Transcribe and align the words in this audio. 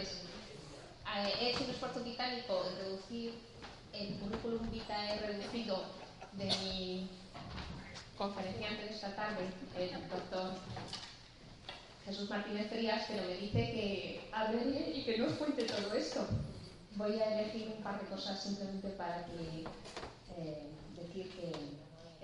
Entonces, 0.00 0.18
eh, 1.14 1.32
he 1.40 1.50
hecho 1.50 1.64
un 1.64 1.70
esfuerzo 1.70 2.00
titánico 2.00 2.64
en 2.66 2.76
reducir 2.76 3.34
el 3.92 4.14
currículum 4.18 4.70
vitae 4.70 5.18
reducido 5.18 5.82
de 6.32 6.44
mi 6.44 7.10
conferenciante 8.16 8.84
de 8.84 8.94
esta 8.94 9.14
tarde, 9.14 9.48
el 9.76 9.90
doctor 10.08 10.52
Jesús 12.06 12.30
Martínez 12.30 12.70
Frías, 12.70 13.04
pero 13.08 13.24
me 13.24 13.36
dice 13.36 13.58
que 13.58 14.30
hable 14.32 14.64
bien 14.64 14.92
y 14.94 15.04
que 15.04 15.18
no 15.18 15.26
os 15.26 15.34
cuente 15.34 15.64
todo 15.64 15.92
esto. 15.94 16.26
Voy 16.96 17.20
a 17.20 17.40
elegir 17.40 17.72
un 17.76 17.82
par 17.82 18.00
de 18.00 18.08
cosas 18.08 18.42
simplemente 18.42 18.88
para 18.90 19.26
eh, 19.26 19.64
decir 20.96 21.30
que 21.30 21.52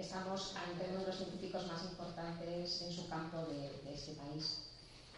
estamos 0.01 0.55
ante 0.57 0.89
uno 0.91 1.01
de 1.01 1.07
los 1.09 1.17
científicos 1.17 1.67
más 1.67 1.85
importantes 1.85 2.83
en 2.83 2.93
su 2.93 3.09
campo 3.09 3.39
de, 3.47 3.83
de 3.83 3.95
este 3.95 4.13
país. 4.13 4.63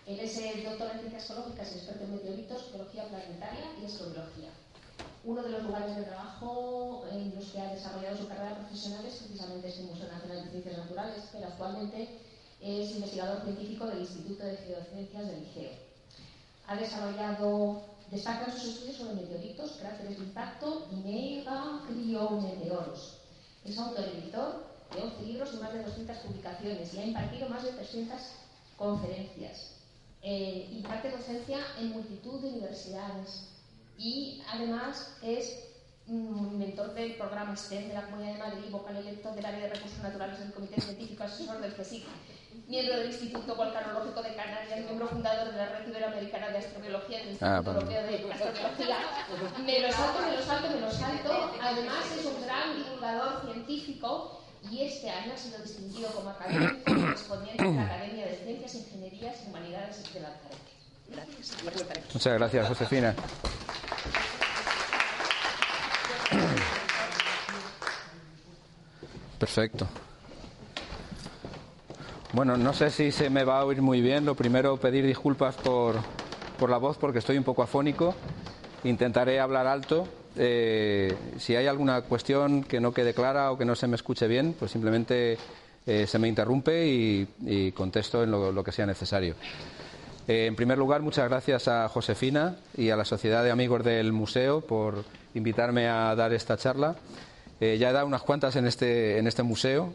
Él 0.08 0.18
es 0.20 0.38
el 0.38 0.64
doctor 0.64 0.90
en 0.90 1.00
ciencias 1.00 1.26
geológicas 1.26 1.70
y 1.70 1.74
experto 1.76 2.04
en 2.04 2.12
meteoritos, 2.12 2.70
geología 2.70 3.06
planetaria 3.08 3.66
y 3.78 3.84
astrobiología. 3.84 4.48
Uno 5.22 5.42
de 5.42 5.50
los 5.50 5.64
lugares 5.64 5.96
de 5.96 6.04
trabajo 6.04 7.04
en 7.12 7.34
los 7.34 7.50
que 7.50 7.60
ha 7.60 7.74
desarrollado 7.74 8.16
su 8.16 8.26
carrera 8.26 8.56
profesional 8.56 9.04
es 9.04 9.16
precisamente 9.16 9.68
este 9.68 9.82
Museo 9.82 10.10
Nacional 10.10 10.46
de 10.46 10.50
Ciencias 10.50 10.78
Naturales, 10.78 11.24
pero 11.30 11.48
actualmente 11.48 12.08
es 12.62 12.92
investigador 12.92 13.42
científico 13.42 13.86
del 13.86 14.00
Instituto 14.00 14.46
de 14.46 14.56
Geociencias 14.56 15.26
del 15.26 15.44
Liceo. 15.44 15.72
Ha 16.66 16.76
desarrollado, 16.76 17.82
destacan 18.10 18.50
sus 18.50 18.64
estudios 18.64 18.96
sobre 18.96 19.16
meteoritos, 19.16 19.72
cráteres 19.72 20.16
de 20.16 20.24
impacto 20.24 20.88
y 20.90 20.94
megacriometeoros. 21.04 23.18
Es 23.62 23.76
autor 23.76 24.06
editor 24.06 24.64
de 24.94 25.02
11 25.02 25.22
libros 25.26 25.52
y 25.52 25.58
más 25.58 25.74
de 25.74 25.82
200 25.82 26.16
publicaciones 26.16 26.94
y 26.94 26.98
ha 26.98 27.04
impartido 27.04 27.50
más 27.50 27.62
de 27.62 27.72
300 27.72 28.18
conferencias. 28.78 29.77
Eh, 30.30 30.68
imparte 30.72 31.10
docencia 31.10 31.56
en 31.78 31.88
multitud 31.88 32.38
de 32.42 32.48
universidades 32.48 33.48
y 33.96 34.42
además 34.52 35.16
es 35.22 35.70
mentor 36.06 36.92
del 36.92 37.14
programa 37.14 37.56
STEM 37.56 37.88
de 37.88 37.94
la 37.94 38.02
Comunidad 38.02 38.34
de 38.34 38.38
Madrid, 38.38 38.70
vocal 38.70 38.96
electo 38.96 39.32
del 39.32 39.46
área 39.46 39.60
de 39.60 39.70
recursos 39.70 40.02
naturales 40.02 40.38
del 40.38 40.52
Comité 40.52 40.82
Científico 40.82 41.24
Asesor 41.24 41.62
del 41.62 41.72
CSIC, 41.72 42.04
miembro 42.66 42.98
del 42.98 43.06
Instituto 43.06 43.56
Volcanológico 43.56 44.22
de 44.22 44.34
Canarias, 44.34 44.84
miembro 44.84 45.08
fundador 45.08 45.50
de 45.50 45.56
la 45.56 45.66
Red 45.70 45.88
Iberoamericana 45.88 46.48
de 46.50 46.58
Astrobiología, 46.58 47.18
del 47.20 47.28
Instituto 47.28 47.50
Ah, 47.50 47.62
Europeo 47.64 48.02
de 48.02 48.32
Astrobiología. 48.32 48.98
Me 49.64 49.80
lo 49.80 49.92
salto, 49.92 50.20
me 50.26 50.36
lo 50.36 50.42
salto, 50.42 50.68
me 50.74 50.80
lo 50.80 50.90
salto. 50.90 51.52
Además 51.62 52.04
es 52.18 52.26
un 52.26 52.42
gran 52.42 52.76
divulgador 52.76 53.50
científico 53.50 54.37
y 54.70 54.82
este 54.82 55.10
año 55.10 55.32
ha 55.34 55.36
sido 55.36 55.58
distinguido 55.58 56.10
como 56.10 56.30
académico 56.30 56.74
correspondiente 56.86 57.64
de 57.64 57.74
la 57.74 57.84
Academia 57.84 58.26
de 58.26 58.36
Ciencias, 58.36 58.74
Ingenierías 58.74 59.36
y 59.44 59.48
Humanidades 59.48 60.14
de 60.14 60.20
Lanzarote. 60.20 60.56
Gracias. 61.10 61.56
Muchas 62.14 62.34
gracias, 62.34 62.68
Josefina. 62.68 63.14
Perfecto. 69.38 69.88
Bueno, 72.32 72.56
no 72.56 72.74
sé 72.74 72.90
si 72.90 73.10
se 73.10 73.30
me 73.30 73.44
va 73.44 73.60
a 73.60 73.64
oír 73.64 73.80
muy 73.80 74.00
bien. 74.00 74.26
Lo 74.26 74.34
primero, 74.34 74.76
pedir 74.76 75.06
disculpas 75.06 75.54
por, 75.56 75.96
por 76.58 76.68
la 76.68 76.76
voz 76.76 76.98
porque 76.98 77.20
estoy 77.20 77.38
un 77.38 77.44
poco 77.44 77.62
afónico. 77.62 78.14
Intentaré 78.84 79.40
hablar 79.40 79.66
alto. 79.66 80.06
Eh, 80.40 81.12
si 81.36 81.56
hay 81.56 81.66
alguna 81.66 82.02
cuestión 82.02 82.62
que 82.62 82.80
no 82.80 82.92
quede 82.92 83.12
clara 83.12 83.50
o 83.50 83.58
que 83.58 83.64
no 83.64 83.74
se 83.74 83.88
me 83.88 83.96
escuche 83.96 84.28
bien, 84.28 84.54
pues 84.56 84.70
simplemente 84.70 85.36
eh, 85.84 86.06
se 86.06 86.18
me 86.20 86.28
interrumpe 86.28 86.86
y, 86.86 87.72
contesto 87.72 88.22
en 88.22 88.30
lo, 88.30 88.62
que 88.62 88.70
sea 88.70 88.86
necesario. 88.86 89.34
Eh, 90.28 90.46
en 90.46 90.54
primer 90.54 90.78
lugar, 90.78 91.02
muchas 91.02 91.28
gracias 91.28 91.66
a 91.66 91.88
Josefina 91.88 92.56
y 92.76 92.90
a 92.90 92.96
la 92.96 93.04
Sociedad 93.04 93.42
de 93.42 93.50
Amigos 93.50 93.82
del 93.82 94.12
Museo 94.12 94.60
por 94.60 95.04
invitarme 95.34 95.88
a 95.88 96.14
dar 96.14 96.32
esta 96.32 96.56
charla. 96.56 96.94
Ya 97.60 97.90
he 97.90 97.92
dado 97.92 98.06
unas 98.06 98.22
cuantas 98.22 98.54
en 98.54 98.68
este, 98.68 99.18
en 99.18 99.26
este 99.26 99.42
museo 99.42 99.92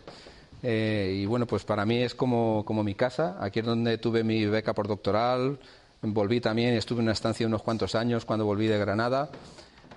y 0.62 1.26
bueno, 1.26 1.48
pues 1.48 1.64
para 1.64 1.86
mí 1.86 2.00
es 2.02 2.14
como 2.14 2.84
mi 2.84 2.94
casa. 2.94 3.38
Aquí 3.40 3.60
es 3.60 3.66
donde 3.66 3.98
tuve 3.98 4.26
mi 4.26 4.46
beca 4.46 4.74
por 4.74 4.90
doctoral, 4.90 5.58
volví 6.02 6.42
también 6.42 6.74
y 6.74 6.78
estuve 6.78 7.00
en 7.00 7.04
una 7.04 7.14
estancia 7.14 7.48
unos 7.48 7.62
cuantos 7.62 7.96
años 7.96 8.26
cuando 8.26 8.44
volví 8.44 8.68
de 8.68 8.78
Granada. 8.78 9.30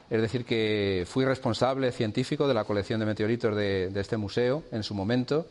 Es 0.08 0.20
decir, 0.20 0.44
que 0.44 1.04
fui 1.06 1.24
responsable 1.24 1.90
científico 1.92 2.46
de 2.46 2.54
la 2.54 2.64
colección 2.64 3.00
de 3.00 3.06
meteoritos 3.06 3.56
de, 3.56 3.90
este 3.94 4.16
museo 4.16 4.62
en 4.70 4.82
su 4.82 4.94
momento, 4.94 5.46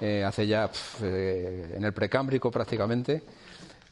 eh, 0.00 0.24
hace 0.24 0.46
ya 0.46 0.70
eh, 1.02 1.74
en 1.76 1.84
el 1.84 1.92
precámbrico 1.92 2.50
prácticamente. 2.50 3.22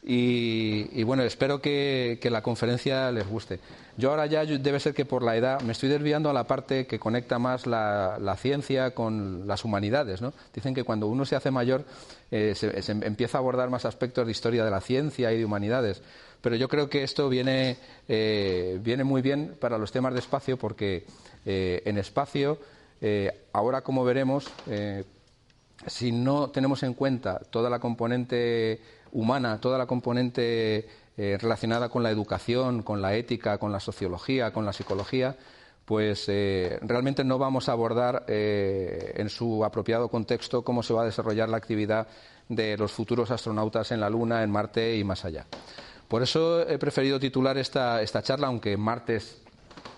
Y, 0.09 1.03
bueno, 1.03 1.23
espero 1.23 1.59
que, 1.59 2.17
que 2.21 2.29
la 2.29 2.41
conferencia 2.41 3.11
les 3.11 3.27
guste. 3.27 3.59
Yo 3.97 4.11
ahora 4.11 4.25
ya 4.25 4.45
debe 4.45 4.79
ser 4.79 4.93
que 4.93 5.03
por 5.03 5.21
la 5.21 5.35
edad 5.35 5.59
me 5.61 5.73
estoy 5.73 5.89
desviando 5.89 6.29
a 6.29 6.33
la 6.33 6.45
parte 6.45 6.87
que 6.87 6.97
conecta 6.97 7.39
más 7.39 7.67
la, 7.67 8.17
la 8.21 8.37
ciencia 8.37 8.91
con 8.91 9.47
las 9.47 9.65
humanidades. 9.65 10.21
¿no? 10.21 10.33
Dicen 10.53 10.73
que 10.73 10.85
cuando 10.85 11.07
uno 11.07 11.25
se 11.25 11.35
hace 11.35 11.51
mayor 11.51 11.83
eh, 12.31 12.53
se, 12.55 12.81
se 12.81 12.91
empieza 12.93 13.37
a 13.37 13.41
abordar 13.41 13.69
más 13.69 13.83
aspectos 13.83 14.25
de 14.25 14.31
historia 14.31 14.63
de 14.63 14.71
la 14.71 14.79
ciencia 14.79 15.33
y 15.33 15.39
de 15.39 15.45
humanidades. 15.45 16.01
Pero 16.41 16.55
yo 16.55 16.67
creo 16.67 16.89
que 16.89 17.03
esto 17.03 17.29
viene, 17.29 17.77
eh, 18.07 18.79
viene 18.81 19.03
muy 19.03 19.21
bien 19.21 19.55
para 19.59 19.77
los 19.77 19.91
temas 19.91 20.13
de 20.13 20.19
espacio 20.19 20.57
porque 20.57 21.05
eh, 21.45 21.81
en 21.85 21.97
espacio, 21.97 22.59
eh, 23.01 23.45
ahora 23.53 23.81
como 23.81 24.03
veremos, 24.03 24.51
si 25.85 26.11
no 26.11 26.49
tenemos 26.49 26.83
en 26.83 26.93
cuenta 26.93 27.39
toda 27.49 27.69
la 27.69 27.79
componente 27.79 28.81
humana, 29.11 29.59
toda 29.59 29.77
la 29.77 29.85
componente 29.85 30.87
relacionada 31.17 31.89
con 31.89 32.03
la 32.03 32.11
educación, 32.11 32.83
con 32.83 33.01
la 33.01 33.15
ética, 33.15 33.57
con 33.57 33.71
la 33.71 33.79
sociología, 33.79 34.51
con 34.51 34.65
la 34.65 34.73
psicología, 34.73 35.35
pues 35.85 36.27
realmente 36.27 37.23
no 37.23 37.37
vamos 37.37 37.69
a 37.69 37.71
abordar 37.71 38.25
en 38.27 39.29
su 39.29 39.63
apropiado 39.63 40.09
contexto 40.09 40.63
cómo 40.63 40.83
se 40.83 40.93
va 40.93 41.03
a 41.03 41.05
desarrollar 41.05 41.49
la 41.49 41.57
actividad 41.57 42.07
de 42.49 42.77
los 42.77 42.91
futuros 42.91 43.31
astronautas 43.31 43.91
en 43.91 43.99
la 43.99 44.09
Luna, 44.09 44.43
en 44.43 44.51
Marte 44.51 44.95
y 44.95 45.03
más 45.03 45.25
allá. 45.25 45.45
Por 46.07 46.23
eso 46.23 46.61
he 46.67 46.77
preferido 46.77 47.19
titular 47.19 47.57
esta, 47.57 48.01
esta 48.01 48.21
charla, 48.21 48.47
aunque 48.47 48.77
Marte 48.77 49.17
es 49.17 49.41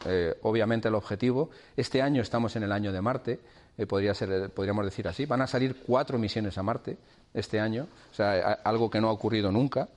eh, 0.06 0.36
obviamente 0.44 0.88
el 0.88 0.96
objetivo. 0.96 1.50
Este 1.78 2.02
año 2.02 2.22
estamos 2.22 2.56
en 2.56 2.64
el 2.64 2.72
año 2.72 2.92
de 2.92 3.02
Marte, 3.02 3.40
eh, 3.78 3.86
podría 3.86 4.14
ser, 4.14 4.32
eh, 4.32 4.50
podríamos 4.50 4.86
decir 4.86 5.08
así. 5.08 5.26
Van 5.26 5.42
a 5.42 5.48
salir 5.48 5.84
cuatro 5.86 6.18
misiones 6.18 6.58
a 6.58 6.64
Marte 6.64 6.98
este 7.34 7.60
año, 7.60 7.88
o 8.12 8.14
sea, 8.16 8.54
algo 8.64 8.90
que 8.90 9.00
no 9.00 9.10
ha 9.10 9.12
ocurrido 9.12 9.52
nunca. 9.52 9.88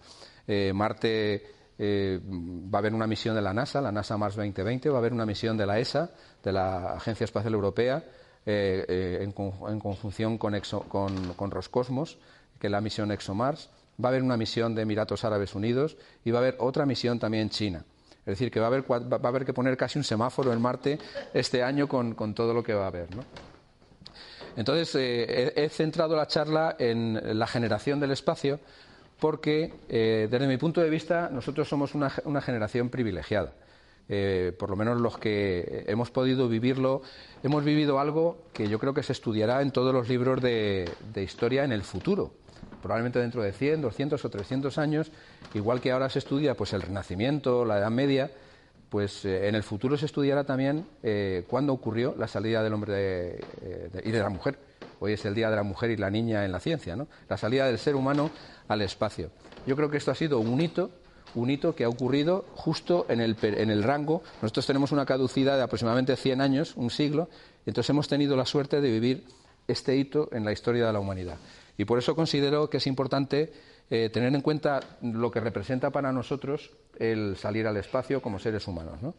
Marte 0.75 1.47
va 1.81 2.79
a 2.79 2.81
haber 2.81 2.93
una 2.95 3.07
misión 3.07 3.35
de 3.35 3.41
la 3.43 3.55
NASA, 3.55 3.81
la 3.81 3.91
NASA 3.91 4.19
Mars 4.19 4.37
2020, 4.37 4.91
va 4.91 4.97
a 4.97 4.99
haber 4.99 5.13
una 5.15 5.25
misión 5.25 5.57
de 5.57 5.65
la 5.67 5.79
ESA, 5.79 6.11
de 6.43 6.53
la 6.53 6.93
Agencia 6.95 7.25
Espacial 7.25 7.55
Europea, 7.55 8.05
en 8.45 9.33
conjunción 9.33 10.37
con, 10.37 10.55
Exo- 10.55 10.87
con- 10.89 11.33
con 11.35 11.51
Roscosmos, 11.51 12.19
que 12.61 12.67
es 12.67 12.71
la 12.71 12.81
misión 12.81 13.11
ExoMars. 13.13 13.71
Va 14.03 14.09
a 14.09 14.11
haber 14.11 14.23
una 14.23 14.37
misión 14.37 14.75
de 14.75 14.83
Emiratos 14.83 15.25
Árabes 15.25 15.55
Unidos 15.55 15.97
y 16.25 16.31
va 16.31 16.39
a 16.39 16.43
haber 16.43 16.57
otra 16.59 16.87
misión 16.87 17.19
también 17.19 17.51
China. 17.51 17.85
Es 18.21 18.39
decir, 18.39 18.51
que 18.51 18.61
va 18.61 18.67
a 18.67 18.69
haber, 18.69 18.91
va 18.91 19.19
a 19.21 19.29
haber 19.29 19.45
que 19.45 19.53
poner 19.53 19.77
casi 19.77 19.99
un 19.99 20.05
semáforo 20.05 20.53
en 20.53 20.61
Marte 20.61 20.99
este 21.35 21.63
año 21.63 21.89
con, 21.89 22.15
con 22.15 22.35
todo 22.35 22.55
lo 22.55 22.63
que 22.63 22.73
va 22.73 22.85
a 22.85 22.87
haber. 22.87 23.15
¿no? 23.15 23.25
Entonces, 24.57 24.95
eh, 24.95 25.53
he, 25.57 25.69
centrado 25.69 26.15
la 26.15 26.27
charla 26.27 26.77
en 26.79 27.39
la 27.39 27.47
generación 27.47 27.99
del 28.01 28.13
espacio 28.13 28.61
porque, 29.19 29.73
eh, 29.89 30.29
desde 30.31 30.47
mi 30.47 30.57
punto 30.57 30.81
de 30.81 30.91
vista, 30.91 31.31
nosotros 31.31 31.69
somos 31.69 31.95
una, 31.95 32.13
una 32.25 32.41
generación 32.41 32.91
privilegiada. 32.91 33.53
Eh, 34.09 34.53
por 34.59 34.69
lo 34.69 34.77
menos 34.77 35.01
los 35.01 35.17
que 35.17 35.85
hemos 35.87 36.11
podido 36.11 36.49
vivirlo, 36.49 37.03
hemos 37.43 37.65
vivido 37.65 37.99
algo 37.99 38.45
que 38.53 38.69
yo 38.69 38.79
creo 38.79 38.93
que 38.93 39.03
se 39.03 39.13
estudiará 39.13 39.63
en 39.63 39.71
todos 39.71 39.95
los 39.95 40.09
libros 40.09 40.43
de, 40.43 40.91
de 41.15 41.23
historia 41.23 41.65
en 41.65 41.73
el 41.73 41.83
futuro. 41.83 42.35
Probablemente 42.83 43.21
dentro 43.21 43.43
de 43.43 43.53
100, 43.53 43.81
200 43.81 44.25
o 44.25 44.29
300 44.29 44.79
años, 44.79 45.11
igual 45.55 45.81
que 45.81 45.93
ahora 45.93 46.11
se 46.11 46.19
estudia 46.19 46.55
pues, 46.55 46.73
el 46.73 46.83
Renacimiento, 46.83 47.65
la 47.65 47.79
Edad 47.79 47.91
Media, 47.91 48.31
pues 48.93 49.25
eh, 49.25 49.49
en 49.49 49.55
el 49.55 49.63
futuro 49.63 49.97
se 49.97 50.05
estudiará 50.05 50.45
también 50.45 50.85
eh, 51.03 51.45
cuándo 51.49 51.73
ocurrió 51.73 52.15
la 52.19 52.29
salida 52.29 52.63
del 52.63 52.75
hombre 52.75 53.41
eh, 53.63 54.03
y 54.05 54.11
de 54.11 54.19
la 54.19 54.29
mujer. 54.29 54.59
Hoy 55.01 55.15
es 55.15 55.25
el 55.25 55.35
Día 55.35 55.49
de 55.49 55.57
la 55.57 55.63
Mujer 55.63 55.91
y 55.91 55.97
la 55.97 56.11
Niña 56.11 56.45
en 56.45 56.53
la 56.53 56.61
ciencia, 56.61 56.95
¿no? 56.95 57.09
La 57.29 57.39
salida 57.39 57.67
del 57.67 57.79
ser 57.79 57.97
humano 57.97 58.31
al 58.69 58.83
espacio. 58.83 59.31
Yo 59.67 59.77
creo 59.77 59.91
que 59.91 59.97
esto 59.97 60.11
ha 60.11 60.15
sido 60.15 60.41
un 60.41 60.61
hito, 60.61 60.91
un 61.35 61.49
hito 61.49 61.75
que 61.75 61.85
ha 61.85 61.89
ocurrido 61.89 62.45
justo 62.55 63.07
en 63.09 63.21
el, 63.21 63.37
en 63.41 63.71
el 63.71 63.83
rango. 63.83 64.23
Nosotros 64.43 64.67
tenemos 64.67 64.93
una 64.93 65.07
caducidad 65.07 65.57
de 65.57 65.63
aproximadamente 65.63 66.15
100 66.15 66.41
años, 66.43 66.75
un 66.77 66.91
siglo, 66.91 67.31
entonces 67.65 67.89
hemos 67.91 68.09
tenido 68.09 68.37
la 68.37 68.45
suerte 68.45 68.81
de 68.81 68.91
vivir 68.91 69.25
este 69.67 69.97
hito 69.97 70.29
en 70.33 70.45
la 70.45 70.53
historia 70.53 70.87
de 70.87 70.93
la 70.93 71.01
humanidad. 71.01 71.39
Y 71.83 71.85
por 71.85 71.99
eso 71.99 72.15
considero 72.15 72.71
que 72.71 72.77
es 72.77 72.87
importante 72.87 73.53
eh, 73.91 74.09
tener 74.11 74.33
en 74.33 74.41
cuenta 74.41 74.79
lo 75.03 75.33
que 75.33 75.41
representa 75.41 75.91
para 75.91 76.13
nosotros 76.13 76.71
el 76.97 77.37
salir 77.37 77.67
al 77.67 77.77
espacio 77.77 78.23
como 78.23 78.39
seres 78.39 78.69
humanos. 78.69 79.03
¿no? 79.03 79.17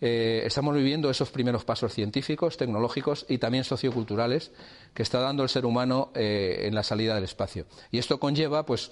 eh, 0.00 0.42
estamos 0.44 0.74
viviendo 0.74 1.08
esos 1.08 1.30
primeros 1.30 1.64
pasos 1.64 1.94
científicos, 1.94 2.56
tecnológicos 2.56 3.26
y 3.28 3.38
también 3.38 3.62
socioculturales 3.62 4.50
que 4.92 5.04
está 5.04 5.20
dando 5.20 5.44
el 5.44 5.48
ser 5.48 5.64
humano 5.64 6.10
eh, 6.16 6.62
en 6.62 6.74
la 6.74 6.82
salida 6.82 7.14
del 7.14 7.22
espacio. 7.22 7.66
Y 7.92 7.98
esto 7.98 8.18
conlleva 8.18 8.66
pues, 8.66 8.90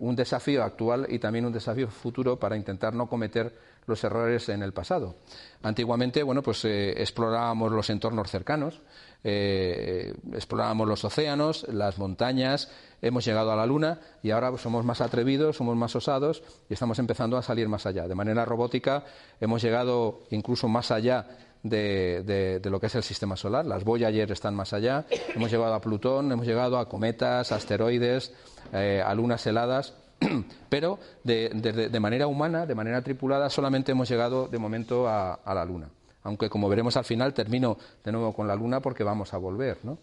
un 0.00 0.16
desafío 0.16 0.64
actual 0.64 1.06
y 1.08 1.20
también 1.20 1.46
un 1.46 1.52
desafío 1.52 1.86
futuro 1.86 2.36
para 2.36 2.56
intentar 2.56 2.94
no 2.94 3.06
cometer 3.06 3.54
los 3.86 4.02
errores 4.02 4.48
en 4.48 4.64
el 4.64 4.72
pasado. 4.72 5.18
Antiguamente, 5.62 6.24
bueno, 6.24 6.42
pues 6.42 6.64
explorábamos 6.64 7.70
los 7.70 7.90
entornos 7.90 8.28
cercanos, 8.28 8.80
explorábamos 9.24 10.88
los 10.88 11.04
océanos, 11.04 11.66
las 11.68 11.98
montañas, 11.98 12.70
hemos 13.02 13.24
llegado 13.24 13.52
a 13.52 13.56
la 13.56 13.66
Luna 13.66 14.00
y 14.22 14.30
ahora 14.30 14.56
somos 14.58 14.84
más 14.84 15.00
atrevidos, 15.00 15.56
somos 15.56 15.76
más 15.76 15.94
osados 15.94 16.42
y 16.68 16.74
estamos 16.74 16.98
empezando 16.98 17.36
a 17.36 17.42
salir 17.42 17.68
más 17.68 17.84
allá. 17.86 18.08
De 18.08 18.14
manera 18.14 18.44
robótica 18.44 19.04
hemos 19.40 19.62
llegado 19.62 20.22
incluso 20.30 20.68
más 20.68 20.90
allá 20.90 21.26
de, 21.62 22.60
lo 22.64 22.80
que 22.80 22.86
es 22.86 22.94
el 22.94 23.02
sistema 23.02 23.36
solar. 23.36 23.66
Las 23.66 23.84
Voyager 23.84 24.30
están 24.32 24.54
más 24.54 24.72
allá. 24.72 25.04
Hemos 25.34 25.50
llegado 25.50 25.74
a 25.74 25.80
Plutón, 25.80 26.32
hemos 26.32 26.46
llegado 26.46 26.78
a 26.78 26.88
cometas, 26.88 27.52
asteroides, 27.52 28.32
eh, 28.72 29.02
a 29.04 29.14
lunas 29.14 29.46
heladas. 29.46 29.94
Pero 30.68 30.98
de, 31.24 31.98
manera 32.00 32.26
humana, 32.28 32.66
de 32.66 32.74
manera 32.74 33.02
tripulada, 33.02 33.50
solamente 33.50 33.92
hemos 33.92 34.08
llegado 34.08 34.48
de 34.48 34.58
momento 34.58 35.08
a 35.08 35.40
la 35.44 35.64
Luna. 35.64 35.88
Aunque, 36.24 36.48
como 36.48 36.68
veremos 36.68 36.96
al 36.96 37.04
final, 37.04 37.34
termino 37.34 37.76
de 38.04 38.12
nuevo 38.12 38.32
con 38.32 38.46
la 38.46 38.54
Luna 38.54 38.80
porque 38.80 39.04
vamos 39.04 39.34
a 39.34 39.38
volver, 39.38 39.78
¿no? 39.82 39.98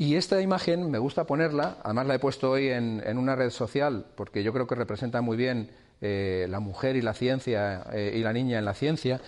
Y 0.00 0.16
esta 0.16 0.40
imagen 0.40 0.90
me 0.90 0.98
gusta 0.98 1.24
ponerla, 1.24 1.76
además 1.82 2.06
la 2.06 2.14
he 2.14 2.18
puesto 2.18 2.52
hoy 2.52 2.68
en, 2.68 3.18
una 3.18 3.36
red 3.36 3.50
social, 3.50 4.06
porque 4.14 4.42
yo 4.42 4.50
creo 4.50 4.66
que 4.66 4.74
representa 4.74 5.20
muy 5.20 5.36
bien 5.36 5.68
eh, 6.00 6.46
la 6.48 6.58
mujer 6.58 6.96
y 6.96 7.02
la 7.02 7.12
ciencia 7.12 7.84
eh, 7.92 8.14
y 8.16 8.20
la 8.20 8.32
niña 8.32 8.58
en 8.58 8.64
la 8.64 8.72
ciencia. 8.72 9.20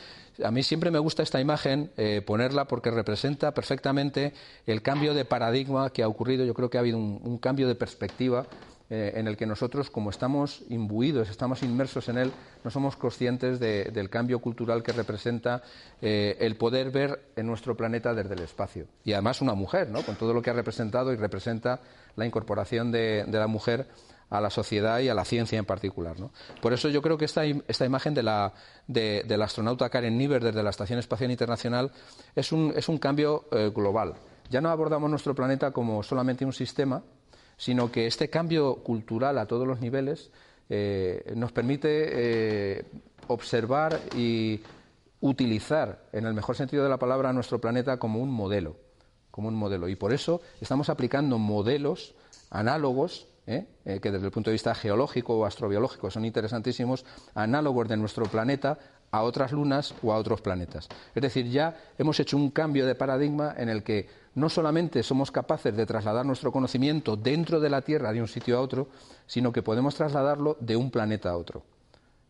A 0.43 0.51
mí 0.51 0.63
siempre 0.63 0.91
me 0.91 0.99
gusta 0.99 1.23
esta 1.23 1.43
imagen 1.43 1.91
eh, 1.99 2.23
ponerla 2.25 2.69
porque 2.69 2.91
representa 2.91 3.53
perfectamente 3.53 4.33
el 4.67 4.81
cambio 4.81 5.13
de 5.13 5.27
paradigma 5.27 5.91
que 5.91 6.03
ha 6.03 6.09
ocurrido. 6.09 6.47
Yo 6.47 6.55
creo 6.55 6.71
que 6.71 6.79
ha 6.79 6.81
habido 6.81 6.97
un 6.97 7.37
cambio 7.37 7.69
de 7.69 7.75
perspectiva 7.75 8.47
eh, 8.95 9.19
en 9.19 9.27
el 9.27 9.39
que 9.39 9.47
nosotros, 9.47 9.89
como 9.89 10.11
estamos 10.11 10.65
imbuidos, 10.69 11.31
estamos 11.31 11.63
inmersos 11.63 12.11
en 12.11 12.19
él, 12.19 12.33
no 12.63 12.71
somos 12.71 12.95
conscientes 12.95 13.59
del 13.59 14.11
cambio 14.11 14.39
cultural 14.41 14.83
que 14.83 14.93
representa 14.93 15.63
eh, 16.03 16.37
el 16.41 16.57
poder 16.57 16.91
ver 16.91 17.23
en 17.35 17.47
nuestro 17.47 17.75
planeta 17.75 18.13
desde 18.13 18.35
el 18.35 18.41
espacio. 18.41 18.85
Y 19.03 19.15
además 19.15 19.41
una 19.41 19.55
mujer, 19.55 19.89
¿no? 19.89 20.03
con 20.03 20.17
todo 20.17 20.35
lo 20.35 20.43
que 20.43 20.51
ha 20.51 20.53
representado 20.53 21.11
y 21.11 21.17
representa 21.17 21.81
la 22.17 22.27
incorporación 22.27 22.93
de, 22.93 23.25
la 23.31 23.47
mujer 23.47 23.87
a 24.29 24.43
la 24.43 24.51
sociedad 24.51 25.01
y 25.01 25.09
a 25.09 25.15
la 25.15 25.25
ciencia 25.25 25.59
en 25.59 25.65
particular. 25.65 26.17
Por 26.61 26.75
eso 26.75 26.91
yo 26.91 27.01
creo 27.01 27.17
que 27.17 27.25
esta, 27.25 27.47
imagen 27.47 28.13
de 28.13 28.23
la, 28.23 28.53
del 28.89 29.41
astronauta 29.41 29.89
Karen 29.89 30.19
Niebuhr 30.19 30.45
desde 30.45 30.63
la 30.63 30.69
Estación 30.69 30.99
Espacial 30.99 31.31
Internacional 31.31 31.93
es 32.37 32.53
un, 32.53 32.75
es 32.77 32.91
un 32.91 32.99
cambio 32.99 33.47
eh, 33.53 33.73
global. 33.75 34.17
Ya 34.51 34.61
no 34.61 34.69
abordamos 34.69 35.09
nuestro 35.09 35.35
planeta 35.35 35.71
como 35.71 36.03
solamente 36.03 36.45
un 36.45 36.53
sistema, 36.53 37.03
sino 37.63 37.93
que 37.93 38.09
este 38.09 38.29
cambio 38.29 38.83
cultural 38.83 39.39
a 39.39 39.47
todos 39.47 39.69
los 39.69 39.81
niveles 39.81 40.33
eh, 40.69 41.33
nos 41.37 41.53
permite 41.53 42.09
eh, 42.11 42.85
observar 43.29 44.01
y 44.17 44.61
utilizar, 45.21 46.09
en 46.11 46.27
el 46.27 46.35
mejor 46.35 46.57
sentido 46.57 46.83
de 46.83 46.91
la 46.91 46.99
palabra, 46.99 47.33
nuestro 47.33 47.61
planeta 47.61 47.99
como 47.99 48.19
un 48.19 48.33
modelo, 48.33 48.79
como 49.31 49.47
un 49.47 49.55
modelo. 49.55 49.89
Y 49.89 49.95
por 49.95 50.13
eso 50.13 50.41
estamos 50.61 50.89
aplicando 50.89 51.39
modelos 51.39 52.17
análogos, 52.51 53.29
¿eh? 53.47 53.69
que 53.85 54.11
desde 54.11 54.27
el 54.27 54.33
punto 54.33 54.51
de 54.51 54.55
vista 54.55 54.75
geológico 54.75 55.39
o 55.39 55.45
astrobiológico 55.45 56.11
son 56.11 56.25
interesantísimos, 56.25 57.05
análogos 57.33 57.87
de 57.87 57.97
nuestro 57.97 58.25
planeta 58.25 58.77
a 59.13 59.23
otras 59.23 59.53
lunas 59.53 59.95
o 60.03 60.13
a 60.13 60.17
otros 60.17 60.41
planetas. 60.41 60.89
Es 61.15 61.23
decir, 61.23 61.49
ya 61.49 61.77
hemos 61.97 62.19
hecho 62.19 62.37
un 62.37 62.51
cambio 62.51 62.87
de 62.87 62.97
paradigma 62.97 63.55
en 63.57 63.69
el 63.69 63.85
que 63.85 64.09
no 64.35 64.49
solamente 64.49 65.03
somos 65.03 65.31
capaces 65.31 65.77
de 65.77 65.87
trasladar 65.87 66.25
nuestro 66.25 66.53
conocimiento 66.53 67.17
dentro 67.17 67.61
de 67.61 67.71
la 67.71 67.83
Tierra 67.83 68.13
de 68.13 68.21
un 68.21 68.29
sitio 68.29 68.57
a 68.57 68.61
otro, 68.61 68.89
sino 69.27 69.53
que 69.53 69.63
podemos 69.63 69.95
trasladarlo 69.95 70.57
de 70.61 70.77
un 70.77 70.91
planeta 70.91 71.31
a 71.31 71.37
otro. 71.37 71.63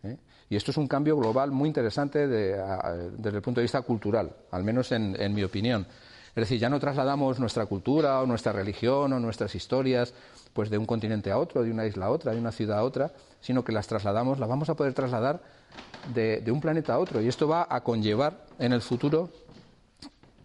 ¿eh? 0.03 0.17
Y 0.51 0.57
esto 0.57 0.71
es 0.71 0.77
un 0.77 0.89
cambio 0.89 1.17
global 1.17 1.51
muy 1.51 1.69
interesante 1.69 2.27
desde 2.27 3.37
el 3.37 3.43
punto 3.43 3.61
de 3.61 3.65
vista 3.65 3.83
cultural, 3.83 4.35
al 4.51 4.65
menos 4.65 4.93
en, 4.93 5.35
mi 5.35 5.43
opinión. 5.45 5.87
Es 6.35 6.43
decir, 6.43 6.59
ya 6.59 6.69
no 6.69 6.81
trasladamos 6.81 7.39
nuestra 7.39 7.67
cultura 7.67 8.21
o 8.21 8.27
nuestra 8.27 8.53
religión 8.53 9.13
o 9.13 9.21
nuestras 9.21 9.55
historias 9.55 10.13
pues 10.53 10.69
de 10.69 10.79
un 10.79 10.87
continente 10.87 11.31
a 11.31 11.39
otro, 11.39 11.63
de 11.63 11.71
una 11.71 11.87
isla 11.87 12.07
a 12.07 12.11
otra, 12.11 12.33
de 12.33 12.39
una 12.39 12.53
ciudad 12.53 12.79
a 12.79 12.85
otra, 12.85 13.13
sino 13.41 13.65
que 13.65 13.73
las 13.73 13.87
trasladamos, 13.87 14.39
las 14.39 14.49
vamos 14.49 14.69
a 14.69 14.75
poder 14.75 14.93
trasladar 14.93 15.41
de, 16.13 16.45
un 16.51 16.61
planeta 16.61 16.95
a 16.95 16.99
otro. 16.99 17.21
Y 17.21 17.29
esto 17.29 17.49
va 17.49 17.67
a 17.69 17.83
conllevar 17.83 18.45
en 18.59 18.73
el 18.73 18.83
futuro 18.83 19.31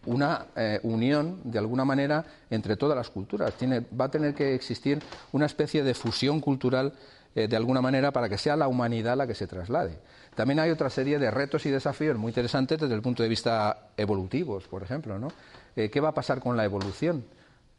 una 0.08 0.48
eh, 0.56 0.80
unión, 0.84 1.42
de 1.44 1.60
alguna 1.60 1.86
manera, 1.86 2.26
entre 2.50 2.76
todas 2.76 2.98
las 2.98 3.10
culturas. 3.10 3.54
va 4.00 4.06
a 4.06 4.12
tener 4.12 4.34
que 4.34 4.56
existir 4.56 5.00
una 5.32 5.46
especie 5.46 5.84
de 5.84 5.94
fusión 5.94 6.40
cultural, 6.40 6.94
eh, 7.36 7.48
de 7.48 7.56
alguna 7.56 7.82
manera, 7.82 8.12
para 8.12 8.28
que 8.30 8.38
sea 8.38 8.56
la 8.56 8.68
humanidad 8.68 9.16
la 9.16 9.28
que 9.28 9.36
se 9.36 9.48
traslade. 9.48 10.00
También 10.34 10.60
hay 10.60 10.72
otra 10.72 10.90
serie 10.90 11.20
de 11.20 11.30
retos 11.30 11.66
y 11.66 11.70
desafíos 11.70 12.18
muy 12.18 12.30
interesantes 12.30 12.80
desde 12.80 12.96
el 12.96 13.02
punto 13.02 13.22
de 13.22 13.30
vista 13.30 13.90
evolutivos, 13.98 14.68
por 14.68 14.82
ejemplo. 14.82 15.20
¿no? 15.20 15.28
Eh, 15.76 15.90
¿Qué 15.90 16.00
va 16.00 16.10
a 16.10 16.14
pasar 16.14 16.40
con 16.40 16.58
la 16.58 16.66
evolución? 16.66 17.26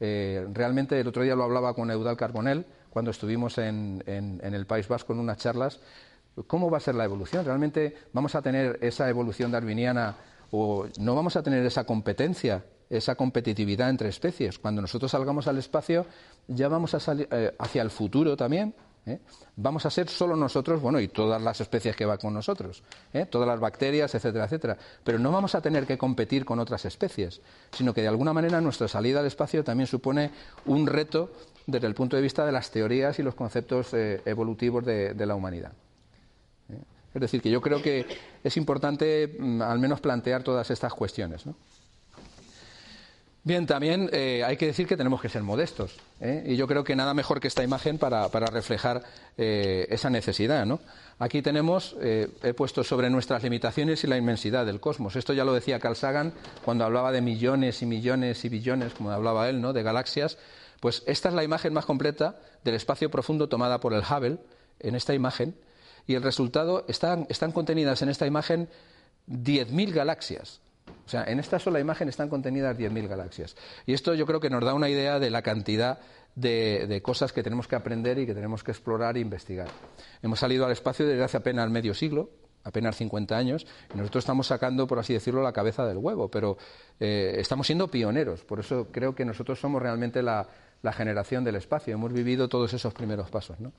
realmente, 0.00 1.00
el 1.00 1.08
otro 1.08 1.24
día 1.24 1.34
lo 1.34 1.42
hablaba 1.42 1.74
con 1.74 1.90
Eudal 1.90 2.16
Carbonell, 2.16 2.64
cuando 2.88 3.10
estuvimos 3.10 3.58
en, 3.58 4.00
en 4.06 4.54
el 4.54 4.64
País 4.64 4.86
Vasco 4.86 5.12
en 5.12 5.18
unas 5.18 5.38
charlas, 5.38 5.80
¿Cómo 6.46 6.70
va 6.70 6.76
a 6.76 6.80
ser 6.80 6.94
la 6.94 7.04
evolución? 7.04 7.44
¿Realmente 7.44 7.96
vamos 8.12 8.34
a 8.34 8.42
tener 8.42 8.78
esa 8.80 9.08
evolución 9.08 9.50
darwiniana 9.50 10.14
o 10.50 10.86
no 10.98 11.14
vamos 11.14 11.36
a 11.36 11.42
tener 11.42 11.64
esa 11.64 11.84
competencia, 11.84 12.64
esa 12.88 13.14
competitividad 13.14 13.90
entre 13.90 14.08
especies? 14.08 14.58
Cuando 14.58 14.82
nosotros 14.82 15.10
salgamos 15.10 15.46
al 15.46 15.58
espacio 15.58 16.06
ya 16.48 16.68
vamos 16.68 16.94
a 16.94 17.00
salir 17.00 17.28
eh, 17.30 17.54
hacia 17.58 17.82
el 17.82 17.90
futuro 17.90 18.36
también. 18.36 18.74
¿eh? 19.06 19.20
Vamos 19.56 19.86
a 19.86 19.90
ser 19.90 20.08
solo 20.08 20.34
nosotros, 20.34 20.80
bueno, 20.80 20.98
y 20.98 21.08
todas 21.08 21.40
las 21.40 21.60
especies 21.60 21.94
que 21.94 22.04
van 22.04 22.18
con 22.18 22.34
nosotros, 22.34 22.82
¿eh? 23.12 23.26
todas 23.26 23.46
las 23.46 23.60
bacterias, 23.60 24.14
etcétera, 24.14 24.46
etcétera. 24.46 24.76
Pero 25.04 25.18
no 25.18 25.30
vamos 25.30 25.54
a 25.54 25.60
tener 25.60 25.86
que 25.86 25.98
competir 25.98 26.44
con 26.44 26.58
otras 26.58 26.84
especies, 26.84 27.40
sino 27.72 27.94
que 27.94 28.02
de 28.02 28.08
alguna 28.08 28.32
manera 28.32 28.60
nuestra 28.60 28.88
salida 28.88 29.20
al 29.20 29.26
espacio 29.26 29.62
también 29.62 29.86
supone 29.86 30.30
un 30.66 30.86
reto 30.86 31.30
desde 31.66 31.86
el 31.86 31.94
punto 31.94 32.16
de 32.16 32.22
vista 32.22 32.46
de 32.46 32.52
las 32.52 32.70
teorías 32.70 33.18
y 33.18 33.22
los 33.22 33.34
conceptos 33.34 33.92
evolutivos 33.92 34.84
de 34.86 35.26
la 35.26 35.34
humanidad. 35.34 35.72
Es 37.14 37.20
decir, 37.20 37.40
que 37.40 37.50
yo 37.50 37.60
creo 37.60 37.82
que 37.82 38.06
es 38.44 38.56
importante 38.56 39.36
mm, 39.38 39.62
al 39.62 39.78
menos 39.78 40.00
plantear 40.00 40.42
todas 40.42 40.70
estas 40.70 40.92
cuestiones. 40.92 41.44
Bien, 43.44 43.66
también 43.66 44.10
eh, 44.12 44.42
hay 44.44 44.58
que 44.58 44.66
decir 44.66 44.86
que 44.86 44.96
tenemos 44.96 45.22
que 45.22 45.30
ser 45.30 45.42
modestos. 45.42 45.96
¿eh? 46.20 46.44
Y 46.46 46.56
yo 46.56 46.66
creo 46.66 46.84
que 46.84 46.94
nada 46.94 47.14
mejor 47.14 47.40
que 47.40 47.48
esta 47.48 47.64
imagen 47.64 47.96
para, 47.96 48.28
reflejar 48.28 49.02
eh, 49.38 49.86
esa 49.88 50.10
necesidad. 50.10 50.66
Aquí 51.18 51.40
tenemos, 51.40 51.96
he 52.00 52.54
puesto 52.54 52.84
sobre 52.84 53.08
nuestras 53.08 53.42
limitaciones 53.42 54.04
y 54.04 54.06
la 54.06 54.18
inmensidad 54.18 54.66
del 54.66 54.80
cosmos. 54.80 55.16
Esto 55.16 55.32
ya 55.32 55.44
lo 55.44 55.54
decía 55.54 55.80
Carl 55.80 55.96
Sagan 55.96 56.34
cuando 56.64 56.84
hablaba 56.84 57.10
de 57.10 57.22
millones 57.22 57.80
y 57.80 57.86
millones 57.86 58.44
y 58.44 58.48
billones, 58.50 58.92
como 58.92 59.10
hablaba 59.10 59.48
él, 59.48 59.62
¿no? 59.62 59.72
de 59.72 59.82
galaxias. 59.82 60.36
Pues 60.80 61.02
esta 61.06 61.30
es 61.30 61.34
la 61.34 61.42
imagen 61.42 61.72
más 61.72 61.86
completa 61.86 62.36
del 62.64 62.74
espacio 62.74 63.10
profundo 63.10 63.48
tomada 63.48 63.80
por 63.80 63.94
el 63.94 64.02
Hubble 64.02 64.38
en 64.78 64.94
esta 64.94 65.14
imagen 65.14 65.56
y 66.08 66.14
el 66.14 66.22
resultado 66.22 66.84
están, 66.88 67.26
están 67.28 67.52
contenidas 67.52 68.02
en 68.02 68.08
esta 68.08 68.26
imagen 68.26 68.68
10.000 69.28 69.92
galaxias. 69.92 70.60
O 71.04 71.08
sea, 71.08 71.24
en 71.24 71.38
esta 71.38 71.58
sola 71.58 71.80
imagen 71.80 72.08
están 72.08 72.30
contenidas 72.30 72.76
10.000 72.76 73.06
galaxias. 73.06 73.56
Y 73.84 73.92
esto 73.92 74.14
yo 74.14 74.24
creo 74.26 74.40
que 74.40 74.48
nos 74.48 74.64
da 74.64 74.72
una 74.72 74.88
idea 74.88 75.18
de 75.18 75.30
la 75.30 75.42
cantidad 75.42 76.00
de, 76.34 77.00
cosas 77.04 77.32
que 77.32 77.42
tenemos 77.42 77.68
que 77.68 77.76
aprender 77.76 78.18
y 78.18 78.26
que 78.26 78.34
tenemos 78.34 78.64
que 78.64 78.70
explorar 78.70 79.18
e 79.18 79.20
investigar. 79.20 79.68
Hemos 80.22 80.40
salido 80.40 80.64
al 80.64 80.72
espacio 80.72 81.06
desde 81.06 81.22
hace 81.22 81.36
apenas 81.36 81.68
medio 81.70 81.92
siglo, 81.92 82.30
apenas 82.64 82.96
50 82.96 83.36
años, 83.36 83.66
y 83.92 83.98
nosotros 83.98 84.22
estamos 84.22 84.46
sacando, 84.46 84.86
por 84.86 84.98
así 84.98 85.12
decirlo, 85.12 85.42
la 85.42 85.52
cabeza 85.52 85.84
del 85.84 85.98
huevo, 85.98 86.30
pero 86.30 86.56
eh, 87.00 87.36
estamos 87.36 87.66
siendo 87.66 87.88
pioneros. 87.88 88.44
Por 88.44 88.60
eso 88.60 88.88
creo 88.90 89.14
que 89.14 89.26
nosotros 89.26 89.60
somos 89.60 89.82
realmente 89.82 90.22
la, 90.22 90.48
la 90.80 90.92
generación 90.94 91.44
del 91.44 91.56
espacio. 91.56 91.92
Hemos 91.92 92.14
vivido 92.14 92.48
todos 92.48 92.72
esos 92.72 92.94
primeros 92.94 93.28
pasos. 93.30 93.60
¿no? 93.60 93.72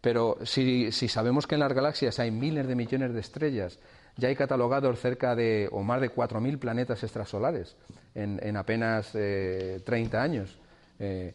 Pero 0.00 0.38
si, 0.44 0.90
sabemos 0.90 1.46
que 1.46 1.56
en 1.56 1.60
las 1.60 1.72
galaxias 1.72 2.18
hay 2.18 2.30
miles 2.30 2.66
de 2.66 2.74
millones 2.74 3.12
de 3.12 3.20
estrellas, 3.20 3.78
ya 4.16 4.28
hay 4.28 4.36
catalogados 4.36 4.98
cerca 4.98 5.34
de, 5.34 5.68
o 5.72 5.82
más 5.82 6.00
de 6.00 6.12
4.000 6.12 6.58
planetas 6.58 7.02
extrasolares 7.02 7.76
en, 8.14 8.56
apenas 8.56 9.10
eh, 9.14 9.80
30 9.84 10.22
años, 10.22 10.58
eh, 10.98 11.34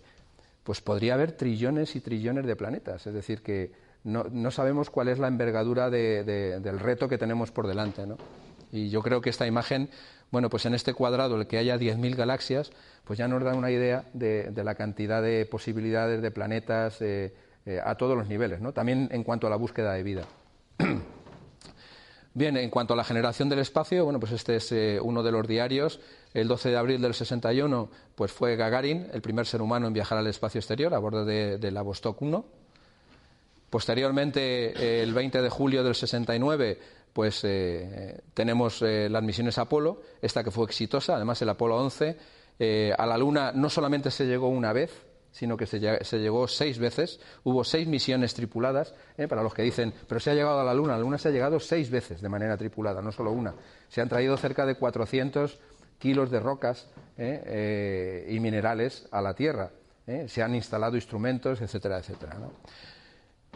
pues 0.64 0.82
podría 0.82 1.14
haber 1.14 1.34
trillones 1.34 1.96
y 1.96 2.02
trillones 2.02 2.46
de 2.46 2.56
planetas. 2.56 3.06
Es 3.06 3.14
decir, 3.14 3.44
que 3.44 3.72
no, 4.04 4.52
sabemos 4.52 4.90
cuál 4.90 5.10
es 5.10 5.20
la 5.20 5.28
envergadura 5.28 5.90
del 5.90 6.80
reto 6.80 7.08
que 7.08 7.18
tenemos 7.18 7.52
por 7.52 7.68
delante. 7.68 8.06
¿no? 8.06 8.18
Y 8.72 8.90
yo 8.90 9.02
creo 9.02 9.22
que 9.22 9.30
esta 9.30 9.48
imagen, 9.48 9.90
bueno, 10.32 10.50
pues 10.50 10.66
en 10.66 10.74
este 10.74 10.94
cuadrado, 10.94 11.40
el 11.40 11.48
que 11.48 11.58
haya 11.58 11.78
10.000 11.78 12.16
galaxias, 12.16 12.72
pues 13.04 13.18
ya 13.18 13.28
nos 13.28 13.44
da 13.44 13.54
una 13.54 13.72
idea 13.72 14.06
de, 14.14 14.52
la 14.64 14.76
cantidad 14.76 15.22
de 15.22 15.46
posibilidades 15.46 16.22
de 16.22 16.32
planetas. 16.32 17.02
Eh, 17.68 17.82
a 17.84 17.96
todos 17.96 18.16
los 18.16 18.28
niveles, 18.28 18.62
¿no? 18.62 18.74
también 18.74 19.10
en 19.12 19.24
cuanto 19.24 19.48
a 19.48 19.50
la 19.50 19.56
búsqueda 19.56 19.94
de 19.94 20.04
vida. 20.04 20.26
Bien, 22.36 22.58
en 22.58 22.70
cuanto 22.70 22.94
a 22.94 22.98
la 22.98 23.04
generación 23.04 23.50
del 23.50 23.58
espacio, 23.58 24.04
bueno, 24.04 24.20
pues 24.20 24.34
este 24.34 24.58
es 24.58 24.72
eh, 24.72 25.00
uno 25.02 25.24
de 25.24 25.32
los 25.32 25.48
diarios. 25.48 26.00
El 26.36 26.48
12 26.48 26.70
de 26.70 26.78
abril 26.78 27.02
del 27.02 27.16
61, 27.16 27.90
pues 28.14 28.32
fue 28.32 28.56
Gagarin, 28.56 29.08
el 29.12 29.22
primer 29.24 29.48
ser 29.48 29.64
humano 29.64 29.88
en 29.88 29.94
viajar 29.94 30.20
al 30.20 30.28
espacio 30.28 30.60
exterior 30.60 30.94
a 30.94 31.00
bordo 31.00 31.26
de, 31.26 31.72
la 31.72 31.82
Vostok 31.82 32.22
1. 32.22 32.46
Posteriormente, 33.72 35.02
el 35.02 35.12
20 35.12 35.42
de 35.42 35.50
julio 35.50 35.84
del 35.84 35.96
69, 35.96 36.78
pues 37.14 37.40
eh, 37.46 38.22
tenemos 38.36 38.82
las 38.82 39.24
misiones 39.24 39.58
Apolo, 39.58 40.04
esta 40.22 40.44
que 40.44 40.52
fue 40.52 40.66
exitosa, 40.66 41.16
además 41.16 41.42
el 41.42 41.50
Apolo 41.50 41.78
11. 41.78 42.18
a 42.96 43.06
la 43.08 43.18
Luna 43.18 43.54
no 43.54 43.72
solamente 43.72 44.12
se 44.12 44.28
llegó 44.28 44.50
una 44.50 44.72
vez, 44.72 45.05
sino 45.36 45.58
que 45.58 45.66
se, 45.66 45.80
llegó 46.18 46.48
seis 46.48 46.80
veces. 46.80 47.20
Hubo 47.44 47.66
seis 47.66 47.90
misiones 47.90 48.34
tripuladas, 48.34 48.96
¿eh? 49.18 49.28
para 49.28 49.44
los 49.44 49.54
que 49.54 49.64
dicen, 49.64 49.94
pero 50.08 50.22
se 50.22 50.32
ha 50.32 50.34
llegado 50.34 50.62
a 50.62 50.64
la 50.64 50.74
Luna. 50.74 50.94
La 50.94 51.00
Luna 51.00 51.18
se 51.18 51.28
ha 51.28 51.32
llegado 51.32 51.60
seis 51.60 51.90
veces 51.90 52.22
de 52.22 52.30
manera 52.30 52.56
tripulada, 52.56 53.02
no 53.02 53.12
solo 53.12 53.34
una. 53.34 53.54
Se 53.90 54.00
han 54.00 54.08
traído 54.08 54.38
cerca 54.38 54.66
de 54.66 54.76
400 54.76 55.60
kilos 56.00 56.32
de 56.32 56.40
rocas 56.40 56.88
¿eh? 57.18 57.44
Eh, 57.46 58.28
y 58.30 58.40
minerales 58.40 59.10
a 59.12 59.22
la 59.22 59.34
Tierra. 59.34 59.72
Se 60.28 60.42
han 60.42 60.56
instalado 60.56 60.96
instrumentos, 60.96 61.62
etcétera, 61.62 61.98
etcétera. 61.98 62.38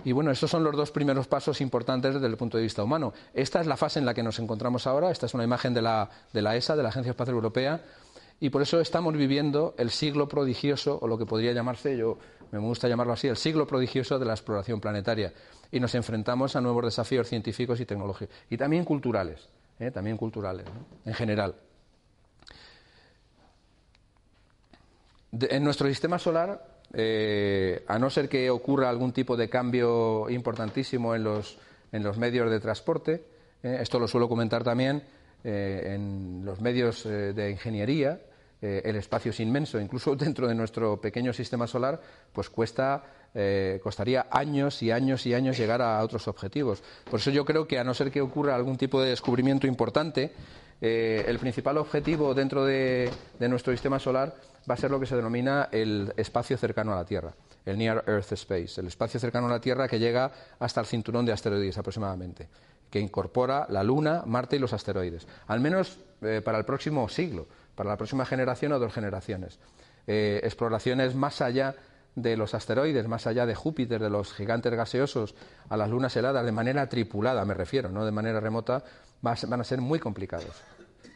Y 0.03 0.11
bueno, 0.11 0.31
estos 0.31 0.49
son 0.49 0.63
los 0.63 0.75
dos 0.75 0.91
primeros 0.91 1.27
pasos 1.27 1.61
importantes 1.61 2.15
desde 2.15 2.27
el 2.27 2.35
punto 2.35 2.57
de 2.57 2.63
vista 2.63 2.83
humano. 2.83 3.13
Esta 3.33 3.61
es 3.61 3.67
la 3.67 3.77
fase 3.77 3.99
en 3.99 4.05
la 4.05 4.13
que 4.13 4.23
nos 4.23 4.39
encontramos 4.39 4.87
ahora. 4.87 5.11
Esta 5.11 5.27
es 5.27 5.33
una 5.33 5.43
imagen 5.43 5.73
de 5.73 5.83
la, 5.83 6.09
de 6.33 6.41
la 6.41 6.57
ESA, 6.57 6.75
de 6.75 6.83
la 6.83 6.89
Agencia 6.89 7.11
Espacial 7.11 7.35
Europea 7.35 7.81
y 8.39 8.49
por 8.49 8.61
eso 8.61 8.79
estamos 8.79 9.13
viviendo 9.15 9.75
el 9.77 9.89
siglo 9.89 10.27
prodigioso, 10.27 10.97
o 11.01 11.07
lo 11.07 11.17
que 11.17 11.25
podría 11.25 11.51
llamarse, 11.51 11.97
yo 11.97 12.17
me 12.51 12.59
gusta 12.59 12.87
llamarlo 12.87 13.13
así, 13.13 13.27
el 13.27 13.35
siglo 13.35 13.67
prodigioso 13.67 14.17
de 14.17 14.25
la 14.25 14.33
exploración 14.33 14.79
planetaria. 14.79 15.33
Y 15.71 15.79
nos 15.79 15.93
enfrentamos 15.93 16.55
a 16.55 16.61
nuevos 16.61 16.85
desafíos 16.85 17.27
científicos 17.27 17.79
y 17.79 17.85
tecnológicos. 17.85 18.35
Y 18.49 18.57
también 18.57 18.85
culturales, 18.85 19.49
¿eh? 19.79 19.91
también 19.91 20.17
culturales, 20.17 20.65
en 21.05 21.13
general. 21.13 21.55
en 25.31 25.63
nuestro 25.63 25.87
sistema 25.87 26.17
solar, 26.17 26.79
eh, 26.91 27.83
a 27.87 27.99
no 27.99 28.09
ser 28.09 28.27
que 28.27 28.49
ocurra 28.49 28.89
algún 28.89 29.11
tipo 29.11 29.37
de 29.37 29.47
cambio 29.47 30.27
importantísimo 30.27 31.13
en 31.13 31.23
los, 31.23 31.59
en 31.91 32.01
los 32.01 32.17
medios 32.17 32.49
de 32.49 32.59
transporte, 32.59 33.23
¿eh? 33.61 33.77
esto 33.79 33.99
lo 33.99 34.07
suelo 34.07 34.27
comentar 34.27 34.63
también 34.63 35.03
en 35.41 36.41
los 36.43 36.59
medios 36.59 37.05
de 37.05 37.49
ingeniería, 37.49 38.19
eh, 38.61 38.81
el 38.83 38.97
espacio 38.97 39.31
es 39.31 39.39
inmenso, 39.39 39.79
incluso 39.79 40.15
dentro 40.17 40.47
de 40.47 40.55
nuestro 40.55 40.99
pequeño 40.99 41.31
sistema 41.33 41.67
solar, 41.67 41.99
pues 42.33 42.49
cuesta, 42.49 43.03
eh, 43.33 43.79
costaría 43.81 44.27
años 44.31 44.83
y 44.83 44.91
años 44.91 45.25
y 45.25 45.33
años 45.33 45.57
llegar 45.57 45.81
a 45.81 46.03
otros 46.03 46.27
objetivos. 46.27 46.83
Por 47.09 47.19
eso 47.19 47.31
yo 47.31 47.45
creo 47.45 47.67
que 47.67 47.79
a 47.79 47.83
no 47.83 47.93
ser 47.93 48.11
que 48.11 48.21
ocurra 48.21 48.55
algún 48.55 48.77
tipo 48.77 49.01
de 49.01 49.11
descubrimiento 49.11 49.65
importante, 49.65 50.33
eh, 50.81 51.25
el 51.27 51.39
principal 51.39 51.77
objetivo 51.77 52.33
dentro 52.33 52.65
de, 52.65 53.09
nuestro 53.39 53.71
sistema 53.73 53.99
solar 53.99 54.35
va 54.69 54.73
a 54.73 54.77
ser 54.77 54.91
lo 54.91 54.99
que 54.99 55.05
se 55.05 55.15
denomina 55.15 55.69
el 55.71 56.13
espacio 56.17 56.57
cercano 56.57 56.93
a 56.93 56.97
la 56.97 57.05
Tierra, 57.05 57.33
el 57.65 57.77
Near 57.77 58.03
Earth 58.07 58.31
Space, 58.33 58.79
el 58.79 58.87
espacio 58.87 59.19
cercano 59.19 59.47
a 59.47 59.51
la 59.51 59.61
Tierra 59.61 59.87
que 59.87 59.99
llega 59.99 60.31
hasta 60.59 60.81
el 60.81 60.87
cinturón 60.87 61.25
de 61.25 61.33
asteroides 61.33 61.77
aproximadamente, 61.77 62.47
que 62.89 62.99
incorpora 62.99 63.67
la 63.69 63.83
Luna, 63.83 64.23
Marte 64.25 64.55
y 64.55 64.59
los 64.59 64.73
asteroides, 64.73 65.27
al 65.47 65.59
menos 65.59 65.97
para 66.43 66.57
el 66.57 66.65
próximo 66.65 67.07
siglo 67.07 67.47
para 67.79 67.91
la 67.91 67.95
próxima 67.95 68.25
generación 68.25 68.73
o 68.73 68.77
dos 68.77 68.91
generaciones. 68.91 69.57
Eh, 70.05 70.41
exploraciones 70.43 71.15
más 71.15 71.39
allá 71.39 71.75
de 72.13 72.35
los 72.35 72.53
asteroides, 72.53 73.07
más 73.07 73.25
allá 73.25 73.45
de 73.45 73.55
Júpiter, 73.55 74.01
de 74.01 74.09
los 74.09 74.33
gigantes 74.33 74.73
gaseosos, 74.73 75.33
a 75.69 75.77
las 75.77 75.89
lunas 75.89 76.13
heladas, 76.17 76.43
de 76.43 76.51
manera 76.51 76.89
tripulada, 76.89 77.45
me 77.45 77.53
refiero, 77.53 77.87
no 77.87 78.03
de 78.03 78.11
manera 78.11 78.41
remota, 78.41 78.83
van 79.21 79.61
a 79.61 79.63
ser 79.63 79.79
muy 79.79 79.97
complicados. 79.97 80.61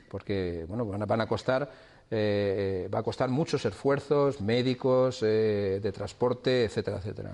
Porque 0.10 0.64
bueno, 0.70 0.86
van 0.86 1.20
a 1.20 1.28
costar, 1.28 1.70
eh, 2.10 2.88
va 2.94 3.00
a 3.00 3.04
costar 3.04 3.28
muchos 3.28 3.66
esfuerzos 3.66 4.40
médicos, 4.40 5.20
eh, 5.22 5.82
de 5.84 5.92
transporte, 5.92 6.64
etcétera, 6.64 7.00
etcétera. 7.00 7.34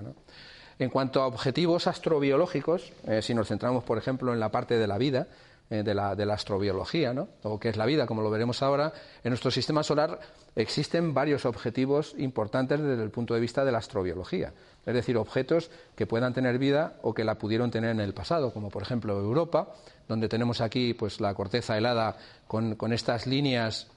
En 0.76 0.90
cuanto 0.90 1.22
a 1.22 1.28
objetivos 1.28 1.86
astrobiológicos, 1.86 2.92
si 3.20 3.32
nos 3.32 3.46
centramos, 3.46 3.84
por 3.84 3.96
ejemplo, 3.96 4.32
en 4.32 4.40
la 4.40 4.50
parte 4.50 4.76
de 4.76 4.88
la 4.88 4.98
vida, 4.98 5.28
eh, 5.70 5.84
de, 5.84 5.94
la, 5.94 6.16
de, 6.16 6.26
la, 6.26 6.34
astrobiología, 6.34 7.14
¿no? 7.14 7.28
o 7.44 7.60
que 7.60 7.68
es 7.68 7.76
la 7.76 7.86
vida, 7.86 8.04
como 8.04 8.22
lo 8.22 8.30
veremos 8.30 8.60
ahora, 8.60 8.92
en 9.22 9.30
nuestro 9.30 9.52
sistema 9.52 9.84
solar 9.84 10.18
existen 10.56 11.14
varios 11.14 11.46
objetivos 11.46 12.14
importantes 12.18 12.80
desde 12.80 13.02
el 13.02 13.10
punto 13.10 13.34
de 13.34 13.40
vista 13.40 13.64
de 13.64 13.70
la 13.70 13.78
astrobiología. 13.78 14.52
Es 14.84 14.94
decir, 14.94 15.16
objetos 15.16 15.70
que 15.94 16.06
puedan 16.06 16.34
tener 16.34 16.58
vida 16.58 16.98
o 17.02 17.14
que 17.14 17.22
la 17.22 17.36
pudieron 17.36 17.70
tener 17.70 17.90
en 17.90 18.00
el 18.00 18.14
pasado, 18.14 18.52
como 18.52 18.68
por 18.68 18.82
ejemplo 18.82 19.16
Europa, 19.16 19.74
donde 20.08 20.28
tenemos 20.28 20.60
aquí 20.60 20.92
pues, 20.92 21.20
la 21.20 21.34
corteza 21.34 21.78
helada 21.78 22.16
con, 22.48 22.74
con 22.74 22.92
estas 22.92 23.28
líneas 23.28 23.88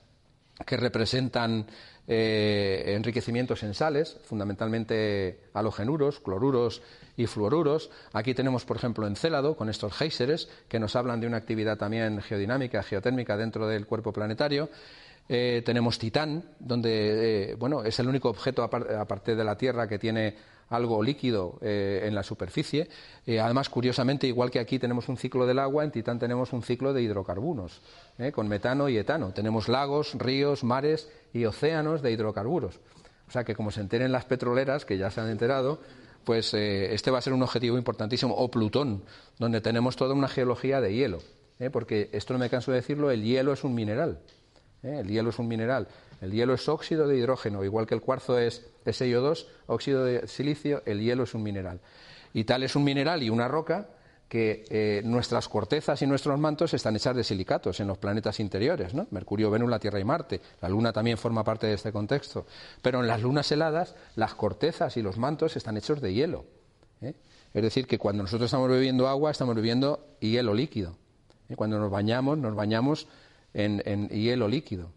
que 0.66 0.78
representan 0.78 1.66
eh, 2.08 2.84
enriquecimientos 2.96 3.64
en 3.64 3.74
sales, 3.74 4.18
fundamentalmente 4.24 5.40
halogenuros, 5.54 6.20
cloruros 6.20 6.82
y 7.16 7.28
fluoruros. 7.28 7.90
Aquí 8.14 8.34
tenemos, 8.34 8.66
por 8.66 8.78
ejemplo, 8.78 9.08
Encélado, 9.08 9.56
con 9.56 9.70
estos 9.70 9.94
géiseres, 9.94 10.50
que 10.68 10.80
nos 10.80 10.96
hablan 10.96 11.20
de 11.20 11.28
una 11.28 11.38
actividad 11.38 11.78
también 11.78 12.22
geodinámica, 12.22 12.84
geotérmica 12.84 13.38
dentro 13.38 13.68
del 13.68 13.86
cuerpo 13.86 14.12
planetario. 14.12 14.70
Eh, 15.30 15.62
tenemos 15.66 15.98
Titán, 16.00 16.44
donde 16.60 17.52
eh, 17.52 17.56
bueno, 17.56 17.84
es 17.84 17.98
el 18.00 18.08
único 18.08 18.30
objeto 18.30 18.64
aparte 18.64 19.36
de 19.36 19.44
la 19.44 19.58
Tierra 19.58 19.88
que 19.88 19.98
tiene 19.98 20.36
algo 20.70 21.02
líquido 21.04 21.60
eh, 21.62 22.02
en 22.04 22.16
la 22.16 22.24
superficie. 22.24 22.90
Además, 23.28 23.70
curiosamente, 23.70 24.28
igual 24.28 24.50
que 24.50 24.60
aquí 24.60 24.80
tenemos 24.80 25.08
un 25.08 25.18
ciclo 25.18 25.46
del 25.46 25.60
agua, 25.60 25.84
en 25.84 25.92
Titán 25.92 26.20
tenemos 26.20 26.52
un 26.52 26.64
ciclo 26.64 26.94
de 26.94 27.04
hidrocarburos, 27.04 27.82
con 28.34 28.48
metano 28.48 28.90
y 28.90 28.98
etano. 28.98 29.34
Tenemos 29.34 29.70
lagos, 29.70 30.16
ríos, 30.16 30.64
mares 30.64 31.10
y 31.32 31.46
océanos 31.46 32.02
de 32.02 32.12
hidrocarburos. 32.12 32.80
O 33.28 33.32
sea 33.32 33.44
que, 33.44 33.56
como 33.56 33.72
se 33.72 33.82
enteren 33.82 34.12
las 34.12 34.26
petroleras, 34.26 34.84
que 34.84 34.98
ya 34.98 35.12
se 35.12 35.22
han 35.22 35.30
enterado, 35.30 35.80
pues 36.24 36.54
este 36.54 37.12
va 37.12 37.20
a 37.20 37.22
ser 37.22 37.34
un 37.34 37.44
objetivo 37.44 37.78
importantísimo. 37.78 38.36
O 38.36 38.50
Plutón, 38.50 39.04
donde 39.40 39.62
tenemos 39.62 39.96
toda 39.96 40.14
una 40.14 40.28
geología 40.28 40.82
de 40.82 40.94
hielo. 40.94 41.20
porque 41.72 42.10
esto 42.12 42.34
no 42.34 42.40
me 42.40 42.50
canso 42.50 42.72
de 42.72 42.78
decirlo, 42.78 43.12
el 43.12 43.24
hielo 43.24 43.54
es 43.54 43.64
un 43.64 43.74
mineral. 43.74 44.20
El 44.82 45.08
hielo 45.08 45.30
es 45.30 45.40
un 45.40 45.48
mineral. 45.48 45.88
El 46.22 46.32
hielo 46.32 46.54
es 46.54 46.68
óxido 46.70 47.08
de 47.08 47.18
hidrógeno, 47.18 47.64
igual 47.64 47.88
que 47.88 47.96
el 47.96 48.02
cuarzo 48.02 48.38
es 48.38 48.66
SiO2, 48.86 49.46
óxido 49.68 50.06
de 50.06 50.28
silicio, 50.28 50.82
el 50.86 51.02
hielo 51.02 51.24
es 51.24 51.34
un 51.34 51.44
mineral. 51.44 51.80
Y 52.34 52.46
tal 52.46 52.64
es 52.64 52.76
un 52.76 52.84
mineral 52.84 53.24
y 53.24 53.30
una 53.30 53.48
roca 53.48 53.88
que 54.34 54.66
eh, 54.72 55.04
nuestras 55.06 55.48
cortezas 55.48 56.02
y 56.02 56.08
nuestros 56.08 56.40
mantos 56.40 56.74
están 56.74 56.96
hechas 56.96 57.16
de 57.16 57.24
silicatos 57.24 57.80
en 57.80 57.86
los 57.86 58.00
planetas 58.00 58.40
interiores, 58.40 58.96
¿no? 58.96 59.06
Mercurio, 59.12 59.52
Venus, 59.52 59.70
la 59.70 59.78
Tierra 59.78 60.00
y 60.00 60.04
Marte. 60.04 60.42
La 60.60 60.70
Luna 60.70 60.92
también 60.92 61.20
forma 61.20 61.44
parte 61.44 61.68
de 61.68 61.74
este 61.74 61.92
contexto. 61.92 62.48
Pero 62.82 63.02
en 63.02 63.06
las 63.06 63.22
lunas 63.22 63.52
heladas, 63.52 63.94
las 64.16 64.34
cortezas 64.34 64.98
y 64.98 65.04
los 65.04 65.20
mantos 65.20 65.56
están 65.56 65.78
hechos 65.78 66.02
de 66.02 66.16
hielo. 66.16 66.46
¿eh? 67.02 67.14
Es 67.54 67.62
decir, 67.62 67.86
que 67.86 68.00
cuando 68.00 68.24
nosotros 68.24 68.48
estamos 68.48 68.72
bebiendo 68.72 69.08
agua, 69.08 69.30
estamos 69.30 69.54
bebiendo 69.54 70.04
hielo 70.20 70.56
líquido. 70.56 70.98
¿eh? 71.50 71.56
Cuando 71.56 71.78
nos 71.78 71.92
bañamos, 71.92 72.36
nos 72.40 72.56
bañamos 72.56 73.08
en, 73.54 73.84
en 73.86 74.08
hielo 74.10 74.48
líquido. 74.48 74.90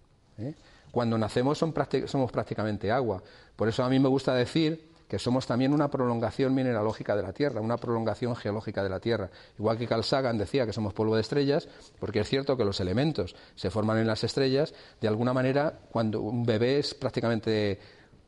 Cuando 0.92 1.18
nacemos 1.18 1.58
somos 1.58 2.32
prácticamente 2.32 2.90
agua. 2.90 3.22
Por 3.54 3.68
eso 3.68 3.84
a 3.84 3.90
mí 3.90 3.98
me 3.98 4.08
gusta 4.08 4.32
decir 4.32 4.88
que 5.08 5.18
somos 5.18 5.46
también 5.46 5.72
una 5.72 5.88
prolongación 5.88 6.54
mineralógica 6.54 7.14
de 7.14 7.22
la 7.22 7.32
Tierra, 7.32 7.60
una 7.60 7.76
prolongación 7.76 8.34
geológica 8.34 8.82
de 8.82 8.88
la 8.88 9.00
Tierra. 9.00 9.30
Igual 9.58 9.78
que 9.78 9.86
Carl 9.86 10.04
Sagan 10.04 10.38
decía 10.38 10.66
que 10.66 10.72
somos 10.72 10.94
polvo 10.94 11.14
de 11.14 11.20
estrellas, 11.20 11.68
porque 12.00 12.20
es 12.20 12.28
cierto 12.28 12.56
que 12.56 12.64
los 12.64 12.80
elementos 12.80 13.36
se 13.54 13.70
forman 13.70 13.98
en 13.98 14.06
las 14.06 14.24
estrellas, 14.24 14.74
de 15.00 15.08
alguna 15.08 15.32
manera, 15.32 15.78
cuando 15.90 16.20
un 16.20 16.44
bebé 16.44 16.78
es 16.78 16.94
prácticamente, 16.94 17.78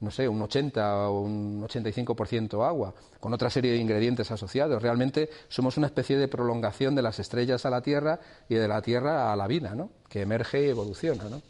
no 0.00 0.10
sé, 0.10 0.28
un 0.28 0.40
80 0.40 1.08
o 1.08 1.20
un 1.22 1.62
85% 1.66 2.66
agua, 2.66 2.94
con 3.18 3.34
otra 3.34 3.50
serie 3.50 3.72
de 3.72 3.78
ingredientes 3.78 4.30
asociados. 4.30 4.80
Realmente 4.80 5.28
somos 5.48 5.76
una 5.76 5.88
especie 5.88 6.16
de 6.16 6.28
prolongación 6.28 6.94
de 6.94 7.02
las 7.02 7.18
estrellas 7.18 7.66
a 7.66 7.70
la 7.70 7.82
Tierra 7.82 8.20
y 8.48 8.54
de 8.54 8.68
la 8.68 8.80
Tierra 8.82 9.32
a 9.32 9.36
la 9.36 9.48
vida, 9.48 9.74
¿no? 9.74 9.90
que 10.08 10.22
emerge 10.22 10.64
y 10.64 10.68
evoluciona. 10.68 11.24
¿no? 11.24 11.42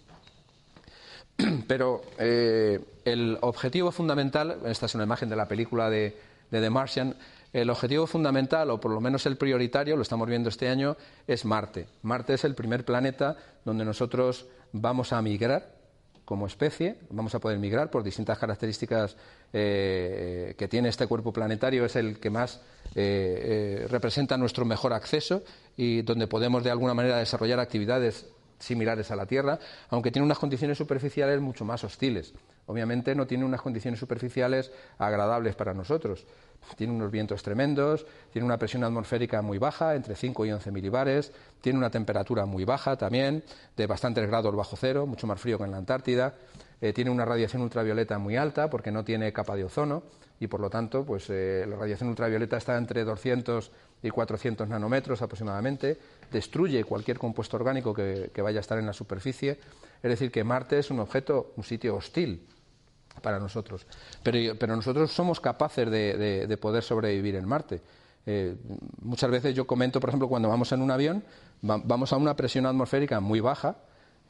Pero 1.66 2.02
eh, 2.18 2.80
el 3.04 3.38
objetivo 3.40 3.92
fundamental, 3.92 4.58
esta 4.66 4.86
es 4.86 4.94
una 4.94 5.04
imagen 5.04 5.28
de 5.28 5.36
la 5.36 5.46
película 5.46 5.88
de, 5.88 6.16
The 6.50 6.70
Martian, 6.70 7.14
el 7.52 7.70
objetivo 7.70 8.06
fundamental, 8.06 8.70
o 8.70 8.80
por 8.80 8.90
lo 8.90 9.00
menos 9.00 9.24
el 9.26 9.36
prioritario, 9.36 9.96
lo 9.96 10.02
estamos 10.02 10.28
viendo 10.28 10.48
este 10.48 10.68
año, 10.68 10.96
es 11.26 11.44
Marte. 11.44 11.86
Marte 12.02 12.34
es 12.34 12.44
el 12.44 12.54
primer 12.54 12.84
planeta 12.84 13.36
donde 13.64 13.84
nosotros 13.84 14.46
vamos 14.72 15.12
a 15.12 15.22
migrar 15.22 15.78
como 16.24 16.46
especie, 16.46 16.96
vamos 17.08 17.34
a 17.34 17.38
poder 17.38 17.58
migrar 17.58 17.90
por 17.90 18.02
distintas 18.02 18.36
características 18.38 19.16
eh, 19.52 20.54
que 20.58 20.68
tiene 20.68 20.90
este 20.90 21.06
cuerpo 21.06 21.32
planetario, 21.32 21.86
es 21.86 21.96
el 21.96 22.20
que 22.20 22.28
más 22.28 22.60
eh, 22.94 23.86
representa 23.88 24.36
nuestro 24.36 24.66
mejor 24.66 24.92
acceso 24.92 25.42
y 25.74 26.02
donde 26.02 26.26
podemos 26.26 26.64
de 26.64 26.70
alguna 26.70 26.92
manera 26.92 27.16
desarrollar 27.16 27.60
actividades 27.60 28.26
similares 28.58 29.10
a 29.10 29.16
la 29.16 29.26
Tierra, 29.26 29.58
aunque 29.90 30.10
tiene 30.10 30.24
unas 30.26 30.38
condiciones 30.38 30.78
superficiales 30.78 31.40
mucho 31.40 31.64
más 31.64 31.84
hostiles. 31.84 32.34
Obviamente 32.66 33.14
no 33.14 33.26
tiene 33.26 33.44
unas 33.44 33.62
condiciones 33.62 33.98
superficiales 33.98 34.70
agradables 34.98 35.54
para 35.54 35.72
nosotros. 35.72 36.26
Tiene 36.76 36.92
unos 36.92 37.10
vientos 37.10 37.42
tremendos, 37.42 38.04
tiene 38.32 38.44
una 38.44 38.58
presión 38.58 38.84
atmosférica 38.84 39.40
muy 39.42 39.58
baja, 39.58 39.94
entre 39.94 40.16
5 40.16 40.44
y 40.44 40.52
11 40.52 40.70
milibares, 40.70 41.32
tiene 41.60 41.78
una 41.78 41.90
temperatura 41.90 42.44
muy 42.46 42.64
baja 42.64 42.96
también, 42.96 43.42
de 43.76 43.86
bastantes 43.86 44.26
grados 44.26 44.54
bajo 44.54 44.76
cero, 44.76 45.06
mucho 45.06 45.26
más 45.26 45.40
frío 45.40 45.56
que 45.56 45.64
en 45.64 45.70
la 45.70 45.78
Antártida. 45.78 46.34
Eh, 46.80 46.92
tiene 46.92 47.10
una 47.10 47.24
radiación 47.24 47.62
ultravioleta 47.62 48.18
muy 48.18 48.36
alta 48.36 48.70
porque 48.70 48.92
no 48.92 49.04
tiene 49.04 49.32
capa 49.32 49.56
de 49.56 49.64
ozono 49.64 50.02
y 50.40 50.46
por 50.46 50.60
lo 50.60 50.70
tanto 50.70 51.04
pues, 51.04 51.28
eh, 51.30 51.64
la 51.68 51.76
radiación 51.76 52.08
ultravioleta 52.10 52.56
está 52.56 52.76
entre 52.76 53.04
200 53.04 53.70
y 54.02 54.10
400 54.10 54.68
nanómetros 54.68 55.22
aproximadamente, 55.22 55.98
destruye 56.30 56.84
cualquier 56.84 57.18
compuesto 57.18 57.56
orgánico 57.56 57.94
que, 57.94 58.42
vaya 58.42 58.58
a 58.58 58.60
estar 58.60 58.78
en 58.78 58.86
la 58.86 58.92
superficie, 58.92 59.58
es 60.02 60.10
decir, 60.10 60.30
que 60.30 60.44
Marte 60.44 60.78
es 60.78 60.90
un 60.90 61.00
objeto, 61.00 61.52
un 61.56 61.64
sitio 61.64 61.96
hostil 61.96 62.46
para 63.22 63.38
nosotros. 63.38 63.86
Pero, 64.22 64.76
nosotros 64.76 65.12
somos 65.12 65.40
capaces 65.40 65.90
de, 65.90 66.58
poder 66.60 66.82
sobrevivir 66.82 67.34
en 67.34 67.46
Marte. 67.46 67.80
Eh, 68.26 68.54
muchas 69.02 69.30
veces 69.30 69.54
yo 69.54 69.66
comento, 69.66 70.00
por 70.00 70.10
ejemplo, 70.10 70.28
cuando 70.28 70.48
vamos 70.48 70.70
en 70.72 70.82
un 70.82 70.90
avión, 70.90 71.24
vamos 71.62 72.12
a 72.12 72.16
una 72.16 72.36
presión 72.36 72.66
atmosférica 72.66 73.20
muy 73.20 73.40
baja, 73.40 73.76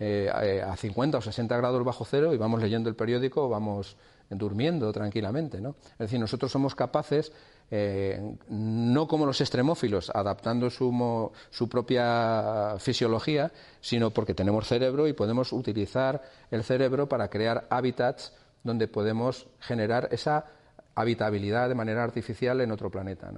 eh, 0.01 0.31
a 0.31 0.77
50 0.77 1.19
o 1.19 1.21
60 1.21 1.57
grados 1.57 1.85
bajo 1.85 2.05
cero, 2.05 2.33
y 2.33 2.37
vamos 2.37 2.63
leyendo 2.63 2.89
el 2.89 2.95
periódico 2.95 3.49
vamos 3.49 3.97
durmiendo 4.31 4.93
tranquilamente. 4.93 5.61
¿no? 5.61 5.77
Es 5.93 5.99
decir, 5.99 6.21
nosotros 6.21 6.53
somos 6.53 6.75
capaces 6.75 7.33
eh, 7.71 8.37
no 8.49 9.07
como 9.07 9.27
los 9.27 9.41
extremófilos, 9.41 10.11
adaptando 10.15 10.71
su, 10.71 11.69
propia 11.71 12.77
fisiología, 12.79 13.53
sino 13.81 14.11
porque 14.11 14.35
tenemos 14.35 14.67
cerebro 14.67 15.07
y 15.07 15.13
podemos 15.13 15.53
utilizar 15.53 16.23
el 16.51 16.65
cerebro 16.65 17.09
para 17.09 17.29
crear 17.29 17.67
hábitats 17.69 18.33
donde 18.65 18.89
podemos 18.89 19.47
generar 19.61 20.09
esa 20.13 20.47
habitabilidad 20.95 21.69
de 21.69 21.75
manera 21.75 22.03
artificial 22.03 22.61
en 22.61 22.73
otro 22.73 22.91
planeta. 22.91 23.31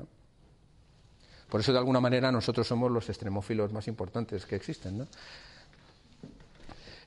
Por 1.48 1.60
eso, 1.60 1.72
de 1.72 1.78
alguna 1.78 2.00
manera, 2.00 2.30
nosotros 2.30 2.66
somos 2.66 2.90
los 2.90 3.08
extremófilos 3.08 3.72
más 3.72 3.88
importantes 3.88 4.46
que 4.46 4.54
existen. 4.54 4.98
¿no? 4.98 5.06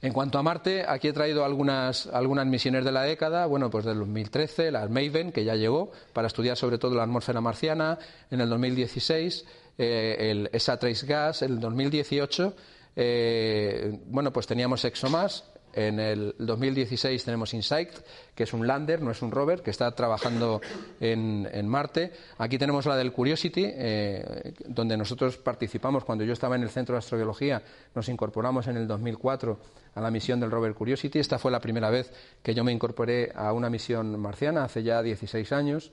En 0.03 0.11
cuanto 0.11 0.37
a 0.37 0.43
Marte, 0.43 0.83
aquí 0.85 1.07
he 1.07 1.13
traído 1.13 1.45
algunas, 1.45 2.07
algunas 2.07 2.45
misiones 2.45 2.83
de 2.83 2.91
la 2.91 3.03
década, 3.03 3.45
bueno, 3.45 3.69
pues 3.69 3.85
del 3.85 3.99
2013, 3.99 4.69
la 4.69 4.85
Maven, 4.89 5.31
que 5.31 5.45
ya 5.45 5.55
llegó, 5.55 5.93
para 6.11 6.27
estudiar 6.27 6.57
sobre 6.57 6.77
todo 6.77 6.93
la 6.93 7.03
atmósfera 7.03 7.39
marciana, 7.39 7.97
en 8.29 8.41
el 8.41 8.49
2016, 8.49 9.45
eh, 9.77 10.17
el 10.19 10.49
ESA 10.51 10.77
Trace 10.77 11.05
Gas, 11.05 11.41
en 11.43 11.53
el 11.53 11.59
2018, 11.61 12.53
eh, 12.97 13.97
bueno, 14.07 14.33
pues 14.33 14.45
teníamos 14.45 14.83
ExoMars, 14.83 15.45
en 15.71 15.99
el 15.99 16.35
2016 16.37 17.23
tenemos 17.23 17.53
InSight, 17.53 17.89
que 18.35 18.43
es 18.43 18.53
un 18.53 18.67
lander, 18.67 19.01
no 19.01 19.09
es 19.09 19.21
un 19.21 19.31
rover, 19.31 19.63
que 19.63 19.71
está 19.71 19.89
trabajando 19.91 20.61
en, 20.99 21.67
Marte. 21.67 22.11
Aquí 22.37 22.59
tenemos 22.59 22.85
la 22.85 22.95
del 22.95 23.11
Curiosity, 23.11 23.65
eh, 23.65 24.53
donde 24.67 24.95
nosotros 24.97 25.37
participamos. 25.37 26.03
Cuando 26.03 26.23
yo 26.25 26.33
estaba 26.33 26.55
en 26.55 26.61
el 26.63 26.69
Centro 26.69 26.93
de 26.93 26.99
Astrobiología, 26.99 27.63
nos 27.95 28.07
incorporamos 28.07 28.67
en 28.67 28.77
el 28.77 28.87
2004 28.87 29.57
a 29.95 30.01
la 30.01 30.11
misión 30.11 30.39
del 30.39 30.51
rover 30.51 30.73
Curiosity. 30.73 31.19
Esta 31.19 31.39
fue 31.39 31.51
la 31.51 31.59
primera 31.59 31.89
vez 31.89 32.11
que 32.41 32.53
yo 32.53 32.63
me 32.63 32.71
incorporé 32.71 33.31
a 33.35 33.53
una 33.53 33.69
misión 33.69 34.19
marciana, 34.19 34.63
hace 34.63 34.83
ya 34.83 35.01
16 35.01 35.51
años. 35.51 35.91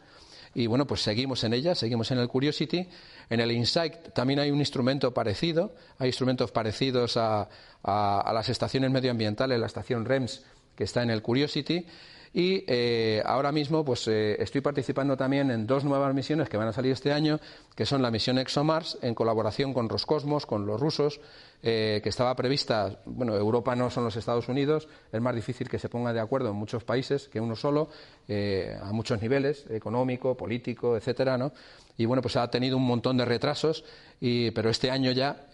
Y 0.54 0.66
bueno, 0.66 0.86
pues 0.86 1.02
seguimos 1.02 1.44
en 1.44 1.52
ella, 1.52 1.74
seguimos 1.74 2.10
en 2.10 2.18
el 2.18 2.28
Curiosity. 2.28 2.88
En 3.28 3.40
el 3.40 3.52
InSight 3.52 4.12
también 4.12 4.40
hay 4.40 4.50
un 4.50 4.58
instrumento 4.58 5.14
parecido, 5.14 5.74
hay 5.98 6.08
instrumentos 6.08 6.50
parecidos 6.50 7.16
a, 7.16 7.48
las 7.84 8.48
estaciones 8.48 8.90
medioambientales, 8.90 9.58
la 9.60 9.66
estación 9.66 10.04
REMS 10.04 10.42
que 10.74 10.84
está 10.84 11.02
en 11.02 11.10
el 11.10 11.22
Curiosity. 11.22 11.86
Y 12.32 12.64
eh, 12.68 13.22
ahora 13.24 13.50
mismo 13.50 13.84
pues, 13.84 14.06
eh, 14.06 14.40
estoy 14.40 14.60
participando 14.60 15.16
también 15.16 15.50
en 15.50 15.66
dos 15.66 15.84
nuevas 15.84 16.14
misiones 16.14 16.48
que 16.48 16.56
van 16.56 16.68
a 16.68 16.72
salir 16.72 16.92
este 16.92 17.12
año, 17.12 17.40
que 17.74 17.84
son 17.84 18.02
la 18.02 18.10
misión 18.10 18.38
ExoMars, 18.38 18.98
en 19.02 19.16
colaboración 19.16 19.74
con 19.74 19.88
Roscosmos, 19.88 20.46
con 20.46 20.64
los 20.64 20.80
rusos, 20.80 21.20
eh, 21.62 22.00
que 22.02 22.08
estaba 22.08 22.36
prevista, 22.36 23.00
bueno, 23.04 23.34
Europa 23.34 23.74
no 23.74 23.90
son 23.90 24.04
los 24.04 24.14
Estados 24.14 24.48
Unidos, 24.48 24.86
es 25.10 25.20
más 25.20 25.34
difícil 25.34 25.68
que 25.68 25.80
se 25.80 25.88
ponga 25.88 26.12
de 26.12 26.20
acuerdo 26.20 26.50
en 26.50 26.56
muchos 26.56 26.84
países 26.84 27.28
que 27.28 27.40
uno 27.40 27.56
solo, 27.56 27.88
a 28.28 28.92
muchos 28.92 29.20
niveles, 29.20 29.66
económico, 29.68 30.36
político, 30.36 30.96
etcétera, 30.96 31.36
¿no? 31.36 31.52
Y 31.96 32.06
bueno, 32.06 32.22
pues 32.22 32.36
ha 32.36 32.48
tenido 32.48 32.76
un 32.76 32.86
montón 32.86 33.16
de 33.16 33.24
retrasos, 33.24 33.84
pero 34.20 34.70
este 34.70 34.90
año 34.90 35.10
ya 35.10 35.48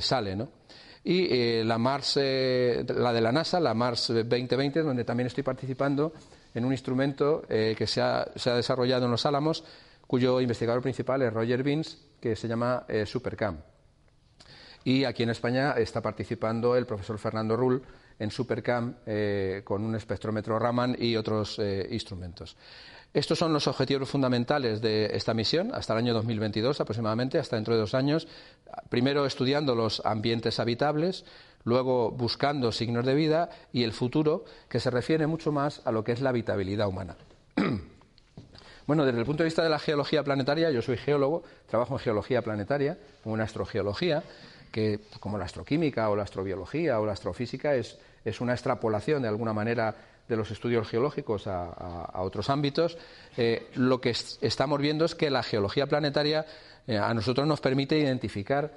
sale, 0.00 0.34
¿no? 0.34 0.48
Y 1.02 1.26
eh, 1.30 1.62
la 1.64 1.78
Mars, 1.78 2.18
eh, 2.20 2.84
la 2.94 3.12
de 3.12 3.20
la 3.20 3.32
NASA, 3.32 3.58
la 3.58 3.74
Mars 3.74 4.08
2020, 4.08 4.82
donde 4.82 5.04
también 5.04 5.28
estoy 5.28 5.42
participando 5.42 6.12
en 6.54 6.64
un 6.64 6.72
instrumento 6.72 7.42
eh, 7.48 7.74
que 7.76 7.86
se 7.86 8.02
ha, 8.02 8.26
desarrollado 8.34 9.06
en 9.06 9.10
Los 9.10 9.24
Álamos, 9.24 9.64
cuyo 10.06 10.40
investigador 10.40 10.82
principal 10.82 11.22
es 11.22 11.32
Roger 11.32 11.62
Beans, 11.62 11.98
que 12.20 12.36
se 12.36 12.48
llama 12.48 12.84
SuperCam. 13.06 13.58
Y 14.84 15.04
aquí 15.04 15.22
en 15.22 15.30
España 15.30 15.72
está 15.72 16.02
participando 16.02 16.76
el 16.76 16.86
profesor 16.86 17.18
Fernando 17.18 17.56
Rull 17.56 17.80
en 18.18 18.30
SuperCam 18.30 18.96
con 19.64 19.84
un 19.84 19.94
espectrómetro 19.94 20.58
Raman 20.58 20.96
y 20.98 21.16
otros 21.16 21.60
instrumentos. 21.90 22.56
Estos 23.12 23.40
son 23.40 23.52
los 23.52 23.66
objetivos 23.66 24.08
fundamentales 24.08 24.80
de 24.80 25.06
esta 25.16 25.34
misión 25.34 25.74
hasta 25.74 25.94
el 25.94 25.98
año 25.98 26.14
2022 26.14 26.80
aproximadamente, 26.80 27.38
hasta 27.38 27.56
dentro 27.56 27.74
de 27.74 27.80
dos 27.80 27.94
años. 27.94 28.28
Primero 28.88 29.26
estudiando 29.26 29.74
los 29.74 30.00
ambientes 30.06 30.60
habitables, 30.60 31.24
luego 31.64 32.12
buscando 32.12 32.70
signos 32.70 33.04
de 33.04 33.14
vida 33.14 33.50
y 33.72 33.82
el 33.82 33.92
futuro, 33.92 34.44
que 34.68 34.78
se 34.78 34.90
refiere 34.90 35.26
mucho 35.26 35.50
más 35.50 35.82
a 35.84 35.90
lo 35.90 36.04
que 36.04 36.12
es 36.12 36.20
la 36.20 36.30
habitabilidad 36.30 36.88
humana. 36.88 37.16
Bueno, 38.86 39.04
desde 39.04 39.20
el 39.20 39.24
punto 39.24 39.44
de 39.44 39.46
vista 39.46 39.62
de 39.62 39.68
la 39.68 39.78
geología 39.78 40.24
planetaria, 40.24 40.68
yo 40.72 40.82
soy 40.82 40.96
geólogo, 40.96 41.44
trabajo 41.68 41.94
en 41.94 42.00
geología 42.00 42.42
planetaria, 42.42 42.98
en 43.24 43.40
astrogeología, 43.40 44.24
que 44.72 44.98
como 45.20 45.38
la 45.38 45.44
astroquímica 45.44 46.10
o 46.10 46.16
la 46.16 46.24
astrobiología 46.24 46.98
o 46.98 47.06
la 47.06 47.12
astrofísica 47.12 47.76
es, 47.76 48.00
es 48.24 48.40
una 48.40 48.52
extrapolación 48.52 49.22
de 49.22 49.28
alguna 49.28 49.52
manera 49.52 49.94
de 50.30 50.36
los 50.36 50.50
estudios 50.50 50.88
geológicos 50.88 51.46
a, 51.46 52.22
otros 52.22 52.48
ámbitos, 52.48 52.96
eh, 53.36 53.68
lo 53.74 54.00
que 54.00 54.10
estamos 54.10 54.80
viendo 54.80 55.04
es 55.04 55.14
que 55.14 55.28
la 55.28 55.42
geología 55.42 55.86
planetaria 55.86 56.46
eh, 56.86 56.96
a 56.96 57.12
nosotros 57.12 57.46
nos 57.46 57.60
permite 57.60 57.98
identificar, 57.98 58.72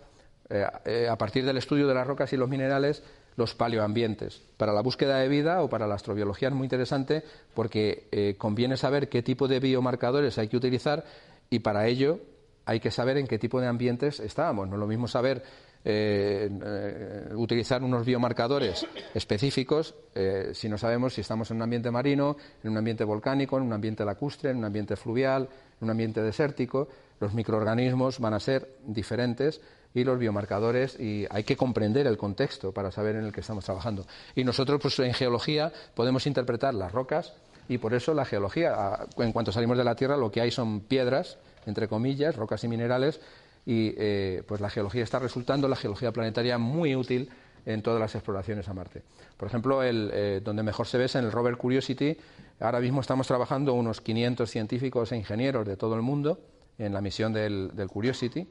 eh, 0.50 1.08
a 1.08 1.18
partir 1.18 1.46
del 1.46 1.58
estudio 1.58 1.88
de 1.88 1.94
las 1.94 2.08
rocas 2.08 2.34
y 2.34 2.38
los 2.38 2.50
minerales, 2.50 3.04
los 3.36 3.54
paleoambientes. 3.54 4.42
Para 4.58 4.74
la 4.74 4.82
búsqueda 4.82 5.20
de 5.20 5.28
vida 5.28 5.62
o 5.62 5.70
para 5.70 5.88
la 5.88 5.96
astrobiología 5.96 6.50
es 6.50 6.54
muy 6.54 6.66
interesante 6.66 7.24
porque 7.54 8.36
conviene 8.38 8.78
saber 8.78 9.10
qué 9.10 9.24
tipo 9.24 9.48
de 9.48 9.60
biomarcadores 9.60 10.38
hay 10.38 10.50
que 10.50 10.58
utilizar 10.58 11.04
y 11.50 11.60
para 11.60 11.88
ello 11.88 12.20
hay 12.66 12.80
que 12.80 12.92
saber 12.92 13.18
en 13.18 13.26
qué 13.26 13.40
tipo 13.40 13.60
de 13.60 13.68
ambientes 13.68 14.20
estábamos. 14.20 14.68
No 14.68 14.76
es 14.76 14.80
lo 14.80 14.88
mismo 14.88 15.08
saber 15.08 15.44
eh, 15.86 16.50
eh, 16.50 17.36
utilizar 17.36 17.84
unos 17.84 18.06
biomarcadores 18.06 18.88
específicos 19.14 19.94
eh, 20.16 20.52
si 20.54 20.70
no 20.70 20.78
sabemos 20.78 21.14
si 21.14 21.22
estamos 21.22 21.52
en 21.52 21.58
un 21.58 21.64
ambiente 21.64 21.92
marino, 21.92 22.38
en 22.64 22.72
un 22.72 22.78
ambiente 22.78 23.04
volcánico, 23.04 23.58
en 23.58 23.64
un 23.64 23.74
ambiente 23.74 24.06
lacustre, 24.06 24.52
en 24.52 24.58
un 24.58 24.66
ambiente 24.66 24.96
fluvial, 24.96 25.44
en 25.44 25.86
un 25.86 25.90
ambiente 25.90 26.22
desértico. 26.22 26.88
Los 27.20 27.34
microorganismos 27.34 28.20
van 28.20 28.34
a 28.34 28.40
ser 28.40 28.78
diferentes 28.86 29.60
y 29.94 30.04
los 30.04 30.18
biomarcadores 30.18 31.00
y 31.00 31.28
hay 31.30 31.44
que 31.44 31.58
comprender 31.58 32.08
el 32.08 32.18
contexto 32.18 32.72
para 32.72 32.92
saber 32.92 33.18
en 33.18 33.26
el 33.26 33.34
que 33.34 33.42
estamos 33.42 33.66
trabajando. 33.66 34.06
Y 34.36 34.44
nosotros 34.44 34.80
pues 34.82 34.98
en 35.00 35.14
geología 35.14 35.72
podemos 35.94 36.26
interpretar 36.28 36.74
las 36.74 36.92
rocas 36.92 37.34
y 37.68 37.78
por 37.78 37.94
eso 37.94 38.14
la 38.14 38.26
geología, 38.26 39.00
en 39.18 39.32
cuanto 39.32 39.52
salimos 39.52 39.78
de 39.78 39.84
la 39.84 39.96
Tierra, 39.96 40.18
lo 40.18 40.32
que 40.32 40.42
hay 40.42 40.52
son 40.52 40.82
piedras, 40.82 41.38
entre 41.66 41.88
comillas, 41.88 42.36
rocas 42.36 42.64
y 42.64 42.68
minerales 42.68 43.22
y 43.66 43.94
eh, 43.98 44.44
pues 44.48 44.62
la 44.62 44.70
geología 44.70 45.04
está 45.04 45.20
resultando, 45.20 45.68
la 45.68 45.76
geología 45.76 46.12
planetaria, 46.12 46.58
muy 46.58 46.96
útil 46.96 47.30
en 47.66 47.82
todas 47.82 48.00
las 48.00 48.14
exploraciones 48.16 48.68
a 48.68 48.74
Marte. 48.74 49.04
Por 49.38 49.48
ejemplo, 49.48 49.84
el, 49.84 50.10
eh, 50.14 50.42
donde 50.44 50.64
mejor 50.64 50.86
se 50.86 50.98
ve 50.98 51.06
es 51.06 51.16
en 51.16 51.24
el 51.26 51.32
rover 51.32 51.56
Curiosity. 51.56 52.18
Ahora 52.60 52.82
mismo 52.82 53.02
estamos 53.02 53.26
trabajando 53.26 53.74
unos 53.74 54.02
500 54.02 54.50
científicos 54.50 55.12
e 55.12 55.18
ingenieros 55.18 55.66
de 55.66 55.78
todo 55.78 55.96
el 55.96 56.02
mundo 56.02 56.40
en 56.78 56.94
la 56.94 57.02
misión 57.02 57.32
del, 57.32 57.72
Curiosity 57.88 58.48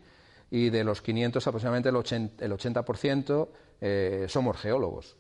y 0.51 0.71
de 0.71 0.85
los 0.85 1.03
500 1.03 1.47
aproximadamente 1.47 1.89
el 1.89 1.97
80%, 2.53 3.49
eh, 3.81 4.27
somos 4.29 4.57
geólogos. 4.59 5.17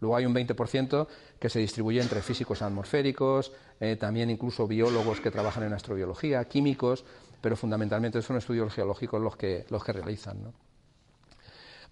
Luego 0.00 0.16
hay 0.16 0.26
un 0.26 0.34
20% 0.34 1.08
que 1.40 1.48
se 1.48 1.58
distribuye 1.58 2.00
entre 2.00 2.22
físicos 2.22 2.62
atmosféricos, 2.62 3.52
también 3.98 4.30
incluso 4.30 4.68
biólogos 4.68 5.20
que 5.20 5.32
trabajan 5.32 5.64
en 5.64 5.72
astrobiología, 5.72 6.44
químicos 6.44 7.04
pero 7.40 7.56
fundamentalmente 7.56 8.22
son 8.22 8.36
estudios 8.36 8.72
geológicos 8.72 9.20
los 9.20 9.36
que, 9.36 9.64
los 9.70 9.82
que 9.84 9.92
realizan. 9.92 10.52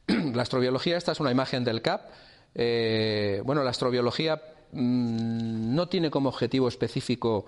La 0.34 0.42
astrobiología, 0.42 0.96
esta 0.96 1.12
es 1.12 1.20
una 1.20 1.30
imagen 1.30 1.64
del 1.64 1.82
CAP. 1.82 2.10
Eh, 2.54 3.42
bueno, 3.44 3.62
la 3.62 3.70
astrobiología 3.70 4.40
mm, 4.72 5.74
no 5.74 5.88
tiene 5.88 6.10
como 6.10 6.30
objetivo 6.30 6.68
específico 6.68 7.44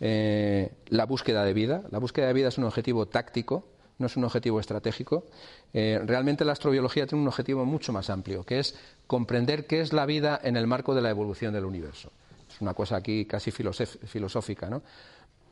eh, 0.00 0.72
la 0.86 1.06
búsqueda 1.06 1.44
de 1.44 1.52
vida. 1.52 1.82
La 1.90 1.98
búsqueda 1.98 2.26
de 2.26 2.32
vida 2.32 2.48
es 2.48 2.58
un 2.58 2.64
objetivo 2.64 3.06
táctico 3.06 3.64
no 3.98 4.06
es 4.06 4.16
un 4.16 4.24
objetivo 4.24 4.60
estratégico. 4.60 5.26
Eh, 5.72 6.00
realmente 6.04 6.44
la 6.44 6.52
astrobiología 6.52 7.06
tiene 7.06 7.22
un 7.22 7.28
objetivo 7.28 7.64
mucho 7.64 7.92
más 7.92 8.10
amplio, 8.10 8.44
que 8.44 8.60
es 8.60 8.74
comprender 9.06 9.66
qué 9.66 9.80
es 9.80 9.92
la 9.92 10.06
vida 10.06 10.40
en 10.42 10.56
el 10.56 10.66
marco 10.66 10.94
de 10.94 11.02
la 11.02 11.10
evolución 11.10 11.52
del 11.52 11.64
universo. 11.64 12.10
Es 12.48 12.60
una 12.60 12.74
cosa 12.74 12.96
aquí 12.96 13.26
casi 13.26 13.50
filosófica, 13.50 14.70
¿no? 14.70 14.82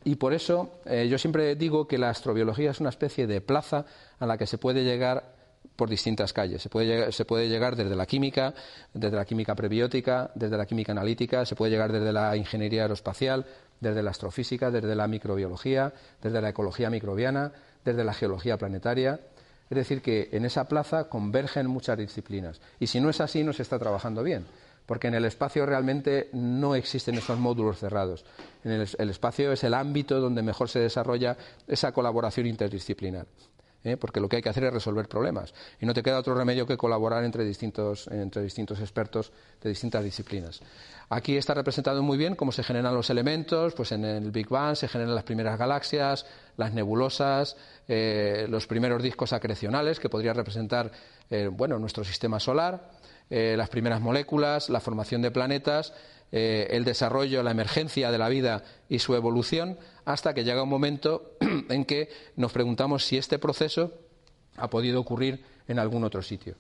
Y 0.07 0.15
por 0.15 0.33
eso 0.33 0.71
eh, 0.85 1.09
yo 1.09 1.19
siempre 1.19 1.57
digo 1.57 1.89
que 1.89 1.99
la 1.99 2.11
astrobiología 2.11 2.71
es 2.71 2.79
una 2.79 2.91
especie 2.91 3.27
de 3.27 3.41
plaza 3.41 3.87
a 4.21 4.25
la 4.25 4.39
que 4.39 4.47
se 4.47 4.57
puede 4.57 4.85
llegar 4.85 5.35
por 5.75 5.91
distintas 5.91 6.33
calles. 6.33 6.63
Se 6.63 6.69
puede, 6.69 6.87
llegar, 6.87 7.13
se 7.13 7.25
puede, 7.25 7.49
llegar, 7.49 7.75
desde 7.75 7.97
la 7.97 8.07
química, 8.07 8.55
desde 8.95 9.17
la 9.17 9.25
química 9.25 9.57
prebiótica, 9.57 10.31
desde 10.37 10.57
la 10.57 10.65
química 10.65 10.93
analítica, 10.93 11.45
se 11.45 11.57
puede 11.57 11.73
llegar 11.73 11.91
desde 11.91 12.13
la 12.13 12.37
ingeniería 12.37 12.83
aeroespacial, 12.83 13.47
desde 13.81 14.01
la 14.01 14.11
astrofísica, 14.13 14.71
desde 14.71 14.95
la 14.95 15.09
microbiología, 15.09 15.93
desde 16.23 16.41
la 16.41 16.51
ecología 16.51 16.89
microbiana, 16.89 17.51
desde 17.85 18.05
la 18.05 18.15
geología 18.15 18.57
planetaria. 18.57 19.19
Es 19.69 19.77
decir, 19.77 20.03
que 20.03 20.29
en 20.31 20.45
esa 20.45 20.69
plaza 20.69 21.09
convergen 21.09 21.67
muchas 21.67 21.99
disciplinas. 21.99 22.61
Y 22.79 22.87
si 22.87 23.01
no 23.01 23.11
es 23.11 23.21
así, 23.21 23.43
no 23.43 23.53
se 23.53 23.63
está 23.63 23.77
trabajando 23.77 24.23
bien 24.23 24.47
porque 24.87 25.09
en 25.09 25.15
el 25.15 25.25
espacio 25.25 25.67
realmente 25.67 26.31
no 26.33 26.75
existen 26.75 27.17
esos 27.17 27.39
módulos 27.39 27.79
cerrados. 27.79 28.25
En 28.65 28.73
el, 28.73 29.11
espacio 29.11 29.53
es 29.53 29.65
el 29.65 29.75
ámbito 29.75 30.21
donde 30.21 30.43
mejor 30.43 30.69
se 30.69 30.79
desarrolla 30.79 31.37
esa 31.67 31.93
colaboración 31.93 32.47
interdisciplinar. 32.47 33.27
¿eh? 33.85 33.97
porque 33.97 34.21
lo 34.21 34.29
que 34.29 34.37
hay 34.37 34.43
que 34.43 34.49
hacer 34.49 34.65
es 34.65 34.73
resolver 34.73 35.09
problemas 35.09 35.55
y 35.81 35.87
no 35.87 35.95
te 35.95 36.03
queda 36.03 36.19
otro 36.19 36.35
remedio 36.35 36.67
que 36.67 36.77
colaborar 36.77 37.25
entre 37.25 37.45
distintos, 37.45 38.09
entre 38.09 38.43
distintos 38.43 38.81
expertos 38.81 39.33
de 39.63 39.69
distintas 39.69 40.03
disciplinas. 40.03 40.61
Aquí 41.09 41.37
está 41.37 41.55
representado 41.55 42.03
muy 42.03 42.19
bien 42.19 42.35
cómo 42.35 42.51
se 42.51 42.65
generan 42.65 42.95
los 42.95 43.11
elementos, 43.11 43.75
pues 43.75 43.93
en 43.93 44.05
el 44.05 44.33
Big 44.33 44.49
Bang 44.49 44.75
se 44.75 44.89
generan 44.89 45.15
las 45.15 45.23
primeras 45.23 45.57
galaxias, 45.57 46.27
las 46.57 46.75
nebulosas, 46.75 47.57
eh, 47.87 48.47
los 48.49 48.67
primeros 48.67 49.03
discos 49.03 49.33
acrecionales 49.33 50.01
que 50.01 50.09
podría 50.09 50.33
representar 50.33 50.91
eh, 51.31 51.49
bueno, 51.49 51.79
nuestro 51.79 52.03
sistema 52.03 52.41
solar 52.41 52.91
eh, 53.31 53.55
las 53.57 53.69
primeras 53.69 54.01
moléculas, 54.01 54.69
la 54.69 54.81
formación 54.81 55.23
de 55.23 55.31
planetas, 55.31 55.93
eh, 56.33 56.69
el 56.71 56.85
desarrollo, 56.85 57.43
la 57.43 57.51
emergencia 57.51 58.11
de 58.11 58.19
la 58.19 58.29
vida 58.29 58.63
y 58.89 58.99
su 58.99 59.15
evolución, 59.15 59.79
hasta 60.05 60.35
que 60.35 60.45
llega 60.45 60.63
un 60.63 60.69
momento 60.69 61.37
en 61.69 61.85
que 61.85 62.09
nos 62.37 62.53
preguntamos 62.53 63.05
si 63.05 63.17
este 63.17 63.39
proceso 63.39 63.93
ha 64.57 64.69
podido 64.69 65.01
ocurrir 65.01 65.45
en 65.69 65.79
algún 65.79 66.05
otro 66.05 66.23
sitio. 66.23 66.55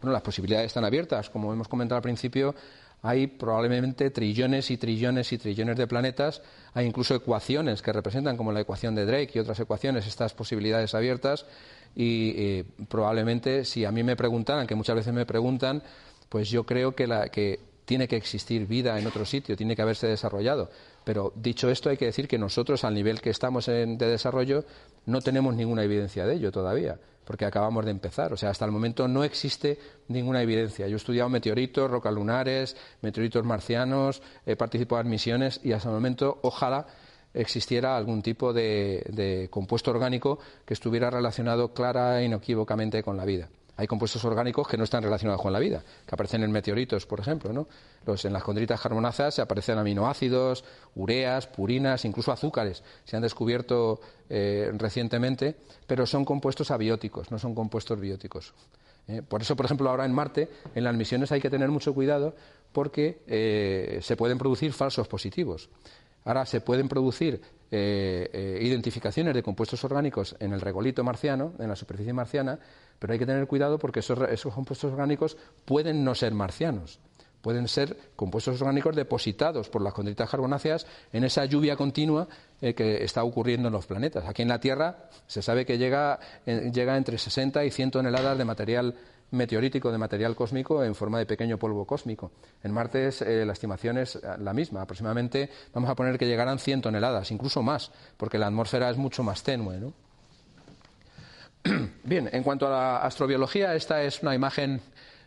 Bueno, 0.00 0.12
las 0.12 0.22
posibilidades 0.22 0.66
están 0.66 0.84
abiertas. 0.84 1.30
Como 1.30 1.52
hemos 1.52 1.68
comentado 1.68 1.96
al 1.96 2.02
principio, 2.02 2.54
hay 3.02 3.26
probablemente 3.26 4.10
trillones 4.10 4.70
y 4.70 4.76
trillones 4.76 5.32
y 5.32 5.38
trillones 5.38 5.76
de 5.76 5.86
planetas. 5.86 6.42
Hay 6.74 6.86
incluso 6.86 7.14
ecuaciones 7.14 7.82
que 7.82 7.92
representan, 7.92 8.36
como 8.36 8.52
la 8.52 8.60
ecuación 8.60 8.94
de 8.94 9.04
Drake 9.04 9.32
y 9.34 9.38
otras 9.40 9.58
ecuaciones, 9.60 10.06
estas 10.06 10.34
posibilidades 10.34 10.94
abiertas 10.94 11.46
y 11.94 12.34
eh, 12.36 12.64
probablemente 12.88 13.64
si 13.64 13.84
a 13.84 13.92
mí 13.92 14.02
me 14.02 14.16
preguntaran, 14.16 14.66
que 14.66 14.74
muchas 14.74 14.96
veces 14.96 15.12
me 15.12 15.26
preguntan, 15.26 15.82
pues 16.28 16.48
yo 16.50 16.64
creo 16.64 16.94
que, 16.94 17.06
la, 17.06 17.28
que 17.28 17.60
tiene 17.84 18.08
que 18.08 18.16
existir 18.16 18.66
vida 18.66 18.98
en 18.98 19.06
otro 19.06 19.24
sitio, 19.24 19.56
tiene 19.56 19.76
que 19.76 19.82
haberse 19.82 20.06
desarrollado. 20.06 20.70
Pero 21.04 21.32
dicho 21.36 21.68
esto, 21.68 21.90
hay 21.90 21.96
que 21.96 22.06
decir 22.06 22.28
que 22.28 22.38
nosotros, 22.38 22.84
al 22.84 22.94
nivel 22.94 23.20
que 23.20 23.30
estamos 23.30 23.68
en, 23.68 23.98
de 23.98 24.06
desarrollo, 24.06 24.64
no 25.06 25.20
tenemos 25.20 25.54
ninguna 25.54 25.82
evidencia 25.82 26.24
de 26.24 26.34
ello 26.34 26.52
todavía, 26.52 26.98
porque 27.24 27.44
acabamos 27.44 27.84
de 27.84 27.90
empezar. 27.90 28.32
O 28.32 28.36
sea, 28.36 28.50
hasta 28.50 28.64
el 28.64 28.70
momento 28.70 29.08
no 29.08 29.24
existe 29.24 29.78
ninguna 30.08 30.42
evidencia. 30.42 30.86
Yo 30.86 30.94
he 30.94 30.96
estudiado 30.96 31.28
meteoritos, 31.28 31.90
rocas 31.90 32.14
lunares, 32.14 32.76
meteoritos 33.02 33.44
marcianos, 33.44 34.22
he 34.46 34.56
participado 34.56 35.02
en 35.02 35.08
misiones 35.08 35.60
y 35.64 35.72
hasta 35.72 35.88
el 35.88 35.94
momento, 35.94 36.38
ojalá 36.42 36.86
existiera 37.34 37.96
algún 37.96 38.22
tipo 38.22 38.52
de, 38.52 39.48
compuesto 39.50 39.90
orgánico 39.90 40.38
que 40.64 40.74
estuviera 40.74 41.10
relacionado 41.10 41.72
clara 41.72 42.20
e 42.20 42.24
inequívocamente 42.24 43.02
con 43.02 43.16
la 43.16 43.24
vida. 43.24 43.48
Hay 43.76 43.86
compuestos 43.86 44.22
orgánicos 44.24 44.68
que 44.68 44.76
no 44.76 44.84
están 44.84 45.02
relacionados 45.02 45.40
con 45.40 45.52
la 45.52 45.58
vida, 45.58 45.82
que 46.06 46.14
aparecen 46.14 46.42
en 46.42 46.52
meteoritos, 46.52 47.06
por 47.06 47.20
ejemplo. 47.20 47.52
¿no? 47.52 47.66
en 48.06 48.32
las 48.32 48.42
condritas 48.42 48.80
carbonáceas 48.80 49.34
se 49.34 49.42
aparecen 49.42 49.78
aminoácidos, 49.78 50.64
ureas, 50.94 51.46
purinas, 51.46 52.04
incluso 52.04 52.32
azúcares. 52.32 52.82
Se 53.04 53.16
han 53.16 53.22
descubierto 53.22 54.00
eh, 54.28 54.70
recientemente, 54.74 55.56
pero 55.86 56.06
son 56.06 56.24
compuestos 56.24 56.70
abióticos, 56.70 57.30
no 57.30 57.38
son 57.38 57.54
compuestos 57.54 57.98
bióticos. 57.98 58.52
¿eh? 59.08 59.22
Por 59.22 59.40
eso, 59.40 59.56
por 59.56 59.66
ejemplo, 59.66 59.88
ahora 59.88 60.04
en 60.04 60.12
Marte, 60.12 60.48
en 60.74 60.84
las 60.84 60.94
misiones 60.94 61.32
hay 61.32 61.40
que 61.40 61.50
tener 61.50 61.70
mucho 61.70 61.94
cuidado 61.94 62.34
porque 62.72 63.22
eh, 63.26 64.00
se 64.02 64.16
pueden 64.16 64.38
producir 64.38 64.72
falsos 64.72 65.08
positivos. 65.08 65.68
Ahora 66.24 66.46
se 66.46 66.60
pueden 66.60 66.88
producir 66.88 67.40
eh, 67.70 68.28
eh, 68.32 68.58
identificaciones 68.60 69.32
de 69.34 69.42
compuestos 69.42 69.82
orgánicos 69.84 70.36
en 70.38 70.52
el 70.52 70.60
regolito 70.60 71.02
marciano, 71.02 71.54
en 71.58 71.68
la 71.68 71.76
superficie 71.76 72.12
marciana, 72.12 72.58
pero 72.98 73.14
hay 73.14 73.18
que 73.18 73.26
tener 73.26 73.46
cuidado 73.46 73.78
porque 73.78 74.00
esos, 74.00 74.54
compuestos 74.54 74.92
orgánicos 74.92 75.36
pueden 75.64 76.04
no 76.04 76.14
ser 76.14 76.34
marcianos. 76.34 77.00
Pueden 77.40 77.66
ser 77.66 77.96
compuestos 78.14 78.60
orgánicos 78.60 78.94
depositados 78.94 79.68
por 79.68 79.82
las 79.82 79.94
condritas 79.94 80.30
carbonáceas 80.30 80.86
en 81.12 81.24
esa 81.24 81.44
lluvia 81.46 81.74
continua 81.74 82.28
eh, 82.60 82.74
que 82.74 83.02
está 83.02 83.24
ocurriendo 83.24 83.68
en 83.68 83.72
los 83.72 83.86
planetas. 83.86 84.28
Aquí 84.28 84.42
en 84.42 84.48
la 84.48 84.60
Tierra 84.60 85.08
se 85.26 85.42
sabe 85.42 85.66
que 85.66 85.78
llega, 85.78 86.20
llega 86.46 86.96
entre 86.96 87.18
60 87.18 87.64
y 87.64 87.70
100 87.70 87.90
toneladas 87.90 88.38
de 88.38 88.44
material 88.44 88.94
meteorítico 89.32 89.90
de 89.90 89.98
material 89.98 90.36
cósmico 90.36 90.84
en 90.84 90.94
forma 90.94 91.18
de 91.18 91.26
pequeño 91.26 91.58
polvo 91.58 91.84
cósmico. 91.86 92.30
En 92.62 92.72
Marte 92.72 93.08
eh, 93.08 93.44
la 93.44 93.52
estimación 93.52 93.98
es 93.98 94.16
eh, 94.16 94.20
la 94.38 94.52
misma, 94.52 94.82
aproximadamente 94.82 95.50
vamos 95.72 95.90
a 95.90 95.96
poner 95.96 96.18
que 96.18 96.26
llegarán 96.26 96.58
100 96.58 96.82
toneladas, 96.82 97.30
incluso 97.30 97.62
más, 97.62 97.90
porque 98.16 98.38
la 98.38 98.46
atmósfera 98.46 98.90
es 98.90 98.96
mucho 98.96 99.22
más 99.22 99.42
tenue. 99.42 99.92
Bien, 102.04 102.28
en 102.32 102.42
cuanto 102.42 102.66
a 102.66 102.70
la 102.70 102.96
astrobiología, 102.98 103.74
esta 103.74 104.02
es 104.02 104.22
una 104.22 104.34
imagen 104.34 104.80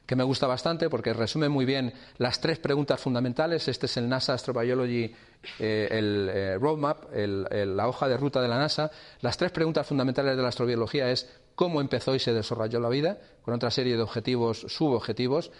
que 0.05 0.15
me 0.15 0.23
gusta 0.23 0.45
bastante 0.45 0.87
porque 0.87 1.13
resume 1.13 1.49
muy 1.49 1.65
bien 1.65 1.91
las 2.19 2.39
tres 2.39 2.59
preguntas 2.59 3.01
fundamentales. 3.01 3.67
Este 3.67 3.87
es 3.87 3.97
el 3.97 4.07
NASA 4.07 4.33
Astrobiology, 4.33 5.11
eh, 5.57 5.87
el 5.89 6.61
roadmap, 6.61 7.05
la 7.11 7.87
hoja 7.87 8.07
de 8.07 8.15
ruta 8.15 8.39
de 8.39 8.47
la 8.47 8.59
NASA. 8.59 8.91
Las 9.21 9.35
tres 9.35 9.49
preguntas 9.49 9.87
fundamentales 9.87 10.37
de 10.37 10.43
la 10.43 10.49
astrobiología 10.49 11.09
es 11.09 11.27
cómo 11.55 11.81
empezó 11.81 12.15
y 12.15 12.19
se 12.19 12.33
desarrolló 12.33 12.79
la 12.79 12.89
vida, 12.89 13.17
con 13.41 13.53
otra 13.53 13.71
serie 13.71 13.95
de 13.95 14.03
objetivos, 14.03 14.65
subobjetivos. 14.67 15.51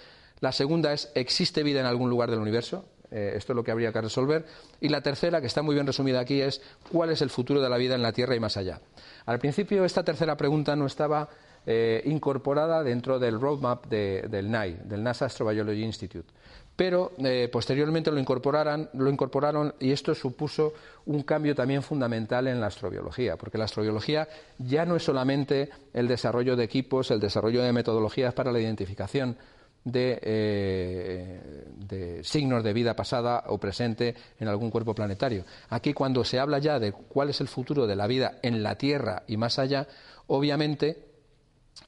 La 0.42 0.52
segunda 0.52 0.94
es, 0.94 1.12
¿existe 1.16 1.64
vida 1.64 1.80
en 1.80 1.86
algún 1.86 2.10
lugar 2.10 2.30
del 2.30 2.40
universo? 2.40 2.86
Eh, 3.12 3.34
esto 3.36 3.54
es 3.54 3.56
lo 3.56 3.64
que 3.64 3.72
habría 3.72 3.92
que 3.92 4.02
resolver. 4.02 4.46
Y 4.82 4.90
la 4.90 5.02
tercera, 5.02 5.40
que 5.40 5.48
está 5.48 5.62
muy 5.62 5.76
bien 5.76 5.88
resumida 5.88 6.20
aquí, 6.20 6.42
es 6.42 6.62
¿cuál 6.92 7.10
es 7.12 7.22
el 7.22 7.30
futuro 7.30 7.62
de 7.62 7.70
la 7.70 7.78
vida 7.78 7.96
en 7.96 8.02
la 8.02 8.12
Tierra 8.12 8.36
y 8.36 8.40
más 8.40 8.58
allá? 8.58 8.82
Al 9.26 9.40
principio, 9.40 9.86
esta 9.86 10.04
tercera 10.04 10.36
pregunta 10.36 10.76
no 10.76 10.86
estaba 10.86 11.30
eh, 11.66 12.02
incorporada 12.06 12.84
dentro 12.84 13.18
del 13.18 13.40
roadmap 13.40 13.86
del 13.88 14.52
NAI, 14.52 14.82
del 14.84 15.02
NASA 15.02 15.26
Astrobiology 15.26 15.84
Institute 15.84 16.32
pero 16.76 17.14
eh, 17.20 17.50
posteriormente 17.52 18.12
lo 18.12 18.20
incorporaron, 18.20 18.90
lo 18.94 19.10
incorporaron 19.10 19.74
y 19.80 19.92
esto 19.92 20.14
supuso 20.14 20.74
un 21.06 21.24
cambio 21.24 21.56
también 21.56 21.82
fundamental 21.82 22.48
en 22.48 22.60
la 22.60 22.68
astrobiología, 22.68 23.38
porque 23.38 23.58
la 23.58 23.66
astrobiología 23.66 24.28
ya 24.58 24.86
no 24.86 24.96
es 24.96 25.04
solamente 25.04 25.70
el 25.94 26.08
desarrollo 26.08 26.56
de 26.56 26.66
equipos, 26.66 27.12
el 27.12 27.20
desarrollo 27.20 27.64
de 27.64 27.72
metodologías 27.72 28.34
para 28.34 28.52
la 28.52 28.60
identificación 28.60 29.38
de, 29.86 30.20
eh, 30.22 31.66
de, 31.78 32.24
signos 32.24 32.64
de 32.64 32.74
vida 32.74 32.96
pasada 32.96 33.44
o 33.48 33.58
presente 33.60 34.16
en 34.40 34.48
algún 34.48 34.72
cuerpo 34.72 34.96
planetario. 34.96 35.46
Aquí, 35.70 35.94
cuando 35.94 36.26
se 36.26 36.40
habla 36.40 36.60
ya 36.60 36.80
de 36.80 36.92
cuál 36.92 37.30
es 37.30 37.40
el 37.40 37.48
futuro 37.48 37.88
de 37.88 37.96
la 37.96 38.08
vida 38.08 38.40
en 38.42 38.64
la 38.64 38.78
Tierra 38.78 39.24
y 39.28 39.38
más 39.38 39.60
allá, 39.60 39.88
obviamente 40.28 41.15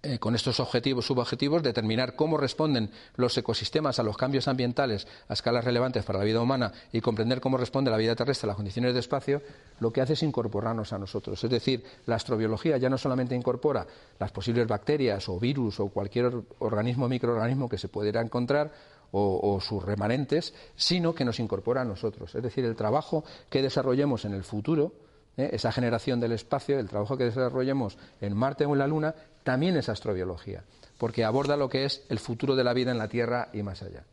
eh, 0.03 0.19
con 0.19 0.35
estos 0.35 0.59
objetivos, 0.59 1.05
subobjetivos, 1.05 1.63
determinar 1.63 2.15
cómo 2.15 2.37
responden 2.37 2.91
los 3.15 3.37
ecosistemas 3.37 3.99
a 3.99 4.03
los 4.03 4.17
cambios 4.17 4.47
ambientales 4.47 5.07
a 5.27 5.33
escalas 5.33 5.65
relevantes 5.65 6.05
para 6.05 6.19
la 6.19 6.25
vida 6.25 6.41
humana 6.41 6.71
y 6.91 7.01
comprender 7.01 7.41
cómo 7.41 7.57
responde 7.57 7.91
la 7.91 7.97
vida 7.97 8.15
terrestre 8.15 8.45
a 8.45 8.49
las 8.49 8.55
condiciones 8.55 8.93
de 8.93 8.99
espacio, 8.99 9.41
lo 9.79 9.91
que 9.91 10.01
hace 10.01 10.13
es 10.13 10.23
incorporarnos 10.23 10.93
a 10.93 10.97
nosotros. 10.97 11.43
Es 11.43 11.49
decir, 11.49 11.83
la 12.05 12.15
astrobiología 12.15 12.77
ya 12.77 12.89
no 12.89 12.97
solamente 12.97 13.35
incorpora 13.35 13.87
las 14.19 14.31
posibles 14.31 14.67
bacterias 14.67 15.27
o 15.29 15.39
virus 15.39 15.79
o 15.79 15.89
cualquier 15.89 16.31
organismo 16.59 17.09
microorganismo 17.09 17.67
que 17.67 17.77
se 17.77 17.87
pudiera 17.87 18.21
encontrar, 18.21 18.71
o, 19.11 19.59
sus 19.61 19.83
remanentes, 19.83 20.53
sino 20.75 21.15
que 21.15 21.25
nos 21.25 21.39
incorpora 21.39 21.81
a 21.81 21.85
nosotros. 21.85 22.35
Es 22.35 22.43
decir, 22.43 22.65
el 22.65 22.75
trabajo 22.75 23.23
que 23.49 23.61
desarrollemos 23.61 24.25
en 24.25 24.33
el 24.33 24.43
futuro, 24.43 24.93
¿eh? 25.37 25.49
esa 25.53 25.71
generación 25.71 26.19
del 26.19 26.33
espacio, 26.33 26.79
el 26.79 26.89
trabajo 26.89 27.17
que 27.17 27.25
desarrollemos 27.25 27.97
en 28.21 28.35
Marte 28.35 28.65
o 28.65 28.73
en 28.73 28.79
la 28.79 28.87
Luna, 28.87 29.15
también 29.47 29.77
es 29.77 29.87
astrobiología, 29.87 30.65
porque 30.97 31.23
aborda 31.23 31.55
lo 31.55 31.69
que 31.69 31.85
es 31.85 32.03
el 32.09 32.19
futuro 32.19 32.57
de 32.57 32.65
la 32.65 32.73
vida 32.73 32.91
en 32.91 32.97
la 32.97 33.07
Tierra 33.07 33.47
y 33.53 33.63
más 33.63 33.81
allá. 33.81 34.03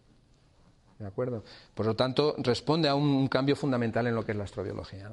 ¿De 1.01 1.09
acuerdo? 1.09 1.43
Por 1.75 1.87
lo 1.87 1.97
tanto, 1.97 2.37
responde 2.39 2.89
a 2.89 2.95
un, 2.95 3.27
cambio 3.27 3.57
fundamental 3.57 4.07
en 4.07 4.15
lo 4.15 4.25
que 4.25 4.31
es 4.31 4.39
la 4.39 4.45
astrobiología. 4.45 5.11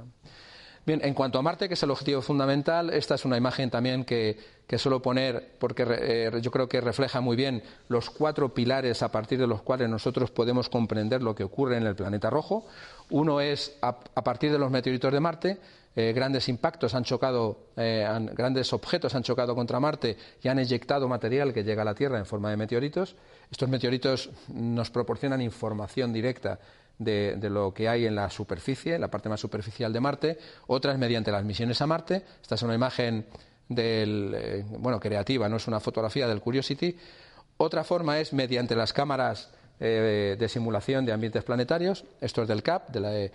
Bien, 0.85 1.01
en 1.03 1.15
cuanto 1.15 1.39
a 1.39 1.41
Marte, 1.41 1.67
que 1.67 1.73
es 1.73 1.81
el 1.81 1.89
objetivo 1.89 2.21
fundamental, 2.21 2.91
esta 2.91 3.15
es 3.15 3.25
una 3.25 3.35
imagen 3.35 3.71
también 3.71 4.05
que, 4.05 4.37
suelo 4.77 5.01
poner 5.01 5.55
porque 5.57 5.87
eh, 5.89 6.31
yo 6.39 6.51
creo 6.51 6.69
que 6.69 6.81
refleja 6.81 7.19
muy 7.19 7.35
bien 7.35 7.63
los 7.89 8.11
cuatro 8.11 8.53
pilares 8.53 9.01
a 9.01 9.11
partir 9.11 9.39
de 9.39 9.47
los 9.47 9.63
cuales 9.63 9.89
nosotros 9.89 10.29
podemos 10.29 10.69
comprender 10.69 11.23
lo 11.23 11.33
que 11.33 11.43
ocurre 11.43 11.77
en 11.77 11.87
el 11.87 11.95
planeta 11.95 12.29
rojo. 12.29 12.67
Uno 13.09 13.41
es 13.41 13.75
a, 13.81 13.99
partir 14.23 14.51
de 14.51 14.59
los 14.59 14.69
meteoritos 14.69 15.11
de 15.11 15.19
Marte, 15.19 15.57
eh, 15.93 16.13
grandes 16.13 16.47
impactos 16.47 16.95
han 16.95 17.03
chocado, 17.03 17.67
eh, 17.75 18.07
grandes 18.33 18.71
objetos 18.71 19.13
han 19.13 19.23
chocado 19.23 19.53
contra 19.55 19.79
Marte 19.79 20.15
y 20.41 20.47
han 20.47 20.57
eyectado 20.59 21.09
material 21.09 21.53
que 21.53 21.63
llega 21.63 21.81
a 21.81 21.85
la 21.85 21.93
Tierra 21.93 22.17
en 22.17 22.25
forma 22.25 22.49
de 22.49 22.57
meteoritos. 22.57 23.15
Estos 23.51 23.67
meteoritos 23.67 24.29
nos 24.53 24.89
proporcionan 24.89 25.41
información 25.41 26.13
directa 26.13 26.59
de, 26.97 27.37
lo 27.49 27.73
que 27.73 27.89
hay 27.89 28.05
en 28.05 28.15
la 28.15 28.29
superficie, 28.29 28.95
en 28.95 29.01
la 29.01 29.09
parte 29.09 29.27
más 29.27 29.41
superficial 29.41 29.91
de 29.91 29.99
Marte, 29.99 30.37
otras 30.67 30.97
mediante 30.97 31.31
las 31.31 31.43
misiones 31.43 31.81
a 31.81 31.87
Marte. 31.87 32.23
Esta 32.41 32.55
es 32.55 32.61
una 32.61 32.75
imagen 32.75 33.25
del, 33.67 34.33
eh, 34.33 34.65
bueno, 34.69 34.99
creativa, 34.99 35.49
no 35.49 35.57
es 35.57 35.67
una 35.67 35.81
fotografía 35.81 36.25
del 36.25 36.39
Curiosity. 36.39 36.95
Otra 37.57 37.83
forma 37.83 38.19
es 38.19 38.31
mediante 38.31 38.75
las 38.75 38.93
cámaras 38.93 39.51
de 39.79 40.47
simulación 40.47 41.07
de 41.07 41.11
ambientes 41.11 41.43
planetarios. 41.43 42.05
Esto 42.21 42.43
es 42.43 42.47
del 42.47 42.61
CAP, 42.61 42.89
de 42.89 42.99
la, 42.99 43.31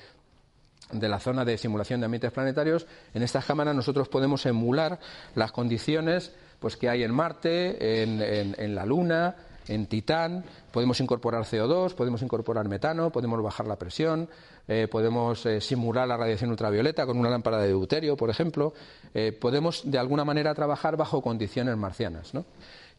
de 0.93 1.09
la 1.09 1.19
zona 1.19 1.45
de 1.45 1.59
simulación 1.59 2.01
de 2.01 2.07
ambientes 2.07 2.33
planetarios, 2.33 2.87
en 3.15 3.23
estas 3.23 3.45
cámaras 3.45 3.75
nosotros 3.75 4.09
podemos 4.09 4.47
emular 4.47 4.99
las 5.35 5.53
condiciones 5.53 6.33
pues, 6.61 6.77
que 6.77 6.89
hay 6.89 7.03
en 7.03 7.13
Marte, 7.13 8.03
en, 8.03 8.75
la 8.75 8.87
Luna, 8.87 9.37
en 9.69 9.87
Titán, 9.87 10.45
podemos 10.71 11.01
incorporar 11.01 11.43
CO2, 11.45 11.95
podemos 11.95 12.23
incorporar 12.23 12.69
metano, 12.69 13.11
podemos 13.11 13.43
bajar 13.43 13.67
la 13.67 13.77
presión, 13.77 14.29
eh, 14.69 14.89
podemos 14.91 15.45
eh, 15.47 15.61
simular 15.61 16.07
la 16.07 16.17
radiación 16.17 16.51
ultravioleta 16.51 17.07
con 17.07 17.19
una 17.19 17.31
lámpara 17.31 17.59
de 17.59 17.69
deuterio, 17.69 18.17
por 18.17 18.31
ejemplo, 18.31 18.75
eh, 19.15 19.33
podemos 19.33 19.89
de 19.91 19.99
alguna 19.99 20.25
manera 20.25 20.55
trabajar 20.55 20.97
bajo 20.97 21.21
condiciones 21.21 21.77
marcianas. 21.77 22.35
¿no? 22.35 22.45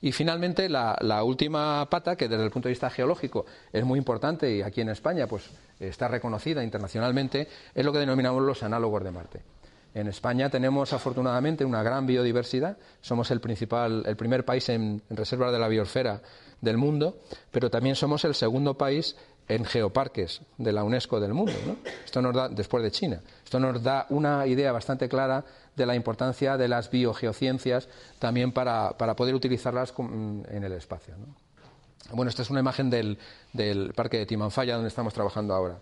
Y 0.02 0.12
finalmente, 0.12 0.70
la, 0.70 1.24
última 1.24 1.88
pata, 1.90 2.16
que 2.16 2.28
desde 2.28 2.44
el 2.44 2.52
punto 2.52 2.68
de 2.68 2.74
vista 2.74 2.90
geológico 2.90 3.46
es 3.74 3.84
muy 3.84 3.98
importante 3.98 4.54
y 4.54 4.62
aquí 4.62 4.82
en 4.82 4.90
España 4.90 5.28
pues, 5.28 5.50
está 5.80 6.08
reconocida 6.08 6.64
internacionalmente, 6.64 7.48
es 7.74 7.86
lo 7.86 7.92
que 7.92 8.00
denominamos 8.00 8.44
los 8.44 8.62
análogos 8.62 9.04
de 9.04 9.12
Marte. 9.12 9.42
En 9.96 10.08
España 10.08 10.50
tenemos 10.50 10.94
afortunadamente 10.94 11.66
una 11.66 11.82
gran 11.82 12.06
biodiversidad, 12.06 12.78
somos 13.02 13.32
el, 13.32 13.40
principal, 13.40 14.04
el 14.06 14.16
primer 14.16 14.46
país 14.46 14.70
en, 14.70 15.02
reserva 15.10 15.52
de 15.52 15.58
la 15.58 15.68
biosfera 15.68 16.22
del 16.62 16.78
mundo, 16.78 17.18
pero 17.50 17.72
también 17.72 17.96
somos 17.96 18.24
el 18.24 18.36
segundo 18.36 18.78
país 18.78 19.16
en 19.48 19.66
geoparques 19.66 20.42
de 20.58 20.74
la 20.74 20.84
UNESCO 20.84 21.20
del 21.20 21.34
mundo, 21.34 21.54
Esto 22.06 22.22
nos 22.22 22.36
da, 22.36 22.50
después 22.50 22.84
de 22.84 22.92
China. 22.92 23.22
Esto 23.48 23.62
nos 23.62 23.82
da 23.82 24.06
una 24.10 24.46
idea 24.46 24.74
bastante 24.74 25.08
clara 25.08 25.46
de 25.74 25.86
la 25.86 25.96
importancia 25.96 26.58
de 26.58 26.68
las 26.68 26.92
biogeociencias 26.92 27.88
también 28.20 28.52
para, 28.52 28.98
poder 28.98 29.34
utilizarlas 29.34 29.94
en 29.98 30.64
el 30.66 30.74
espacio. 30.74 31.14
Bueno, 32.12 32.28
esta 32.28 32.42
es 32.42 32.50
una 32.50 32.60
imagen 32.60 32.90
del, 32.90 33.18
parque 33.96 34.18
de 34.18 34.26
Timanfaya 34.26 34.74
donde 34.74 34.90
estamos 34.90 35.14
trabajando 35.14 35.54
ahora. 35.54 35.80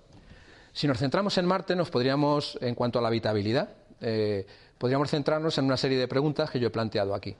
Si 0.74 0.86
nos 0.88 1.00
centramos 1.00 1.40
en 1.40 1.48
Marte, 1.48 1.76
nos 1.76 1.90
podríamos, 1.90 2.56
en 2.62 2.76
cuanto 2.76 3.00
a 3.00 3.02
la 3.02 3.08
habitabilidad, 3.08 3.70
eh, 4.00 4.46
podríamos 4.78 5.10
centrarnos 5.10 5.58
en 5.58 5.66
una 5.66 5.78
serie 5.78 5.98
de 5.98 6.08
preguntas 6.08 6.52
que 6.52 6.60
yo 6.60 6.68
he 6.68 6.72
planteado 6.72 7.16
aquí. 7.16 7.36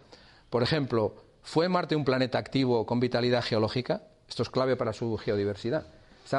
Por 0.50 0.64
ejemplo, 0.64 1.14
¿fue 1.44 1.70
Marte 1.70 1.96
un 1.96 2.04
planeta 2.04 2.40
activo 2.40 2.88
con 2.88 3.00
vitalidad 3.00 3.44
geológica? 3.44 4.02
Esto 4.28 4.42
es 4.42 4.50
clave 4.50 4.76
para 4.76 4.92
su 4.92 5.16
geodiversidad. 5.18 5.86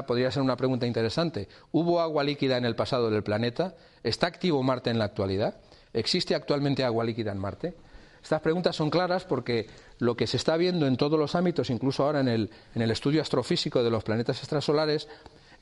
Podría 0.06 0.30
ser 0.30 0.42
una 0.42 0.56
pregunta 0.56 0.86
interesante. 0.86 1.48
¿Hubo 1.72 2.00
agua 2.00 2.24
líquida 2.24 2.56
en 2.56 2.64
el 2.64 2.74
pasado 2.74 3.10
del 3.10 3.22
planeta? 3.22 3.74
¿Está 4.02 4.26
activo 4.26 4.62
Marte 4.62 4.90
en 4.90 4.98
la 4.98 5.04
actualidad? 5.04 5.56
¿Existe 5.92 6.34
actualmente 6.34 6.84
agua 6.84 7.04
líquida 7.04 7.32
en 7.32 7.38
Marte? 7.38 7.74
Estas 8.22 8.40
preguntas 8.40 8.74
son 8.74 8.90
claras 8.90 9.24
porque 9.24 9.68
lo 9.98 10.16
que 10.16 10.26
se 10.26 10.36
está 10.36 10.56
viendo 10.56 10.86
en 10.86 10.96
todos 10.96 11.18
los 11.18 11.36
ámbitos, 11.36 11.70
incluso 11.70 12.04
ahora 12.04 12.20
en 12.20 12.28
el, 12.28 12.50
en 12.74 12.82
el 12.82 12.90
estudio 12.90 13.22
astrofísico 13.22 13.84
de 13.84 13.90
los 13.90 14.02
planetas 14.02 14.38
extrasolares, 14.38 15.08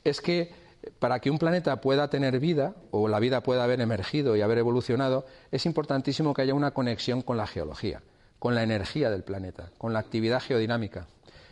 es 0.03 0.19
que 0.19 0.51
para 0.99 1.19
que 1.19 1.29
un 1.29 1.37
planeta 1.37 1.79
pueda 1.81 2.09
tener 2.09 2.39
vida 2.39 2.73
o 2.91 3.07
la 3.07 3.19
vida 3.19 3.41
pueda 3.41 3.63
haber 3.63 3.81
emergido 3.81 4.35
y 4.35 4.41
haber 4.41 4.57
evolucionado, 4.57 5.25
es 5.51 5.65
importantísimo 5.65 6.33
que 6.33 6.41
haya 6.41 6.53
una 6.53 6.71
conexión 6.71 7.21
con 7.21 7.37
la 7.37 7.47
geología, 7.47 8.01
con 8.39 8.55
la 8.55 8.63
energía 8.63 9.09
del 9.09 9.23
planeta, 9.23 9.69
con 9.77 9.93
la 9.93 9.99
actividad 9.99 10.41
geodinámica. 10.41 11.07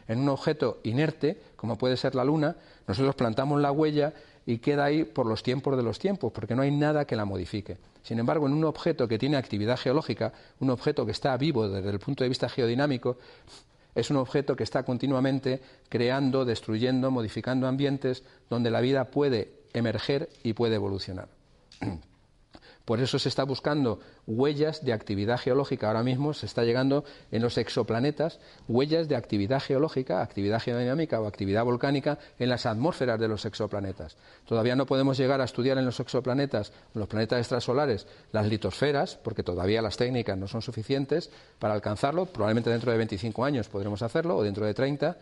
En 0.07 0.19
un 0.19 0.29
objeto 0.29 0.79
inerte, 0.83 1.37
como 1.55 1.77
puede 1.77 1.97
ser 1.97 2.15
la 2.15 2.23
Luna, 2.23 2.55
nosotros 2.87 3.15
plantamos 3.15 3.61
la 3.61 3.71
huella 3.71 4.13
y 4.45 4.57
queda 4.57 4.85
ahí 4.85 5.03
por 5.03 5.25
los 5.25 5.43
tiempos 5.43 5.77
de 5.77 5.83
los 5.83 5.99
tiempos, 5.99 6.31
porque 6.33 6.55
no 6.55 6.61
hay 6.61 6.71
nada 6.71 7.05
que 7.05 7.15
la 7.15 7.25
modifique. 7.25 7.77
Sin 8.03 8.19
embargo, 8.19 8.47
en 8.47 8.53
un 8.53 8.65
objeto 8.65 9.07
que 9.07 9.17
tiene 9.17 9.37
actividad 9.37 9.77
geológica, 9.77 10.33
un 10.59 10.69
objeto 10.69 11.05
que 11.05 11.13
está 11.13 11.35
vivo 11.37 11.69
desde 11.69 11.89
el 11.89 11.99
punto 11.99 12.23
de 12.23 12.29
vista 12.29 12.49
geodinámico, 12.49 13.17
es 13.95 14.09
un 14.09 14.17
objeto 14.17 14.55
que 14.55 14.63
está 14.63 14.83
continuamente 14.83 15.61
creando, 15.87 16.45
destruyendo, 16.45 17.11
modificando 17.11 17.67
ambientes 17.67 18.23
donde 18.49 18.71
la 18.71 18.81
vida 18.81 19.05
puede 19.05 19.53
emerger 19.73 20.29
y 20.43 20.53
puede 20.53 20.75
evolucionar. 20.75 21.29
Por 22.85 22.99
eso 22.99 23.17
se 23.17 23.29
está 23.29 23.43
buscando 23.43 23.99
huellas 24.27 24.83
de 24.83 24.91
actividad 24.91 25.39
geológica. 25.39 25.87
Ahora 25.87 26.03
mismo 26.03 26.33
se 26.33 26.45
está 26.45 26.63
llegando 26.63 27.05
en 27.31 27.41
los 27.41 27.57
exoplanetas 27.57 28.39
huellas 28.67 29.07
de 29.07 29.15
actividad 29.15 29.61
geológica, 29.61 30.21
actividad 30.21 30.61
geodinámica 30.61 31.21
o 31.21 31.27
actividad 31.27 31.63
volcánica 31.63 32.19
en 32.39 32.49
las 32.49 32.65
atmósferas 32.65 33.19
de 33.19 33.29
los 33.29 33.45
exoplanetas. 33.45 34.17
Todavía 34.45 34.75
no 34.75 34.85
podemos 34.85 35.17
llegar 35.17 35.39
a 35.39 35.45
estudiar 35.45 35.77
en 35.77 35.85
los 35.85 35.99
exoplanetas, 36.01 36.73
en 36.93 36.99
los 36.99 37.07
planetas 37.07 37.39
extrasolares, 37.39 38.05
las 38.33 38.47
litosferas, 38.47 39.15
porque 39.15 39.43
todavía 39.43 39.81
las 39.81 39.95
técnicas 39.95 40.37
no 40.37 40.47
son 40.47 40.61
suficientes 40.61 41.29
para 41.59 41.73
alcanzarlo. 41.73 42.25
Probablemente 42.25 42.69
dentro 42.69 42.91
de 42.91 42.97
25 42.97 43.45
años 43.45 43.69
podremos 43.69 44.01
hacerlo 44.01 44.35
o 44.35 44.43
dentro 44.43 44.65
de 44.65 44.73
30, 44.73 45.17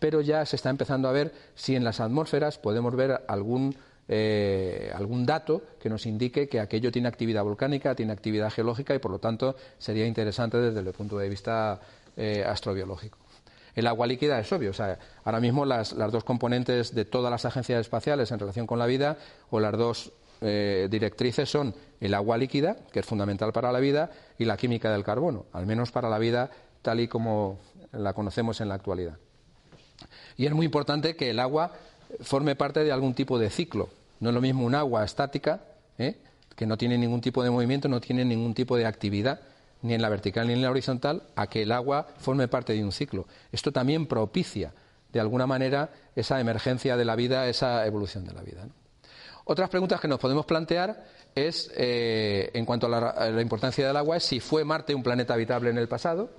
pero 0.00 0.20
ya 0.20 0.44
se 0.46 0.56
está 0.56 0.70
empezando 0.70 1.08
a 1.08 1.12
ver 1.12 1.32
si 1.54 1.76
en 1.76 1.84
las 1.84 2.00
atmósferas 2.00 2.58
podemos 2.58 2.96
ver 2.96 3.22
algún 3.28 3.76
eh, 4.06 4.92
algún 4.94 5.24
dato 5.24 5.62
que 5.80 5.88
nos 5.88 6.04
indique 6.06 6.48
que 6.48 6.60
aquello 6.60 6.92
tiene 6.92 7.08
actividad 7.08 7.42
volcánica, 7.42 7.94
tiene 7.94 8.12
actividad 8.12 8.50
geológica 8.50 8.94
y 8.94 8.98
por 8.98 9.10
lo 9.10 9.18
tanto 9.18 9.56
sería 9.78 10.06
interesante 10.06 10.58
desde 10.58 10.80
el 10.80 10.92
punto 10.92 11.16
de 11.18 11.28
vista 11.28 11.80
eh, 12.16 12.44
astrobiológico. 12.46 13.18
El 13.74 13.86
agua 13.86 14.06
líquida 14.06 14.38
es 14.38 14.52
obvio, 14.52 14.70
o 14.70 14.74
sea, 14.74 14.98
ahora 15.24 15.40
mismo 15.40 15.64
las, 15.64 15.96
dos 15.96 16.22
componentes 16.22 16.94
de 16.94 17.04
todas 17.04 17.30
las 17.30 17.44
agencias 17.44 17.80
espaciales 17.80 18.30
en 18.30 18.38
relación 18.38 18.66
con 18.66 18.78
la 18.78 18.86
vida 18.86 19.16
o 19.50 19.58
las 19.58 19.72
dos 19.72 20.12
eh, 20.40 20.86
directrices 20.90 21.48
son 21.48 21.74
el 22.00 22.14
agua 22.14 22.36
líquida, 22.36 22.76
que 22.92 23.00
es 23.00 23.06
fundamental 23.06 23.52
para 23.52 23.72
la 23.72 23.80
vida, 23.80 24.10
y 24.38 24.44
la 24.44 24.56
química 24.56 24.92
del 24.92 25.02
carbono, 25.02 25.46
al 25.52 25.66
menos 25.66 25.90
para 25.90 26.08
la 26.08 26.18
vida 26.18 26.50
tal 26.82 27.00
y 27.00 27.08
como 27.08 27.58
la 27.92 28.12
conocemos 28.12 28.60
en 28.60 28.68
la 28.68 28.74
actualidad. 28.74 29.18
Y 30.36 30.46
es 30.46 30.52
muy 30.52 30.66
importante 30.66 31.16
que 31.16 31.30
el 31.30 31.40
agua 31.40 31.72
forme 32.20 32.56
parte 32.56 32.84
de 32.84 32.92
algún 32.92 33.14
tipo 33.14 33.38
de 33.38 33.50
ciclo. 33.50 33.90
No 34.20 34.30
es 34.30 34.34
lo 34.34 34.40
mismo 34.40 34.64
un 34.64 34.74
agua 34.74 35.04
estática, 35.04 35.60
¿eh? 35.98 36.16
que 36.56 36.66
no 36.66 36.76
tiene 36.76 36.98
ningún 36.98 37.20
tipo 37.20 37.42
de 37.42 37.50
movimiento, 37.50 37.88
no 37.88 38.00
tiene 38.00 38.24
ningún 38.24 38.54
tipo 38.54 38.76
de 38.76 38.86
actividad, 38.86 39.40
ni 39.82 39.94
en 39.94 40.02
la 40.02 40.08
vertical 40.08 40.46
ni 40.46 40.54
en 40.54 40.62
la 40.62 40.70
horizontal, 40.70 41.24
a 41.36 41.48
que 41.48 41.62
el 41.62 41.72
agua 41.72 42.06
forme 42.18 42.48
parte 42.48 42.72
de 42.72 42.84
un 42.84 42.92
ciclo. 42.92 43.26
Esto 43.52 43.72
también 43.72 44.06
propicia, 44.06 44.72
de 45.12 45.20
alguna 45.20 45.46
manera, 45.46 45.90
esa 46.16 46.40
emergencia 46.40 46.96
de 46.96 47.04
la 47.04 47.16
vida, 47.16 47.48
esa 47.48 47.86
evolución 47.86 48.24
de 48.24 48.32
la 48.32 48.42
vida. 48.42 48.66
Otras 49.44 49.68
preguntas 49.68 50.00
que 50.00 50.08
nos 50.08 50.18
podemos 50.18 50.46
plantear 50.46 51.04
es, 51.34 51.70
eh, 51.76 52.50
en 52.54 52.64
cuanto 52.64 52.86
a 52.86 53.30
la 53.30 53.42
importancia 53.42 53.86
del 53.86 53.96
agua, 53.96 54.16
es 54.16 54.24
si 54.24 54.40
fue 54.40 54.64
Marte 54.64 54.94
un 54.94 55.02
planeta 55.02 55.34
habitable 55.34 55.70
en 55.70 55.78
el 55.78 55.88
pasado, 55.88 56.30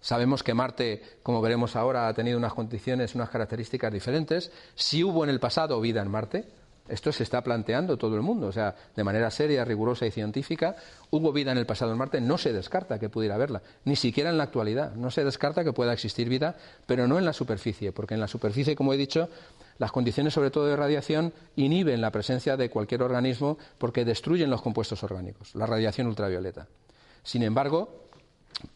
Sabemos 0.00 0.42
que 0.42 0.54
Marte, 0.54 1.02
como 1.22 1.42
veremos 1.42 1.76
ahora, 1.76 2.08
ha 2.08 2.14
tenido 2.14 2.38
unas 2.38 2.54
condiciones, 2.54 3.14
unas 3.14 3.28
características 3.28 3.92
diferentes. 3.92 4.50
Si 4.74 5.04
hubo 5.04 5.24
en 5.24 5.30
el 5.30 5.40
pasado 5.40 5.80
vida 5.80 6.00
en 6.00 6.10
Marte, 6.10 6.46
esto 6.90 7.12
se 7.12 7.22
está 7.22 7.42
planteando 7.42 7.96
todo 7.96 8.16
el 8.16 8.22
mundo, 8.22 8.48
o 8.48 8.52
sea, 8.52 8.74
de 8.96 9.04
manera 9.04 9.30
seria, 9.30 9.64
rigurosa 9.64 10.06
y 10.06 10.10
científica, 10.10 10.74
hubo 11.10 11.32
vida 11.32 11.52
en 11.52 11.58
el 11.58 11.66
pasado 11.66 11.92
en 11.92 11.98
Marte, 11.98 12.20
no 12.20 12.36
se 12.36 12.52
descarta 12.52 12.98
que 12.98 13.08
pudiera 13.08 13.36
haberla, 13.36 13.62
ni 13.84 13.94
siquiera 13.94 14.30
en 14.30 14.38
la 14.38 14.44
actualidad, 14.44 14.94
no 14.94 15.10
se 15.12 15.24
descarta 15.24 15.62
que 15.62 15.72
pueda 15.72 15.92
existir 15.92 16.28
vida, 16.28 16.56
pero 16.86 17.06
no 17.06 17.18
en 17.18 17.24
la 17.24 17.32
superficie, 17.32 17.92
porque 17.92 18.14
en 18.14 18.20
la 18.20 18.26
superficie, 18.26 18.74
como 18.74 18.92
he 18.92 18.96
dicho, 18.96 19.28
las 19.78 19.92
condiciones 19.92 20.34
sobre 20.34 20.50
todo 20.50 20.66
de 20.66 20.76
radiación 20.76 21.32
inhiben 21.54 22.00
la 22.00 22.10
presencia 22.10 22.56
de 22.56 22.70
cualquier 22.70 23.02
organismo 23.02 23.56
porque 23.78 24.04
destruyen 24.04 24.50
los 24.50 24.60
compuestos 24.60 25.02
orgánicos, 25.04 25.54
la 25.54 25.66
radiación 25.66 26.08
ultravioleta. 26.08 26.66
Sin 27.22 27.42
embargo, 27.42 28.09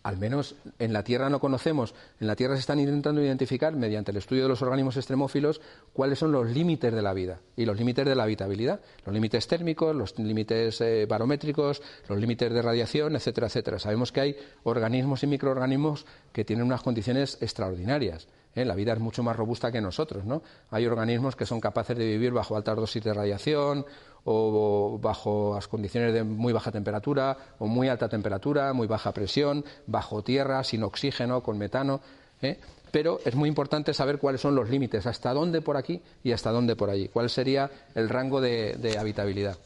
al 0.03 0.17
menos 0.17 0.55
en 0.79 0.93
la 0.93 1.05
Tierra 1.05 1.31
no 1.31 1.41
conocemos, 1.41 1.95
en 2.21 2.27
la 2.27 2.37
Tierra 2.37 2.55
se 2.55 2.61
están 2.61 2.81
intentando 2.81 3.23
identificar, 3.23 3.75
mediante 3.75 4.11
el 4.11 4.17
estudio 4.17 4.45
de 4.45 4.49
los 4.49 4.63
organismos 4.63 4.97
extremófilos, 4.97 5.61
cuáles 5.93 6.19
son 6.19 6.33
los 6.33 6.49
límites 6.51 6.93
de 6.93 7.03
la 7.03 7.13
vida 7.13 7.41
y 7.57 7.65
los 7.65 7.77
límites 7.77 8.05
de 8.05 8.15
la 8.15 8.25
habitabilidad, 8.25 8.81
los 9.05 9.15
límites 9.15 9.47
térmicos, 9.47 9.95
los 9.95 10.19
límites 10.19 10.81
eh, 10.81 11.07
barométricos, 11.09 11.83
los 12.09 12.19
límites 12.19 12.53
de 12.53 12.63
radiación, 12.63 13.17
etcétera, 13.17 13.49
etcétera. 13.49 13.79
Sabemos 13.79 14.13
que 14.13 14.21
hay 14.21 14.37
organismos 14.65 15.23
y 15.23 15.27
microorganismos 15.27 16.07
que 16.33 16.45
tienen 16.45 16.67
unas 16.67 16.83
condiciones 16.83 17.39
extraordinarias. 17.41 18.29
¿eh? 18.55 18.65
La 18.65 18.75
vida 18.75 18.93
es 18.93 19.01
mucho 19.01 19.23
más 19.23 19.37
robusta 19.37 19.73
que 19.73 19.81
nosotros, 19.81 20.25
¿no? 20.25 20.43
Hay 20.71 20.87
organismos 20.87 21.37
que 21.37 21.47
son 21.47 21.61
capaces 21.61 21.97
de 21.97 22.07
vivir 22.07 22.33
bajo 22.33 22.57
altas 22.57 22.77
dosis 22.77 23.03
de 23.03 23.15
radiación 23.15 23.87
o 24.25 24.99
bajo 25.01 25.53
las 25.55 25.69
condiciones 25.69 26.15
de 26.15 26.25
muy 26.25 26.53
baja 26.53 26.73
temperatura 26.73 27.37
o 27.59 27.67
muy 27.67 27.89
alta 27.89 28.09
temperatura, 28.09 28.73
muy 28.73 28.87
baja 28.87 29.13
presión, 29.13 29.65
bajo 29.87 30.23
tierra, 30.23 30.65
sin 30.65 30.83
oxígeno, 30.83 31.43
con 31.43 31.59
metano. 31.59 32.01
¿eh? 32.41 32.59
Pero 32.91 33.21
es 33.25 33.35
muy 33.35 33.49
importante 33.49 33.93
saber 33.93 34.19
cuáles 34.19 34.41
son 34.41 34.55
los 34.55 34.71
límites, 34.71 35.07
hasta 35.07 35.33
dónde 35.33 35.61
por 35.61 35.77
aquí 35.77 36.01
y 36.23 36.33
hasta 36.33 36.51
dónde 36.51 36.77
por 36.77 36.91
allí, 36.91 37.09
cuál 37.09 37.29
sería 37.29 37.71
el 37.95 38.09
rango 38.09 38.41
de, 38.41 38.97
habitabilidad. 38.99 39.59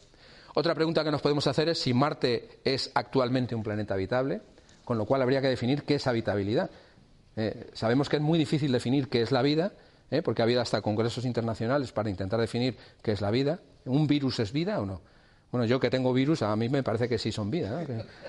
Otra 0.55 0.75
pregunta 0.75 1.05
que 1.05 1.11
nos 1.11 1.23
podemos 1.23 1.47
hacer 1.47 1.69
es 1.69 1.79
si 1.79 1.95
Marte 1.95 2.61
es 2.65 2.91
actualmente 2.95 3.55
un 3.55 3.63
planeta 3.63 3.95
habitable, 3.95 4.41
con 4.85 4.99
lo 4.99 5.05
cual 5.05 5.23
habría 5.23 5.41
que 5.41 5.49
definir 5.49 5.85
qué 5.85 5.97
es 5.97 6.07
habitabilidad. 6.07 6.71
Eh, 7.37 7.71
sabemos 7.75 8.09
que 8.09 8.17
es 8.17 8.23
muy 8.23 8.39
difícil 8.39 8.73
definir 8.73 9.09
qué 9.09 9.23
es 9.23 9.31
la 9.31 9.43
vida, 9.43 9.73
¿eh? 10.11 10.23
porque 10.23 10.43
ha 10.43 10.45
habido 10.45 10.61
hasta 10.61 10.81
congresos 10.81 11.25
internacionales 11.25 11.93
para 11.93 12.11
intentar 12.11 12.41
definir 12.41 12.77
qué 13.03 13.13
es 13.13 13.21
la 13.21 13.31
vida. 13.31 13.61
¿Un 13.85 14.07
virus 14.07 14.41
es 14.41 14.53
vida 14.53 14.81
o 14.81 14.87
no? 14.87 15.01
Bueno, 15.51 15.65
yo 15.65 15.81
que 15.81 15.89
tengo 15.89 16.13
virus, 16.13 16.43
a 16.43 16.55
mí 16.57 16.69
me 16.69 16.83
parece 16.83 17.09
que 17.09 17.19
sí 17.19 17.33
son 17.33 17.51
vida, 17.51 17.83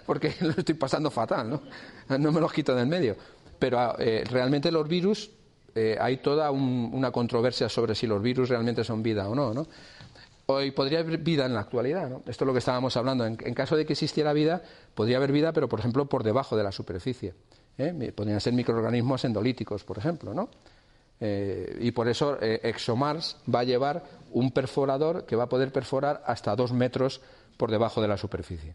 porque 0.05 0.33
lo 0.41 0.51
estoy 0.51 0.75
pasando 0.75 1.11
fatal, 1.11 1.49
¿no? 1.49 2.17
No 2.17 2.31
me 2.31 2.39
los 2.39 2.53
quito 2.53 2.73
del 2.73 2.87
medio. 2.87 3.15
Pero 3.57 3.99
eh, 3.99 4.23
realmente 4.29 4.71
los 4.71 4.87
virus, 4.87 5.29
eh, 5.75 5.97
hay 5.99 6.17
toda 6.17 6.49
una 6.51 7.11
controversia 7.11 7.67
sobre 7.67 7.93
si 7.93 8.07
los 8.07 8.21
virus 8.21 8.47
realmente 8.47 8.85
son 8.85 9.03
vida 9.03 9.27
o 9.27 9.35
no, 9.35 9.53
¿no? 9.53 9.67
Hoy 10.45 10.71
podría 10.71 10.99
haber 10.99 11.19
vida 11.19 11.45
en 11.45 11.53
la 11.53 11.59
actualidad, 11.59 12.09
¿no? 12.09 12.23
Esto 12.25 12.43
es 12.43 12.47
lo 12.47 12.53
que 12.53 12.59
estábamos 12.59 12.95
hablando. 12.97 13.25
En, 13.25 13.35
caso 13.35 13.75
de 13.75 13.85
que 13.85 13.93
existiera 13.93 14.33
vida, 14.33 14.63
podría 14.95 15.17
haber 15.17 15.31
vida, 15.31 15.51
pero 15.51 15.69
por 15.69 15.79
ejemplo 15.79 16.07
por 16.07 16.23
debajo 16.23 16.57
de 16.57 16.63
la 16.63 16.71
superficie. 16.71 17.35
Podrían 18.15 18.41
ser 18.41 18.53
microorganismos 18.53 19.23
endolíticos, 19.25 19.83
por 19.83 19.97
ejemplo, 19.99 20.33
¿no? 20.33 20.49
Eh, 21.21 21.77
y 21.81 21.91
por 21.91 22.07
eso 22.07 22.37
eh, 22.41 22.61
ExoMars 22.63 23.37
va 23.53 23.59
a 23.59 23.63
llevar 23.63 24.03
un 24.31 24.51
perforador 24.51 25.25
que 25.25 25.35
va 25.35 25.43
a 25.43 25.49
poder 25.49 25.71
perforar 25.71 26.23
hasta 26.25 26.55
dos 26.55 26.71
metros 26.71 27.19
por 27.57 27.71
debajo 27.71 28.01
de 28.01 28.07
la 28.07 28.17
superficie. 28.17 28.73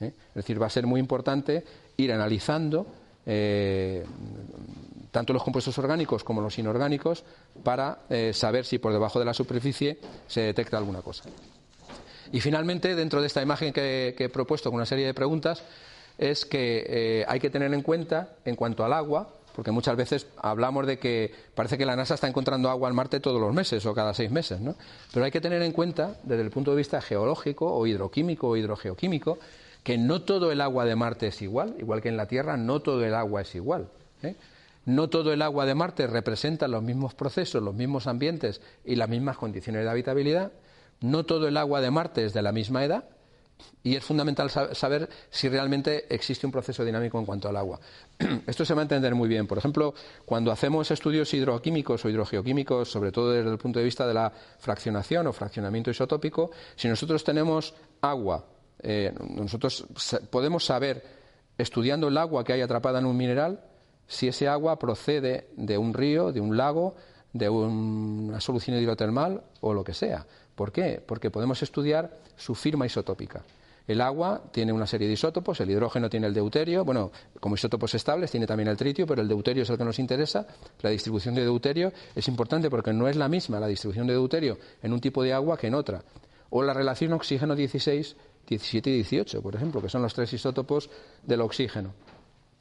¿eh? 0.00 0.12
Es 0.28 0.34
decir, 0.34 0.60
va 0.60 0.66
a 0.66 0.70
ser 0.70 0.86
muy 0.86 1.00
importante 1.00 1.64
ir 1.96 2.12
analizando 2.12 2.86
tanto 5.12 5.32
los 5.32 5.44
compuestos 5.44 5.78
orgánicos 5.78 6.24
como 6.24 6.40
los 6.40 6.58
inorgánicos 6.58 7.22
para 7.62 8.00
saber 8.32 8.64
si 8.64 8.78
por 8.78 8.92
debajo 8.92 9.20
de 9.20 9.24
la 9.24 9.32
superficie 9.32 10.00
se 10.26 10.40
detecta 10.40 10.76
alguna 10.76 11.02
cosa. 11.02 11.22
Y 12.32 12.40
finalmente, 12.40 12.96
dentro 12.96 13.20
de 13.20 13.28
esta 13.28 13.40
imagen 13.40 13.72
que, 13.72 14.16
que 14.18 14.24
he 14.24 14.28
propuesto 14.28 14.70
con 14.70 14.78
una 14.78 14.86
serie 14.86 15.06
de 15.06 15.14
preguntas, 15.14 15.62
es 16.18 16.44
que 16.44 17.24
hay 17.28 17.38
que 17.38 17.48
tener 17.48 17.72
en 17.72 17.82
cuenta, 17.82 18.34
en 18.44 18.56
cuanto 18.56 18.84
al 18.84 18.92
agua, 18.92 19.32
porque 19.54 19.70
muchas 19.70 19.96
veces 19.96 20.26
hablamos 20.36 20.86
de 20.86 20.98
que 20.98 21.32
parece 21.54 21.78
que 21.78 21.86
la 21.86 21.96
NASA 21.96 22.14
está 22.14 22.28
encontrando 22.28 22.70
agua 22.70 22.88
en 22.88 22.94
Marte 22.94 23.20
todos 23.20 23.40
los 23.40 23.52
meses 23.52 23.84
o 23.86 23.94
cada 23.94 24.14
seis 24.14 24.30
meses, 24.30 24.60
¿no? 24.60 24.74
Pero 25.12 25.24
hay 25.24 25.30
que 25.30 25.40
tener 25.40 25.62
en 25.62 25.72
cuenta, 25.72 26.16
desde 26.22 26.42
el 26.42 26.50
punto 26.50 26.72
de 26.72 26.78
vista 26.78 27.00
geológico 27.00 27.72
o 27.72 27.86
hidroquímico 27.86 28.48
o 28.48 28.56
hidrogeoquímico, 28.56 29.38
que 29.82 29.98
no 29.98 30.22
todo 30.22 30.52
el 30.52 30.60
agua 30.60 30.84
de 30.84 30.96
Marte 30.96 31.28
es 31.28 31.42
igual, 31.42 31.74
igual 31.78 32.00
que 32.00 32.08
en 32.08 32.16
la 32.16 32.26
Tierra 32.26 32.56
no 32.56 32.80
todo 32.80 33.04
el 33.04 33.14
agua 33.14 33.42
es 33.42 33.54
igual. 33.54 33.88
¿eh? 34.22 34.36
No 34.84 35.08
todo 35.08 35.32
el 35.32 35.42
agua 35.42 35.66
de 35.66 35.74
Marte 35.74 36.06
representa 36.06 36.68
los 36.68 36.82
mismos 36.82 37.14
procesos, 37.14 37.62
los 37.62 37.74
mismos 37.74 38.06
ambientes 38.06 38.60
y 38.84 38.96
las 38.96 39.08
mismas 39.08 39.36
condiciones 39.36 39.84
de 39.84 39.90
habitabilidad. 39.90 40.52
No 41.00 41.24
todo 41.24 41.48
el 41.48 41.56
agua 41.56 41.80
de 41.80 41.90
Marte 41.90 42.24
es 42.24 42.32
de 42.32 42.42
la 42.42 42.52
misma 42.52 42.84
edad 42.84 43.04
y 43.82 43.96
es 43.96 44.04
fundamental 44.04 44.50
saber 44.50 45.08
si 45.30 45.48
realmente 45.48 46.12
existe 46.14 46.46
un 46.46 46.52
proceso 46.52 46.84
dinámico 46.84 47.18
en 47.18 47.26
cuanto 47.26 47.48
al 47.48 47.56
agua. 47.56 47.80
Esto 48.46 48.64
se 48.64 48.74
va 48.74 48.80
a 48.80 48.82
entender 48.82 49.14
muy 49.14 49.28
bien. 49.28 49.46
Por 49.46 49.58
ejemplo, 49.58 49.94
cuando 50.24 50.52
hacemos 50.52 50.90
estudios 50.90 51.32
hidroquímicos 51.34 52.04
o 52.04 52.08
hidrogeoquímicos, 52.08 52.90
sobre 52.90 53.12
todo 53.12 53.32
desde 53.32 53.50
el 53.50 53.58
punto 53.58 53.78
de 53.78 53.84
vista 53.84 54.06
de 54.06 54.14
la 54.14 54.32
fraccionación 54.58 55.26
o 55.26 55.32
fraccionamiento 55.32 55.90
isotópico, 55.90 56.50
si 56.76 56.88
nosotros 56.88 57.24
tenemos 57.24 57.74
agua, 58.00 58.46
eh, 58.80 59.12
nosotros 59.30 59.86
podemos 60.30 60.64
saber, 60.64 61.04
estudiando 61.58 62.08
el 62.08 62.18
agua 62.18 62.44
que 62.44 62.52
hay 62.52 62.60
atrapada 62.60 62.98
en 62.98 63.06
un 63.06 63.16
mineral, 63.16 63.60
si 64.06 64.28
ese 64.28 64.48
agua 64.48 64.78
procede 64.78 65.48
de 65.56 65.78
un 65.78 65.94
río, 65.94 66.32
de 66.32 66.40
un 66.40 66.56
lago, 66.56 66.94
de 67.32 67.48
una 67.48 68.40
solución 68.40 68.76
hidrotermal 68.76 69.42
o 69.60 69.72
lo 69.72 69.84
que 69.84 69.94
sea. 69.94 70.26
¿Por 70.62 70.70
qué? 70.70 71.02
Porque 71.04 71.28
podemos 71.28 71.60
estudiar 71.60 72.08
su 72.36 72.54
firma 72.54 72.86
isotópica. 72.86 73.42
El 73.84 74.00
agua 74.00 74.44
tiene 74.52 74.72
una 74.72 74.86
serie 74.86 75.08
de 75.08 75.14
isótopos, 75.14 75.60
el 75.60 75.68
hidrógeno 75.72 76.08
tiene 76.08 76.28
el 76.28 76.34
deuterio, 76.34 76.84
bueno, 76.84 77.10
como 77.40 77.56
isótopos 77.56 77.92
estables 77.96 78.30
tiene 78.30 78.46
también 78.46 78.68
el 78.68 78.76
tritio, 78.76 79.04
pero 79.04 79.22
el 79.22 79.26
deuterio 79.26 79.64
es 79.64 79.70
el 79.70 79.76
que 79.76 79.84
nos 79.84 79.98
interesa. 79.98 80.46
La 80.82 80.90
distribución 80.90 81.34
de 81.34 81.40
deuterio 81.40 81.92
es 82.14 82.28
importante 82.28 82.70
porque 82.70 82.92
no 82.92 83.08
es 83.08 83.16
la 83.16 83.28
misma 83.28 83.58
la 83.58 83.66
distribución 83.66 84.06
de 84.06 84.12
deuterio 84.12 84.56
en 84.80 84.92
un 84.92 85.00
tipo 85.00 85.24
de 85.24 85.32
agua 85.32 85.58
que 85.58 85.66
en 85.66 85.74
otra. 85.74 86.04
O 86.50 86.62
la 86.62 86.74
relación 86.74 87.12
oxígeno 87.12 87.56
16, 87.56 88.14
17 88.46 88.88
y 88.88 88.94
18, 88.98 89.42
por 89.42 89.56
ejemplo, 89.56 89.82
que 89.82 89.88
son 89.88 90.02
los 90.02 90.14
tres 90.14 90.32
isótopos 90.32 90.88
del 91.24 91.40
oxígeno. 91.40 91.92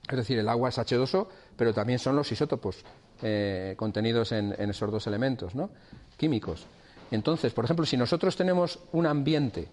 Es 0.09 0.17
decir, 0.17 0.39
el 0.39 0.49
agua 0.49 0.69
es 0.69 0.79
H2O, 0.79 1.27
pero 1.55 1.71
también 1.71 1.99
son 1.99 2.15
los 2.15 2.31
isótopos 2.31 2.83
eh, 3.21 3.75
contenidos 3.77 4.31
en, 4.31 4.53
esos 4.53 4.89
dos 4.89 5.05
elementos 5.05 5.53
¿no? 5.53 5.69
químicos. 6.17 6.65
Entonces, 7.11 7.53
por 7.53 7.65
ejemplo, 7.65 7.85
si 7.85 7.97
nosotros 7.97 8.35
tenemos 8.35 8.79
un 8.93 9.05
ambiente, 9.05 9.67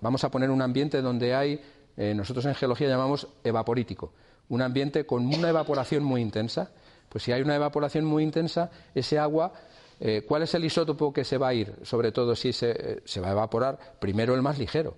vamos 0.00 0.22
a 0.24 0.30
poner 0.30 0.50
un 0.50 0.62
ambiente 0.62 1.00
donde 1.00 1.34
hay, 1.34 1.60
eh, 1.96 2.14
nosotros 2.14 2.44
en 2.44 2.54
geología 2.54 2.88
llamamos 2.88 3.26
evaporítico, 3.42 4.12
un 4.50 4.62
ambiente 4.62 5.04
con 5.06 5.26
una 5.26 5.48
evaporación 5.48 6.04
muy 6.04 6.20
intensa, 6.20 6.70
pues 7.08 7.24
si 7.24 7.32
hay 7.32 7.42
una 7.42 7.56
evaporación 7.56 8.04
muy 8.04 8.22
intensa, 8.22 8.70
ese 8.94 9.18
agua, 9.18 9.52
eh, 9.98 10.24
¿cuál 10.28 10.42
es 10.42 10.54
el 10.54 10.64
isótopo 10.64 11.12
que 11.12 11.24
se 11.24 11.38
va 11.38 11.48
a 11.48 11.54
ir? 11.54 11.74
Sobre 11.82 12.12
todo 12.12 12.36
si 12.36 12.52
se, 12.52 13.00
se 13.04 13.20
va 13.20 13.28
a 13.28 13.32
evaporar, 13.32 13.96
primero 13.98 14.34
el 14.34 14.42
más 14.42 14.58
ligero, 14.58 14.94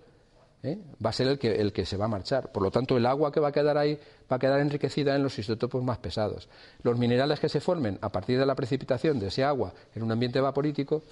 ¿eh? 0.63 0.79
va 1.05 1.11
a 1.11 1.13
ser 1.13 1.29
el 1.29 1.39
que, 1.39 1.55
el 1.57 1.73
que 1.73 1.87
se 1.87 1.97
va 1.97 2.07
a 2.07 2.09
marchar. 2.09 2.53
Por 2.53 2.63
lo 2.63 2.71
tanto, 2.71 2.97
el 2.97 3.07
agua 3.07 3.33
que 3.33 3.41
va 3.41 3.49
a 3.49 3.53
quedar 3.53 3.79
ahí 3.79 3.99
va 4.31 4.37
a 4.37 4.39
quedar 4.39 4.61
enriquecida 4.61 5.15
en 5.17 5.23
los 5.23 5.39
isótopos 5.39 5.83
más 5.83 5.99
pesados. 5.99 6.49
Los 6.83 6.99
minerales 6.99 7.41
que 7.41 7.49
se 7.49 7.61
formen 7.61 7.99
a 8.01 8.11
partir 8.11 8.39
de 8.39 8.47
la 8.47 8.55
precipitación 8.55 9.19
de 9.19 9.29
ese 9.29 9.45
agua 9.45 9.73
en 9.95 10.03
un 10.03 10.13
ambiente 10.13 10.41
vaporítico 10.41 11.03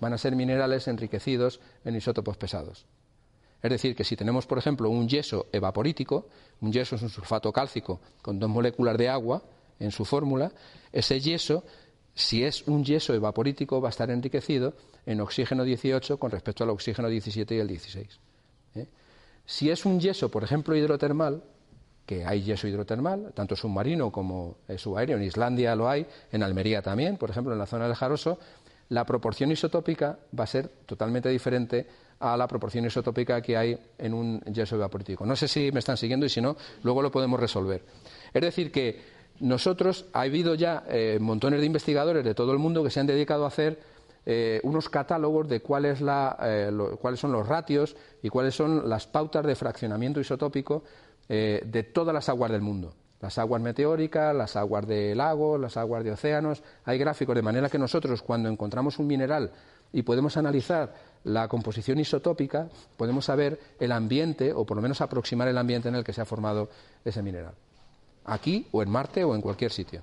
van 0.00 0.12
a 0.12 0.18
ser 0.18 0.36
minerales 0.36 0.88
enriquecidos 0.88 1.60
en 1.84 1.96
isótopos 1.96 2.36
pesados. 2.36 2.86
Es 3.60 3.70
decir, 3.70 3.96
que 3.96 4.04
si 4.04 4.14
tenemos, 4.14 4.46
por 4.46 4.58
ejemplo, 4.58 4.88
un 4.88 5.08
yeso 5.08 5.46
evaporítico, 5.52 6.28
un 6.60 6.72
yeso 6.72 6.94
es 6.94 7.02
un 7.02 7.08
sulfato 7.08 7.52
cálcico 7.52 8.00
con 8.22 8.38
dos 8.38 8.48
moléculas 8.48 8.96
de 8.96 9.08
agua 9.08 9.42
en 9.80 9.90
su 9.90 10.04
fórmula, 10.04 10.52
ese 10.92 11.20
yeso, 11.20 11.64
si 12.14 12.44
es 12.44 12.66
un 12.68 12.84
yeso 12.84 13.14
evaporítico, 13.14 13.80
va 13.80 13.88
a 13.88 13.90
estar 13.90 14.10
enriquecido 14.10 14.74
en 15.06 15.20
oxígeno 15.20 15.64
18 15.64 16.18
con 16.18 16.30
respecto 16.30 16.62
al 16.62 16.70
oxígeno 16.70 17.08
17 17.08 17.56
y 17.56 17.58
el 17.58 17.66
16. 17.66 18.20
¿Eh? 18.78 18.88
Si 19.46 19.70
es 19.70 19.84
un 19.86 19.98
yeso, 19.98 20.30
por 20.30 20.44
ejemplo, 20.44 20.76
hidrotermal, 20.76 21.42
que 22.04 22.24
hay 22.24 22.42
yeso 22.42 22.68
hidrotermal, 22.68 23.32
tanto 23.34 23.56
submarino 23.56 24.10
como 24.10 24.56
subaéreo, 24.76 25.16
en 25.16 25.22
Islandia 25.22 25.74
lo 25.74 25.88
hay, 25.88 26.06
en 26.32 26.42
Almería 26.42 26.82
también, 26.82 27.16
por 27.16 27.30
ejemplo, 27.30 27.52
en 27.52 27.58
la 27.58 27.66
zona 27.66 27.86
del 27.86 27.94
Jaroso, 27.94 28.38
la 28.90 29.04
proporción 29.04 29.50
isotópica 29.50 30.18
va 30.38 30.44
a 30.44 30.46
ser 30.46 30.68
totalmente 30.86 31.28
diferente 31.28 31.86
a 32.20 32.36
la 32.36 32.48
proporción 32.48 32.84
isotópica 32.86 33.40
que 33.40 33.56
hay 33.56 33.78
en 33.98 34.14
un 34.14 34.40
yeso 34.40 34.76
evaporítico. 34.76 35.24
No 35.24 35.36
sé 35.36 35.46
si 35.48 35.70
me 35.72 35.78
están 35.78 35.96
siguiendo 35.96 36.26
y 36.26 36.28
si 36.28 36.40
no, 36.40 36.56
luego 36.82 37.02
lo 37.02 37.10
podemos 37.10 37.38
resolver. 37.38 37.82
Es 38.32 38.42
decir, 38.42 38.72
que 38.72 39.00
nosotros, 39.40 40.06
ha 40.12 40.22
habido 40.22 40.54
ya 40.54 40.84
eh, 40.88 41.18
montones 41.20 41.60
de 41.60 41.66
investigadores 41.66 42.24
de 42.24 42.34
todo 42.34 42.52
el 42.52 42.58
mundo 42.58 42.82
que 42.82 42.90
se 42.90 43.00
han 43.00 43.06
dedicado 43.06 43.44
a 43.44 43.48
hacer 43.48 43.78
eh, 44.30 44.60
unos 44.62 44.90
catálogos 44.90 45.48
de 45.48 45.62
cuál 45.62 45.86
es 45.86 46.00
eh, 46.02 46.70
cuáles 47.00 47.18
son 47.18 47.32
los 47.32 47.48
ratios 47.48 47.96
y 48.22 48.28
cuáles 48.28 48.54
son 48.54 48.86
las 48.86 49.06
pautas 49.06 49.46
de 49.46 49.54
fraccionamiento 49.54 50.20
isotópico 50.20 50.84
eh, 51.30 51.62
de 51.64 51.82
todas 51.84 52.12
las 52.12 52.28
aguas 52.28 52.50
del 52.50 52.60
mundo. 52.60 52.92
Las 53.22 53.38
aguas 53.38 53.62
meteóricas, 53.62 54.36
las 54.36 54.54
aguas 54.54 54.86
de 54.86 55.14
lagos, 55.14 55.58
las 55.58 55.78
aguas 55.78 56.04
de 56.04 56.10
océanos. 56.12 56.62
Hay 56.84 56.98
gráficos 56.98 57.34
de 57.36 57.40
manera 57.40 57.70
que 57.70 57.78
nosotros, 57.78 58.20
cuando 58.20 58.50
encontramos 58.50 58.98
un 58.98 59.06
mineral 59.06 59.50
y 59.94 60.02
podemos 60.02 60.36
analizar 60.36 60.92
la 61.24 61.48
composición 61.48 61.98
isotópica, 61.98 62.68
podemos 62.98 63.24
saber 63.24 63.58
el 63.80 63.92
ambiente, 63.92 64.52
o 64.52 64.66
por 64.66 64.76
lo 64.76 64.82
menos 64.82 65.00
aproximar 65.00 65.48
el 65.48 65.56
ambiente 65.56 65.88
en 65.88 65.94
el 65.94 66.04
que 66.04 66.12
se 66.12 66.20
ha 66.20 66.26
formado 66.26 66.68
ese 67.02 67.22
mineral. 67.22 67.54
Aquí, 68.26 68.68
o 68.72 68.82
en 68.82 68.90
Marte, 68.90 69.24
o 69.24 69.34
en 69.34 69.40
cualquier 69.40 69.72
sitio. 69.72 70.02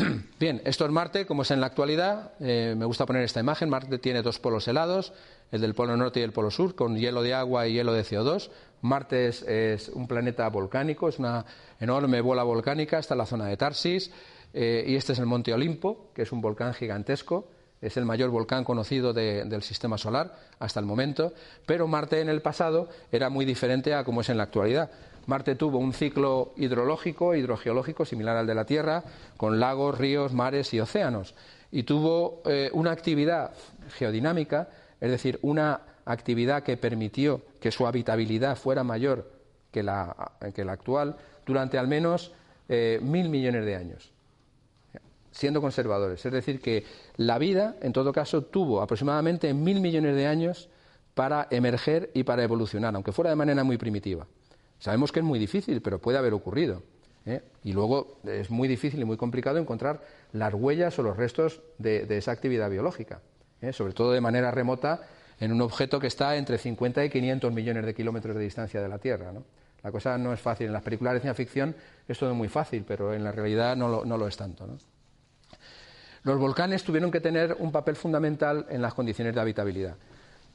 Bien, 0.38 0.60
esto 0.64 0.84
es 0.84 0.90
Marte, 0.90 1.26
como 1.26 1.42
es 1.42 1.50
en 1.50 1.60
la 1.60 1.66
actualidad. 1.66 2.32
Eh, 2.40 2.74
me 2.76 2.84
gusta 2.84 3.06
poner 3.06 3.22
esta 3.22 3.40
imagen. 3.40 3.68
Marte 3.68 3.98
tiene 3.98 4.22
dos 4.22 4.38
polos 4.38 4.66
helados, 4.68 5.12
el 5.50 5.60
del 5.60 5.74
polo 5.74 5.96
norte 5.96 6.20
y 6.20 6.22
el 6.22 6.32
polo 6.32 6.50
sur, 6.50 6.74
con 6.74 6.96
hielo 6.96 7.22
de 7.22 7.34
agua 7.34 7.66
y 7.66 7.74
hielo 7.74 7.92
de 7.92 8.02
CO2. 8.02 8.50
Marte 8.82 9.28
es, 9.28 9.88
un 9.90 10.06
planeta 10.06 10.48
volcánico, 10.48 11.08
es 11.08 11.18
una 11.18 11.44
enorme 11.78 12.20
bola 12.20 12.42
volcánica, 12.42 12.98
está 12.98 13.14
en 13.14 13.18
la 13.18 13.26
zona 13.26 13.46
de 13.46 13.56
Tarsis. 13.56 14.10
Eh, 14.52 14.84
y 14.86 14.96
este 14.96 15.12
es 15.12 15.18
el 15.18 15.26
Monte 15.26 15.52
Olimpo, 15.52 16.10
que 16.14 16.22
es 16.22 16.32
un 16.32 16.40
volcán 16.40 16.74
gigantesco. 16.74 17.48
Es 17.80 17.96
el 17.96 18.04
mayor 18.04 18.28
volcán 18.28 18.62
conocido 18.62 19.14
del 19.14 19.62
sistema 19.62 19.96
solar 19.96 20.36
hasta 20.58 20.80
el 20.80 20.86
momento. 20.86 21.32
Pero 21.64 21.86
Marte 21.86 22.20
en 22.20 22.28
el 22.28 22.42
pasado 22.42 22.90
era 23.10 23.30
muy 23.30 23.46
diferente 23.46 23.94
a 23.94 24.04
como 24.04 24.20
es 24.20 24.28
en 24.28 24.36
la 24.36 24.42
actualidad. 24.44 24.90
Marte 25.26 25.54
tuvo 25.54 25.78
un 25.78 25.92
ciclo 25.92 26.52
hidrológico, 26.56 27.34
hidrogeológico, 27.34 28.04
similar 28.04 28.36
al 28.36 28.46
de 28.46 28.54
la 28.54 28.64
Tierra, 28.64 29.04
con 29.36 29.60
lagos, 29.60 29.98
ríos, 29.98 30.32
mares 30.32 30.72
y 30.74 30.80
océanos. 30.80 31.34
Y 31.70 31.84
tuvo 31.84 32.42
eh, 32.46 32.70
una 32.72 32.90
actividad 32.90 33.52
geodinámica, 33.96 34.68
es 35.00 35.10
decir, 35.10 35.38
una 35.42 35.80
actividad 36.04 36.62
que 36.62 36.76
permitió 36.76 37.42
que 37.60 37.70
su 37.70 37.86
habitabilidad 37.86 38.56
fuera 38.56 38.82
mayor 38.82 39.30
que 39.70 39.82
la, 39.82 40.32
actual 40.68 41.16
durante 41.46 41.78
al 41.78 41.86
menos 41.86 42.32
eh, 42.68 42.98
mil 43.02 43.28
millones 43.28 43.64
de 43.64 43.76
años. 43.76 44.12
siendo 45.32 45.60
conservadores. 45.60 46.26
Es 46.26 46.32
decir, 46.32 46.60
que 46.60 46.84
la 47.16 47.38
vida, 47.38 47.76
en 47.82 47.92
todo 47.92 48.12
caso, 48.12 48.42
tuvo 48.42 48.82
aproximadamente 48.82 49.54
mil 49.54 49.80
millones 49.80 50.16
de 50.16 50.26
años 50.26 50.68
para 51.14 51.46
emerger 51.50 52.10
y 52.14 52.24
para 52.24 52.42
evolucionar, 52.42 52.94
aunque 52.94 53.12
fuera 53.12 53.30
de 53.30 53.36
manera 53.36 53.62
muy 53.62 53.76
primitiva. 53.76 54.26
Sabemos 54.80 55.12
que 55.12 55.20
es 55.20 55.24
muy 55.24 55.38
difícil, 55.38 55.80
pero 55.80 56.00
puede 56.00 56.18
haber 56.18 56.32
ocurrido. 56.32 56.82
¿eh? 57.26 57.42
Y 57.62 57.72
luego 57.72 58.18
es 58.24 58.50
muy 58.50 58.66
difícil 58.66 59.00
y 59.00 59.04
muy 59.04 59.16
complicado 59.16 59.58
encontrar 59.58 60.02
las 60.32 60.52
huellas 60.54 60.98
o 60.98 61.02
los 61.02 61.16
restos 61.16 61.60
de, 61.78 62.06
esa 62.16 62.32
actividad 62.32 62.70
biológica, 62.70 63.20
¿eh? 63.60 63.72
sobre 63.72 63.92
todo 63.92 64.12
de 64.12 64.20
manera 64.20 64.50
remota 64.50 65.02
en 65.38 65.52
un 65.52 65.60
objeto 65.60 66.00
que 66.00 66.06
está 66.06 66.36
entre 66.36 66.58
50 66.58 67.04
y 67.04 67.10
500 67.10 67.52
millones 67.52 67.86
de 67.86 67.94
kilómetros 67.94 68.34
de 68.36 68.42
distancia 68.42 68.80
de 68.80 68.88
la 68.88 68.98
Tierra. 68.98 69.32
La 69.82 69.92
cosa 69.92 70.18
no 70.18 70.32
es 70.32 70.40
fácil. 70.40 70.66
En 70.66 70.72
las 70.72 70.82
películas 70.82 71.14
de 71.14 71.20
ciencia 71.20 71.34
ficción 71.34 71.74
es 72.08 72.18
todo 72.18 72.34
muy 72.34 72.48
fácil, 72.48 72.84
pero 72.86 73.14
en 73.14 73.24
la 73.24 73.32
realidad 73.32 73.76
no 73.76 73.88
lo, 73.88 74.04
no 74.04 74.18
lo 74.18 74.26
es 74.26 74.36
tanto. 74.36 74.66
Los 76.22 76.38
volcanes 76.38 76.84
tuvieron 76.84 77.10
que 77.10 77.20
tener 77.20 77.56
un 77.58 77.72
papel 77.72 77.96
fundamental 77.96 78.66
en 78.68 78.82
las 78.82 78.92
condiciones 78.92 79.34
de 79.34 79.40
habitabilidad. 79.40 79.96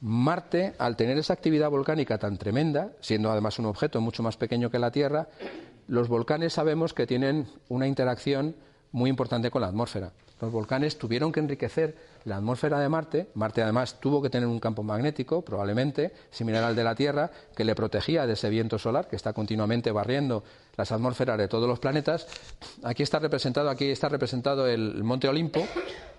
Marte, 0.00 0.74
al 0.78 0.96
tener 0.96 1.16
esa 1.18 1.32
actividad 1.32 1.70
volcánica 1.70 2.18
tan 2.18 2.36
tremenda, 2.36 2.92
siendo 3.00 3.30
además 3.30 3.58
un 3.58 3.66
objeto 3.66 4.00
mucho 4.00 4.22
más 4.22 4.36
pequeño 4.36 4.70
que 4.70 4.78
la 4.78 4.90
Tierra, 4.90 5.28
los 5.88 6.08
volcanes 6.08 6.52
sabemos 6.52 6.92
que 6.92 7.06
tienen 7.06 7.46
una 7.68 7.86
interacción 7.86 8.56
muy 8.92 9.10
importante 9.10 9.50
con 9.50 9.62
la 9.62 9.68
atmósfera. 9.68 10.12
Los 10.40 10.52
volcanes 10.52 10.98
tuvieron 10.98 11.32
que 11.32 11.40
enriquecer 11.40 11.96
la 12.24 12.36
atmósfera 12.36 12.78
de 12.78 12.88
Marte. 12.90 13.30
Marte 13.34 13.62
además 13.62 13.98
tuvo 14.00 14.20
que 14.20 14.28
tener 14.28 14.46
un 14.46 14.60
campo 14.60 14.82
magnético, 14.82 15.42
probablemente 15.42 16.12
similar 16.30 16.62
al 16.64 16.76
de 16.76 16.84
la 16.84 16.94
Tierra, 16.94 17.30
que 17.56 17.64
le 17.64 17.74
protegía 17.74 18.26
de 18.26 18.34
ese 18.34 18.50
viento 18.50 18.78
solar 18.78 19.08
que 19.08 19.16
está 19.16 19.32
continuamente 19.32 19.90
barriendo 19.90 20.44
las 20.76 20.92
atmósferas 20.92 21.38
de 21.38 21.48
todos 21.48 21.68
los 21.68 21.78
planetas. 21.78 22.26
Aquí 22.82 23.02
está 23.02 23.18
representado, 23.18 23.70
aquí 23.70 23.90
está 23.90 24.08
representado 24.08 24.66
el 24.66 25.02
Monte 25.02 25.28
Olimpo 25.28 25.60
eh, 25.60 25.68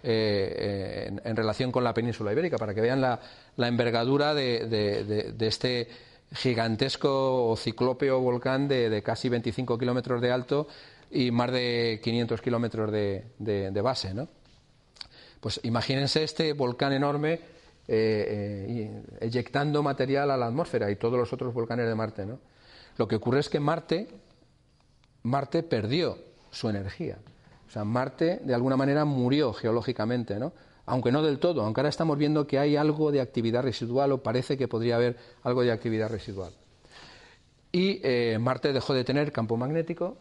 eh, 0.04 1.20
en, 1.24 1.36
relación 1.36 1.72
con 1.72 1.84
la 1.84 1.94
península 1.94 2.32
ibérica, 2.32 2.58
para 2.58 2.74
que 2.74 2.82
vean 2.82 3.02
la, 3.02 3.20
envergadura 3.58 4.34
de, 4.34 5.36
este 5.40 5.88
gigantesco 6.34 7.50
o 7.50 7.56
ciclópeo 7.56 8.20
volcán 8.20 8.68
de, 8.68 9.02
casi 9.04 9.30
25 9.30 9.78
kilómetros 9.78 10.22
de 10.22 10.32
alto 10.32 10.68
y 11.12 11.32
más 11.32 11.52
de 11.52 12.02
500 12.04 12.42
kilómetros 12.42 12.92
de, 12.92 13.82
base, 13.82 14.14
¿no? 14.14 14.28
Pues 15.40 15.60
imagínense 15.64 16.24
este 16.24 16.54
volcán 16.54 16.94
enorme 16.94 17.40
eh, 17.88 19.04
eyectando 19.22 19.84
material 19.84 20.32
a 20.32 20.38
la 20.38 20.48
atmósfera 20.48 20.90
y 20.90 20.96
todos 20.96 21.18
los 21.18 21.32
otros 21.32 21.54
volcanes 21.54 21.88
de 21.88 21.96
Marte, 21.96 22.26
¿no? 22.26 22.40
Lo 22.98 23.08
que 23.08 23.16
ocurre 23.16 23.40
es 23.40 23.50
que 23.50 23.60
Marte, 23.60 24.08
Marte 25.28 25.62
perdió 25.62 26.18
su 26.52 26.70
energía. 26.70 27.18
O 27.68 27.72
sea, 27.72 27.84
Marte 27.84 28.40
de 28.44 28.54
alguna 28.54 28.78
manera 28.78 29.04
murió 29.06 29.54
geológicamente, 29.54 30.40
¿no? 30.40 30.54
Aunque 30.86 31.12
no 31.12 31.22
del 31.22 31.38
todo, 31.38 31.64
aunque 31.64 31.82
ahora 31.82 31.90
estamos 31.90 32.18
viendo 32.18 32.48
que 32.48 32.58
hay 32.58 32.78
algo 32.78 33.12
de 33.12 33.20
actividad 33.20 33.62
residual 33.62 34.14
o 34.14 34.24
parece 34.24 34.58
que 34.58 34.70
podría 34.70 34.96
haber 34.96 35.18
algo 35.44 35.62
de 35.64 35.74
actividad 35.74 36.10
residual. 36.10 36.54
Y 37.74 38.00
eh, 38.04 38.38
Marte 38.40 38.72
dejó 38.72 38.94
de 38.94 39.04
tener 39.04 39.34
campo 39.34 39.58
magnético, 39.58 40.18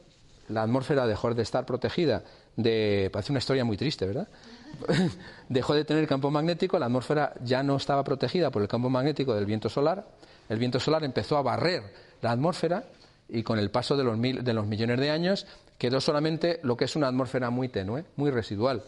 la 0.49 0.63
atmósfera 0.63 1.07
dejó 1.07 1.33
de 1.33 1.43
estar 1.43 1.65
protegida 1.65 2.25
de. 2.57 3.09
Parece 3.13 3.31
una 3.31 3.39
historia 3.39 3.65
muy 3.65 3.77
triste, 3.77 4.07
¿verdad? 4.07 4.29
dejó 5.49 5.75
de 5.75 5.85
tener 5.85 6.09
campo 6.09 6.33
magnético, 6.33 6.81
la 6.81 6.87
atmósfera 6.87 7.33
ya 7.45 7.63
no 7.63 7.77
estaba 7.77 8.03
protegida 8.03 8.51
por 8.51 8.61
el 8.61 8.69
campo 8.69 8.91
magnético 8.91 9.35
del 9.35 9.47
viento 9.47 9.69
solar. 9.69 10.05
El 10.49 10.59
viento 10.59 10.81
solar 10.81 11.05
empezó 11.05 11.37
a 11.37 11.43
barrer 11.43 11.85
la 12.23 12.33
atmósfera 12.33 12.85
y 13.29 13.43
con 13.43 13.59
el 13.59 13.71
paso 13.71 13.97
de 13.97 14.05
los, 14.05 14.21
de 14.21 14.53
los 14.53 14.67
millones 14.67 15.01
de 15.01 15.11
años 15.11 15.47
quedó 15.79 16.01
solamente 16.01 16.61
lo 16.63 16.77
que 16.77 16.85
es 16.85 16.97
una 16.97 17.09
atmósfera 17.09 17.51
muy 17.51 17.69
tenue, 17.69 18.05
muy 18.17 18.31
residual. 18.31 18.85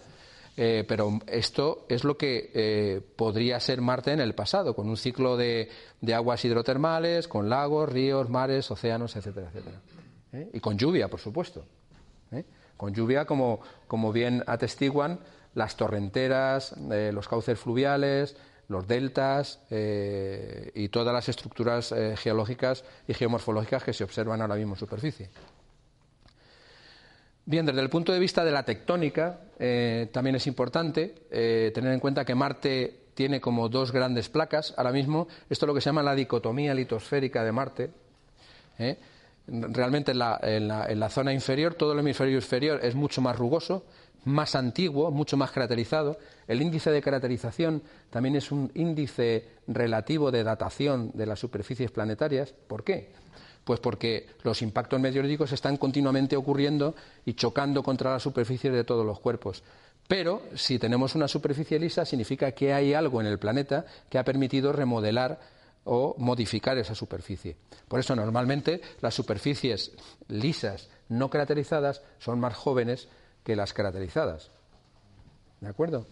Eh, 0.60 0.84
pero 0.88 1.20
esto 1.28 1.86
es 1.88 2.02
lo 2.02 2.16
que 2.16 2.50
eh, 2.52 3.00
podría 3.14 3.60
ser 3.60 3.80
Marte 3.80 4.10
en 4.10 4.18
el 4.18 4.34
pasado, 4.34 4.74
con 4.74 4.88
un 4.88 4.96
ciclo 4.96 5.36
de, 5.36 5.68
de 6.00 6.14
aguas 6.14 6.44
hidrotermales, 6.44 7.28
con 7.28 7.48
lagos, 7.48 7.88
ríos, 7.88 8.28
mares, 8.28 8.68
océanos, 8.68 9.14
etcétera, 9.14 9.46
etcétera. 9.48 9.80
¿eh? 10.32 10.50
y 10.52 10.58
con 10.58 10.76
lluvia, 10.76 11.08
por 11.08 11.20
supuesto. 11.20 11.64
Con 12.76 12.94
lluvia, 12.94 13.24
como, 13.24 13.60
como, 13.88 14.12
bien 14.12 14.44
atestiguan 14.46 15.18
las 15.54 15.76
torrenteras, 15.76 16.76
los 16.78 17.26
cauces 17.26 17.58
fluviales, 17.58 18.36
los 18.68 18.86
deltas 18.86 19.60
y 19.70 20.88
todas 20.88 21.12
las 21.12 21.28
estructuras 21.28 21.94
geológicas 22.16 22.84
y 23.06 23.14
geomorfológicas 23.14 23.82
que 23.82 23.92
se 23.92 24.04
observan 24.04 24.40
ahora 24.40 24.56
mismo 24.56 24.74
en 24.74 24.78
superficie. 24.78 25.30
Bien, 27.44 27.64
desde 27.64 27.80
el 27.80 27.88
punto 27.88 28.12
de 28.12 28.18
vista 28.18 28.44
de 28.44 28.52
la 28.52 28.62
tectónica, 28.62 29.40
también 30.12 30.36
es 30.36 30.46
importante 30.46 31.26
tener 31.74 31.92
en 31.92 32.00
cuenta 32.00 32.24
que 32.24 32.34
Marte 32.34 33.08
tiene 33.14 33.40
como 33.40 33.68
dos 33.68 33.90
grandes 33.90 34.28
placas. 34.28 34.74
Ahora 34.76 34.92
mismo, 34.92 35.28
esto 35.48 35.64
es 35.64 35.68
lo 35.68 35.74
que 35.74 35.80
se 35.80 35.86
llama 35.86 36.02
la 36.02 36.14
dicotomía 36.14 36.74
litosférica 36.74 37.42
de 37.42 37.52
Marte 37.52 37.90
realmente 39.48 40.12
en 40.12 40.18
la, 40.68 41.08
zona 41.10 41.32
inferior, 41.32 41.74
todo 41.74 41.92
el 41.92 41.98
hemisferio 42.00 42.36
inferior 42.36 42.80
es 42.82 42.94
mucho 42.94 43.20
más 43.20 43.36
rugoso, 43.36 43.84
más 44.24 44.54
antiguo, 44.54 45.10
mucho 45.10 45.36
más 45.36 45.50
craterizado. 45.50 46.18
El 46.46 46.62
índice 46.62 46.90
de 46.90 47.02
craterización 47.02 47.82
también 48.10 48.36
es 48.36 48.52
un 48.52 48.70
índice 48.74 49.48
relativo 49.66 50.30
de 50.30 50.44
datación 50.44 51.10
de 51.14 51.26
las 51.26 51.38
superficies 51.38 51.90
planetarias. 51.90 52.54
¿Por 52.66 52.84
qué? 52.84 53.12
Pues 53.64 53.80
porque 53.80 54.26
los 54.44 54.62
impactos 54.62 55.00
meteoríticos 55.00 55.52
están 55.52 55.76
continuamente 55.76 56.36
ocurriendo 56.36 56.94
y 57.24 57.34
chocando 57.34 57.82
contra 57.82 58.12
las 58.12 58.22
superficies 58.22 58.72
de 58.72 58.84
todos 58.84 59.04
los 59.04 59.20
cuerpos. 59.20 59.62
Pero 60.06 60.42
si 60.54 60.78
tenemos 60.78 61.14
una 61.14 61.28
superficie 61.28 61.78
lisa, 61.78 62.06
significa 62.06 62.52
que 62.52 62.72
hay 62.72 62.94
algo 62.94 63.20
en 63.20 63.26
el 63.26 63.38
planeta 63.38 63.84
que 64.08 64.18
ha 64.18 64.24
permitido 64.24 64.72
remodelar 64.72 65.38
o 65.84 66.14
modificar 66.18 66.78
esa 66.78 66.94
superficie. 66.94 67.56
Por 67.88 68.00
eso 68.00 68.16
normalmente 68.16 68.80
las 69.00 69.14
superficies 69.14 69.92
lisas, 70.28 70.88
no 71.08 71.28
craterizadas, 71.28 72.02
son 72.18 72.40
más 72.40 72.54
jóvenes 72.54 73.08
que 73.48 73.56
las 73.56 73.72
craterizadas. 73.72 74.50
¿De 75.62 75.68
acuerdo? 75.68 76.04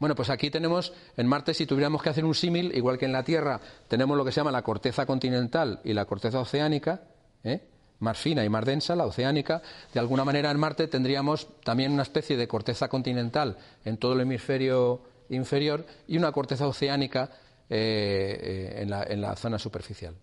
Bueno, 0.00 0.16
pues 0.16 0.28
aquí 0.28 0.50
tenemos 0.50 0.92
en 1.16 1.28
Marte, 1.28 1.54
si 1.54 1.66
tuviéramos 1.66 2.02
que 2.02 2.08
hacer 2.08 2.24
un 2.24 2.34
símil, 2.34 2.74
igual 2.74 2.98
que 2.98 3.04
en 3.04 3.12
la 3.12 3.22
Tierra, 3.22 3.60
tenemos 3.86 4.16
lo 4.16 4.24
que 4.24 4.32
se 4.32 4.40
llama 4.40 4.50
la 4.50 4.62
corteza 4.62 5.06
continental 5.06 5.78
y 5.84 5.92
la 5.92 6.06
corteza 6.06 6.40
oceánica, 6.40 7.02
¿eh? 7.44 7.60
más 8.00 8.18
fina 8.18 8.44
y 8.44 8.48
más 8.48 8.64
densa, 8.64 8.96
la 8.96 9.06
oceánica. 9.06 9.62
De 9.94 10.00
alguna 10.00 10.24
manera 10.24 10.50
en 10.50 10.58
Marte 10.58 10.88
tendríamos 10.88 11.46
también 11.62 11.92
una 11.92 12.02
especie 12.02 12.36
de 12.36 12.48
corteza 12.48 12.88
continental 12.88 13.56
en 13.84 13.96
todo 13.98 14.14
el 14.14 14.22
hemisferio 14.22 15.02
inferior 15.28 15.86
y 16.08 16.18
una 16.18 16.32
corteza 16.32 16.66
oceánica 16.66 17.30
eh, 17.68 18.80
en, 18.80 19.20
la, 19.20 19.36
zona 19.36 19.60
superficial. 19.60 20.16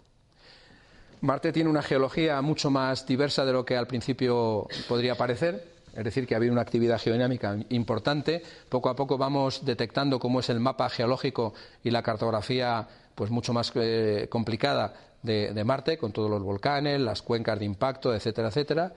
Marte 1.22 1.54
tiene 1.54 1.70
una 1.70 1.82
geología 1.82 2.42
mucho 2.42 2.70
más 2.70 3.08
diversa 3.08 3.46
de 3.46 3.54
lo 3.54 3.66
que 3.66 3.78
al 3.78 3.88
principio 3.88 4.68
podría 4.90 5.16
parecer, 5.16 5.77
es 5.98 6.04
decir, 6.04 6.28
que 6.28 6.36
ha 6.36 6.38
habido 6.38 6.54
una 6.54 6.62
actividad 6.62 7.02
geodinámica 7.02 7.58
importante. 7.70 8.44
Poco 8.70 8.90
a 8.90 8.96
poco 8.96 9.18
vamos 9.18 9.66
detectando 9.66 10.20
cómo 10.20 10.40
es 10.42 10.50
el 10.50 10.60
mapa 10.60 10.90
geológico 10.90 11.56
y 11.84 11.90
la 11.90 12.04
cartografía 12.04 12.88
pues 13.16 13.32
mucho 13.32 13.52
más 13.52 13.72
eh, 13.74 14.28
complicada 14.30 14.94
de, 15.24 15.64
Marte, 15.64 15.98
con 15.98 16.12
todos 16.12 16.30
los 16.30 16.44
volcanes, 16.44 17.02
las 17.02 17.24
cuencas 17.24 17.58
de 17.58 17.66
impacto, 17.66 18.14
etcétera, 18.14 18.50
etcétera. 18.50 18.94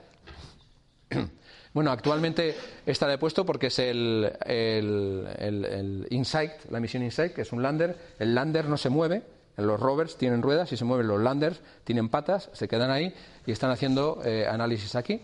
Bueno, 1.72 1.92
actualmente 1.92 2.56
está 2.84 3.06
depuesto 3.06 3.46
porque 3.46 3.68
es 3.68 3.78
el, 3.78 4.28
el, 4.44 6.04
InSight, 6.10 6.68
la 6.68 6.80
misión 6.80 7.04
InSight, 7.04 7.32
que 7.32 7.42
es 7.42 7.52
un 7.52 7.62
lander. 7.62 7.96
El 8.18 8.34
lander 8.34 8.68
no 8.68 8.76
se 8.76 8.90
mueve, 8.90 9.22
los 9.56 9.78
rovers 9.78 10.16
tienen 10.16 10.42
ruedas 10.42 10.72
y 10.72 10.76
se 10.76 10.84
mueven, 10.84 11.06
los 11.06 11.20
landers 11.20 11.60
tienen 11.84 12.08
patas, 12.08 12.50
se 12.54 12.66
quedan 12.66 12.90
ahí 12.90 13.14
y 13.46 13.52
están 13.52 13.70
haciendo 13.70 14.20
eh, 14.24 14.48
análisis 14.50 14.96
aquí. 14.96 15.22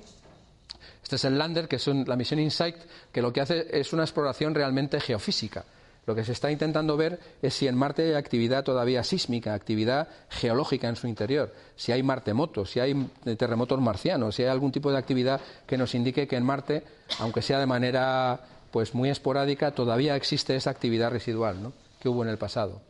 Este 1.07 1.15
es 1.15 1.25
el 1.25 1.39
lander, 1.39 1.69
que 1.69 1.77
es 1.77 1.87
la 1.87 2.17
misión 2.17 2.41
InSight, 2.41 2.75
que 3.13 3.23
lo 3.23 3.33
que 3.33 3.41
hace 3.41 3.69
es 3.71 3.93
una 3.93 4.03
exploración 4.03 4.57
realmente 4.57 4.99
geofísica. 4.99 5.65
Lo 6.05 6.17
que 6.17 6.25
se 6.25 6.33
está 6.33 6.51
intentando 6.51 6.97
ver 6.97 7.21
es 7.41 7.55
si 7.55 7.69
en 7.69 7.77
Marte 7.77 8.03
hay 8.03 8.15
actividad 8.15 8.65
todavía 8.65 9.05
sísmica, 9.05 9.55
actividad 9.55 10.09
geológica 10.29 10.89
en 10.89 10.97
su 10.97 11.07
interior, 11.07 11.55
si 11.77 11.93
hay 11.93 12.03
martemotos, 12.03 12.73
si 12.73 12.81
hay 12.81 13.09
terremotos 13.39 13.81
marcianos, 13.81 14.35
si 14.35 14.43
hay 14.43 14.49
algún 14.49 14.73
tipo 14.73 14.91
de 14.91 14.99
actividad 14.99 15.41
que 15.65 15.79
nos 15.79 15.95
indique 15.95 16.27
que 16.27 16.35
en 16.35 16.45
Marte, 16.45 16.83
aunque 17.21 17.41
sea 17.41 17.61
de 17.61 17.67
manera 17.67 18.41
pues 18.73 18.93
muy 18.93 19.09
esporádica, 19.09 19.71
todavía 19.71 20.17
existe 20.17 20.57
esa 20.57 20.71
actividad 20.71 21.13
residual 21.13 21.73
que 22.01 22.09
hubo 22.09 22.25
en 22.25 22.31
el 22.31 22.37
pasado. 22.37 22.83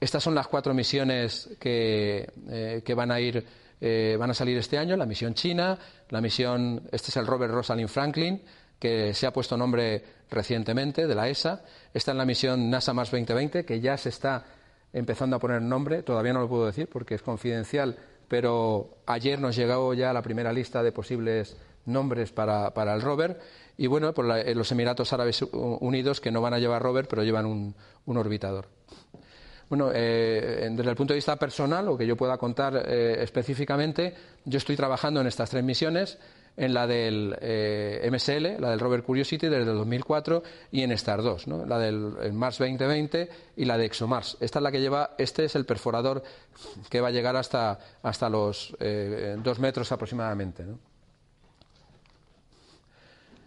Estas 0.00 0.24
son 0.24 0.34
las 0.34 0.48
cuatro 0.48 0.74
misiones 0.74 1.50
que, 1.60 2.32
eh, 2.48 2.94
van 2.96 3.12
a 3.12 3.20
ir 3.20 3.46
eh, 3.82 4.16
van 4.18 4.30
a 4.30 4.34
salir 4.34 4.58
este 4.58 4.76
año, 4.76 4.94
la 4.94 5.06
misión 5.06 5.32
china, 5.32 5.78
la 6.10 6.20
misión, 6.20 6.82
este 6.92 7.10
es 7.10 7.16
el 7.16 7.26
Robert 7.26 7.52
Rosalind 7.52 7.88
Franklin, 7.88 8.42
que 8.78 9.14
se 9.14 9.26
ha 9.26 9.32
puesto 9.32 9.56
nombre 9.56 10.02
recientemente 10.30 11.06
de 11.06 11.14
la 11.14 11.28
ESA. 11.28 11.62
Está 11.92 12.12
en 12.12 12.18
la 12.18 12.24
misión 12.24 12.70
NASA 12.70 12.92
Mars 12.92 13.10
2020, 13.10 13.64
que 13.64 13.80
ya 13.80 13.96
se 13.96 14.08
está 14.08 14.44
empezando 14.92 15.36
a 15.36 15.38
poner 15.38 15.62
nombre. 15.62 16.02
Todavía 16.02 16.32
no 16.32 16.40
lo 16.40 16.48
puedo 16.48 16.66
decir 16.66 16.88
porque 16.88 17.14
es 17.14 17.22
confidencial, 17.22 17.96
pero 18.28 18.90
ayer 19.06 19.40
nos 19.40 19.56
llegó 19.56 19.94
ya 19.94 20.12
la 20.12 20.22
primera 20.22 20.52
lista 20.52 20.82
de 20.82 20.92
posibles 20.92 21.56
nombres 21.86 22.32
para, 22.32 22.94
el 22.94 23.02
rover. 23.02 23.40
Y 23.76 23.86
bueno, 23.86 24.12
por 24.12 24.30
eh, 24.36 24.54
los 24.54 24.70
Emiratos 24.72 25.12
Árabes 25.12 25.42
Unidos 25.42 26.20
que 26.20 26.30
no 26.30 26.40
van 26.40 26.54
a 26.54 26.58
llevar 26.58 26.82
rover, 26.82 27.08
pero 27.08 27.22
llevan 27.22 27.46
un, 27.46 27.74
orbitador. 28.06 28.66
Bueno, 29.70 29.90
eh, 29.94 30.68
desde 30.70 30.90
el 30.90 30.96
punto 30.96 31.14
de 31.14 31.18
vista 31.18 31.36
personal, 31.36 31.86
lo 31.86 31.96
que 31.96 32.06
yo 32.06 32.16
pueda 32.16 32.36
contar 32.36 32.76
específicamente, 32.76 34.12
yo 34.44 34.58
estoy 34.58 34.76
trabajando 34.76 35.22
en 35.22 35.28
estas 35.28 35.48
tres 35.48 35.64
misiones 35.64 36.18
en 36.56 36.74
la 36.74 36.86
del 36.86 37.36
eh, 37.40 38.08
MSL, 38.10 38.60
la 38.60 38.70
del 38.70 38.80
rover 38.80 39.02
Curiosity 39.02 39.48
desde 39.48 39.70
el 39.70 39.78
2004 39.78 40.42
y 40.72 40.82
en 40.82 40.92
Star 40.92 41.22
2, 41.22 41.48
¿no? 41.48 41.64
la 41.64 41.78
del 41.78 42.32
Mars 42.32 42.58
2020 42.58 43.28
y 43.56 43.64
la 43.64 43.78
de 43.78 43.86
ExoMars. 43.86 44.36
Esta 44.40 44.58
es 44.58 44.62
la 44.62 44.70
que 44.70 44.80
lleva, 44.80 45.14
este 45.18 45.44
es 45.44 45.54
el 45.56 45.64
perforador 45.64 46.22
que 46.88 47.00
va 47.00 47.08
a 47.08 47.12
llegar 47.12 47.36
hasta, 47.36 47.78
hasta 48.02 48.28
los 48.28 48.76
eh, 48.80 49.36
dos 49.42 49.58
metros 49.58 49.90
aproximadamente. 49.92 50.66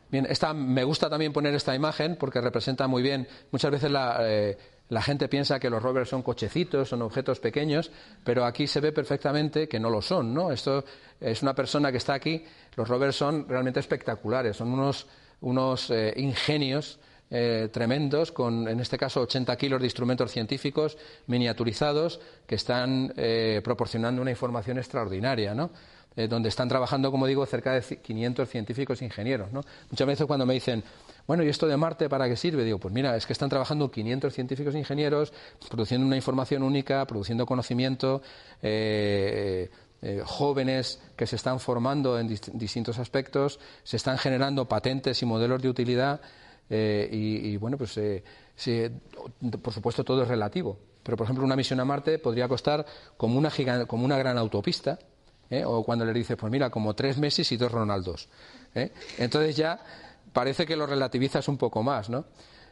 Bien, 0.09 0.28
esta, 0.30 0.53
me 0.53 0.84
gusta 0.84 1.09
también 1.09 1.34
poner 1.34 1.55
esta 1.55 1.74
imagen 1.74 2.17
porque 2.17 2.39
representa 2.39 2.88
muy 2.88 3.01
bien, 3.01 3.28
muchas 3.51 3.71
veces 3.71 3.89
la, 3.91 4.17
eh, 4.21 4.57
la 4.93 5.01
gente 5.01 5.27
piensa 5.27 5.59
que 5.59 5.69
los 5.69 5.81
rovers 5.81 6.09
son 6.09 6.21
cochecitos, 6.21 6.89
son 6.89 7.01
objetos 7.01 7.39
pequeños, 7.39 7.91
pero 8.23 8.45
aquí 8.45 8.67
se 8.67 8.79
ve 8.79 8.91
perfectamente 8.91 9.67
que 9.67 9.79
no 9.79 9.89
lo 9.89 10.01
son, 10.01 10.33
¿no? 10.33 10.51
Esto 10.51 10.85
es 11.19 11.41
una 11.41 11.55
persona 11.55 11.91
que 11.91 11.97
está 11.97 12.13
aquí. 12.13 12.45
Los 12.75 12.87
rovers 12.87 13.15
son 13.15 13.47
realmente 13.47 13.79
espectaculares, 13.79 14.55
son 14.55 14.71
unos, 14.71 15.07
unos 15.41 15.89
eh, 15.89 16.13
ingenios 16.17 16.99
eh, 17.31 17.69
tremendos, 17.73 18.31
con 18.31 18.67
en 18.67 18.79
este 18.79 18.97
caso 18.97 19.21
80 19.21 19.55
kilos 19.57 19.79
de 19.79 19.87
instrumentos 19.87 20.31
científicos 20.31 20.95
miniaturizados 21.25 22.19
que 22.45 22.55
están 22.55 23.11
eh, 23.17 23.61
proporcionando 23.63 24.21
una 24.21 24.31
información 24.31 24.77
extraordinaria, 24.77 25.55
¿no? 25.55 25.71
donde 26.15 26.49
están 26.49 26.69
trabajando, 26.69 27.09
como 27.09 27.25
digo, 27.25 27.43
cerca 27.47 27.73
de 27.73 27.81
500 27.81 28.47
científicos 28.47 29.01
e 29.01 29.05
ingenieros. 29.05 29.51
¿no? 29.51 29.63
Muchas 29.89 30.05
veces 30.05 30.27
cuando 30.27 30.45
me 30.45 30.53
dicen, 30.53 30.83
bueno, 31.26 31.43
¿y 31.43 31.49
esto 31.49 31.67
de 31.67 31.78
Marte 31.78 32.09
para 32.09 32.28
qué 32.28 32.36
sirve? 32.36 32.65
Digo, 32.65 32.80
pues 32.80 32.93
mira, 32.93 33.15
es 33.15 33.26
que 33.26 33.34
están 33.34 33.49
trabajando 33.49 33.89
500 33.89 34.34
científicos 34.34 34.76
e 34.76 34.80
ingenieros 34.80 35.32
produciendo 35.69 36.05
una 36.05 36.17
información 36.17 36.63
única, 36.63 37.05
produciendo 37.05 37.45
conocimiento, 37.45 38.21
eh, 38.61 39.69
eh, 40.01 40.21
jóvenes 40.26 41.01
que 41.15 41.26
se 41.26 41.38
están 41.38 41.61
formando 41.61 42.19
en 42.19 42.28
distintos 42.28 42.99
aspectos, 42.99 43.59
se 43.84 43.95
están 43.95 44.17
generando 44.17 44.67
patentes 44.67 45.21
y 45.21 45.26
modelos 45.26 45.61
de 45.61 45.69
utilidad 45.69 46.19
eh, 46.69 47.07
y, 47.09 47.55
bueno, 47.55 47.78
pues 47.78 47.97
por 49.61 49.74
supuesto 49.74 50.03
todo 50.03 50.24
es 50.24 50.28
relativo. 50.28 50.78
Pero, 51.03 51.17
por 51.17 51.26
ejemplo, 51.26 51.45
una 51.45 51.55
misión 51.55 51.80
a 51.80 51.86
Marte 51.86 52.19
podría 52.19 52.49
costar 52.49 52.86
como 53.15 53.38
una, 53.38 53.51
como 53.88 54.03
una 54.03 54.17
gran 54.17 54.38
autopista, 54.38 54.99
o 55.65 55.84
cuando 55.84 56.03
le 56.03 56.13
dices, 56.13 56.36
pues 56.36 56.51
mira, 56.51 56.69
como 56.69 56.95
tres 56.95 57.17
meses 57.17 57.49
y 57.51 57.57
dos 57.57 57.71
Ronaldos. 57.71 58.28
Entonces 59.19 59.55
ya 59.55 59.80
parece 60.34 60.65
que 60.65 60.75
lo 60.75 60.86
relativizas 60.86 61.47
un 61.47 61.57
poco 61.57 61.84
más, 61.84 62.09
¿no? 62.09 62.25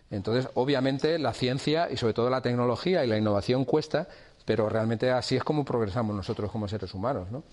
Entonces, 0.10 0.52
obviamente, 0.56 1.18
la 1.18 1.34
ciencia 1.34 1.88
y 1.90 1.96
sobre 1.96 2.14
todo 2.14 2.30
la 2.30 2.42
tecnología 2.42 3.06
y 3.06 3.08
la 3.08 3.18
innovación 3.18 3.64
cuesta, 3.64 4.08
pero 4.46 4.68
realmente 4.68 5.10
así 5.10 5.38
es 5.38 5.44
como 5.44 5.64
progresamos 5.64 6.16
nosotros 6.16 6.52
como 6.52 6.68
seres 6.68 6.94
humanos, 6.94 7.32
¿no? 7.32 7.44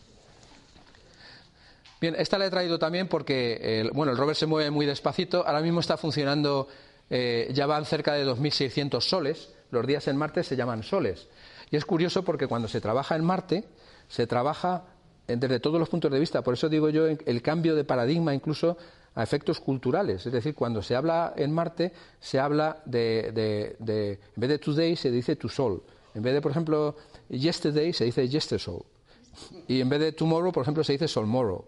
Bien, 2.00 2.14
esta 2.16 2.38
la 2.38 2.46
he 2.46 2.50
traído 2.50 2.78
también 2.78 3.08
porque, 3.08 3.80
el, 3.80 3.90
bueno, 3.90 4.12
el 4.12 4.18
rover 4.18 4.36
se 4.36 4.46
mueve 4.46 4.70
muy 4.70 4.86
despacito. 4.86 5.44
Ahora 5.46 5.60
mismo 5.60 5.80
está 5.80 5.96
funcionando, 5.96 6.68
eh, 7.10 7.50
ya 7.52 7.66
van 7.66 7.84
cerca 7.84 8.14
de 8.14 8.24
2.600 8.24 9.00
soles. 9.00 9.52
Los 9.70 9.86
días 9.86 10.06
en 10.06 10.16
Marte 10.16 10.44
se 10.44 10.56
llaman 10.56 10.84
soles. 10.84 11.28
Y 11.70 11.76
es 11.76 11.84
curioso 11.84 12.24
porque 12.24 12.46
cuando 12.46 12.68
se 12.68 12.80
trabaja 12.80 13.16
en 13.16 13.24
Marte, 13.24 13.64
se 14.08 14.26
trabaja 14.26 14.84
desde 15.26 15.60
todos 15.60 15.78
los 15.78 15.88
puntos 15.88 16.10
de 16.10 16.20
vista. 16.20 16.42
Por 16.42 16.54
eso 16.54 16.68
digo 16.68 16.88
yo 16.88 17.06
el 17.06 17.42
cambio 17.42 17.74
de 17.74 17.84
paradigma 17.84 18.32
incluso 18.32 18.78
a 19.18 19.22
efectos 19.24 19.58
culturales. 19.58 20.24
Es 20.24 20.32
decir, 20.32 20.54
cuando 20.54 20.80
se 20.80 20.94
habla 20.94 21.34
en 21.36 21.52
Marte, 21.52 21.92
se 22.20 22.38
habla 22.38 22.80
de, 22.84 23.76
en 23.76 24.40
vez 24.40 24.48
de 24.48 24.58
today 24.60 24.94
se 24.94 25.10
dice 25.10 25.34
to 25.34 25.48
sol. 25.48 25.82
En 26.14 26.22
vez 26.22 26.34
de, 26.34 26.40
por 26.40 26.52
ejemplo, 26.52 26.94
yesterday 27.28 27.92
se 27.92 28.04
dice 28.04 28.28
yesterday. 28.28 28.78
Y 29.66 29.80
en 29.80 29.88
vez 29.88 29.98
de 29.98 30.12
tomorrow, 30.12 30.52
por 30.52 30.62
ejemplo, 30.62 30.84
se 30.84 30.92
dice 30.92 31.08
solmorrow. 31.08 31.64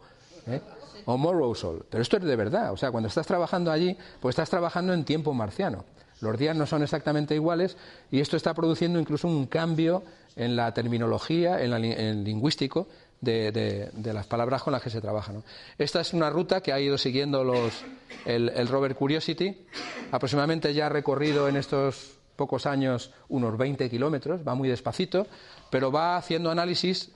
¿eh? 0.46 0.60
O 1.06 1.18
morrow 1.18 1.52
sol. 1.56 1.84
Pero 1.90 2.02
esto 2.02 2.18
es 2.18 2.22
de 2.22 2.36
verdad. 2.36 2.72
O 2.72 2.76
sea, 2.76 2.92
cuando 2.92 3.08
estás 3.08 3.26
trabajando 3.26 3.72
allí, 3.72 3.96
pues 4.20 4.34
estás 4.34 4.48
trabajando 4.48 4.92
en 4.92 5.04
tiempo 5.04 5.34
marciano. 5.34 5.84
Los 6.20 6.38
días 6.38 6.54
no 6.54 6.66
son 6.66 6.84
exactamente 6.84 7.34
iguales 7.34 7.76
y 8.12 8.20
esto 8.20 8.36
está 8.36 8.54
produciendo 8.54 9.00
incluso 9.00 9.26
un 9.26 9.46
cambio 9.46 10.04
en 10.36 10.54
la 10.54 10.72
terminología, 10.72 11.60
en, 11.64 11.72
el 11.72 12.22
lingüístico, 12.22 12.86
de, 13.20 13.90
las 14.12 14.26
palabras 14.26 14.62
con 14.62 14.72
las 14.72 14.82
que 14.82 14.90
se 14.90 15.00
trabaja. 15.00 15.32
Esta 15.78 16.00
es 16.00 16.12
una 16.12 16.30
ruta 16.30 16.62
que 16.62 16.72
ha 16.72 16.80
ido 16.80 16.96
siguiendo 16.98 17.44
los, 17.44 17.84
el, 18.24 18.68
rover 18.68 18.94
Curiosity. 18.94 19.66
Aproximadamente 20.10 20.72
ya 20.74 20.86
ha 20.86 20.88
recorrido 20.88 21.48
en 21.48 21.56
estos 21.56 22.18
pocos 22.36 22.66
años 22.66 23.12
unos 23.28 23.56
20 23.58 23.90
kilómetros, 23.90 24.40
va 24.46 24.54
muy 24.54 24.68
despacito, 24.68 25.26
pero 25.70 25.92
va 25.92 26.16
haciendo 26.16 26.50
análisis 26.50 27.12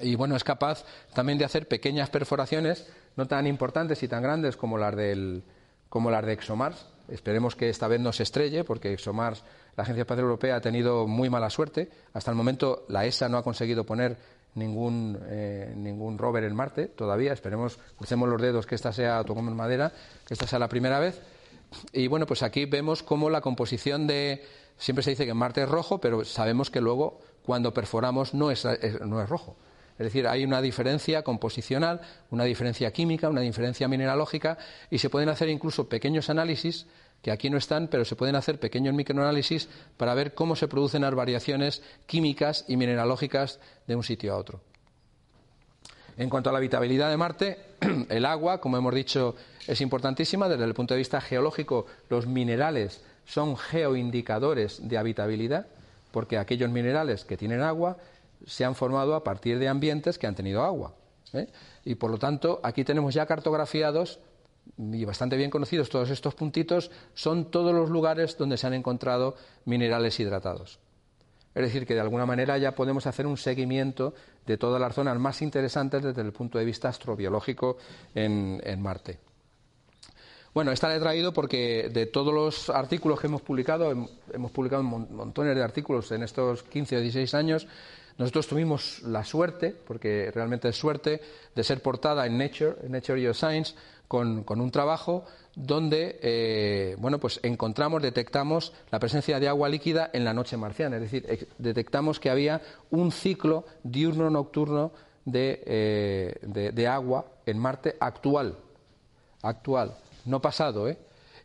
y 0.00 0.14
bueno, 0.14 0.36
es 0.36 0.44
capaz 0.44 0.84
también 1.12 1.38
de 1.38 1.44
hacer 1.44 1.68
pequeñas 1.68 2.10
perforaciones, 2.10 2.86
no 3.16 3.26
tan 3.26 3.46
importantes 3.46 4.02
y 4.02 4.08
tan 4.08 4.22
grandes 4.22 4.56
como 4.56 4.78
las, 4.78 4.96
del, 4.96 5.42
como 5.88 6.10
las 6.10 6.24
de 6.24 6.32
ExoMars. 6.32 6.86
Esperemos 7.08 7.54
que 7.54 7.68
esta 7.68 7.86
vez 7.86 8.00
no 8.00 8.12
se 8.12 8.22
estrelle, 8.22 8.64
porque 8.64 8.92
ExoMars, 8.92 9.44
la 9.76 9.82
Agencia 9.82 10.02
Espacial 10.02 10.24
Europea, 10.24 10.56
ha 10.56 10.60
tenido 10.60 11.06
muy 11.06 11.28
mala 11.28 11.50
suerte. 11.50 11.90
Hasta 12.14 12.30
el 12.30 12.36
momento 12.36 12.86
la 12.88 13.04
ESA 13.04 13.28
no 13.28 13.36
ha 13.36 13.42
conseguido 13.42 13.84
poner 13.84 14.16
ningún, 14.54 15.18
eh, 15.26 15.72
ningún 15.76 16.18
rover 16.18 16.44
en 16.44 16.54
Marte 16.54 16.86
todavía. 16.86 17.32
Esperemos, 17.32 17.78
crucemos 17.96 18.28
los 18.28 18.40
dedos 18.40 18.66
que 18.66 18.74
esta 18.74 18.92
sea, 18.92 19.22
tocamos 19.24 19.54
madera, 19.54 19.92
que 20.26 20.34
esta 20.34 20.46
sea 20.46 20.58
la 20.58 20.68
primera 20.68 20.98
vez. 20.98 21.20
Y 21.92 22.06
bueno, 22.06 22.26
pues 22.26 22.42
aquí 22.42 22.66
vemos 22.66 23.02
cómo 23.02 23.30
la 23.30 23.40
composición 23.40 24.06
de. 24.06 24.44
Siempre 24.76 25.02
se 25.02 25.10
dice 25.10 25.26
que 25.26 25.34
Marte 25.34 25.62
es 25.62 25.68
rojo, 25.68 26.00
pero 26.00 26.24
sabemos 26.24 26.70
que 26.70 26.80
luego 26.80 27.20
cuando 27.44 27.72
perforamos 27.72 28.34
no 28.34 28.50
es, 28.50 28.66
no 29.04 29.22
es 29.22 29.28
rojo. 29.28 29.56
Es 29.98 30.06
decir, 30.06 30.26
hay 30.26 30.44
una 30.44 30.60
diferencia 30.60 31.22
composicional, 31.22 32.00
una 32.30 32.44
diferencia 32.44 32.92
química, 32.92 33.28
una 33.28 33.42
diferencia 33.42 33.86
mineralógica 33.86 34.58
y 34.90 34.98
se 34.98 35.08
pueden 35.08 35.28
hacer 35.28 35.48
incluso 35.48 35.88
pequeños 35.88 36.30
análisis 36.30 36.86
que 37.24 37.32
aquí 37.32 37.48
no 37.48 37.56
están, 37.56 37.88
pero 37.88 38.04
se 38.04 38.16
pueden 38.16 38.36
hacer 38.36 38.60
pequeños 38.60 38.92
microanálisis 38.92 39.66
para 39.96 40.12
ver 40.12 40.34
cómo 40.34 40.56
se 40.56 40.68
producen 40.68 41.00
las 41.00 41.14
variaciones 41.14 41.82
químicas 42.04 42.66
y 42.68 42.76
mineralógicas 42.76 43.60
de 43.86 43.96
un 43.96 44.04
sitio 44.04 44.34
a 44.34 44.36
otro. 44.36 44.60
En 46.18 46.28
cuanto 46.28 46.50
a 46.50 46.52
la 46.52 46.58
habitabilidad 46.58 47.08
de 47.08 47.16
Marte, 47.16 47.58
el 48.10 48.26
agua, 48.26 48.60
como 48.60 48.76
hemos 48.76 48.94
dicho, 48.94 49.36
es 49.66 49.80
importantísima. 49.80 50.50
Desde 50.50 50.64
el 50.64 50.74
punto 50.74 50.92
de 50.92 50.98
vista 50.98 51.18
geológico, 51.22 51.86
los 52.10 52.26
minerales 52.26 53.02
son 53.24 53.56
geoindicadores 53.56 54.86
de 54.86 54.98
habitabilidad, 54.98 55.66
porque 56.12 56.36
aquellos 56.36 56.70
minerales 56.70 57.24
que 57.24 57.38
tienen 57.38 57.62
agua 57.62 57.96
se 58.46 58.66
han 58.66 58.74
formado 58.74 59.14
a 59.14 59.24
partir 59.24 59.58
de 59.58 59.68
ambientes 59.68 60.18
que 60.18 60.26
han 60.26 60.34
tenido 60.34 60.62
agua. 60.62 60.92
¿eh? 61.32 61.48
Y 61.86 61.94
por 61.94 62.10
lo 62.10 62.18
tanto, 62.18 62.60
aquí 62.62 62.84
tenemos 62.84 63.14
ya 63.14 63.24
cartografiados 63.24 64.20
y 64.76 65.04
bastante 65.04 65.36
bien 65.36 65.50
conocidos 65.50 65.88
todos 65.88 66.10
estos 66.10 66.34
puntitos, 66.34 66.90
son 67.14 67.50
todos 67.50 67.74
los 67.74 67.90
lugares 67.90 68.36
donde 68.36 68.56
se 68.56 68.66
han 68.66 68.74
encontrado 68.74 69.36
minerales 69.64 70.18
hidratados. 70.18 70.78
Es 71.54 71.62
decir, 71.62 71.86
que 71.86 71.94
de 71.94 72.00
alguna 72.00 72.26
manera 72.26 72.58
ya 72.58 72.74
podemos 72.74 73.06
hacer 73.06 73.26
un 73.26 73.36
seguimiento 73.36 74.14
de 74.44 74.58
todas 74.58 74.80
las 74.80 74.94
zonas 74.94 75.18
más 75.18 75.40
interesantes 75.40 76.02
desde 76.02 76.22
el 76.22 76.32
punto 76.32 76.58
de 76.58 76.64
vista 76.64 76.88
astrobiológico 76.88 77.76
en, 78.14 78.60
Marte. 78.80 79.18
Bueno, 80.52 80.72
esta 80.72 80.88
la 80.88 80.96
he 80.96 81.00
traído 81.00 81.32
porque 81.32 81.90
de 81.92 82.06
todos 82.06 82.34
los 82.34 82.70
artículos 82.70 83.20
que 83.20 83.28
hemos 83.28 83.42
publicado, 83.42 84.08
hemos 84.32 84.50
publicado 84.50 84.82
montones 84.82 85.54
de 85.54 85.62
artículos 85.62 86.10
en 86.10 86.24
estos 86.24 86.64
15 86.64 86.96
o 86.96 87.00
16 87.00 87.34
años, 87.34 87.68
nosotros 88.18 88.46
tuvimos 88.46 89.02
la 89.02 89.24
suerte, 89.24 89.74
porque 89.86 90.30
realmente 90.32 90.68
es 90.68 90.76
suerte, 90.76 91.20
de 91.54 91.64
ser 91.64 91.82
portada 91.82 92.26
en 92.26 92.38
Nature, 92.38 92.76
en 92.84 92.92
Nature 92.92 93.20
Geoscience, 93.20 93.74
con, 94.44 94.60
un 94.60 94.70
trabajo 94.70 95.24
donde 95.56 96.20
eh, 96.22 96.96
bueno, 96.98 97.18
pues 97.18 97.40
encontramos, 97.42 98.00
detectamos 98.00 98.72
la 98.92 99.00
presencia 99.00 99.40
de 99.40 99.48
agua 99.48 99.68
líquida 99.68 100.10
en 100.12 100.24
la 100.24 100.32
noche 100.32 100.56
marciana, 100.56 100.96
es 100.96 101.02
decir, 101.02 101.48
detectamos 101.58 102.20
que 102.20 102.30
había 102.30 102.60
un 102.90 103.10
ciclo 103.10 103.64
diurno-nocturno 103.82 104.92
de, 105.24 105.62
eh, 105.66 106.34
de, 106.42 106.70
de, 106.70 106.86
agua 106.86 107.24
en 107.44 107.58
Marte 107.58 107.96
actual, 107.98 108.56
actual, 109.42 109.96
no 110.26 110.40
pasado, 110.40 110.88
¿eh? 110.88 110.96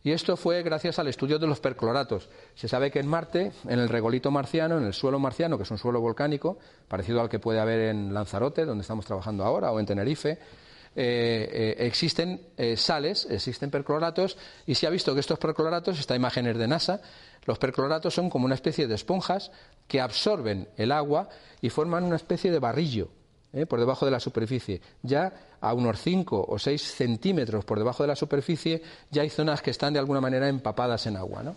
Y 0.02 0.12
esto 0.12 0.36
fue 0.36 0.62
gracias 0.62 0.98
al 0.98 1.08
estudio 1.08 1.38
de 1.38 1.46
los 1.46 1.60
percloratos. 1.60 2.30
Se 2.54 2.68
sabe 2.68 2.90
que 2.90 3.00
en 3.00 3.06
Marte, 3.06 3.52
en 3.68 3.78
el 3.78 3.88
regolito 3.88 4.30
marciano, 4.30 4.78
en 4.78 4.84
el 4.84 4.94
suelo 4.94 5.18
marciano, 5.18 5.58
que 5.58 5.64
es 5.64 5.70
un 5.70 5.76
suelo 5.76 6.00
volcánico, 6.00 6.56
parecido 6.88 7.20
al 7.20 7.28
que 7.28 7.38
puede 7.38 7.60
haber 7.60 7.90
en 7.90 8.14
Lanzarote, 8.14 8.64
donde 8.64 8.80
estamos 8.80 9.04
trabajando 9.04 9.44
ahora, 9.44 9.70
o 9.72 9.78
en 9.78 9.84
Tenerife, 9.84 10.38
eh, 10.96 11.48
eh, 11.52 11.86
existen 11.86 12.48
eh, 12.56 12.76
sales, 12.76 13.26
existen 13.30 13.70
percloratos, 13.70 14.36
y 14.66 14.74
se 14.74 14.86
ha 14.86 14.90
visto 14.90 15.14
que 15.14 15.20
estos 15.20 15.38
percloratos, 15.38 16.00
esta 16.00 16.16
imagen 16.16 16.46
es 16.48 16.58
de 16.58 16.66
NASA, 16.66 17.00
los 17.44 17.58
percloratos 17.58 18.12
son 18.12 18.28
como 18.28 18.44
una 18.44 18.56
especie 18.56 18.88
de 18.88 18.96
esponjas 18.96 19.52
que 19.86 20.00
absorben 20.00 20.68
el 20.76 20.90
agua 20.90 21.28
y 21.60 21.70
forman 21.70 22.04
una 22.04 22.16
especie 22.16 22.50
de 22.50 22.58
barrillo. 22.58 23.08
por 23.68 23.80
debajo 23.80 24.04
de 24.04 24.12
la 24.12 24.20
superficie. 24.20 24.80
Ya 25.02 25.32
a 25.60 25.74
unos 25.74 26.00
5 26.00 26.46
o 26.48 26.58
6 26.58 26.80
centímetros 26.80 27.64
por 27.64 27.78
debajo 27.78 28.04
de 28.04 28.06
la 28.06 28.14
superficie 28.14 28.80
ya 29.10 29.22
hay 29.22 29.30
zonas 29.30 29.60
que 29.60 29.72
están 29.72 29.92
de 29.92 29.98
alguna 29.98 30.20
manera 30.20 30.48
empapadas 30.48 31.06
en 31.06 31.16
agua. 31.16 31.42
¿no? 31.42 31.56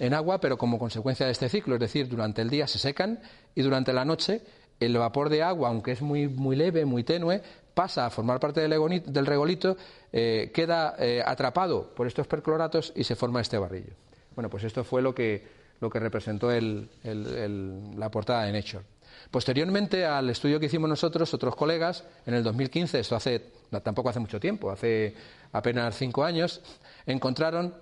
En 0.00 0.14
agua, 0.14 0.40
pero 0.40 0.58
como 0.58 0.78
consecuencia 0.78 1.26
de 1.26 1.32
este 1.32 1.48
ciclo, 1.48 1.74
es 1.74 1.80
decir, 1.80 2.08
durante 2.08 2.42
el 2.42 2.50
día 2.50 2.66
se 2.66 2.78
secan 2.78 3.20
y 3.54 3.62
durante 3.62 3.92
la 3.92 4.04
noche 4.04 4.42
el 4.80 4.96
vapor 4.96 5.28
de 5.28 5.42
agua, 5.42 5.68
aunque 5.68 5.92
es 5.92 6.00
muy, 6.00 6.26
muy 6.26 6.56
leve, 6.56 6.86
muy 6.86 7.04
tenue, 7.04 7.42
pasa 7.80 8.04
a 8.04 8.10
formar 8.10 8.38
parte 8.38 8.60
del, 8.60 9.26
regolito, 9.26 9.74
eh, 10.12 10.50
queda 10.52 10.96
eh, 10.98 11.22
atrapado 11.24 11.94
por 11.96 12.06
estos 12.06 12.26
percloratos 12.26 12.92
y 12.94 13.04
se 13.04 13.16
forma 13.16 13.40
este 13.40 13.56
barrillo. 13.56 13.94
Bueno, 14.34 14.50
pues 14.50 14.64
esto 14.64 14.84
fue 14.84 15.00
lo 15.00 15.14
que, 15.14 15.42
lo 15.80 15.88
que 15.88 15.98
representó 15.98 16.50
la 16.52 18.10
portada 18.10 18.44
de 18.44 18.52
Nature. 18.52 18.84
Posteriormente 19.30 20.04
al 20.04 20.28
estudio 20.28 20.60
que 20.60 20.66
hicimos 20.66 20.90
nosotros, 20.90 21.32
otros 21.32 21.56
colegas, 21.56 22.04
en 22.26 22.34
el 22.34 22.42
2015, 22.42 23.00
esto 23.00 23.16
hace, 23.16 23.46
tampoco 23.82 24.10
hace 24.10 24.20
mucho 24.20 24.38
tiempo, 24.38 24.70
hace 24.70 25.14
apenas 25.52 25.96
cinco 25.96 26.22
años, 26.22 26.60
encontraron, 27.06 27.72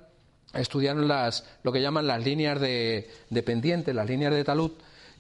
estudiaron 0.55 1.09
las, 1.09 1.45
lo 1.65 1.73
que 1.73 1.83
llaman 1.83 2.07
las 2.07 2.25
líneas 2.25 2.61
de, 2.61 3.11
pendiente, 3.45 3.93
las 3.93 4.07
líneas 4.07 4.33
de 4.33 4.45
talud, 4.45 4.71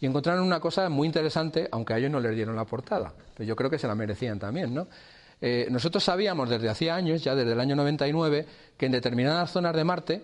y 0.00 0.06
encontraron 0.06 0.44
una 0.44 0.60
cosa 0.60 0.88
muy 0.88 1.06
interesante, 1.06 1.68
aunque 1.70 1.94
a 1.94 1.98
ellos 1.98 2.10
no 2.10 2.20
les 2.20 2.34
dieron 2.34 2.56
la 2.56 2.64
portada, 2.64 3.12
pero 3.34 3.46
yo 3.46 3.56
creo 3.56 3.70
que 3.70 3.78
se 3.78 3.86
la 3.86 3.94
merecían 3.94 4.38
también, 4.38 4.74
¿no? 4.74 4.88
Eh, 5.40 5.68
nosotros 5.70 6.02
sabíamos 6.02 6.48
desde 6.48 6.68
hacía 6.68 6.96
años, 6.96 7.22
ya 7.22 7.34
desde 7.34 7.52
el 7.52 7.60
año 7.60 7.76
99, 7.76 8.46
que 8.76 8.86
en 8.86 8.92
determinadas 8.92 9.50
zonas 9.50 9.74
de 9.74 9.84
Marte, 9.84 10.22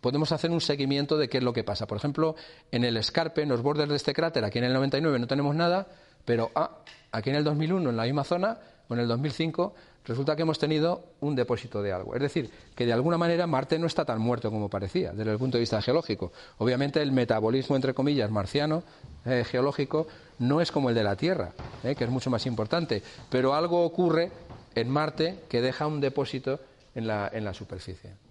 podemos 0.00 0.32
hacer 0.32 0.50
un 0.50 0.60
seguimiento 0.60 1.16
de 1.16 1.28
qué 1.28 1.38
es 1.38 1.44
lo 1.44 1.52
que 1.52 1.64
pasa. 1.64 1.86
Por 1.86 1.98
ejemplo, 1.98 2.34
en 2.70 2.84
el 2.84 2.96
escarpe, 2.96 3.42
en 3.42 3.48
los 3.48 3.62
bordes 3.62 3.88
de 3.88 3.96
este 3.96 4.12
cráter, 4.12 4.44
aquí 4.44 4.58
en 4.58 4.64
el 4.64 4.72
99 4.72 5.18
no 5.18 5.26
tenemos 5.26 5.54
nada, 5.54 5.86
pero 6.24 6.50
ah, 6.54 6.78
aquí 7.12 7.30
en 7.30 7.36
el 7.36 7.44
2001, 7.44 7.90
en 7.90 7.96
la 7.96 8.04
misma 8.04 8.24
zona, 8.24 8.58
o 8.88 8.94
en 8.94 9.00
el 9.00 9.08
2005, 9.08 9.74
resulta 10.04 10.34
que 10.36 10.42
hemos 10.42 10.58
tenido 10.58 11.04
un 11.20 11.34
depósito 11.34 11.82
de 11.82 11.92
algo. 11.92 12.14
Es 12.14 12.22
decir, 12.22 12.50
que 12.74 12.86
de 12.86 12.92
alguna 12.92 13.18
manera 13.18 13.46
Marte 13.46 13.78
no 13.78 13.86
está 13.86 14.04
tan 14.04 14.20
muerto 14.20 14.50
como 14.50 14.68
parecía, 14.68 15.12
desde 15.12 15.32
el 15.32 15.38
punto 15.38 15.58
de 15.58 15.60
vista 15.60 15.82
geológico. 15.82 16.32
Obviamente 16.58 17.02
el 17.02 17.12
metabolismo, 17.12 17.76
entre 17.76 17.94
comillas, 17.94 18.30
marciano, 18.30 18.82
eh, 19.24 19.44
geológico, 19.44 20.06
no 20.38 20.60
es 20.60 20.72
como 20.72 20.88
el 20.88 20.94
de 20.94 21.04
la 21.04 21.16
Tierra, 21.16 21.52
eh, 21.84 21.94
que 21.94 22.04
es 22.04 22.10
mucho 22.10 22.30
más 22.30 22.46
importante, 22.46 23.02
pero 23.28 23.54
algo 23.54 23.84
ocurre 23.84 24.30
en 24.74 24.88
Marte 24.88 25.40
que 25.48 25.60
deja 25.60 25.86
un 25.86 26.00
depósito 26.00 26.60
en 26.94 27.06
la 27.06 27.54
superficie 27.54 28.28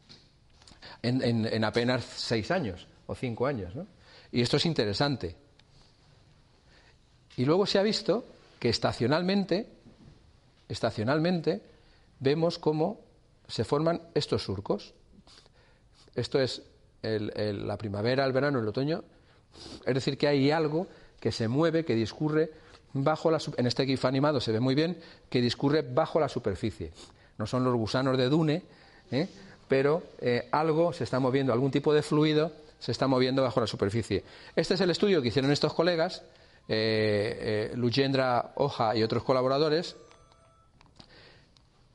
en, 1.01 1.63
apenas 1.63 2.03
seis 2.03 2.51
años 2.51 2.87
o 3.05 3.15
cinco 3.15 3.45
años. 3.47 3.75
¿no? 3.75 3.87
Y 4.31 4.41
esto 4.41 4.57
es 4.57 4.65
interesante. 4.65 5.35
Y 7.35 7.45
luego 7.45 7.65
se 7.65 7.79
ha 7.79 7.83
visto 7.83 8.25
que 8.59 8.69
estacionalmente, 8.69 9.67
estacionalmente, 10.67 11.61
vemos 12.19 12.57
cómo 12.59 12.99
se 13.47 13.63
forman 13.63 14.01
estos 14.13 14.43
surcos. 14.43 14.93
Esto 16.15 16.39
es 16.39 16.63
la 17.01 17.77
primavera, 17.77 18.25
el 18.25 18.33
verano, 18.33 18.59
el 18.59 18.67
otoño. 18.67 19.03
Es 19.85 19.93
decir, 19.93 20.17
que 20.17 20.27
hay 20.27 20.51
algo 20.51 20.87
que 21.19 21.31
se 21.31 21.47
mueve, 21.47 21.85
que 21.85 21.95
discurre 21.95 22.51
bajo 22.93 23.31
la 23.31 23.39
en 23.57 23.67
este 23.67 23.85
GIF 23.85 24.05
animado 24.05 24.39
se 24.39 24.51
ve 24.51 24.59
muy 24.59 24.75
bien 24.75 24.97
que 25.29 25.41
discurre 25.41 25.81
bajo 25.81 26.19
la 26.19 26.29
superficie. 26.29 26.91
No 27.37 27.45
son 27.45 27.63
los 27.63 27.75
gusanos 27.75 28.17
de 28.17 28.29
Dune, 28.29 28.63
¿eh? 29.11 29.27
pero 29.67 30.03
eh, 30.19 30.47
algo 30.51 30.93
se 30.93 31.03
está 31.03 31.19
moviendo, 31.19 31.53
algún 31.53 31.71
tipo 31.71 31.93
de 31.93 32.01
fluido 32.01 32.51
se 32.79 32.91
está 32.91 33.07
moviendo 33.07 33.41
bajo 33.41 33.59
la 33.59 33.67
superficie. 33.67 34.23
Este 34.55 34.75
es 34.75 34.81
el 34.81 34.89
estudio 34.89 35.21
que 35.21 35.29
hicieron 35.29 35.51
estos 35.51 35.73
colegas, 35.73 36.23
eh, 36.67 37.71
eh 37.73 38.51
Oja 38.55 38.95
y 38.95 39.03
otros 39.03 39.23
colaboradores, 39.23 39.95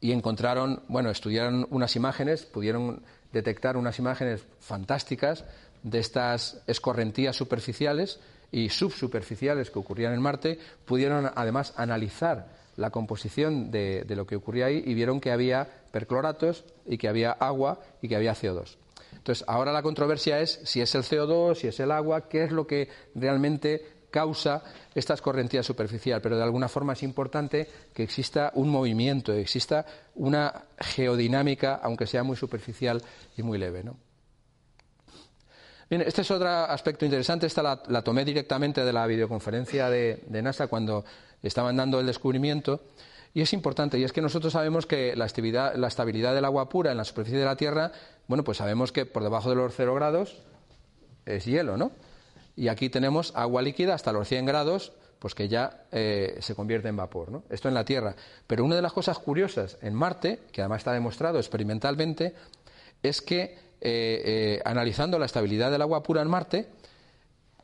y 0.03 0.11
encontraron, 0.11 0.83
bueno, 0.89 1.11
estudiaron 1.11 1.65
unas 1.71 1.95
imágenes, 1.95 2.45
pudieron 2.45 3.03
detectar 3.33 3.77
unas 3.77 4.01
imágenes 4.01 4.45
fantásticas 4.59 5.45
de 5.85 6.01
estas 6.01 6.61
escorrentías 6.67 7.37
superficiales 7.37 8.19
y 8.51 8.69
subsuperficiales 8.69 9.71
que 9.71 9.79
ocurrían 9.79 10.13
en 10.13 10.21
Marte, 10.21 10.59
pudieron 10.85 11.31
además 11.33 11.73
analizar 11.77 12.49
la 12.77 12.91
composición 12.91 13.71
de, 13.71 14.05
lo 14.09 14.27
que 14.27 14.35
ocurría 14.35 14.67
ahí 14.67 14.83
y 14.85 14.93
vieron 14.95 15.21
que 15.21 15.31
había 15.31 15.69
percloratos 15.93 16.65
y 16.85 16.99
que 16.99 17.07
había 17.07 17.31
agua 17.31 17.79
y 18.03 18.09
que 18.09 18.17
había 18.17 18.35
CO2. 18.35 18.77
Entonces, 19.13 19.45
ahora 19.47 19.71
la 19.73 19.83
controversia 19.83 20.41
es 20.41 20.61
si 20.65 20.81
es 20.81 20.93
el 20.97 21.05
CO2, 21.05 21.55
si 21.55 21.69
es 21.69 21.79
el 21.79 21.93
agua, 21.93 22.29
qué 22.29 22.43
es 22.43 22.51
lo 22.51 22.67
que 22.67 22.89
realmente 23.15 23.87
causa 24.13 24.63
esta 24.95 25.15
escorrentía 25.15 25.65
superficial, 25.65 26.21
pero 26.21 26.37
de 26.37 26.45
alguna 26.45 26.69
forma 26.69 26.93
es 26.93 27.03
importante 27.03 27.67
que 27.93 28.05
exista 28.05 28.53
un 28.55 28.69
movimiento, 28.69 29.33
exista 29.33 29.85
una 30.15 30.67
geodinámica, 30.79 31.81
aunque 31.83 32.07
sea 32.07 32.23
muy 32.23 32.37
superficial 32.37 33.03
y 33.37 33.43
muy 33.43 33.59
leve. 33.59 33.83
Bien, 35.91 36.03
este 36.03 36.21
es 36.23 36.31
otro 36.31 36.49
aspecto 36.49 37.05
interesante. 37.05 37.47
Esta 37.47 37.83
la, 37.89 38.03
tomé 38.03 38.25
directamente 38.25 38.85
de 38.85 38.93
la 38.93 39.07
videoconferencia 39.07 39.91
de, 39.91 40.23
de 40.29 40.43
NASA 40.43 40.69
cuando 40.69 41.05
estaban 41.43 41.77
dando 41.77 41.99
el 41.99 42.07
descubrimiento. 42.07 42.83
Y 43.35 43.41
es 43.41 43.53
importante, 43.55 43.99
y 43.99 44.05
es 44.05 44.13
que 44.13 44.21
nosotros 44.21 44.53
sabemos 44.53 44.87
que 44.87 45.17
la 45.17 45.25
estabilidad, 45.25 45.75
la 45.75 45.89
estabilidad 45.89 46.35
del 46.35 46.45
agua 46.45 46.69
pura 46.69 46.91
en 46.91 46.99
la 46.99 47.05
superficie 47.05 47.39
de 47.39 47.47
la 47.47 47.57
Tierra, 47.57 47.91
bueno, 48.29 48.45
pues 48.45 48.59
sabemos 48.59 48.93
que 48.93 49.07
por 49.07 49.23
debajo 49.23 49.49
de 49.49 49.57
los 49.57 49.75
cero 49.75 49.95
grados 49.95 50.37
es 51.25 51.47
hielo, 51.47 51.79
¿no? 51.79 51.93
Y 52.57 52.69
aquí 52.69 52.89
tenemos 52.89 53.33
agua 53.35 53.63
líquida 53.63 53.95
hasta 53.95 54.13
los 54.13 54.29
100 54.29 54.47
grados, 54.47 54.93
pues 55.19 55.35
que 55.35 55.49
ya 55.49 55.87
eh, 55.91 56.37
se 56.41 56.55
convierte 56.55 56.89
en 56.89 56.97
vapor, 56.97 57.31
¿no? 57.31 57.45
Esto 57.49 57.69
en 57.69 57.75
la 57.75 57.85
Tierra. 57.85 58.15
Pero 58.47 58.65
una 58.65 58.77
de 58.77 58.83
las 58.83 58.93
cosas 58.93 59.19
curiosas 59.19 59.79
en 59.81 59.95
Marte, 59.95 60.41
que 60.53 60.61
además 60.61 60.79
está 60.79 60.93
demostrado 60.93 61.39
experimentalmente, 61.39 62.35
es 63.03 63.23
que 63.23 63.43
eh, 63.43 63.59
eh, 63.81 64.63
analizando 64.65 65.19
la 65.19 65.27
estabilidad 65.27 65.71
del 65.71 65.83
agua 65.83 66.03
pura 66.03 66.23
en 66.23 66.29
Marte, 66.29 66.69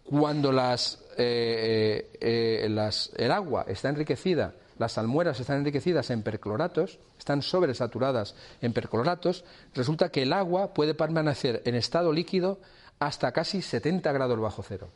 cuando 0.05 0.53
las, 0.53 1.05
las, 1.19 3.13
el 3.17 3.31
agua 3.31 3.67
está 3.69 3.91
enriquecida 3.91 4.55
las 4.79 4.93
salmueras 4.93 5.41
están 5.41 5.59
enriquecidas 5.59 6.11
en 6.11 6.23
percloratos, 6.23 6.99
están 7.19 7.43
sobresaturadas 7.43 8.35
en 8.63 8.73
percloratos, 8.73 9.45
resulta 9.75 10.11
que 10.11 10.23
el 10.23 10.33
agua 10.33 10.73
puede 10.73 10.95
permanecer 10.95 11.63
en 11.65 11.75
estado 11.75 12.13
líquido 12.13 12.61
hasta 12.99 13.33
casi 13.33 13.63
70 13.63 14.11
grados 14.13 14.41
bajo 14.41 14.63
cero. 14.63 14.89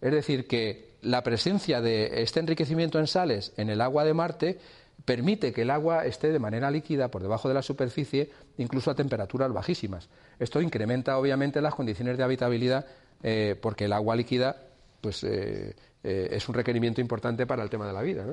Es 0.00 0.12
decir, 0.12 0.46
que 0.46 0.92
la 1.02 1.22
presencia 1.22 1.80
de 1.80 2.22
este 2.22 2.40
enriquecimiento 2.40 2.98
en 2.98 3.06
sales 3.06 3.52
en 3.56 3.70
el 3.70 3.80
agua 3.80 4.04
de 4.04 4.14
Marte 4.14 4.58
permite 5.04 5.52
que 5.52 5.62
el 5.62 5.70
agua 5.70 6.04
esté 6.06 6.32
de 6.32 6.38
manera 6.38 6.70
líquida 6.70 7.08
por 7.08 7.22
debajo 7.22 7.48
de 7.48 7.54
la 7.54 7.62
superficie, 7.62 8.30
incluso 8.58 8.90
a 8.90 8.94
temperaturas 8.94 9.52
bajísimas. 9.52 10.08
Esto 10.38 10.60
incrementa 10.60 11.18
obviamente 11.18 11.60
las 11.60 11.74
condiciones 11.74 12.16
de 12.16 12.24
habitabilidad 12.24 12.86
eh, 13.22 13.56
porque 13.60 13.84
el 13.84 13.92
agua 13.92 14.16
líquida 14.16 14.56
pues, 15.00 15.22
eh, 15.24 15.74
eh, 16.02 16.28
es 16.30 16.48
un 16.48 16.54
requerimiento 16.54 17.00
importante 17.00 17.46
para 17.46 17.62
el 17.62 17.70
tema 17.70 17.86
de 17.86 17.92
la 17.92 18.02
vida. 18.02 18.24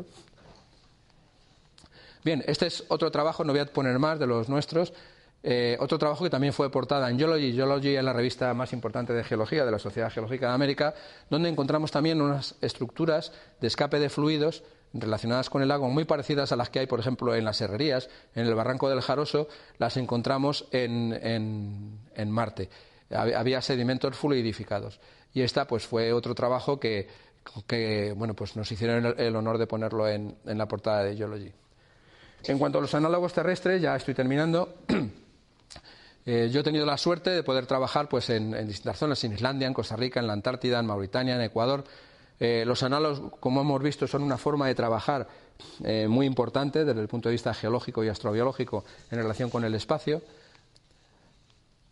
Bien, 2.24 2.44
este 2.48 2.68
es 2.68 2.84
otro 2.90 3.12
trabajo, 3.12 3.44
no 3.44 3.54
voy 3.54 3.62
a 3.62 3.66
poner 3.66 3.98
más 4.00 4.20
de 4.20 4.28
los 4.28 4.50
nuestros. 4.50 4.94
Eh, 5.42 5.78
otro 5.80 5.98
trabajo 5.98 6.24
que 6.24 6.30
también 6.30 6.54
fue 6.54 6.70
portada 6.70 7.10
en 7.10 7.18
Geology. 7.18 7.54
Geology 7.54 7.96
es 7.96 8.04
la 8.04 8.14
revista 8.14 8.54
más 8.54 8.74
importante 8.74 9.14
de 9.14 9.24
geología 9.24 9.66
de 9.66 9.72
la 9.72 9.80
Sociedad 9.80 10.12
Geológica 10.12 10.48
de 10.48 10.54
América, 10.54 10.94
donde 11.30 11.50
encontramos 11.50 11.92
también 11.92 12.22
unas 12.22 12.56
estructuras 12.62 13.32
de 13.62 13.68
escape 13.68 14.00
de 14.00 14.10
fluidos 14.10 14.64
relacionadas 14.94 15.50
con 15.50 15.62
el 15.62 15.72
agua 15.72 15.88
muy 15.88 16.04
parecidas 16.04 16.52
a 16.52 16.56
las 16.56 16.70
que 16.70 16.80
hay, 16.80 16.88
por 16.88 17.00
ejemplo, 17.00 17.36
en 17.36 17.46
las 17.46 17.62
herrerías. 17.62 18.10
En 18.36 18.46
el 18.46 18.56
barranco 18.56 18.90
del 18.90 19.02
Jaroso 19.02 19.48
las 19.78 19.98
encontramos 19.98 20.68
en, 20.72 22.00
en 22.16 22.32
Marte. 22.32 22.70
Había 23.12 23.62
sedimentos 23.62 24.16
fluidificados. 24.18 25.00
Y 25.34 25.42
esta 25.42 25.68
pues 25.68 25.86
fue 25.86 26.12
otro 26.12 26.34
trabajo 26.36 26.80
que 26.80 27.08
que 27.68 28.14
bueno, 28.16 28.34
pues 28.34 28.56
nos 28.56 28.72
hicieron 28.72 29.14
el, 29.18 29.36
honor 29.36 29.58
de 29.58 29.68
ponerlo 29.68 30.08
en, 30.08 30.36
la 30.46 30.68
portada 30.68 31.04
de 31.04 31.16
Geology. 31.16 31.52
En 32.44 32.58
cuanto 32.58 32.78
a 32.78 32.82
los 32.82 32.94
análogos 32.94 33.34
terrestres, 33.34 33.82
ya 33.82 33.96
estoy 33.96 34.14
terminando. 34.14 34.76
Eh, 36.32 36.48
yo 36.52 36.60
he 36.60 36.64
tenido 36.64 36.86
la 36.86 36.96
suerte 36.96 37.32
de 37.32 37.42
poder 37.42 37.66
trabajar 37.66 38.08
pues, 38.08 38.30
en, 38.30 38.52
distintas 38.68 39.00
zonas, 39.00 39.24
en 39.24 39.34
Islandia, 39.34 39.66
en 39.66 39.74
Costa 39.74 39.96
Rica, 39.96 40.20
en 40.20 40.28
la 40.28 40.34
Antártida, 40.34 40.80
en 40.80 40.86
Mauritania, 40.86 41.34
en 41.34 41.42
Ecuador. 41.42 41.84
Eh, 42.40 42.66
los 42.68 42.84
análogos, 42.84 43.34
como 43.40 43.62
hemos 43.62 43.82
visto, 43.82 44.06
son 44.06 44.22
una 44.22 44.38
forma 44.38 44.68
de 44.68 44.76
trabajar 44.76 45.28
eh, 45.84 46.08
muy 46.08 46.28
importante 46.28 46.86
desde 46.86 47.02
el 47.02 47.08
punto 47.08 47.30
de 47.30 47.34
vista 47.34 47.52
geológico 47.56 48.04
y 48.04 48.10
astrobiológico 48.10 48.86
en 49.10 49.18
relación 49.18 49.50
con 49.50 49.64
el 49.64 49.74
espacio. 49.74 50.22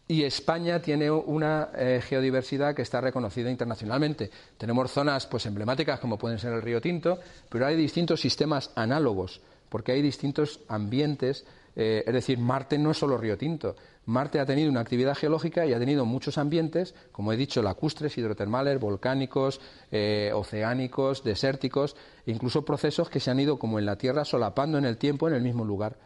Y 0.08 0.22
España 0.22 0.84
tiene 0.84 1.10
una 1.10 1.70
geodiversidad 2.08 2.76
que 2.76 2.84
está 2.84 3.02
reconocida 3.02 3.50
internacionalmente. 3.50 4.30
Tenemos 4.60 4.92
zonas 4.92 5.26
pues, 5.26 5.48
emblemáticas 5.48 6.00
como 6.00 6.20
pueden 6.20 6.38
ser 6.38 6.54
el 6.54 6.62
río 6.62 6.80
Tinto, 6.80 7.20
pero 7.50 7.66
hay 7.66 7.76
distintos 7.76 8.22
sistemas 8.22 8.70
análogos, 8.76 9.42
porque 9.68 9.94
hay 9.94 10.04
distintos 10.04 10.60
ambientes 10.70 11.44
Eh, 11.80 12.04
es 12.08 12.14
decir, 12.14 12.40
Marte 12.40 12.80
no 12.80 12.90
es 12.90 12.98
solo 12.98 13.20
Río 13.20 13.38
Tinto. 13.38 13.76
Marte 14.08 14.40
ha 14.40 14.48
tenido 14.48 14.72
una 14.72 14.80
actividad 14.80 15.16
geológica 15.16 15.64
y 15.68 15.74
ha 15.74 15.80
tenido 15.80 16.06
muchos 16.06 16.40
ambientes, 16.40 16.96
como 17.12 17.32
he 17.32 17.38
dicho, 17.38 17.62
lacustres, 17.62 18.18
hidrotermales, 18.18 18.80
volcánicos, 18.80 19.62
eh, 19.92 20.32
oceánicos, 20.34 21.24
desérticos, 21.24 21.96
incluso 22.26 22.66
procesos 22.66 23.12
que 23.12 23.20
se 23.20 23.30
han 23.30 23.40
ido, 23.40 23.60
como 23.60 23.78
en 23.78 23.86
la 23.86 23.96
Tierra, 23.96 24.26
solapando 24.26 24.80
en 24.80 24.86
el 24.86 24.98
tiempo 24.98 25.28
en 25.28 25.36
el 25.36 25.44
mismo 25.44 25.66
lugar. 25.66 25.98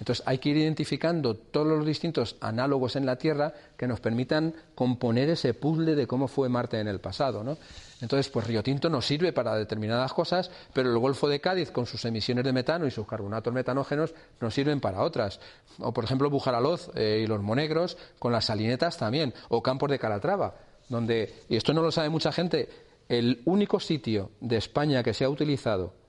Entonces 0.00 0.24
hay 0.26 0.38
que 0.38 0.48
ir 0.48 0.56
identificando 0.56 1.36
todos 1.36 1.66
los 1.66 1.86
distintos 1.86 2.36
análogos 2.40 2.96
en 2.96 3.04
la 3.04 3.16
Tierra 3.16 3.52
que 3.76 3.86
nos 3.86 4.00
permitan 4.00 4.54
componer 4.74 5.28
ese 5.28 5.52
puzzle 5.52 5.94
de 5.94 6.06
cómo 6.06 6.26
fue 6.26 6.48
Marte 6.48 6.80
en 6.80 6.88
el 6.88 7.00
pasado. 7.00 7.44
¿no? 7.44 7.58
Entonces, 8.00 8.30
pues 8.30 8.46
Río 8.46 8.62
Tinto 8.62 8.88
nos 8.88 9.06
sirve 9.06 9.34
para 9.34 9.54
determinadas 9.54 10.14
cosas, 10.14 10.50
pero 10.72 10.90
el 10.90 10.98
Golfo 10.98 11.28
de 11.28 11.40
Cádiz, 11.40 11.70
con 11.70 11.84
sus 11.84 12.02
emisiones 12.06 12.44
de 12.44 12.52
metano 12.52 12.86
y 12.86 12.90
sus 12.90 13.06
carbonatos 13.06 13.52
metanógenos, 13.52 14.14
nos 14.40 14.54
sirven 14.54 14.80
para 14.80 15.02
otras. 15.02 15.38
O, 15.78 15.92
por 15.92 16.04
ejemplo, 16.04 16.30
Bujaraloz 16.30 16.90
eh, 16.94 17.20
y 17.22 17.26
los 17.26 17.42
Monegros, 17.42 17.98
con 18.18 18.32
las 18.32 18.46
salinetas 18.46 18.96
también. 18.96 19.34
O 19.50 19.62
Campos 19.62 19.90
de 19.90 19.98
Calatrava, 19.98 20.54
donde, 20.88 21.44
y 21.50 21.56
esto 21.56 21.74
no 21.74 21.82
lo 21.82 21.92
sabe 21.92 22.08
mucha 22.08 22.32
gente, 22.32 22.70
el 23.10 23.42
único 23.44 23.80
sitio 23.80 24.30
de 24.40 24.56
España 24.56 25.02
que 25.02 25.12
se 25.12 25.24
ha 25.24 25.28
utilizado 25.28 25.99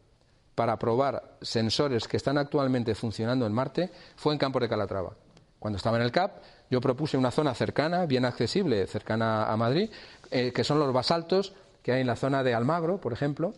para 0.55 0.77
probar 0.77 1.37
sensores 1.41 2.07
que 2.07 2.17
están 2.17 2.37
actualmente 2.37 2.95
funcionando 2.95 3.45
en 3.45 3.53
Marte 3.53 3.89
fue 4.15 4.33
en 4.33 4.39
Campo 4.39 4.59
de 4.59 4.69
Calatrava. 4.69 5.15
Cuando 5.59 5.77
estaba 5.77 5.97
en 5.97 6.03
el 6.03 6.11
CAP, 6.11 6.41
yo 6.69 6.81
propuse 6.81 7.17
una 7.17 7.31
zona 7.31 7.53
cercana, 7.53 8.05
bien 8.05 8.25
accesible, 8.25 8.87
cercana 8.87 9.45
a 9.45 9.57
Madrid, 9.57 9.89
eh, 10.31 10.51
que 10.53 10.63
son 10.63 10.79
los 10.79 10.91
basaltos 10.91 11.53
que 11.83 11.91
hay 11.91 12.01
en 12.01 12.07
la 12.07 12.15
zona 12.15 12.43
de 12.43 12.53
Almagro, 12.53 12.99
por 12.99 13.13
ejemplo, 13.13 13.53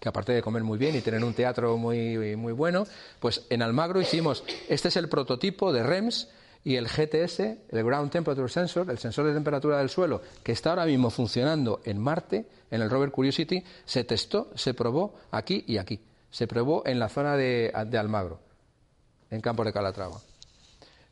que 0.00 0.08
aparte 0.08 0.32
de 0.32 0.42
comer 0.42 0.62
muy 0.64 0.78
bien 0.78 0.94
y 0.96 1.00
tener 1.00 1.24
un 1.24 1.34
teatro 1.34 1.76
muy, 1.76 2.36
muy 2.36 2.52
bueno, 2.52 2.86
pues 3.20 3.46
en 3.50 3.62
Almagro 3.62 4.00
hicimos, 4.00 4.44
este 4.68 4.88
es 4.88 4.96
el 4.96 5.08
prototipo 5.08 5.72
de 5.72 5.82
REMS 5.82 6.28
y 6.64 6.76
el 6.76 6.86
GTS, 6.86 7.40
el 7.40 7.84
Ground 7.84 8.10
Temperature 8.10 8.48
Sensor, 8.48 8.90
el 8.90 8.98
sensor 8.98 9.26
de 9.26 9.34
temperatura 9.34 9.78
del 9.78 9.88
suelo, 9.88 10.20
que 10.42 10.52
está 10.52 10.70
ahora 10.70 10.86
mismo 10.86 11.10
funcionando 11.10 11.80
en 11.84 11.98
Marte, 11.98 12.46
en 12.70 12.82
el 12.82 12.90
rover 12.90 13.10
Curiosity, 13.10 13.62
se 13.84 14.04
testó, 14.04 14.50
se 14.54 14.74
probó 14.74 15.14
aquí 15.30 15.64
y 15.66 15.78
aquí 15.78 16.00
se 16.30 16.46
probó 16.46 16.82
en 16.86 16.98
la 16.98 17.08
zona 17.08 17.36
de, 17.36 17.72
Almagro, 17.98 18.40
en 19.30 19.40
Campos 19.40 19.66
de 19.66 19.72
Calatrava. 19.72 20.20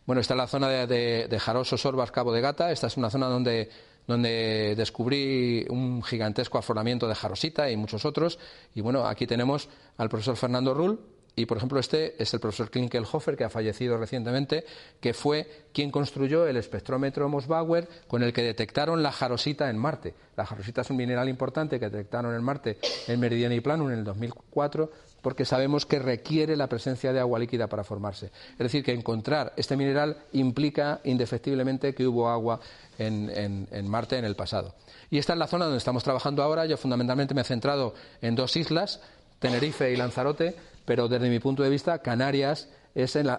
Bueno, 0.05 0.21
está 0.21 0.35
la 0.35 0.47
zona 0.47 0.69
de, 0.69 1.27
de, 1.29 1.39
Jaroso, 1.39 1.77
Sorbas, 1.77 2.13
Cabo 2.13 2.33
de 2.33 2.41
Gata. 2.41 2.71
Esta 2.71 2.87
es 2.87 2.97
una 2.97 3.11
zona 3.11 3.27
donde, 3.27 3.69
donde 4.07 4.75
descubrí 4.77 5.67
un 5.69 6.03
gigantesco 6.03 6.59
afloramiento 6.59 7.09
de 7.09 7.15
jarosita 7.15 7.71
y 7.71 7.77
muchos 7.77 8.05
otros. 8.05 8.39
Y 8.75 8.83
bueno, 8.83 9.07
aquí 9.07 9.27
tenemos 9.27 9.69
al 9.97 10.09
profesor 10.09 10.37
Fernando 10.37 10.75
Rull, 10.75 11.01
y, 11.39 11.45
por 11.45 11.59
ejemplo, 11.59 11.79
este 11.79 12.21
es 12.21 12.33
el 12.33 12.41
profesor 12.41 12.71
Klinkelhofer, 12.71 13.37
que 13.37 13.45
ha 13.45 13.51
fallecido 13.51 13.99
recientemente, 13.99 14.65
que 14.99 15.13
fue 15.13 15.67
quien 15.75 15.91
construyó 15.91 16.47
el 16.47 16.57
espectrómetro 16.57 17.29
Mosbauer 17.29 17.87
con 18.09 18.23
el 18.23 18.33
que 18.33 18.43
detectaron 18.43 19.03
la 19.03 19.13
jarosita 19.13 19.69
en 19.69 19.77
Marte. 19.77 20.15
La 20.35 20.47
jarosita 20.47 20.81
es 20.81 20.89
un 20.89 20.97
mineral 20.97 21.29
importante 21.29 21.79
que 21.79 21.91
detectaron 21.91 22.35
en 22.35 22.43
Marte 22.43 22.79
en 23.07 23.21
Meridiana 23.21 23.55
y 23.55 23.61
Planum 23.61 23.89
en 23.91 23.99
el 23.99 24.05
2004 24.05 24.91
porque 25.21 25.45
sabemos 25.45 25.85
que 25.85 25.99
requiere 25.99 26.57
la 26.57 26.69
presencia 26.69 27.13
de 27.13 27.21
agua 27.21 27.39
líquida 27.39 27.67
para 27.67 27.85
formarse. 27.85 28.31
Es 28.53 28.59
decir, 28.59 28.83
que 28.83 28.93
encontrar 28.93 29.53
este 29.57 29.77
mineral 29.77 30.17
implica 30.33 31.01
indefectiblemente 31.05 31.95
que 31.95 32.07
hubo 32.07 32.31
agua 32.31 32.61
en, 32.97 33.29
en 33.71 33.89
Marte 33.89 34.17
en 34.17 34.25
el 34.25 34.37
pasado. 34.37 34.75
Y 35.11 35.19
esta 35.19 35.35
es 35.35 35.39
la 35.39 35.49
zona 35.49 35.67
donde 35.67 35.79
estamos 35.79 36.03
trabajando 36.03 36.43
ahora. 36.43 36.65
Yo 36.65 36.79
fundamentalmente 36.79 37.35
me 37.35 37.43
he 37.43 37.45
centrado 37.45 37.95
en 38.23 38.37
dos 38.37 38.57
islas, 38.57 39.01
Tenerife 39.39 39.93
y 39.93 39.97
Lanzarote, 39.97 40.55
pero 40.87 41.09
desde 41.09 41.29
mi 41.29 41.41
punto 41.41 41.63
de 41.63 41.69
vista, 41.69 41.99
Canarias 41.99 42.71
es 42.95 43.17
el 43.17 43.31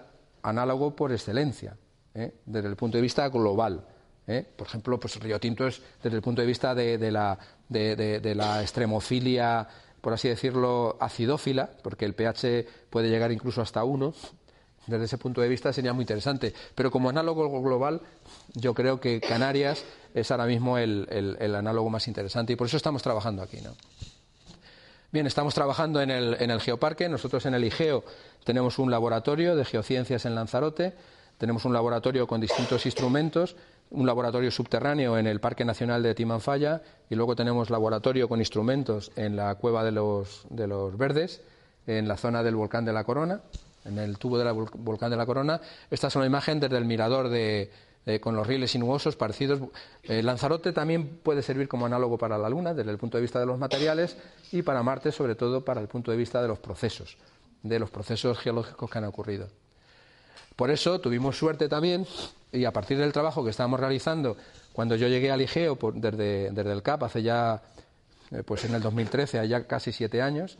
análogo 0.44 0.96
por 0.96 1.12
excelencia, 1.12 1.78
¿eh? 2.14 2.36
desde 2.46 2.68
el 2.68 2.76
punto 2.76 2.98
de 2.98 3.02
vista 3.02 3.28
global. 3.30 3.84
¿eh? 4.28 4.46
Por 4.56 4.68
ejemplo, 4.68 5.00
pues 5.00 5.20
Río 5.20 5.40
Tinto 5.40 5.66
es 5.66 5.82
desde 6.04 6.18
el 6.18 6.22
punto 6.22 6.42
de 6.42 6.48
vista 6.48 6.76
de, 6.76 7.00
la, 7.10 8.62
extremofilia, 8.62 9.68
por 10.02 10.14
así 10.14 10.28
decirlo, 10.28 10.98
acidófila, 11.00 11.72
porque 11.82 12.06
el 12.06 12.14
pH 12.14 12.68
puede 12.90 13.10
llegar 13.10 13.32
incluso 13.32 13.62
hasta 13.62 13.84
uno. 13.84 14.14
Desde 14.86 15.06
ese 15.06 15.18
punto 15.18 15.42
de 15.42 15.50
vista 15.50 15.74
sería 15.74 15.94
muy 15.94 16.04
interesante. 16.04 16.54
Pero 16.76 16.92
como 16.92 17.10
análogo 17.10 17.62
global, 17.62 18.02
yo 18.54 18.74
creo 18.74 19.02
que 19.02 19.20
Canarias 19.20 19.84
es 20.14 20.32
ahora 20.32 20.46
mismo 20.46 20.78
el, 20.78 21.08
el 21.40 21.56
análogo 21.56 21.90
más 21.90 22.08
interesante 22.08 22.54
y 22.54 22.56
por 22.56 22.68
eso 22.68 22.78
estamos 22.78 23.04
trabajando 23.04 23.42
aquí. 23.42 23.60
¿no? 23.62 23.72
Bien, 25.10 25.26
estamos 25.26 25.54
trabajando 25.54 26.02
en 26.02 26.12
el, 26.12 26.36
en 26.38 26.52
el 26.52 26.60
Geoparque. 26.60 27.08
Nosotros 27.08 27.46
en 27.46 27.54
el 27.54 27.64
IGEO 27.64 28.04
tenemos 28.44 28.78
un 28.78 28.92
laboratorio 28.92 29.56
de 29.56 29.64
geociencias 29.64 30.26
en 30.26 30.36
Lanzarote, 30.36 30.94
tenemos 31.38 31.64
un 31.64 31.72
laboratorio 31.72 32.28
con 32.28 32.42
distintos 32.42 32.86
instrumentos, 32.86 33.56
un 33.90 34.06
laboratorio 34.06 34.52
subterráneo 34.52 35.18
en 35.18 35.26
el 35.26 35.40
Parque 35.40 35.64
Nacional 35.64 36.04
de 36.04 36.14
Timanfaya 36.14 36.82
y 37.10 37.16
luego 37.16 37.38
tenemos 37.38 37.70
laboratorio 37.70 38.28
con 38.28 38.40
instrumentos 38.40 39.14
en 39.16 39.38
la 39.38 39.56
Cueva 39.56 39.86
de 39.86 39.94
los, 39.94 40.46
de 40.50 40.68
los 40.68 40.98
Verdes, 40.98 41.42
en 41.86 42.10
la 42.10 42.18
zona 42.18 42.44
del 42.44 42.56
volcán 42.56 42.84
de 42.84 42.92
la 42.92 43.06
Corona, 43.06 43.40
en 43.86 44.00
el 44.00 44.18
tubo 44.18 44.38
del 44.38 44.54
volcán 44.54 45.10
de 45.10 45.16
la 45.16 45.26
Corona. 45.26 45.62
Esta 45.90 46.08
es 46.08 46.16
una 46.18 46.26
imagen 46.26 46.60
desde 46.60 46.78
el 46.78 46.84
mirador 46.84 47.30
de, 47.30 47.72
eh, 48.08 48.22
con 48.22 48.38
los 48.38 48.48
rieles 48.48 48.72
sinuosos 48.72 49.18
parecidos. 49.18 49.60
Eh, 50.04 50.24
Lanzarote 50.24 50.72
también 50.72 51.20
puede 51.22 51.42
servir 51.42 51.68
como 51.68 51.86
análogo 51.86 52.18
para 52.18 52.38
la 52.38 52.48
Luna 52.48 52.74
desde 52.74 52.90
el 52.90 52.98
punto 52.98 53.18
de 53.18 53.22
vista 53.22 53.38
de 53.38 53.46
los 53.46 53.60
materiales 53.60 54.16
y 54.54 54.62
para 54.62 54.82
Marte 54.82 55.12
sobre 55.12 55.36
todo 55.36 55.66
para 55.66 55.82
el 55.82 55.90
punto 55.90 56.12
de 56.12 56.16
vista 56.16 56.42
de 56.42 56.48
los 56.48 56.58
procesos, 56.58 57.18
de 57.64 57.78
los 57.80 57.90
procesos 57.92 58.40
geológicos 58.40 58.90
que 58.90 58.98
han 58.98 59.04
ocurrido. 59.04 59.50
Por 60.56 60.72
eso 60.72 61.02
tuvimos 61.02 61.38
suerte 61.38 61.68
también 61.68 62.08
y 62.54 62.64
a 62.64 62.72
partir 62.72 62.98
del 62.98 63.12
trabajo 63.12 63.44
que 63.44 63.50
estábamos 63.50 63.78
realizando 63.78 64.38
cuando 64.72 64.96
yo 64.96 65.10
llegué 65.10 65.30
al 65.30 65.42
IGEO 65.42 65.78
desde, 65.94 66.52
desde 66.52 66.72
el 66.72 66.82
CAP 66.82 67.04
hace 67.04 67.22
ya, 67.22 67.62
eh, 68.32 68.42
pues 68.42 68.64
en 68.64 68.74
el 68.74 68.82
2013, 68.82 69.46
ya 69.50 69.68
casi 69.68 69.92
siete 69.92 70.22
años, 70.22 70.58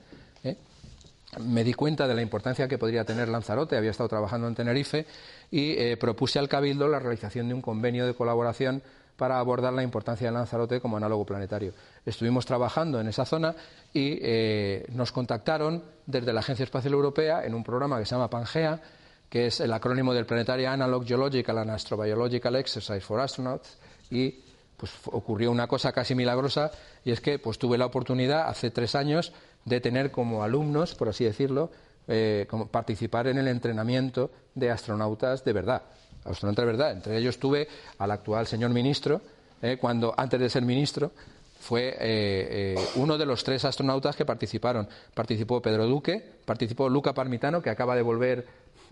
me 1.40 1.64
di 1.64 1.74
cuenta 1.74 2.08
de 2.08 2.16
la 2.16 2.22
importancia 2.22 2.68
que 2.68 2.78
podría 2.78 3.04
tener 3.04 3.28
Lanzarote, 3.28 3.78
había 3.78 3.92
estado 3.92 4.10
trabajando 4.10 4.48
en 4.48 4.56
Tenerife 4.56 5.06
y 5.52 5.72
eh, 5.74 5.98
propuse 5.98 6.40
al 6.40 6.48
Cabildo 6.48 6.88
la 6.88 7.00
realización 7.00 7.48
de 7.48 7.54
un 7.54 7.62
convenio 7.62 8.06
de 8.06 8.14
colaboración 8.14 8.82
para 9.18 9.40
abordar 9.40 9.74
la 9.74 9.84
importancia 9.84 10.28
de 10.28 10.34
Lanzarote 10.34 10.80
como 10.80 10.96
análogo 10.96 11.26
planetario. 11.26 11.74
Estuvimos 12.06 12.46
trabajando 12.46 13.02
en 13.02 13.08
esa 13.08 13.26
zona 13.26 13.56
y 13.94 14.20
eh, 14.22 14.86
nos 14.90 15.12
contactaron 15.12 15.84
desde 16.06 16.32
la 16.32 16.40
Agencia 16.40 16.64
Espacial 16.64 16.94
Europea 16.94 17.44
en 17.44 17.56
un 17.56 17.64
programa 17.64 18.00
que 18.00 18.06
se 18.06 18.12
llama 18.16 18.30
Pangea, 18.30 18.80
que 19.28 19.48
es 19.48 19.60
el 19.60 19.74
acrónimo 19.74 20.14
del 20.14 20.26
Planetary 20.26 20.66
Analog 20.66 21.06
Geological 21.06 21.58
and 21.58 21.72
Astrobiological 21.72 22.56
Exercise 22.56 23.02
for 23.02 23.20
Astronauts, 23.20 23.78
y 24.10 24.44
pues 24.78 24.92
ocurrió 25.08 25.52
una 25.52 25.68
cosa 25.68 25.92
casi 25.92 26.14
milagrosa 26.14 26.72
y 27.04 27.12
es 27.12 27.20
que 27.20 27.40
pues 27.40 27.58
tuve 27.58 27.80
la 27.80 27.88
oportunidad 27.88 28.48
hace 28.48 28.70
tres 28.70 28.94
años 28.94 29.34
de 29.68 29.82
tener 29.82 30.12
como 30.12 30.44
alumnos, 30.44 30.96
por 30.96 31.10
así 31.10 31.26
decirlo, 31.26 31.70
eh, 32.08 32.48
como 32.50 32.68
participar 32.68 33.28
en 33.28 33.38
el 33.38 33.50
entrenamiento 33.50 34.32
de 34.56 34.72
astronautas 34.72 35.44
de 35.44 35.54
verdad. 35.54 35.82
Astronautas 36.24 36.64
de 36.64 36.72
verdad. 36.72 36.92
Entre 36.94 37.18
ellos 37.18 37.38
tuve 37.38 37.68
al 37.98 38.12
actual 38.12 38.48
señor 38.48 38.72
ministro, 38.72 39.22
eh, 39.62 39.78
cuando 39.80 40.14
antes 40.16 40.40
de 40.40 40.50
ser 40.50 40.64
ministro 40.64 41.12
fue 41.60 41.98
eh, 42.00 42.76
uno 42.96 43.18
de 43.18 43.26
los 43.26 43.44
tres 43.44 43.66
astronautas 43.66 44.16
que 44.16 44.24
participaron. 44.24 44.88
Participó 45.14 45.62
Pedro 45.62 45.86
Duque, 45.86 46.24
participó 46.46 46.88
Luca 46.88 47.14
Parmitano, 47.14 47.62
que 47.62 47.70
acaba 47.70 47.96
de 47.96 48.04
volver 48.04 48.46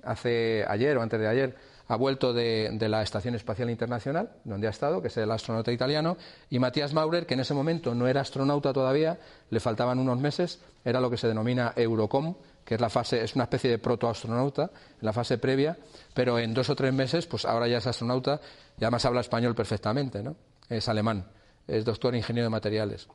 hace 0.03 0.65
ayer 0.67 0.97
o 0.97 1.01
antes 1.01 1.19
de 1.19 1.28
ayer 1.28 1.55
ha 1.88 1.95
vuelto 1.95 2.33
de, 2.33 2.75
la 2.89 3.03
Estación 3.03 3.36
Espacial 3.36 3.69
Internacional, 3.69 4.31
donde 4.43 4.67
ha 4.67 4.71
estado, 4.71 5.01
que 5.01 5.09
es 5.09 5.17
el 5.17 5.29
astronauta 5.29 5.71
italiano, 5.71 6.17
y 6.49 6.59
Matías 6.59 6.93
Maurer, 6.93 7.25
que 7.25 7.36
en 7.36 7.41
ese 7.41 7.53
momento 7.53 7.93
no 7.93 8.07
era 8.07 8.21
astronauta 8.21 8.73
todavía, 8.73 9.19
le 9.49 9.59
faltaban 9.59 9.99
unos 9.99 10.19
meses, 10.19 10.59
era 10.83 10.99
lo 10.99 11.09
que 11.09 11.17
se 11.17 11.27
denomina 11.27 11.73
Eurocom, 11.75 12.36
que 12.63 12.75
es 12.75 12.81
la 12.81 12.89
fase, 12.89 13.23
es 13.23 13.36
una 13.36 13.43
especie 13.43 13.69
de 13.69 13.77
protoastronauta, 13.77 14.71
la 15.01 15.13
fase 15.13 15.38
previa, 15.38 15.77
pero 16.13 16.39
en 16.39 16.53
dos 16.53 16.69
o 16.71 16.75
tres 16.75 16.91
meses, 16.91 17.27
pues 17.27 17.45
ahora 17.45 17.67
ya 17.67 17.77
es 17.77 17.86
astronauta 17.86 18.41
y 18.79 18.83
además 18.83 19.05
habla 19.05 19.21
español 19.21 19.53
perfectamente, 19.53 20.23
¿no? 20.23 20.36
Es 20.67 20.89
alemán, 20.89 21.27
es 21.67 21.86
doctor 21.86 22.15
en 22.15 22.19
ingeniero 22.19 22.47
de 22.47 22.49
materiales. 22.49 23.07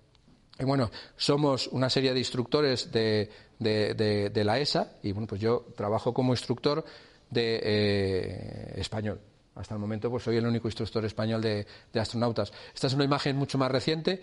Y 0.61 0.65
bueno, 0.65 0.91
somos 1.17 1.67
una 1.69 1.91
serie 1.91 2.13
de 2.13 2.21
instructores 2.21 2.93
de, 2.93 3.31
de 3.59 4.45
la 4.45 4.61
ESA 4.61 4.93
y 5.03 5.11
bueno, 5.11 5.27
pues 5.27 5.41
yo 5.41 5.67
trabajo 5.75 6.15
como 6.15 6.33
instructor 6.33 6.85
de 7.31 7.61
eh, 7.63 8.75
español. 8.77 9.21
Hasta 9.55 9.75
el 9.75 9.81
momento 9.81 10.11
pues 10.11 10.23
soy 10.23 10.37
el 10.37 10.47
único 10.47 10.69
instructor 10.69 11.05
español 11.05 11.43
de, 11.43 11.67
astronautas. 11.95 12.53
Esta 12.73 12.87
es 12.87 12.95
una 12.95 13.05
imagen 13.05 13.37
mucho 13.37 13.59
más 13.59 13.71
reciente. 13.71 14.23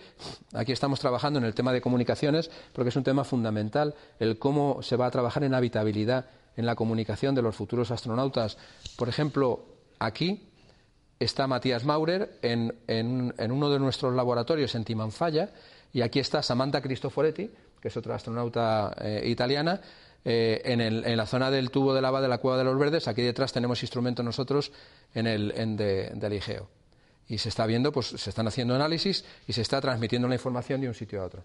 Aquí 0.54 0.72
estamos 0.72 1.00
trabajando 1.00 1.38
en 1.38 1.44
el 1.44 1.54
tema 1.54 1.72
de 1.72 1.80
comunicaciones 1.80 2.50
porque 2.72 2.88
es 2.88 2.96
un 2.96 3.04
tema 3.04 3.24
fundamental, 3.24 3.94
el 4.18 4.38
cómo 4.38 4.82
se 4.82 4.96
va 4.96 5.06
a 5.06 5.10
trabajar 5.10 5.44
en 5.44 5.54
habitabilidad, 5.54 6.26
en 6.56 6.66
la 6.66 6.74
comunicación 6.74 7.34
de 7.34 7.42
los 7.42 7.54
futuros 7.54 7.90
astronautas. 7.90 8.58
Por 8.96 9.08
ejemplo, 9.08 9.66
aquí 9.98 10.48
está 11.18 11.46
Matías 11.46 11.84
Maurer 11.84 12.38
en, 12.42 12.74
en, 12.86 13.52
uno 13.52 13.70
de 13.70 13.78
nuestros 13.78 14.14
laboratorios 14.14 14.74
en 14.74 14.84
Timanfaya 14.84 15.50
y 15.92 16.00
aquí 16.00 16.20
está 16.20 16.42
Samantha 16.42 16.80
Cristoforetti, 16.80 17.50
que 17.80 17.88
es 17.88 17.96
otra 17.96 18.16
astronauta 18.16 18.94
eh, 19.00 19.22
italiana, 19.26 19.80
eh, 20.24 20.60
en, 20.64 21.16
la 21.16 21.26
zona 21.26 21.50
del 21.50 21.70
tubo 21.70 21.94
de 21.94 22.02
lava 22.02 22.20
de 22.20 22.28
la 22.28 22.38
Cueva 22.38 22.58
de 22.58 22.64
los 22.64 22.78
Verdes. 22.78 23.08
Aquí 23.08 23.22
detrás 23.22 23.52
tenemos 23.52 23.82
instrumentos 23.82 24.24
nosotros 24.24 24.72
en 25.14 25.26
el 25.26 25.52
en 25.56 25.76
del 25.76 26.32
IGEO. 26.32 26.68
Y 27.28 27.38
se 27.38 27.50
está 27.50 27.66
viendo, 27.66 27.92
pues 27.92 28.06
se 28.06 28.30
están 28.30 28.46
haciendo 28.48 28.74
análisis 28.74 29.24
y 29.46 29.52
se 29.52 29.60
está 29.60 29.80
transmitiendo 29.80 30.28
la 30.28 30.34
información 30.34 30.80
de 30.80 30.88
un 30.88 30.94
sitio 30.94 31.22
a 31.22 31.26
otro. 31.26 31.44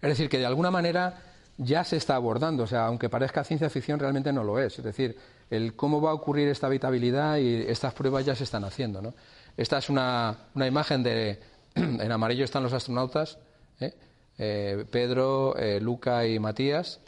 Es 0.00 0.08
decir, 0.08 0.28
que 0.28 0.38
de 0.38 0.46
alguna 0.46 0.70
manera 0.70 1.22
ya 1.58 1.84
se 1.84 1.96
está 1.96 2.16
abordando, 2.16 2.64
o 2.64 2.66
sea, 2.66 2.86
aunque 2.86 3.08
parezca 3.08 3.44
ciencia 3.44 3.70
ficción, 3.70 3.98
realmente 3.98 4.32
no 4.32 4.44
lo 4.44 4.58
es. 4.58 4.78
Es 4.78 4.84
decir, 4.84 5.16
el 5.50 5.74
cómo 5.74 6.00
va 6.00 6.10
a 6.10 6.14
ocurrir 6.14 6.48
esta 6.48 6.66
habitabilidad 6.66 7.36
y 7.38 7.62
estas 7.68 7.94
pruebas 7.94 8.24
ya 8.24 8.34
se 8.34 8.44
están 8.44 8.64
haciendo. 8.64 9.14
Esta 9.56 9.78
es 9.78 9.88
una, 9.88 10.36
imagen 10.54 11.02
de. 11.02 11.40
En 11.76 12.10
amarillo 12.10 12.44
están 12.44 12.62
los 12.62 12.72
astronautas, 12.72 13.38
¿eh? 13.80 13.92
Eh, 14.38 14.84
Pedro, 14.90 15.56
eh, 15.56 15.80
Luca 15.80 16.26
y 16.26 16.38
Matías. 16.38 17.00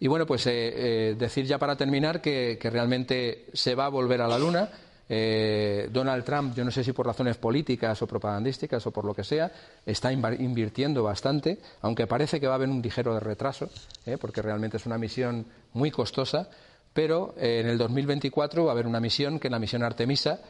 Y 0.00 0.08
bueno, 0.08 0.26
pues 0.26 0.44
decir 0.44 1.46
ya 1.46 1.58
para 1.58 1.76
terminar 1.76 2.20
que 2.20 2.58
realmente 2.60 3.46
se 3.52 3.76
va 3.76 3.86
a 3.86 3.88
volver 3.88 4.20
a 4.20 4.26
la 4.26 4.36
Luna 4.36 4.68
eh, 5.14 5.90
Donald 5.92 6.24
Trump, 6.24 6.54
yo 6.54 6.64
no 6.64 6.70
sé 6.70 6.82
si 6.82 6.94
por 6.94 7.04
razones 7.04 7.36
políticas 7.36 8.00
o 8.00 8.06
propagandísticas 8.06 8.86
o 8.86 8.90
por 8.90 9.04
lo 9.04 9.12
que 9.12 9.24
sea, 9.24 9.52
está 9.84 10.10
invirtiendo 10.10 11.02
bastante, 11.02 11.58
aunque 11.82 12.06
parece 12.06 12.40
que 12.40 12.46
va 12.46 12.54
a 12.54 12.56
haber 12.56 12.70
un 12.70 12.80
ligero 12.80 13.20
retraso, 13.20 13.68
eh, 14.06 14.16
porque 14.18 14.40
realmente 14.40 14.78
es 14.78 14.86
una 14.86 14.96
misión 14.96 15.44
muy 15.74 15.90
costosa, 15.90 16.48
pero 16.94 17.34
eh, 17.36 17.60
en 17.60 17.68
el 17.68 17.76
2024 17.76 18.64
va 18.64 18.70
a 18.70 18.72
haber 18.72 18.86
una 18.86 19.00
misión, 19.00 19.38
que 19.38 19.48
es 19.48 19.52
la 19.52 19.58
misión 19.58 19.82
Artemisa, 19.82 20.40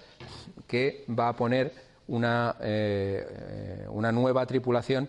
que 0.68 1.04
va 1.10 1.30
a 1.30 1.36
poner 1.36 1.72
una, 2.06 2.54
una 3.88 4.12
nueva 4.12 4.46
tripulación. 4.46 5.08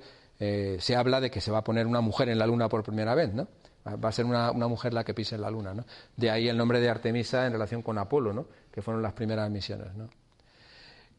Se 0.80 0.96
habla 0.96 1.22
de 1.22 1.30
que 1.30 1.41
se 1.41 1.52
va 1.52 1.60
a 1.60 1.64
poner 1.64 1.88
una 1.88 2.02
mujer 2.02 2.30
en 2.30 2.39
la 2.39 2.48
Luna 2.48 2.70
por 2.70 2.84
primera 2.84 3.16
vez, 3.16 3.34
¿no? 3.34 3.48
Va 3.86 4.10
a 4.10 4.12
ser 4.12 4.26
una, 4.26 4.54
mujer 4.54 4.94
la 4.94 5.04
que 5.04 5.14
pise 5.14 5.36
en 5.36 5.41
la 5.41 5.50
luna, 5.50 5.74
¿no? 5.74 5.84
De 6.16 6.32
ahí 6.32 6.48
el 6.48 6.56
nombre 6.56 6.80
de 6.80 6.89
Artemisa 6.89 7.46
en 7.46 7.52
relación 7.52 7.82
con 7.82 7.98
Apolo, 7.98 8.32
¿no? 8.32 8.46
Que 8.72 8.82
fueron 8.82 9.04
las 9.04 9.12
primeras 9.12 9.50
misiones, 9.50 9.94
¿no? 9.94 10.08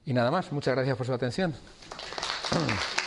Y 0.07 0.15
nada 0.15 0.31
más. 0.31 0.51
Muchas 0.51 0.75
gracias 0.75 0.97
por 0.97 1.07
su 1.07 1.13
atención. 1.13 1.55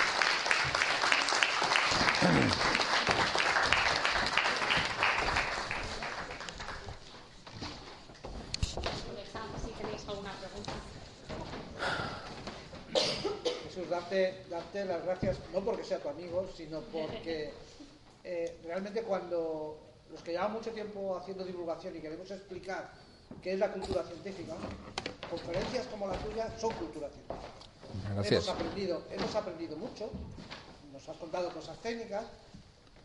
Jesús, 13.68 13.90
las 14.86 15.04
gracias, 15.04 15.38
no 15.54 15.62
porque 15.62 15.84
sea 15.84 16.00
tu 16.00 16.10
amigo, 16.10 16.48
sino 16.56 16.82
porque 16.82 17.54
eh, 18.24 18.60
realmente 18.64 19.04
cuando 19.04 19.78
los 20.10 20.22
que 20.22 20.32
llevamos 20.32 20.60
mucho 20.60 20.72
tiempo 20.72 21.18
haciendo 21.18 21.44
divulgación 21.44 21.96
y 21.96 22.00
queremos 22.00 22.30
explicar 22.32 22.92
qué 23.42 23.54
es 23.54 23.60
la 23.60 23.72
cultura 23.72 24.04
científica, 24.04 24.56
conferencias 25.30 25.88
como 25.88 26.08
la 26.08 26.18
tuya 26.18 26.52
son 26.60 26.74
cultura 26.74 27.10
científica. 27.10 27.58
Hemos 28.24 28.50
aprendido, 28.50 29.04
hemos 29.12 29.36
aprendido 29.36 29.78
mucho, 29.78 30.10
nos 30.92 31.08
has 31.08 31.18
contado 31.18 31.54
cosas 31.54 31.78
técnicas, 31.82 32.26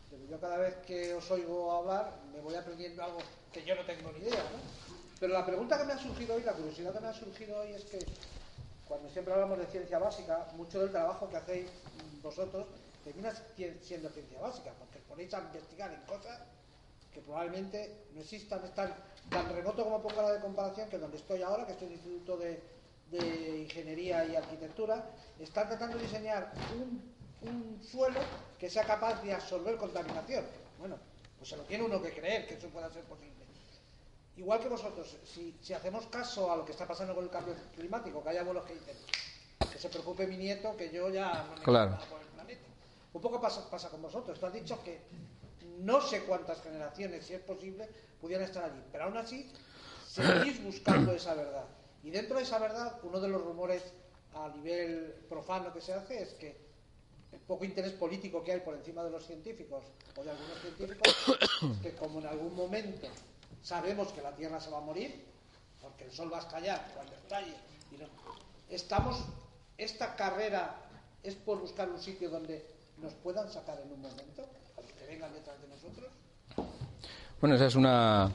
pero 0.09 0.25
yo 0.25 0.39
cada 0.39 0.57
vez 0.57 0.75
que 0.85 1.13
os 1.13 1.29
oigo 1.31 1.71
hablar 1.71 2.19
me 2.33 2.41
voy 2.41 2.55
aprendiendo 2.55 3.03
algo 3.03 3.19
que 3.51 3.63
yo 3.63 3.75
no 3.75 3.85
tengo 3.85 4.11
ni 4.11 4.19
idea. 4.19 4.43
Pero 5.19 5.33
la 5.33 5.45
pregunta 5.45 5.77
que 5.77 5.85
me 5.85 5.93
ha 5.93 5.97
surgido 5.97 6.35
hoy, 6.35 6.43
la 6.43 6.53
curiosidad 6.53 6.93
que 6.93 6.99
me 6.99 7.07
ha 7.07 7.13
surgido 7.13 7.57
hoy 7.59 7.71
es 7.73 7.83
que 7.85 7.99
cuando 8.93 9.09
siempre 9.09 9.33
hablamos 9.33 9.57
de 9.57 9.65
ciencia 9.65 9.97
básica, 9.97 10.47
mucho 10.55 10.79
del 10.79 10.91
trabajo 10.91 11.27
que 11.27 11.37
hacéis 11.37 11.67
vosotros 12.21 12.67
termina 13.03 13.33
siendo 13.81 14.07
ciencia 14.09 14.39
básica, 14.39 14.71
porque 14.77 14.99
os 14.99 15.03
ponéis 15.05 15.33
a 15.33 15.39
investigar 15.39 15.91
en 15.91 16.01
cosas 16.01 16.39
que 17.11 17.19
probablemente 17.21 18.05
no 18.13 18.21
existan, 18.21 18.63
están 18.63 18.93
tan 19.31 19.49
remoto 19.49 19.83
como 19.83 19.99
pongo 19.99 20.21
la 20.21 20.33
de 20.33 20.39
comparación 20.39 20.89
que 20.89 20.99
donde 20.99 21.17
estoy 21.17 21.41
ahora, 21.41 21.65
que 21.65 21.71
estoy 21.71 21.87
en 21.87 21.93
el 21.93 21.99
Instituto 21.99 22.37
de, 22.37 22.73
Ingeniería 23.63 24.25
y 24.25 24.35
Arquitectura, 24.35 25.09
están 25.39 25.69
tratando 25.69 25.97
de 25.97 26.03
diseñar 26.03 26.53
un, 26.79 27.81
suelo 27.83 28.19
que 28.59 28.69
sea 28.69 28.83
capaz 28.83 29.23
de 29.23 29.33
absorber 29.33 29.75
contaminación. 29.77 30.45
Bueno, 30.77 30.97
pues 31.39 31.49
se 31.49 31.57
lo 31.57 31.63
tiene 31.63 31.83
uno 31.83 31.99
que 31.99 32.11
creer 32.11 32.47
que 32.47 32.53
eso 32.53 32.69
pueda 32.69 32.91
ser 32.91 33.03
posible. 33.05 33.32
Igual 34.35 34.59
que 34.59 34.67
vosotros, 34.67 35.15
si, 35.25 35.73
hacemos 35.73 36.07
caso 36.07 36.51
a 36.51 36.57
lo 36.57 36.65
que 36.65 36.71
está 36.71 36.87
pasando 36.87 37.13
con 37.13 37.23
el 37.23 37.29
cambio 37.29 37.53
climático, 37.75 38.23
que 38.23 38.29
haya 38.29 38.43
los 38.43 38.65
que 38.65 38.73
dicen 38.73 38.95
que 39.71 39.79
se 39.79 39.89
preocupe 39.89 40.27
mi 40.27 40.37
nieto, 40.37 40.75
que 40.75 40.91
yo 40.91 41.09
ya 41.09 41.45
no 41.55 41.63
claro. 41.63 41.97
Un 43.13 43.21
poco 43.21 43.39
pasa, 43.39 43.69
pasa 43.69 43.89
con 43.89 44.01
vosotros. 44.01 44.39
Tú 44.39 44.47
has 44.47 44.53
dicho 44.53 44.83
que 44.83 45.01
no 45.79 46.01
sé 46.01 46.23
cuántas 46.23 46.61
generaciones, 46.61 47.25
si 47.25 47.35
es 47.35 47.41
posible, 47.41 47.87
pudieran 48.19 48.45
estar 48.45 48.63
allí. 48.63 48.81
Pero 48.91 49.03
aún 49.03 49.17
así, 49.17 49.51
seguís 50.07 50.63
buscando 50.63 51.11
esa 51.15 51.35
verdad. 51.35 51.65
Y 52.03 52.09
dentro 52.09 52.37
de 52.37 52.43
esa 52.43 52.57
verdad, 52.57 52.99
uno 53.03 53.19
de 53.19 53.27
los 53.27 53.43
rumores 53.43 53.83
a 54.33 54.49
nivel 54.49 55.13
profano 55.29 55.71
que 55.71 55.79
se 55.79 55.93
hace 55.93 56.23
es 56.23 56.33
que 56.33 56.57
el 57.31 57.39
poco 57.39 57.65
interés 57.65 57.93
político 57.93 58.43
que 58.43 58.53
hay 58.53 58.59
por 58.61 58.75
encima 58.75 59.03
de 59.03 59.11
los 59.11 59.25
científicos 59.25 59.83
o 60.15 60.23
de 60.23 60.31
algunos 60.31 60.59
científicos, 60.59 61.15
que 61.81 61.93
como 61.93 62.19
en 62.19 62.27
algún 62.27 62.55
momento 62.55 63.07
sabemos 63.63 64.09
que 64.09 64.21
la 64.21 64.35
Tierra 64.35 64.59
se 64.59 64.69
va 64.69 64.77
a 64.77 64.81
morir, 64.81 65.25
porque 65.81 66.05
el 66.05 66.11
Sol 66.11 66.31
va 66.31 66.37
a 66.37 66.41
estallar 66.41 66.91
cuando 66.93 67.15
estalle, 67.15 67.55
y 67.91 67.97
no, 67.97 68.05
estamos, 68.69 69.23
esta 69.77 70.15
carrera 70.15 70.75
es 71.23 71.35
por 71.35 71.59
buscar 71.59 71.89
un 71.89 71.99
sitio 71.99 72.29
donde 72.29 72.67
nos 72.97 73.13
puedan 73.13 73.49
sacar 73.49 73.79
en 73.79 73.91
un 73.91 74.01
momento, 74.01 74.45
que 74.99 75.07
vengan 75.07 75.33
detrás 75.33 75.59
de 75.61 75.67
nosotros? 75.67 76.11
Bueno, 77.39 77.55
esa 77.55 77.65
es 77.65 77.75
una, 77.75 78.31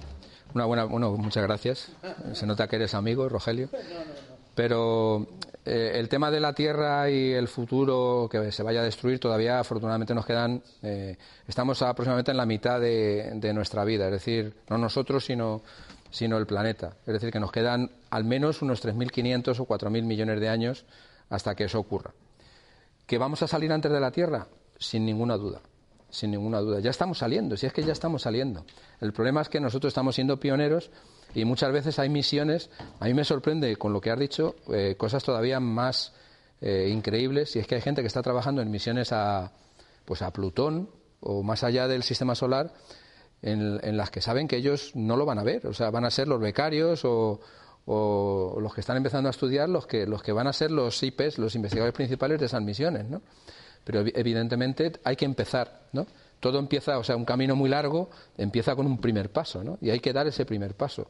una 0.55 0.65
buena. 0.65 0.85
Bueno, 0.85 1.13
muchas 1.13 1.43
gracias. 1.43 1.89
Se 2.35 2.47
nota 2.47 2.69
que 2.69 2.77
eres 2.77 2.95
amigo, 2.95 3.29
Rogelio. 3.29 3.69
Pero 4.55 5.27
eh, 5.69 5.99
el 5.99 6.09
tema 6.09 6.31
de 6.31 6.41
la 6.41 6.55
Tierra 6.55 7.11
y 7.11 7.33
el 7.33 7.47
futuro 7.47 8.29
que 8.31 8.51
se 8.51 8.63
vaya 8.63 8.81
a 8.81 8.85
destruir, 8.85 9.21
todavía 9.21 9.61
afortunadamente 9.61 10.15
nos 10.15 10.25
quedan. 10.25 10.63
Eh, 10.83 11.17
estamos 11.47 11.83
aproximadamente 11.83 12.31
en 12.31 12.37
la 12.39 12.47
mitad 12.47 12.81
de, 12.81 13.33
de, 13.35 13.53
nuestra 13.53 13.85
vida, 13.85 14.07
es 14.07 14.13
decir, 14.13 14.55
no 14.71 14.79
nosotros, 14.79 15.25
sino, 15.25 15.63
sino 16.11 16.39
el 16.39 16.47
planeta. 16.47 16.97
Es 17.07 17.13
decir, 17.13 17.31
que 17.31 17.39
nos 17.39 17.53
quedan 17.53 17.91
al 18.11 18.25
menos 18.25 18.63
unos 18.63 18.85
3.500 18.85 19.61
o 19.61 19.67
4.000 19.67 20.03
millones 20.05 20.41
de 20.41 20.49
años 20.49 20.87
hasta 21.29 21.55
que 21.55 21.65
eso 21.65 21.79
ocurra. 21.79 22.13
¿Que 23.07 23.19
vamos 23.19 23.43
a 23.43 23.49
salir 23.49 23.73
antes 23.73 23.93
de 23.93 24.01
la 24.01 24.11
Tierra? 24.11 24.47
Sin 24.79 25.05
ninguna 25.05 25.37
duda, 25.37 25.61
sin 26.09 26.31
ninguna 26.31 26.61
duda. 26.61 26.81
Ya 26.81 26.91
estamos 26.91 27.19
saliendo, 27.19 27.57
si 27.57 27.67
es 27.67 27.73
que 27.73 27.83
ya 27.83 27.93
estamos 27.93 28.23
saliendo. 28.23 28.65
El 29.01 29.13
problema 29.13 29.43
es 29.43 29.49
que 29.49 29.61
nosotros 29.61 29.91
estamos 29.91 30.15
siendo 30.15 30.39
pioneros 30.39 30.91
y 31.35 31.45
muchas 31.45 31.73
veces 31.73 31.99
hay 31.99 32.09
misiones. 32.09 32.71
A 33.01 33.07
mí 33.07 33.15
me 33.15 33.25
sorprende 33.25 33.77
con 33.77 33.93
lo 33.93 34.01
que 34.01 34.11
has 34.11 34.19
dicho 34.19 34.57
eh, 34.73 34.95
cosas 34.97 35.23
todavía 35.23 35.61
más 35.61 36.13
eh, 36.61 36.89
increíbles. 36.91 37.55
Y 37.57 37.59
es 37.59 37.67
que 37.67 37.77
hay 37.77 37.81
gente 37.81 38.01
que 38.01 38.09
está 38.09 38.23
trabajando 38.23 38.63
en 38.63 38.71
misiones 38.71 39.13
a, 39.13 39.53
pues 40.05 40.23
a 40.23 40.33
Plutón 40.33 40.91
o 41.21 41.43
más 41.43 41.65
allá 41.65 41.89
del 41.89 42.03
sistema 42.03 42.35
solar 42.35 42.73
en, 43.43 43.97
las 43.97 44.11
que 44.11 44.21
saben 44.21 44.49
que 44.49 44.57
ellos 44.57 44.93
no 44.95 45.17
lo 45.17 45.25
van 45.27 45.39
a 45.39 45.45
ver. 45.45 45.67
O 45.67 45.75
sea, 45.75 45.91
van 45.91 46.05
a 46.05 46.11
ser 46.11 46.29
los 46.29 46.41
becarios 46.41 47.05
o, 47.05 47.41
o 47.87 48.59
los 48.61 48.75
que 48.75 48.81
están 48.81 48.97
empezando 48.97 49.29
a 49.29 49.31
estudiar 49.31 49.69
los 49.69 49.87
que, 49.87 50.07
los 50.07 50.23
que 50.23 50.33
van 50.33 50.47
a 50.47 50.53
ser 50.53 50.71
los 50.71 51.03
IPs, 51.03 51.39
los 51.39 51.55
investigadores 51.55 51.95
principales 51.95 52.41
de 52.41 52.47
esas 52.47 52.63
misiones, 52.63 53.09
¿no? 53.09 53.23
Pero 53.85 54.01
evidentemente 54.01 54.93
hay 55.05 55.17
que 55.17 55.25
empezar, 55.25 55.89
¿no? 55.93 56.07
Todo 56.41 56.59
empieza, 56.59 56.99
o 56.99 57.05
sea, 57.05 57.17
un 57.17 57.25
camino 57.25 57.57
muy 57.57 57.69
largo 57.69 58.11
empieza 58.37 58.77
con 58.77 58.87
un 58.87 58.99
primer 58.99 59.31
paso, 59.31 59.65
¿no? 59.65 59.79
Y 59.81 59.91
hay 59.91 60.01
que 60.01 60.13
dar 60.13 60.27
ese 60.27 60.45
primer 60.45 60.75
paso. 60.75 61.09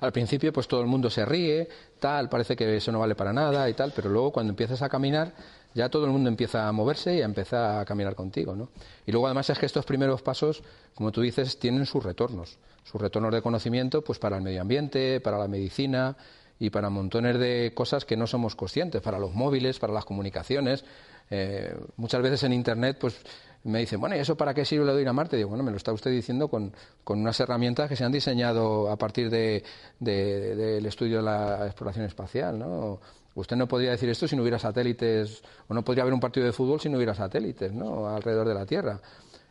Al 0.00 0.12
principio, 0.12 0.52
pues 0.52 0.66
todo 0.66 0.80
el 0.80 0.86
mundo 0.86 1.10
se 1.10 1.24
ríe, 1.24 1.68
tal, 2.00 2.28
parece 2.28 2.56
que 2.56 2.76
eso 2.76 2.90
no 2.90 3.00
vale 3.00 3.14
para 3.14 3.32
nada 3.32 3.68
y 3.68 3.74
tal, 3.74 3.92
pero 3.94 4.08
luego 4.08 4.32
cuando 4.32 4.50
empiezas 4.52 4.82
a 4.82 4.88
caminar, 4.88 5.32
ya 5.74 5.88
todo 5.88 6.04
el 6.06 6.10
mundo 6.10 6.28
empieza 6.28 6.68
a 6.68 6.72
moverse 6.72 7.16
y 7.16 7.22
a 7.22 7.24
empezar 7.24 7.80
a 7.80 7.84
caminar 7.84 8.14
contigo, 8.14 8.54
¿no? 8.54 8.68
Y 9.06 9.12
luego 9.12 9.26
además 9.26 9.50
es 9.50 9.58
que 9.58 9.66
estos 9.66 9.84
primeros 9.84 10.22
pasos, 10.22 10.62
como 10.94 11.12
tú 11.12 11.20
dices, 11.20 11.58
tienen 11.58 11.84
sus 11.86 12.02
retornos, 12.02 12.58
sus 12.84 13.00
retornos 13.00 13.32
de 13.32 13.42
conocimiento, 13.42 14.02
pues 14.02 14.18
para 14.18 14.36
el 14.36 14.42
medio 14.42 14.60
ambiente, 14.60 15.20
para 15.20 15.38
la 15.38 15.48
medicina 15.48 16.16
y 16.58 16.70
para 16.70 16.90
montones 16.90 17.38
de 17.38 17.72
cosas 17.74 18.04
que 18.04 18.16
no 18.16 18.26
somos 18.26 18.54
conscientes, 18.54 19.02
para 19.02 19.18
los 19.18 19.34
móviles, 19.34 19.78
para 19.78 19.92
las 19.92 20.04
comunicaciones. 20.04 20.84
Eh, 21.30 21.74
muchas 21.96 22.22
veces 22.22 22.42
en 22.44 22.52
Internet, 22.52 22.98
pues 23.00 23.16
me 23.64 23.80
dicen, 23.80 23.98
bueno, 23.98 24.14
¿y 24.14 24.18
eso 24.18 24.36
para 24.36 24.52
qué 24.52 24.64
sirve 24.64 24.84
lo 24.84 24.94
de 24.94 25.02
ir 25.02 25.08
a 25.08 25.12
Marte? 25.12 25.36
Digo, 25.36 25.48
bueno, 25.48 25.64
me 25.64 25.70
lo 25.70 25.78
está 25.78 25.92
usted 25.92 26.10
diciendo 26.10 26.48
con, 26.48 26.72
con 27.02 27.20
unas 27.20 27.38
herramientas 27.40 27.88
que 27.88 27.96
se 27.96 28.04
han 28.04 28.12
diseñado 28.12 28.90
a 28.90 28.96
partir 28.96 29.30
del 29.30 29.62
de, 30.00 30.78
estudio 30.86 31.18
de 31.18 31.22
la 31.22 31.64
exploración 31.66 32.04
espacial, 32.04 32.58
¿no? 32.58 33.00
Usted 33.34 33.56
no 33.56 33.66
podría 33.66 33.90
decir 33.90 34.08
esto 34.10 34.28
si 34.28 34.36
no 34.36 34.42
hubiera 34.42 34.58
satélites, 34.58 35.42
o 35.66 35.74
no 35.74 35.82
podría 35.82 36.02
haber 36.02 36.14
un 36.14 36.20
partido 36.20 36.46
de 36.46 36.52
fútbol 36.52 36.78
si 36.78 36.88
no 36.88 36.98
hubiera 36.98 37.14
satélites, 37.14 37.72
¿no? 37.72 38.08
Alrededor 38.08 38.46
de 38.46 38.54
la 38.54 38.66
Tierra. 38.66 39.00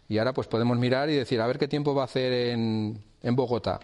Y 0.08 0.20
ahora 0.20 0.32
pues 0.32 0.48
podemos 0.48 0.78
mirar 0.78 1.10
y 1.10 1.16
decir, 1.16 1.42
a 1.42 1.48
ver 1.48 1.58
qué 1.58 1.68
tiempo 1.68 1.96
va 1.96 2.04
a 2.04 2.06
hacer 2.06 2.32
en, 2.32 2.98
en 3.22 3.36
Bogotá. 3.36 3.80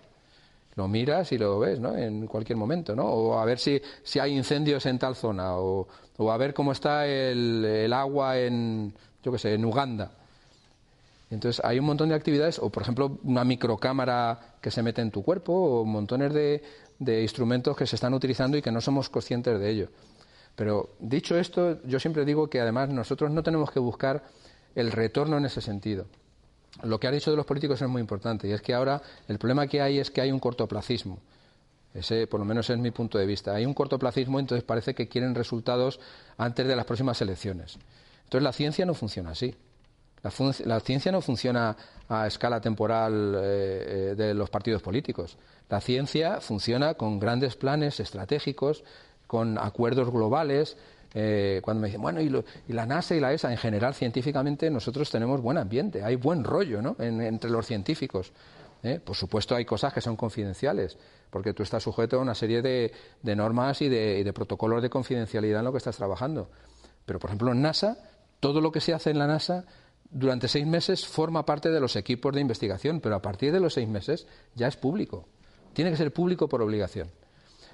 Lo 0.76 0.88
miras 0.88 1.32
y 1.32 1.38
lo 1.38 1.60
ves, 1.60 1.80
¿no? 1.80 1.98
En 1.98 2.28
cualquier 2.28 2.56
momento, 2.56 2.96
¿no? 2.96 3.06
O 3.06 3.40
a 3.40 3.46
ver 3.46 3.58
si, 3.58 3.82
si 4.04 4.20
hay 4.20 4.38
incendios 4.38 4.86
en 4.86 5.00
tal 5.00 5.16
zona, 5.16 5.58
o, 5.58 5.88
o 6.18 6.32
a 6.32 6.38
ver 6.38 6.54
cómo 6.54 6.72
está 6.72 7.06
el, 7.08 7.66
el 7.66 7.92
agua 7.92 8.38
en, 8.38 8.94
yo 9.24 9.32
qué 9.32 9.38
sé, 9.38 9.54
en 9.56 9.66
Uganda. 9.66 10.12
Entonces 11.32 11.64
hay 11.64 11.80
un 11.80 11.86
montón 11.86 12.10
de 12.10 12.16
actividades, 12.16 12.60
o 12.60 12.70
por 12.70 12.84
ejemplo 12.84 13.20
una 13.24 13.44
microcámara 13.44 14.56
que 14.62 14.72
se 14.72 14.82
mete 14.82 15.02
en 15.02 15.12
tu 15.12 15.24
cuerpo, 15.24 15.54
o 15.54 15.86
montones 15.86 16.34
de, 16.34 17.22
instrumentos 17.22 17.78
que 17.78 17.86
se 17.86 17.96
están 17.96 18.14
utilizando 18.14 18.58
y 18.58 18.62
que 18.62 18.72
no 18.72 18.82
somos 18.82 19.10
conscientes 19.10 19.60
de 19.60 19.70
ello. 19.70 19.90
Pero 20.56 20.90
dicho 21.00 21.38
esto, 21.38 21.82
yo 21.84 22.00
siempre 22.00 22.26
digo 22.26 22.50
que 22.50 22.60
además 22.60 22.90
nosotros 22.90 23.32
no 23.32 23.44
tenemos 23.44 23.72
que 23.72 23.80
buscar 23.80 24.24
el 24.76 24.92
retorno 24.92 25.38
en 25.38 25.46
ese 25.46 25.62
sentido. 25.62 26.08
Lo 26.84 27.00
que 27.00 27.08
ha 27.08 27.12
dicho 27.12 27.32
de 27.32 27.38
los 27.38 27.46
políticos 27.46 27.82
es 27.82 27.88
muy 27.88 28.02
importante 28.02 28.48
y 28.48 28.52
es 28.52 28.62
que 28.62 28.74
ahora 28.74 29.02
el 29.28 29.38
problema 29.38 29.68
que 29.68 29.82
hay 29.82 30.00
es 30.00 30.12
que 30.12 30.22
hay 30.22 30.32
un 30.32 30.40
cortoplacismo. 30.40 31.20
Ese, 31.94 32.28
por 32.28 32.40
lo 32.40 32.46
menos, 32.46 32.70
es 32.70 32.78
mi 32.78 32.92
punto 32.92 33.18
de 33.18 33.26
vista. 33.26 33.56
Hay 33.56 33.66
un 33.66 33.74
cortoplacismo, 33.74 34.40
entonces 34.40 34.64
parece 34.64 34.94
que 34.94 35.08
quieren 35.08 35.34
resultados 35.34 36.00
antes 36.38 36.68
de 36.68 36.76
las 36.76 36.86
próximas 36.86 37.22
elecciones. 37.22 37.78
Entonces 38.26 38.44
la 38.44 38.54
ciencia 38.54 38.86
no 38.86 38.94
funciona 38.94 39.32
así. 39.32 39.56
La, 40.22 40.80
ciencia 40.82 41.12
no 41.12 41.22
funciona 41.22 41.76
a 42.10 42.28
escala 42.28 42.60
temporal 42.60 43.36
eh, 43.38 44.12
eh, 44.12 44.16
de 44.16 44.34
los 44.34 44.50
partidos 44.50 44.82
políticos. 44.82 45.38
La 45.70 45.80
ciencia 45.80 46.42
funciona 46.42 46.96
con 46.96 47.20
grandes 47.20 47.56
planes 47.56 48.00
estratégicos, 48.00 48.84
con 49.28 49.58
acuerdos 49.58 50.12
globales. 50.12 50.78
Eh, 51.14 51.62
cuando 51.64 51.82
me 51.82 51.88
dicen, 51.88 52.02
bueno, 52.02 52.20
y, 52.20 52.30
la 52.74 52.86
NASA 52.86 53.16
y 53.16 53.22
la 53.22 53.32
ESA, 53.32 53.52
en 53.52 53.58
general, 53.58 53.94
científicamente, 53.94 54.70
nosotros 54.70 55.10
tenemos 55.10 55.42
buen 55.42 55.58
ambiente, 55.58 56.04
hay 56.04 56.16
buen 56.16 56.44
rollo 56.44 56.82
¿no? 56.82 56.96
entre 57.00 57.50
los 57.50 57.66
científicos. 57.66 58.34
Por 59.04 59.16
supuesto, 59.16 59.56
hay 59.56 59.66
cosas 59.66 59.92
que 59.92 60.00
son 60.00 60.16
confidenciales, 60.16 60.98
porque 61.30 61.54
tú 61.54 61.64
estás 61.64 61.84
sujeto 61.84 62.18
a 62.18 62.22
una 62.22 62.34
serie 62.34 62.62
de, 62.62 62.92
normas 63.36 63.82
y 63.82 63.90
de, 63.90 64.20
y 64.20 64.24
de 64.24 64.32
protocolos 64.32 64.82
de 64.82 64.90
confidencialidad 64.90 65.60
en 65.60 65.66
lo 65.66 65.72
que 65.72 65.80
estás 65.80 65.98
trabajando. 65.98 66.50
Pero, 67.06 67.20
por 67.20 67.30
ejemplo, 67.30 67.52
en 67.52 67.62
NASA, 67.62 67.98
todo 68.40 68.62
lo 68.62 68.72
que 68.72 68.80
se 68.80 68.94
hace 68.94 69.10
en 69.10 69.20
la 69.20 69.28
NASA 69.28 69.66
durante 70.10 70.48
seis 70.48 70.66
meses 70.66 71.06
forma 71.06 71.46
parte 71.46 71.70
de 71.70 71.80
los 71.80 71.96
equipos 71.96 72.34
de 72.34 72.42
investigación, 72.42 73.00
pero 73.00 73.16
a 73.16 73.22
partir 73.22 73.52
de 73.52 73.60
los 73.60 73.74
seis 73.74 73.88
meses 73.88 74.28
ya 74.56 74.68
es 74.68 74.78
público. 74.78 75.28
Tiene 75.74 75.92
que 75.92 75.98
ser 75.98 76.12
público 76.12 76.48
por 76.48 76.62
obligación. 76.62 77.10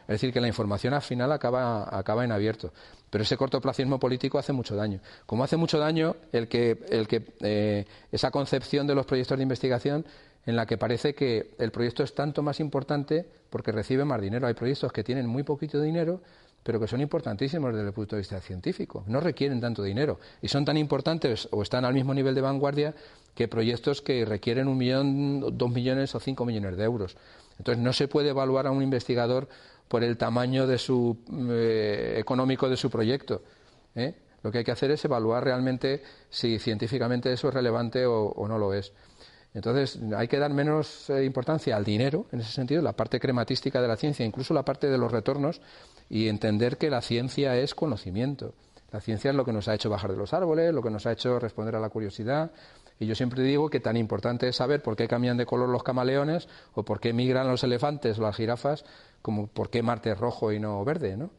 Es 0.08 0.16
decir, 0.16 0.32
que 0.32 0.42
la 0.42 0.48
información 0.48 0.94
al 0.94 1.02
final 1.02 1.32
acaba, 1.32 1.98
acaba 1.98 2.24
en 2.24 2.32
abierto. 2.32 2.72
Pero 3.10 3.24
ese 3.24 3.38
cortoplacismo 3.38 4.00
político 4.00 4.38
hace 4.38 4.54
mucho 4.54 4.76
daño. 4.76 5.00
Como 5.26 5.44
hace 5.44 5.58
mucho 5.58 5.80
daño 5.80 6.16
el 6.32 6.48
que, 6.48 6.86
el 6.90 7.08
que 7.08 7.34
eh, 7.42 7.86
esa 8.12 8.30
concepción 8.30 8.86
de 8.86 8.94
los 8.94 9.06
proyectos 9.06 9.38
de 9.38 9.44
investigación 9.44 10.06
en 10.46 10.56
la 10.56 10.68
que 10.68 10.78
parece 10.78 11.16
que 11.16 11.56
el 11.58 11.72
proyecto 11.72 12.04
es 12.04 12.14
tanto 12.14 12.44
más 12.44 12.60
importante 12.60 13.26
porque 13.50 13.72
recibe 13.72 14.06
más 14.06 14.22
dinero. 14.22 14.46
Hay 14.46 14.54
proyectos 14.54 14.92
que 14.92 15.04
tienen 15.04 15.26
muy 15.26 15.42
poquito 15.42 15.82
dinero, 15.82 16.22
pero 16.66 16.80
que 16.80 16.88
son 16.88 17.00
importantísimos 17.00 17.72
desde 17.72 17.86
el 17.86 17.94
punto 17.94 18.16
de 18.16 18.22
vista 18.22 18.42
científico. 18.42 19.04
No 19.06 19.20
requieren 19.20 19.62
tanto 19.62 19.84
dinero 19.84 20.20
y 20.42 20.48
son 20.48 20.66
tan 20.66 20.78
importantes 20.78 21.48
o 21.52 21.62
están 21.62 21.86
al 21.86 21.94
mismo 21.94 22.12
nivel 22.12 22.34
de 22.34 22.42
vanguardia 22.42 22.96
que 23.36 23.48
proyectos 23.48 24.02
que 24.02 24.26
requieren 24.26 24.68
un 24.68 24.76
millón, 24.76 25.56
dos 25.56 25.70
millones 25.70 26.16
o 26.16 26.20
cinco 26.20 26.44
millones 26.44 26.76
de 26.76 26.84
euros. 26.84 27.18
Entonces 27.60 27.84
no 27.84 27.94
se 27.94 28.08
puede 28.08 28.30
evaluar 28.30 28.66
a 28.66 28.72
un 28.72 28.82
investigador 28.82 29.48
por 29.88 30.04
el 30.04 30.18
tamaño 30.18 30.66
de 30.66 30.80
su, 30.80 31.16
eh, 31.52 32.16
económico 32.18 32.68
de 32.68 32.78
su 32.78 32.90
proyecto. 32.90 33.44
¿eh? 33.94 34.16
Lo 34.42 34.52
que 34.52 34.58
hay 34.58 34.64
que 34.64 34.72
hacer 34.72 34.90
es 34.90 35.06
evaluar 35.06 35.44
realmente 35.44 36.02
si 36.32 36.58
científicamente 36.58 37.32
eso 37.32 37.50
es 37.50 37.54
relevante 37.54 38.08
o, 38.08 38.48
no 38.48 38.58
lo 38.58 38.74
es. 38.74 38.92
Entonces, 39.56 40.00
hay 40.16 40.28
que 40.28 40.38
dar 40.38 40.54
menos 40.54 41.10
eh, 41.10 41.24
importancia 41.24 41.76
al 41.78 41.86
dinero, 41.86 42.28
en 42.32 42.42
ese 42.42 42.52
sentido, 42.52 42.82
la 42.82 42.94
parte 42.94 43.20
crematística 43.20 43.82
de 43.82 43.88
la 43.88 43.96
ciencia, 43.96 44.26
incluso 44.26 44.54
la 44.54 44.66
parte 44.66 44.90
de 44.90 44.98
los 44.98 45.12
retornos, 45.12 45.62
y 46.10 46.28
entender 46.28 46.78
que 46.78 46.90
la 46.90 47.02
ciencia 47.02 47.58
es 47.58 47.74
conocimiento. 47.74 48.54
La 48.92 49.00
ciencia 49.02 49.32
es 49.32 49.36
lo 49.36 49.46
que 49.46 49.54
nos 49.54 49.68
ha 49.68 49.74
hecho 49.74 49.90
bajar 49.90 50.12
de 50.12 50.18
los 50.18 50.34
árboles, 50.34 50.74
lo 50.74 50.84
que 50.84 50.90
nos 50.90 51.06
ha 51.06 51.14
hecho 51.14 51.40
responder 51.40 51.76
a 51.76 51.80
la 51.80 51.90
curiosidad. 51.90 52.52
Y 53.00 53.08
yo 53.08 53.16
siempre 53.16 53.44
digo 53.44 53.70
que 53.70 53.80
tan 53.80 53.98
importante 53.98 54.48
es 54.48 54.58
saber 54.58 54.82
por 54.82 54.96
qué 54.96 55.08
cambian 55.08 55.38
de 55.38 55.46
color 55.46 55.70
los 55.70 55.84
camaleones 55.84 56.48
o 56.74 56.84
por 56.84 57.00
qué 57.00 57.14
migran 57.14 57.48
los 57.48 57.64
elefantes 57.64 58.20
o 58.20 58.22
las 58.22 58.36
jirafas, 58.36 58.86
como 59.22 59.48
por 59.48 59.70
qué 59.70 59.82
Marte 59.82 60.12
es 60.12 60.18
rojo 60.18 60.52
y 60.52 60.60
no 60.60 60.84
verde, 60.86 61.18
¿no? 61.18 61.32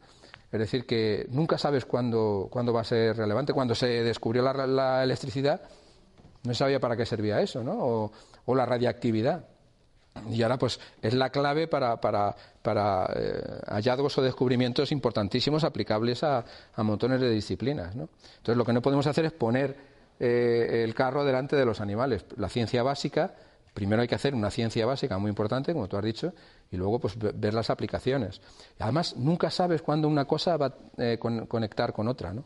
Es 0.51 0.59
decir, 0.59 0.85
que 0.85 1.27
nunca 1.29 1.57
sabes 1.57 1.85
cuándo, 1.85 2.47
cuándo 2.49 2.73
va 2.73 2.81
a 2.81 2.85
ser 2.85 3.17
relevante. 3.17 3.53
Cuando 3.53 3.75
se 3.75 4.03
descubrió 4.03 4.41
la, 4.41 5.03
electricidad, 5.03 5.61
no 6.43 6.53
sabía 6.53 6.79
para 6.79 6.95
qué 6.95 7.05
servía 7.05 7.41
eso, 7.41 7.63
¿no? 7.63 8.11
o 8.45 8.55
la 8.55 8.65
radiactividad. 8.65 9.45
Y 10.29 10.41
ahora, 10.43 10.57
pues, 10.57 10.79
es 11.01 11.13
la 11.13 11.29
clave 11.29 11.67
para, 11.67 11.99
para, 11.99 12.35
para 12.61 13.09
eh, 13.15 13.61
hallazgos 13.67 14.17
o 14.17 14.21
descubrimientos 14.21 14.91
importantísimos 14.91 15.63
aplicables 15.63 16.23
a, 16.23 16.43
a 16.73 16.83
montones 16.83 17.21
de 17.21 17.29
disciplinas. 17.29 17.95
¿no? 17.95 18.09
Entonces, 18.37 18.57
lo 18.57 18.65
que 18.65 18.73
no 18.73 18.81
podemos 18.81 19.07
hacer 19.07 19.25
es 19.25 19.31
poner 19.31 19.75
eh, 20.19 20.83
el 20.83 20.93
carro 20.93 21.23
delante 21.23 21.55
de 21.55 21.65
los 21.65 21.81
animales. 21.81 22.25
La 22.37 22.49
ciencia 22.49 22.83
básica, 22.83 23.33
primero 23.73 24.01
hay 24.01 24.07
que 24.07 24.15
hacer 24.15 24.33
una 24.33 24.51
ciencia 24.51 24.85
básica 24.85 25.17
muy 25.17 25.29
importante, 25.29 25.73
como 25.73 25.87
tú 25.87 25.97
has 25.97 26.03
dicho, 26.03 26.33
y 26.71 26.77
luego, 26.77 26.99
pues, 26.99 27.15
ver 27.17 27.53
las 27.53 27.69
aplicaciones. 27.69 28.41
Además, 28.79 29.15
nunca 29.17 29.49
sabes 29.49 29.81
cuándo 29.81 30.07
una 30.07 30.25
cosa 30.25 30.57
va 30.57 30.67
a 30.67 30.73
eh, 30.97 31.17
conectar 31.19 31.93
con 31.93 32.07
otra, 32.07 32.33
¿no? 32.33 32.45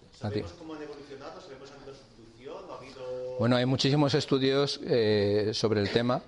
¿sabemos 0.11 0.51
cómo 0.53 0.75
han 0.75 0.83
evolucionado? 0.83 1.41
¿Sabemos 1.41 1.69
si 1.69 1.73
ha 1.73 1.77
habido 1.77 1.93
sustitución 1.93 2.63
ha 2.69 2.75
habido...? 2.75 3.37
Bueno, 3.39 3.55
hay 3.55 3.65
muchísimos 3.65 4.13
estudios 4.13 4.79
eh, 4.83 5.51
sobre 5.53 5.81
el 5.81 5.89
tema. 5.89 6.21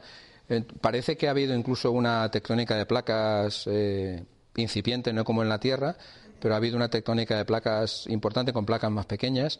Eh, 0.50 0.64
parece 0.82 1.16
que 1.16 1.28
ha 1.28 1.32
habido 1.32 1.56
incluso 1.56 1.92
una 1.92 2.30
tectónica 2.30 2.76
de 2.76 2.86
placas 2.86 3.64
eh, 3.68 4.24
incipiente, 4.56 5.14
no 5.14 5.24
como 5.24 5.44
en 5.44 5.50
la 5.50 5.60
Tierra, 5.60 5.96
pero 6.40 6.54
ha 6.54 6.58
habido 6.58 6.76
una 6.76 6.90
tectónica 6.90 7.38
de 7.38 7.46
placas 7.46 8.06
importante 8.08 8.52
con 8.54 8.66
placas 8.66 8.92
más 8.92 9.06
pequeñas. 9.06 9.60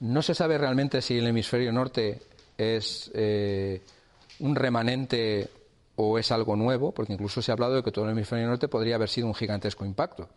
No 0.00 0.22
se 0.22 0.34
sabe 0.34 0.58
realmente 0.58 1.02
si 1.02 1.18
el 1.18 1.26
hemisferio 1.26 1.72
norte 1.72 2.22
es 2.56 3.10
un 4.38 4.54
remanente 4.54 5.48
o 5.96 6.18
es 6.18 6.32
algo 6.32 6.56
nuevo, 6.56 6.92
porque 6.92 7.12
incluso 7.12 7.42
se 7.42 7.52
ha 7.52 7.54
hablado 7.54 7.76
de 7.76 7.82
que 7.82 7.92
todo 7.92 8.06
el 8.06 8.12
hemisferio 8.12 8.46
norte 8.46 8.68
podría 8.68 8.94
haber 8.96 9.08
sido 9.08 9.26
un 9.26 9.34
gigantesco 9.34 9.84
impacto. 9.84 10.28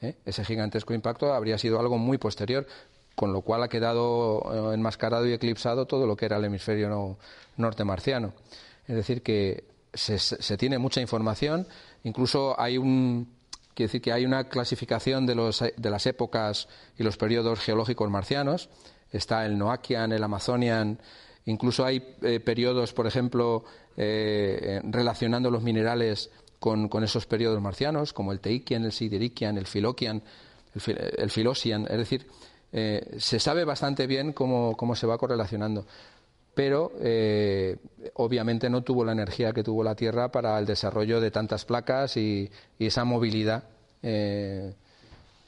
¿Eh? 0.00 0.16
Ese 0.24 0.44
gigantesco 0.44 0.94
impacto 0.94 1.32
habría 1.32 1.58
sido 1.58 1.80
algo 1.80 1.98
muy 1.98 2.18
posterior, 2.18 2.66
con 3.14 3.32
lo 3.32 3.42
cual 3.42 3.62
ha 3.62 3.68
quedado 3.68 4.70
eh, 4.70 4.74
enmascarado 4.74 5.26
y 5.26 5.32
eclipsado 5.32 5.86
todo 5.86 6.06
lo 6.06 6.16
que 6.16 6.26
era 6.26 6.36
el 6.36 6.44
hemisferio 6.44 7.18
norte 7.56 7.84
marciano. 7.84 8.32
Es 8.86 8.96
decir, 8.96 9.22
que 9.22 9.64
se, 9.92 10.56
tiene 10.56 10.78
mucha 10.78 11.00
información, 11.00 11.66
incluso 12.04 12.58
hay 12.58 12.78
un, 12.78 13.28
decir 13.84 14.00
que 14.00 14.12
hay 14.12 14.24
una 14.24 14.48
clasificación 14.48 15.26
de, 15.26 15.34
los, 15.34 15.62
de 15.76 15.90
las 15.90 16.06
épocas 16.06 16.68
y 16.96 17.02
los 17.02 17.16
periodos 17.16 17.60
geológicos 17.60 18.10
marcianos. 18.10 18.68
Está 19.10 19.46
el 19.46 19.56
Noakian, 19.58 20.12
el 20.12 20.22
Amazonian, 20.22 20.98
incluso 21.46 21.84
hay 21.84 22.16
eh, 22.22 22.40
periodos, 22.40 22.92
por 22.92 23.06
ejemplo, 23.06 23.64
eh, 23.96 24.80
relacionando 24.84 25.50
los 25.50 25.62
minerales 25.62 26.30
con, 26.58 27.04
esos 27.04 27.26
periodos 27.26 27.60
marcianos, 27.60 28.12
como 28.12 28.32
el 28.32 28.40
Teikian, 28.40 28.84
el 28.84 28.92
Siderikian, 28.92 29.58
el 29.58 29.66
Filokian, 29.66 30.22
el, 30.74 31.30
Filosian. 31.30 31.86
Es 31.88 31.98
decir, 31.98 32.26
eh, 32.72 33.16
se 33.18 33.40
sabe 33.40 33.64
bastante 33.64 34.06
bien 34.06 34.32
cómo, 34.32 34.94
se 34.94 35.06
va 35.06 35.18
correlacionando. 35.18 35.86
Pero 36.54 36.92
eh, 37.00 37.76
obviamente 38.14 38.68
no 38.68 38.82
tuvo 38.82 39.04
la 39.04 39.12
energía 39.12 39.52
que 39.52 39.62
tuvo 39.62 39.84
la 39.84 39.94
Tierra 39.94 40.32
para 40.32 40.58
el 40.58 40.66
desarrollo 40.66 41.20
de 41.20 41.30
tantas 41.30 41.64
placas 41.64 42.16
y, 42.16 42.50
esa 42.78 43.04
movilidad 43.04 43.64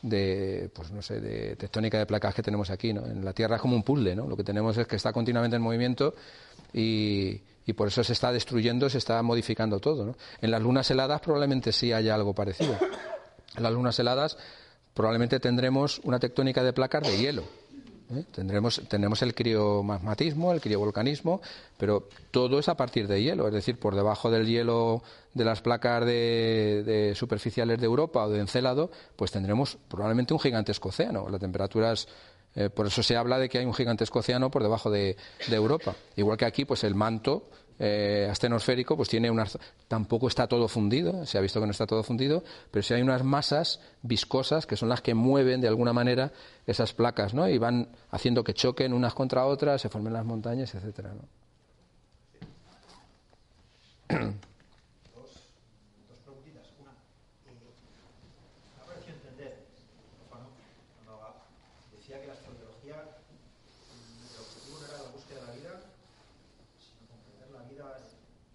de, 0.03 0.71
pues 0.73 0.91
no 0.91 1.03
sé, 1.03 1.21
de 1.21 1.57
tectónica 1.57 1.99
de 1.99 2.07
placas 2.07 2.35
que 2.35 2.43
tenemos 2.43 2.71
aquí. 2.71 2.93
¿no? 2.93 3.05
En 3.07 3.25
la 3.25 3.33
Tierra 3.33 3.57
es 3.57 3.63
como 3.63 3.77
un 3.77 3.83
puzzle, 3.83 4.15
¿no? 4.15 4.27
Lo 4.27 4.37
que 4.37 4.45
tenemos 4.45 4.77
es 4.79 4.87
que 4.87 4.97
está 4.97 5.13
continuamente 5.13 5.57
en 5.57 5.63
movimiento 5.63 6.15
y, 6.73 7.41
y 7.71 7.73
por 7.73 7.87
eso 7.87 8.03
se 8.03 8.13
está 8.13 8.33
destruyendo, 8.33 8.91
se 8.91 8.99
está 8.99 9.23
modificando 9.23 9.79
todo. 9.79 10.17
En 10.41 10.51
las 10.51 10.61
lunas 10.61 10.91
heladas 10.91 11.21
probablemente 11.21 11.71
sí 11.71 11.93
haya 11.93 12.17
algo 12.17 12.35
parecido. 12.35 12.77
En 13.57 13.63
las 13.63 13.73
lunas 13.73 13.97
heladas 13.99 14.37
probablemente 14.93 15.39
tendremos 15.39 16.01
una 16.03 16.19
tectónica 16.19 16.65
de 16.65 16.73
placas 16.73 17.05
de 17.05 17.17
hielo. 17.17 17.45
¿eh? 18.13 18.25
Tendremos, 18.33 18.83
tendremos 18.89 19.23
el 19.23 19.37
criomagmatismo, 19.37 20.53
el 20.53 20.61
criovolcanismo, 20.61 21.41
pero 21.79 22.09
todo 22.33 22.59
es 22.59 22.69
a 22.69 22.77
partir 22.77 23.07
de 23.07 23.23
hielo, 23.23 23.47
es 23.47 23.55
decir, 23.55 23.79
por 23.79 23.95
debajo 23.95 24.33
del 24.33 24.49
hielo 24.49 25.05
de 25.33 25.45
las 25.45 25.63
placas 25.63 26.05
de, 26.05 27.13
superficiales 27.15 27.79
de 27.79 27.87
Europa 27.87 28.25
o 28.25 28.31
de 28.31 28.41
Encélado, 28.41 28.91
pues 29.15 29.31
tendremos 29.31 29.79
probablemente 29.89 30.35
un 30.35 30.41
gigantesco 30.41 30.89
océano. 30.89 31.29
La 31.29 31.39
temperatura 31.39 31.93
es 31.93 32.09
Eh, 32.55 32.69
por 32.69 32.87
eso 32.87 33.03
se 33.03 33.17
habla 33.17 33.39
de 33.39 33.49
que 33.49 33.59
hay 33.59 33.65
un 33.65 33.75
gigantesco 33.75 34.19
océano 34.19 34.51
por 34.51 34.63
debajo 34.63 34.91
de, 34.91 35.17
Europa. 35.51 35.95
Igual 36.17 36.37
que 36.37 36.45
aquí, 36.45 36.65
pues 36.65 36.85
el 36.85 36.95
manto 36.95 37.49
eh, 37.83 38.29
astenosférico 38.31 38.95
pues 38.95 39.09
tiene 39.09 39.31
unas 39.31 39.59
tampoco 39.89 40.29
está 40.29 40.47
todo 40.47 40.69
fundido 40.69 41.25
se 41.25 41.39
ha 41.39 41.41
visto 41.41 41.61
que 41.61 41.67
no 41.67 41.73
está 41.73 41.87
todo 41.87 42.03
fundido 42.03 42.45
pero 42.71 42.83
sí 42.83 42.93
hay 42.93 43.01
unas 43.01 43.25
masas 43.25 43.81
viscosas 44.03 44.67
que 44.67 44.77
son 44.77 44.91
las 44.91 45.01
que 45.01 45.15
mueven 45.15 45.63
de 45.63 45.69
alguna 45.69 45.95
manera 45.95 46.31
esas 46.67 46.93
placas 46.93 47.33
no 47.33 47.49
y 47.49 47.57
van 47.57 47.89
haciendo 48.11 48.45
que 48.45 48.53
choquen 48.53 48.93
unas 48.93 49.15
contra 49.15 49.47
otras 49.47 49.81
se 49.81 49.89
formen 49.89 50.13
las 50.13 50.27
montañas 50.27 50.75
etcétera 50.75 51.15
¿no? 51.15 51.27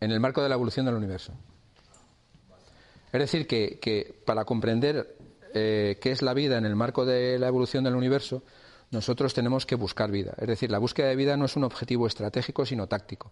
en 0.06 0.12
el 0.12 0.20
marco 0.20 0.42
de 0.42 0.50
la 0.50 0.56
evolución 0.56 0.86
del 0.86 0.96
universo. 0.96 1.34
Es 3.12 3.20
decir, 3.20 3.48
que, 3.48 4.22
para 4.26 4.46
comprender 4.46 5.18
eh, 5.54 5.98
qué 6.02 6.12
es 6.12 6.22
la 6.22 6.34
vida 6.34 6.58
en 6.58 6.66
el 6.66 6.76
marco 6.76 7.06
de 7.06 7.40
la 7.40 7.48
evolución 7.48 7.84
del 7.84 7.96
universo, 7.96 8.44
nosotros 8.92 9.34
tenemos 9.34 9.66
que 9.66 9.76
buscar 9.76 10.12
vida. 10.12 10.34
Es 10.38 10.48
decir, 10.48 10.70
la 10.70 10.78
búsqueda 10.78 11.08
de 11.08 11.16
vida 11.16 11.38
no 11.38 11.46
es 11.46 11.56
un 11.56 11.64
objetivo 11.64 12.08
estratégico, 12.08 12.66
sino 12.66 12.88
táctico. 12.88 13.32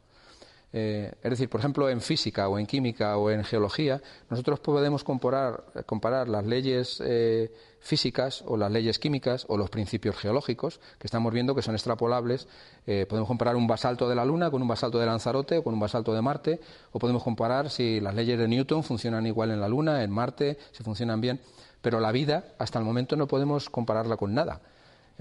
Eh, 0.75 1.11
es 1.21 1.29
decir, 1.29 1.49
por 1.49 1.59
ejemplo, 1.59 1.87
en 1.87 2.01
física 2.01 2.47
o 2.49 2.57
en 2.57 2.65
química 2.65 3.15
o 3.17 3.29
en 3.29 3.43
geología, 3.43 4.01
nosotros 4.31 4.59
podemos 4.59 5.03
comparar, 5.03 6.27
las 6.27 6.45
leyes 6.45 6.99
eh, 7.05 7.53
físicas 7.79 8.43
o 8.47 8.57
las 8.57 8.71
leyes 8.71 8.97
químicas 8.97 9.45
o 9.49 9.55
los 9.55 9.69
principios 9.69 10.17
geológicos 10.17 10.79
que 10.97 11.05
estamos 11.05 11.31
viendo 11.31 11.53
que 11.53 11.61
son 11.61 11.75
extrapolables. 11.75 12.47
Eh, 12.87 13.05
podemos 13.07 13.27
comparar 13.27 13.55
un 13.55 13.67
basalto 13.67 14.09
de 14.09 14.15
la 14.15 14.25
Luna 14.25 14.49
con 14.49 14.63
un 14.63 14.67
basalto 14.67 14.97
de 14.97 15.05
Lanzarote 15.05 15.59
o 15.59 15.63
con 15.63 15.75
un 15.75 15.79
basalto 15.79 16.11
de 16.11 16.21
Marte, 16.23 16.59
o 16.91 16.97
podemos 16.97 17.23
comparar 17.23 17.69
si 17.69 17.99
las 17.99 18.15
leyes 18.15 18.39
de 18.39 18.47
Newton 18.47 18.83
funcionan 18.83 19.27
igual 19.27 19.51
en 19.51 19.61
la 19.61 19.67
Luna, 19.67 20.03
en 20.03 20.09
Marte, 20.09 20.57
si 20.71 20.83
funcionan 20.83 21.21
bien. 21.21 21.39
Pero 21.83 21.99
la 21.99 22.11
vida, 22.11 22.45
hasta 22.57 22.79
el 22.79 22.85
momento, 22.85 23.15
no 23.15 23.27
podemos 23.27 23.69
compararla 23.69 24.17
con 24.17 24.33
nada. 24.33 24.61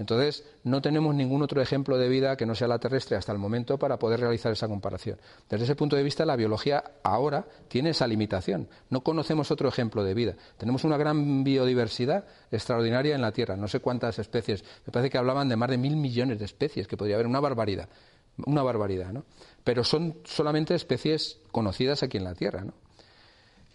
Entonces, 0.03 0.43
no 0.65 0.81
tenemos 0.81 1.15
ningún 1.15 1.41
otro 1.43 1.61
ejemplo 1.61 1.97
de 1.97 2.09
vida 2.09 2.35
que 2.35 2.45
no 2.45 2.55
sea 2.55 2.67
la 2.67 2.77
terrestre 2.77 3.15
hasta 3.15 3.31
el 3.31 3.37
momento 3.37 3.77
para 3.79 3.97
poder 3.97 4.19
realizar 4.19 4.51
esa 4.51 4.67
comparación. 4.67 5.17
Desde 5.49 5.63
ese 5.63 5.77
punto 5.77 5.95
de 5.95 6.03
vista, 6.03 6.25
la 6.25 6.35
biología 6.35 6.83
ahora 7.03 7.47
tiene 7.69 7.91
esa 7.91 8.05
limitación. 8.05 8.67
No 8.89 9.01
conocemos 9.01 9.49
otro 9.49 9.69
ejemplo 9.69 10.03
de 10.03 10.13
vida. 10.13 10.35
Tenemos 10.57 10.83
una 10.83 10.97
gran 10.97 11.45
biodiversidad 11.45 12.25
extraordinaria 12.51 13.15
en 13.15 13.21
la 13.21 13.31
Tierra. 13.31 13.55
No 13.55 13.69
sé 13.69 13.79
cuántas 13.79 14.19
especies. 14.19 14.65
Me 14.85 14.91
parece 14.91 15.09
que 15.09 15.17
hablaban 15.17 15.47
de 15.47 15.55
más 15.55 15.69
de 15.69 15.77
mil 15.77 15.95
millones 15.95 16.37
de 16.37 16.45
especies, 16.45 16.85
que 16.85 16.97
podría 16.97 17.15
haber 17.15 17.27
una 17.27 17.39
barbaridad. 17.39 17.87
Una 18.45 18.61
barbaridad, 18.61 19.13
¿no? 19.13 19.23
Pero 19.63 19.85
son 19.85 20.17
solamente 20.25 20.75
especies 20.75 21.39
conocidas 21.49 22.03
aquí 22.03 22.17
en 22.17 22.25
la 22.25 22.35
Tierra, 22.35 22.65
¿no? 22.65 22.73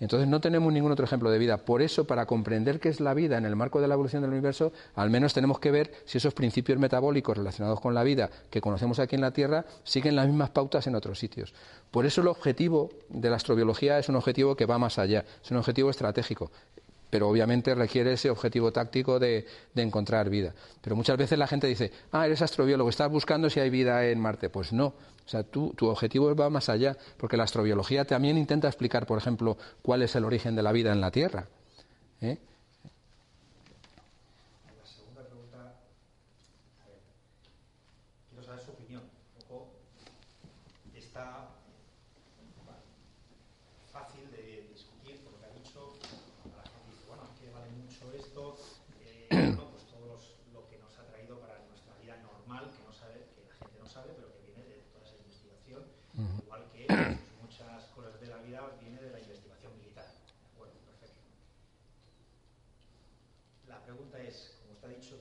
Entonces 0.01 0.29
no 0.29 0.41
tenemos 0.41 0.73
ningún 0.73 0.93
otro 0.93 1.05
ejemplo 1.05 1.31
de 1.31 1.39
vida. 1.39 1.59
Por 1.59 1.83
eso, 1.83 2.07
para 2.07 2.27
comprender 2.27 2.79
qué 2.79 2.89
es 2.89 3.01
la 3.01 3.15
vida 3.15 3.37
en 3.37 3.45
el 3.45 3.57
marco 3.57 3.81
de 3.81 3.89
la 3.89 3.95
evolución 3.95 4.23
del 4.23 4.31
universo, 4.31 4.73
al 4.95 5.11
menos 5.11 5.35
tenemos 5.35 5.59
que 5.59 5.71
ver 5.71 5.93
si 6.05 6.19
esos 6.19 6.35
principios 6.35 6.79
metabólicos 6.79 7.37
relacionados 7.37 7.81
con 7.81 7.95
la 7.95 8.05
vida 8.05 8.31
que 8.51 8.61
conocemos 8.61 8.99
aquí 9.01 9.17
en 9.17 9.23
la 9.23 9.33
Tierra 9.33 9.65
siguen 9.83 10.15
las 10.15 10.27
mismas 10.27 10.51
pautas 10.51 10.87
en 10.87 10.95
otros 10.95 11.19
sitios. 11.19 11.53
Por 11.91 12.07
eso 12.07 12.21
el 12.21 12.29
objetivo 12.29 12.91
de 13.09 13.31
la 13.31 13.37
astrobiología 13.37 13.99
es 13.99 14.09
un 14.09 14.17
objetivo 14.17 14.55
que 14.55 14.67
va 14.67 14.79
más 14.79 14.99
allá, 14.99 15.25
es 15.43 15.51
un 15.51 15.57
objetivo 15.57 15.91
estratégico 15.91 16.51
pero 17.11 17.29
obviamente 17.29 17.75
requiere 17.75 18.13
ese 18.13 18.31
objetivo 18.31 18.73
táctico 18.73 19.19
de, 19.19 19.47
encontrar 19.75 20.29
vida. 20.29 20.55
Pero 20.83 20.97
muchas 20.97 21.17
veces 21.17 21.39
la 21.39 21.47
gente 21.47 21.67
dice, 21.67 21.91
ah, 22.13 22.27
eres 22.27 22.43
astrobiólogo, 22.43 22.91
estás 22.91 23.11
buscando 23.11 23.49
si 23.49 23.61
hay 23.61 23.71
vida 23.71 24.07
en 24.07 24.21
Marte. 24.21 24.51
Pues 24.51 24.73
no, 24.73 24.95
o 25.29 25.31
sea, 25.31 25.43
tu 25.43 25.75
objetivo 25.81 26.35
va 26.35 26.49
más 26.49 26.71
allá, 26.71 26.97
porque 27.19 27.37
la 27.37 27.45
astrobiología 27.45 28.07
también 28.07 28.39
intenta 28.39 28.67
explicar, 28.67 29.05
por 29.05 29.19
ejemplo, 29.19 29.59
cuál 29.83 30.01
es 30.01 30.17
el 30.17 30.25
origen 30.25 30.57
de 30.57 30.63
la 30.63 30.73
vida 30.73 30.91
en 30.91 31.03
la 31.03 31.11
Tierra. 31.11 31.49
¿eh? 32.23 32.39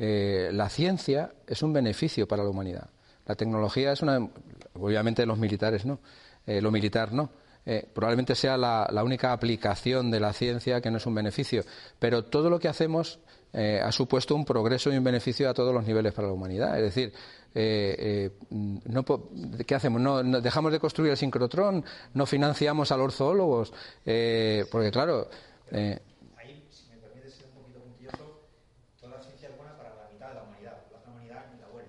eh, 0.00 0.50
la 0.52 0.68
ciencia 0.68 1.30
es 1.46 1.62
un 1.62 1.72
beneficio 1.72 2.26
para 2.26 2.42
la 2.42 2.50
humanidad. 2.50 2.88
La 3.26 3.36
tecnología 3.36 3.92
es 3.92 4.02
una. 4.02 4.28
Obviamente, 4.74 5.24
los 5.26 5.38
militares 5.38 5.86
no. 5.86 6.00
Eh, 6.46 6.60
lo 6.60 6.70
militar 6.70 7.12
no. 7.12 7.30
Eh, 7.66 7.86
probablemente 7.92 8.34
sea 8.34 8.56
la, 8.56 8.88
única 9.04 9.32
aplicación 9.32 10.10
de 10.10 10.18
la 10.18 10.32
ciencia 10.32 10.80
que 10.80 10.90
no 10.90 10.96
es 10.96 11.06
un 11.06 11.14
beneficio. 11.14 11.62
Pero 11.98 12.24
todo 12.24 12.50
lo 12.50 12.58
que 12.58 12.68
hacemos 12.68 13.20
ha 13.52 13.90
supuesto 13.90 14.36
un 14.36 14.44
progreso 14.44 14.92
y 14.92 14.96
un 14.96 15.02
beneficio 15.02 15.50
a 15.50 15.54
todos 15.54 15.74
los 15.74 15.84
niveles 15.84 16.12
para 16.12 16.28
la 16.28 16.34
humanidad. 16.34 16.76
Es 16.76 16.94
decir, 16.94 17.12
eh, 17.54 18.30
eh, 18.50 19.64
¿qué 19.66 19.74
hacemos? 19.74 20.00
¿No, 20.00 20.22
dejamos 20.22 20.72
de 20.72 20.78
construir 20.78 21.10
el 21.10 21.16
sincrotrón? 21.16 21.84
¿No 22.14 22.26
financiamos 22.26 22.92
a 22.92 22.96
los 22.96 23.14
zoólogos? 23.14 23.72
Porque, 24.70 24.90
claro. 24.92 25.28
Eh, 25.72 25.98
Ahí, 26.36 26.64
si 26.70 26.88
me 26.90 26.96
permite 26.98 27.30
ser 27.30 27.46
un 27.46 27.62
poquito 27.62 27.80
puntilloso, 27.80 28.40
toda 29.00 29.16
la 29.16 29.22
ciencia 29.22 29.48
es 29.48 29.56
buena 29.56 29.76
para 29.76 29.94
la 29.96 30.08
mitad 30.12 30.28
de 30.28 30.34
la 30.34 30.42
humanidad. 30.42 30.76
La 30.92 31.10
humanidad 31.10 31.46
ni 31.52 31.60
la 31.60 31.68
huele. 31.68 31.88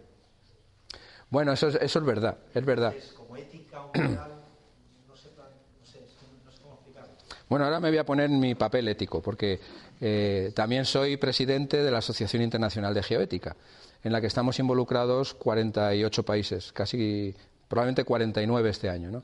Bueno, 1.31 1.53
eso 1.53 1.69
es, 1.69 1.75
eso 1.75 1.99
es 1.99 2.05
verdad, 2.05 2.37
es 2.53 2.65
verdad. 2.65 2.93
como 3.17 3.35
ética 3.35 3.81
o 3.81 3.87
moral, 3.87 4.31
no 5.07 5.15
sé, 5.15 5.29
no, 5.35 5.85
sé, 5.85 5.99
no 6.45 6.51
sé 6.51 6.61
cómo 6.61 6.75
explicarlo. 6.75 7.09
Bueno, 7.49 7.65
ahora 7.65 7.79
me 7.79 7.89
voy 7.89 7.97
a 7.97 8.05
poner 8.05 8.29
mi 8.29 8.53
papel 8.53 8.87
ético, 8.87 9.21
porque 9.21 9.59
eh, 9.99 10.51
también 10.53 10.85
soy 10.85 11.17
presidente 11.17 11.81
de 11.81 11.89
la 11.89 11.97
Asociación 11.97 12.43
Internacional 12.43 12.93
de 12.93 13.01
Geoética 13.01 13.55
en 14.03 14.11
la 14.11 14.21
que 14.21 14.27
estamos 14.27 14.57
involucrados 14.59 15.33
48 15.35 16.23
países, 16.23 16.71
casi 16.71 17.33
probablemente 17.67 18.03
49 18.03 18.69
este 18.69 18.89
año. 18.89 19.11
¿no? 19.11 19.23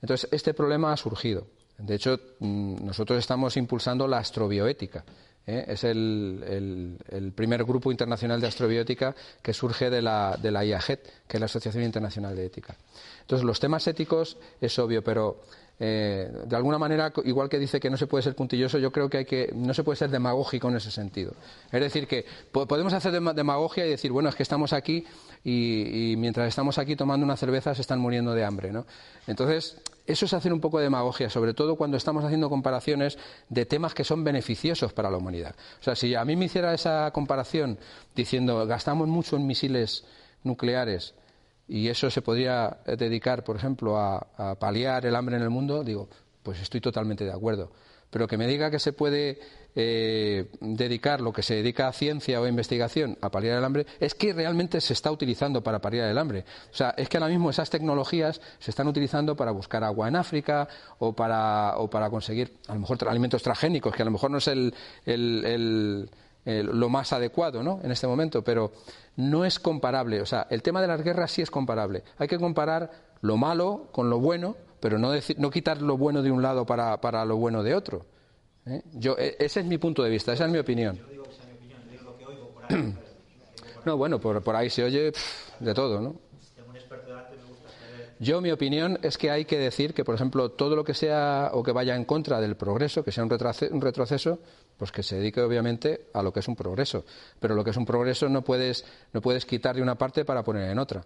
Entonces, 0.00 0.28
este 0.32 0.54
problema 0.54 0.92
ha 0.92 0.96
surgido. 0.96 1.46
De 1.78 1.96
hecho, 1.96 2.18
mm, 2.38 2.86
nosotros 2.86 3.18
estamos 3.18 3.56
impulsando 3.56 4.06
la 4.06 4.18
astrobioética. 4.18 5.04
¿Eh? 5.46 5.64
Es 5.68 5.84
el, 5.84 7.32
primer 7.34 7.64
grupo 7.64 7.90
internacional 7.90 8.40
de 8.40 8.46
astrobiótica 8.46 9.14
que 9.42 9.52
surge 9.52 9.90
de 9.90 10.02
la, 10.02 10.38
de 10.40 10.50
la 10.50 10.64
IAGET, 10.64 11.26
que 11.26 11.36
es 11.36 11.40
la 11.40 11.46
Asociación 11.46 11.84
Internacional 11.84 12.36
de 12.36 12.46
Ética. 12.46 12.76
Entonces, 13.20 13.44
los 13.44 13.60
temas 13.60 13.86
éticos 13.86 14.36
es 14.60 14.78
obvio, 14.78 15.02
pero 15.02 15.40
eh, 15.84 16.30
de 16.44 16.54
alguna 16.54 16.78
manera, 16.78 17.12
igual 17.24 17.48
que 17.48 17.58
dice 17.58 17.80
que 17.80 17.90
no 17.90 17.96
se 17.96 18.06
puede 18.06 18.22
ser 18.22 18.36
puntilloso, 18.36 18.78
yo 18.78 18.92
creo 18.92 19.10
que, 19.10 19.18
hay 19.18 19.24
que 19.24 19.50
no 19.52 19.74
se 19.74 19.82
puede 19.82 19.96
ser 19.96 20.10
demagógico 20.10 20.68
en 20.68 20.76
ese 20.76 20.92
sentido. 20.92 21.32
Es 21.72 21.80
decir, 21.80 22.06
que 22.06 22.24
podemos 22.52 22.92
hacer 22.92 23.10
demagogia 23.12 23.84
y 23.84 23.90
decir, 23.90 24.12
bueno, 24.12 24.28
es 24.28 24.36
que 24.36 24.44
estamos 24.44 24.72
aquí 24.72 25.04
y, 25.42 26.14
mientras 26.18 26.46
estamos 26.46 26.78
aquí 26.78 26.94
tomando 26.94 27.24
una 27.24 27.36
cerveza 27.36 27.74
se 27.74 27.80
están 27.80 27.98
muriendo 27.98 28.32
de 28.32 28.44
hambre. 28.44 28.70
¿no? 28.70 28.86
Entonces, 29.26 29.76
eso 30.06 30.26
es 30.26 30.34
hacer 30.34 30.52
un 30.52 30.60
poco 30.60 30.78
de 30.78 30.84
demagogia, 30.84 31.30
sobre 31.30 31.54
todo 31.54 31.76
cuando 31.76 31.96
estamos 31.96 32.24
haciendo 32.24 32.50
comparaciones 32.50 33.18
de 33.48 33.66
temas 33.66 33.94
que 33.94 34.04
son 34.04 34.24
beneficiosos 34.24 34.92
para 34.92 35.10
la 35.10 35.16
humanidad. 35.16 35.54
O 35.80 35.82
sea, 35.82 35.94
si 35.94 36.14
a 36.14 36.24
mí 36.24 36.36
me 36.36 36.46
hiciera 36.46 36.74
esa 36.74 37.10
comparación 37.12 37.78
diciendo 38.14 38.66
gastamos 38.66 39.08
mucho 39.08 39.36
en 39.36 39.46
misiles 39.46 40.04
nucleares 40.42 41.14
y 41.68 41.88
eso 41.88 42.10
se 42.10 42.22
podría 42.22 42.78
dedicar, 42.84 43.44
por 43.44 43.56
ejemplo, 43.56 43.96
a, 43.98 44.56
paliar 44.58 45.06
el 45.06 45.14
hambre 45.14 45.36
en 45.36 45.42
el 45.42 45.50
mundo, 45.50 45.84
digo, 45.84 46.08
pues 46.42 46.60
estoy 46.60 46.80
totalmente 46.80 47.24
de 47.24 47.32
acuerdo. 47.32 47.70
Pero 48.12 48.28
que 48.28 48.36
me 48.36 48.46
diga 48.46 48.70
que 48.70 48.78
se 48.78 48.92
puede 48.92 49.40
eh, 49.74 50.50
dedicar 50.60 51.22
lo 51.22 51.32
que 51.32 51.42
se 51.42 51.54
dedica 51.54 51.88
a 51.88 51.92
ciencia 51.94 52.42
o 52.42 52.44
a 52.44 52.48
investigación 52.48 53.16
a 53.22 53.30
paliar 53.30 53.56
el 53.56 53.64
hambre, 53.64 53.86
es 54.00 54.14
que 54.14 54.34
realmente 54.34 54.82
se 54.82 54.92
está 54.92 55.10
utilizando 55.10 55.62
para 55.62 55.80
paliar 55.80 56.10
el 56.10 56.18
hambre. 56.18 56.44
O 56.70 56.74
sea, 56.74 56.90
es 56.90 57.08
que 57.08 57.16
ahora 57.16 57.30
mismo 57.30 57.48
esas 57.48 57.70
tecnologías 57.70 58.42
se 58.58 58.70
están 58.70 58.86
utilizando 58.86 59.34
para 59.34 59.50
buscar 59.50 59.82
agua 59.82 60.08
en 60.08 60.16
África 60.16 60.68
o 60.98 61.14
para, 61.14 61.78
o 61.78 61.88
para 61.88 62.10
conseguir, 62.10 62.58
a 62.68 62.74
lo 62.74 62.80
mejor, 62.80 62.98
alimentos 63.08 63.42
transgénicos, 63.42 63.94
que 63.94 64.02
a 64.02 64.04
lo 64.04 64.10
mejor 64.10 64.30
no 64.30 64.36
es 64.36 64.48
el, 64.48 66.10
lo 66.44 66.88
más 66.90 67.14
adecuado 67.14 67.62
¿no? 67.62 67.80
en 67.82 67.92
este 67.92 68.06
momento, 68.06 68.44
pero 68.44 68.72
no 69.16 69.46
es 69.46 69.58
comparable. 69.58 70.20
O 70.20 70.26
sea, 70.26 70.46
el 70.50 70.62
tema 70.62 70.82
de 70.82 70.88
las 70.88 71.02
guerras 71.02 71.30
sí 71.30 71.40
es 71.40 71.50
comparable. 71.50 72.02
Hay 72.18 72.28
que 72.28 72.38
comparar 72.38 72.90
lo 73.22 73.38
malo 73.38 73.88
con 73.90 74.10
lo 74.10 74.18
bueno, 74.20 74.54
pero 74.82 74.98
no, 74.98 75.12
no 75.36 75.50
quitar 75.50 75.80
lo 75.80 75.96
bueno 75.96 76.22
de 76.22 76.32
un 76.32 76.42
lado 76.42 76.66
para, 76.66 77.00
para 77.00 77.24
lo 77.24 77.36
bueno 77.36 77.62
de 77.62 77.72
otro. 77.72 78.04
¿eh? 78.66 78.82
Yo, 78.94 79.16
e, 79.16 79.36
ese 79.38 79.60
es 79.60 79.66
mi 79.66 79.78
punto 79.78 80.02
de 80.02 80.10
vista, 80.10 80.32
esa 80.32 80.46
es 80.46 80.50
mi 80.50 80.58
opinión. 80.58 80.98
No, 83.84 83.96
bueno, 83.96 84.20
por, 84.20 84.40
por 84.44 84.54
ahí 84.54 84.70
se 84.70 84.84
oye 84.84 85.12
de 85.58 85.74
todo, 85.74 86.00
¿no? 86.00 86.14
Yo, 88.18 88.40
mi 88.40 88.52
opinión 88.52 89.00
es 89.02 89.18
que 89.18 89.32
hay 89.32 89.44
que 89.44 89.58
decir 89.58 89.94
que, 89.94 90.04
por 90.04 90.14
ejemplo, 90.14 90.50
todo 90.50 90.76
lo 90.76 90.84
que 90.84 90.94
sea 90.94 91.50
o 91.54 91.64
que 91.64 91.72
vaya 91.72 91.96
en 91.96 92.04
contra 92.04 92.40
del 92.40 92.54
progreso, 92.54 93.02
que 93.02 93.10
sea 93.10 93.24
un, 93.24 93.30
retroceso, 93.30 94.38
pues 94.76 94.92
que 94.92 95.02
se 95.02 95.16
dedique 95.16 95.40
obviamente 95.40 96.06
a 96.12 96.22
lo 96.22 96.32
que 96.32 96.38
es 96.38 96.46
un 96.46 96.54
progreso. 96.54 97.04
Pero 97.40 97.56
lo 97.56 97.64
que 97.64 97.70
es 97.70 97.76
un 97.76 97.84
progreso 97.84 98.28
no 98.28 98.42
puedes, 98.42 98.84
no 99.12 99.20
puedes 99.20 99.44
quitar 99.44 99.74
de 99.74 99.82
una 99.82 99.96
parte 99.96 100.24
para 100.24 100.44
poner 100.44 100.70
en 100.70 100.78
otra. 100.78 101.04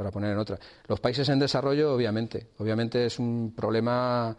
Para 0.00 0.10
poner 0.10 0.32
en 0.32 0.38
otra. 0.38 0.58
Los 0.88 0.98
países 0.98 1.28
en 1.28 1.38
desarrollo, 1.38 1.92
obviamente. 1.92 2.46
Obviamente 2.56 3.04
es 3.04 3.18
un 3.18 3.52
problema 3.54 4.34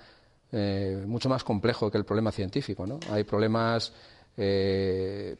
eh, 0.51 1.03
mucho 1.05 1.29
más 1.29 1.43
complejo 1.43 1.91
que 1.91 1.99
el 1.99 2.03
problema 2.03 2.31
científico. 2.31 2.87
¿no? 2.87 2.99
Hay 3.11 3.25
problemas. 3.25 3.93
Eh, 4.35 5.35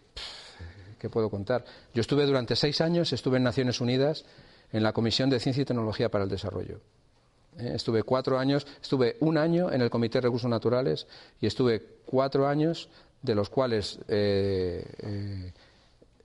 ¿Qué 0.99 1.10
puedo 1.10 1.27
contar? 1.27 1.65
Yo 1.91 2.02
estuve 2.02 2.27
durante 2.27 2.56
seis 2.56 2.81
años, 2.81 3.11
estuve 3.14 3.38
en 3.38 3.43
Naciones 3.43 3.81
Unidas 3.81 4.23
en 4.72 4.84
la 4.84 4.93
Comisión 4.93 5.27
de 5.31 5.39
Ciencia 5.39 5.64
y 5.64 5.65
Tecnología 5.65 6.10
para 6.10 6.26
el 6.26 6.30
Desarrollo. 6.30 6.81
Eh, 7.57 7.72
estuve 7.73 8.03
cuatro 8.03 8.38
años, 8.38 8.68
estuve 8.80 9.18
un 9.22 9.39
año 9.39 9.72
en 9.72 9.81
el 9.81 9.89
Comité 9.89 10.19
de 10.19 10.27
Recursos 10.27 10.52
Naturales 10.52 11.07
y 11.39 11.48
estuve 11.48 11.81
cuatro 12.06 12.48
años, 12.48 12.89
de 13.23 13.34
los 13.34 13.49
cuales 13.49 13.98
eh, 14.07 14.85
eh, 14.99 15.52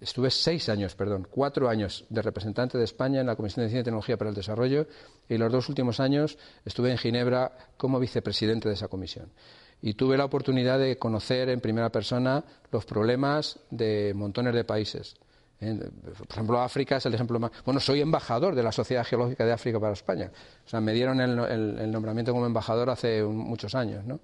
estuve 0.06 0.30
seis 0.30 0.68
años, 0.68 0.94
perdón, 0.94 1.26
cuatro 1.30 1.68
años 1.68 2.04
de 2.08 2.22
representante 2.22 2.78
de 2.78 2.84
España 2.84 3.20
en 3.20 3.26
la 3.26 3.36
Comisión 3.36 3.64
de 3.64 3.70
Ciencia 3.70 3.82
y 3.82 3.84
Tecnología 3.84 4.16
para 4.16 4.30
el 4.30 4.36
Desarrollo 4.36 4.86
y 5.28 5.36
los 5.36 5.52
dos 5.52 5.68
últimos 5.68 6.00
años 6.00 6.38
estuve 6.64 6.90
en 6.90 6.98
Ginebra 6.98 7.52
como 7.76 8.00
vicepresidente 8.00 8.68
de 8.68 8.74
esa 8.74 8.88
comisión. 8.88 9.30
Y 9.82 9.94
tuve 9.94 10.16
la 10.16 10.24
oportunidad 10.24 10.78
de 10.78 10.96
conocer 10.98 11.50
en 11.50 11.60
primera 11.60 11.90
persona 11.90 12.42
los 12.72 12.86
problemas 12.86 13.58
de 13.70 14.14
montones 14.14 14.54
de 14.54 14.64
países 14.64 15.16
por 15.58 16.26
ejemplo, 16.30 16.60
África 16.60 16.96
es 16.96 17.06
el 17.06 17.14
ejemplo 17.14 17.38
más. 17.38 17.50
Bueno, 17.64 17.80
soy 17.80 18.00
embajador 18.00 18.54
de 18.54 18.62
la 18.62 18.72
Sociedad 18.72 19.04
Geológica 19.04 19.44
de 19.44 19.52
África 19.52 19.80
para 19.80 19.94
España. 19.94 20.30
O 20.64 20.68
sea, 20.68 20.80
me 20.80 20.92
dieron 20.92 21.20
el, 21.20 21.90
nombramiento 21.90 22.32
como 22.32 22.46
embajador 22.46 22.90
hace 22.90 23.22
muchos 23.22 23.74
años, 23.74 24.04
¿no? 24.04 24.20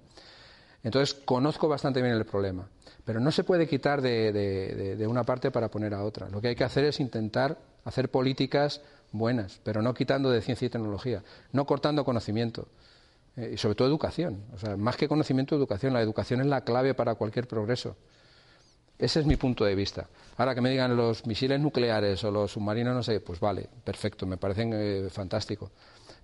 Entonces, 0.83 1.13
conozco 1.13 1.67
bastante 1.67 2.01
bien 2.01 2.13
el 2.13 2.25
problema. 2.25 2.67
Pero 3.05 3.19
no 3.19 3.31
se 3.31 3.43
puede 3.43 3.67
quitar 3.67 4.01
de, 4.01 5.05
una 5.07 5.23
parte 5.23 5.51
para 5.51 5.69
poner 5.69 5.93
a 5.93 6.03
otra. 6.03 6.29
Lo 6.29 6.41
que 6.41 6.49
hay 6.49 6.55
que 6.55 6.63
hacer 6.63 6.85
es 6.85 6.99
intentar 6.99 7.57
hacer 7.85 8.09
políticas 8.09 8.81
buenas, 9.11 9.59
pero 9.63 9.81
no 9.81 9.93
quitando 9.93 10.29
de 10.29 10.41
ciencia 10.41 10.65
y 10.65 10.69
tecnología, 10.69 11.23
no 11.51 11.65
cortando 11.65 12.05
conocimiento. 12.05 12.67
Eh, 13.35 13.51
y 13.53 13.57
sobre 13.57 13.75
todo 13.75 13.87
educación. 13.87 14.43
O 14.53 14.59
sea, 14.59 14.77
más 14.77 14.95
que 14.95 15.07
conocimiento, 15.07 15.55
educación. 15.55 15.93
La 15.93 16.01
educación 16.01 16.41
es 16.41 16.47
la 16.47 16.61
clave 16.61 16.93
para 16.93 17.15
cualquier 17.15 17.47
progreso. 17.47 17.95
Ese 18.97 19.19
es 19.19 19.25
mi 19.25 19.35
punto 19.35 19.65
de 19.65 19.75
vista. 19.75 20.07
Ahora 20.37 20.53
que 20.53 20.61
me 20.61 20.69
digan 20.69 20.95
los 20.95 21.25
misiles 21.25 21.59
nucleares 21.59 22.23
o 22.23 22.31
los 22.31 22.51
submarinos, 22.51 22.95
no 22.95 23.03
sé, 23.03 23.19
pues 23.21 23.39
vale, 23.39 23.67
perfecto, 23.83 24.25
me 24.25 24.37
parecen 24.37 24.71
eh, 24.73 25.09
fantásticos. 25.09 25.71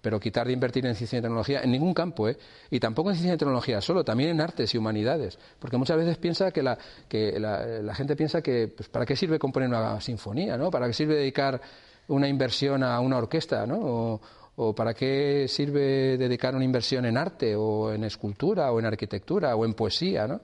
Pero 0.02 0.20
quitar 0.20 0.48
de 0.48 0.54
invertir 0.54 0.86
en 0.86 0.96
ciencia 0.96 1.20
y 1.20 1.22
tecnología 1.22 1.62
en 1.62 1.72
ningún 1.72 1.94
campo, 1.94 2.30
¿eh? 2.30 2.38
Y 2.72 2.80
tampoco 2.80 3.10
en 3.10 3.16
ciencia 3.16 3.36
y 3.36 3.38
tecnología 3.38 3.82
solo, 3.82 4.04
también 4.04 4.30
en 4.32 4.42
artes 4.42 4.74
y 4.74 4.78
humanidades. 4.78 5.38
Porque 5.60 5.78
muchas 5.78 5.98
veces 5.98 6.18
piensa 6.18 6.52
que 6.52 6.64
la, 6.64 6.78
que 7.08 7.40
la, 7.40 7.94
gente 7.96 8.16
piensa 8.16 8.42
que, 8.42 8.70
pues, 8.76 8.88
¿para 8.90 9.06
qué 9.06 9.16
sirve 9.16 9.40
componer 9.40 9.70
una 9.70 10.00
sinfonía, 10.00 10.58
¿no? 10.58 10.72
¿Para 10.72 10.88
qué 10.88 10.94
sirve 10.94 11.16
dedicar 11.16 11.60
una 12.08 12.28
inversión 12.28 12.84
a 12.84 13.00
una 13.00 13.18
orquesta, 13.18 13.66
¿no? 13.66 14.20
O, 14.56 14.76
para 14.76 14.94
qué 14.94 15.46
sirve 15.48 16.18
dedicar 16.18 16.54
una 16.54 16.66
inversión 16.66 17.06
en 17.06 17.18
arte 17.18 17.56
o 17.56 17.94
en 17.94 18.04
escultura 18.04 18.74
o 18.74 18.80
en 18.80 18.86
arquitectura 18.86 19.56
o 19.56 19.64
en 19.64 19.74
poesía, 19.74 20.28
¿no? 20.28 20.42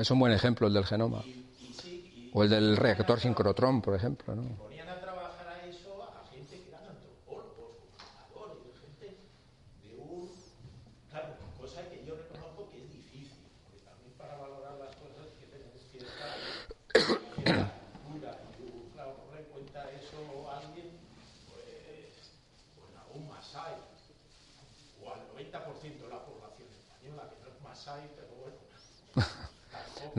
Es 0.00 0.10
un 0.10 0.18
buen 0.18 0.32
ejemplo 0.32 0.66
el 0.66 0.72
del 0.72 0.86
genoma. 0.86 1.22
O 2.32 2.42
el 2.42 2.48
del 2.48 2.76
reactor 2.78 3.20
sincrotrón, 3.20 3.82
por 3.82 3.94
ejemplo. 3.94 4.34
¿no? 4.34 4.42
Ponían 4.56 4.88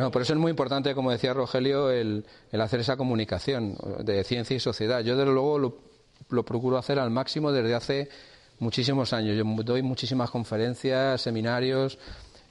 No, 0.01 0.09
por 0.09 0.23
eso 0.23 0.33
es 0.33 0.39
muy 0.39 0.49
importante, 0.49 0.95
como 0.95 1.11
decía 1.11 1.31
Rogelio, 1.31 1.91
el, 1.91 2.25
hacer 2.59 2.79
esa 2.79 2.97
comunicación 2.97 3.77
de 4.03 4.23
ciencia 4.23 4.55
y 4.55 4.59
sociedad. 4.59 5.01
Yo, 5.01 5.15
desde 5.15 5.31
luego, 5.31 5.59
lo, 5.59 6.43
procuro 6.43 6.79
hacer 6.79 6.97
al 6.97 7.11
máximo 7.11 7.51
desde 7.51 7.75
hace 7.75 8.09
muchísimos 8.57 9.13
años. 9.13 9.37
Yo 9.37 9.43
doy 9.63 9.83
muchísimas 9.83 10.31
conferencias, 10.31 11.21
seminarios, 11.21 11.99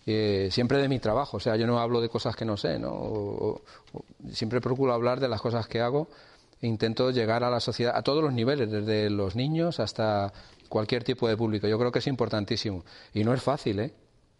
eh, 0.06 0.46
siempre 0.52 0.78
de 0.78 0.88
mi 0.88 1.00
trabajo. 1.00 1.38
O 1.38 1.40
sea, 1.40 1.56
yo 1.56 1.66
no 1.66 1.80
hablo 1.80 2.00
de 2.00 2.08
cosas 2.08 2.36
que 2.36 2.44
no 2.44 2.56
sé, 2.56 2.78
¿no? 2.78 3.60
siempre 4.32 4.60
procuro 4.60 4.92
hablar 4.92 5.18
de 5.18 5.26
las 5.26 5.40
cosas 5.40 5.66
que 5.66 5.80
hago 5.80 6.06
intento 6.60 7.10
llegar 7.10 7.42
a 7.42 7.50
la 7.50 7.58
sociedad, 7.58 7.96
a 7.96 8.02
todos 8.02 8.22
los 8.22 8.32
niveles, 8.32 8.70
desde 8.70 9.10
los 9.10 9.34
niños 9.34 9.80
hasta 9.80 10.32
cualquier 10.68 11.02
tipo 11.02 11.26
de 11.26 11.36
público. 11.36 11.66
Yo 11.66 11.80
creo 11.80 11.90
que 11.90 11.98
es 11.98 12.06
importantísimo. 12.06 12.84
Y 13.12 13.24
no 13.24 13.34
es 13.34 13.42
fácil, 13.42 13.80
¿eh? 13.80 13.92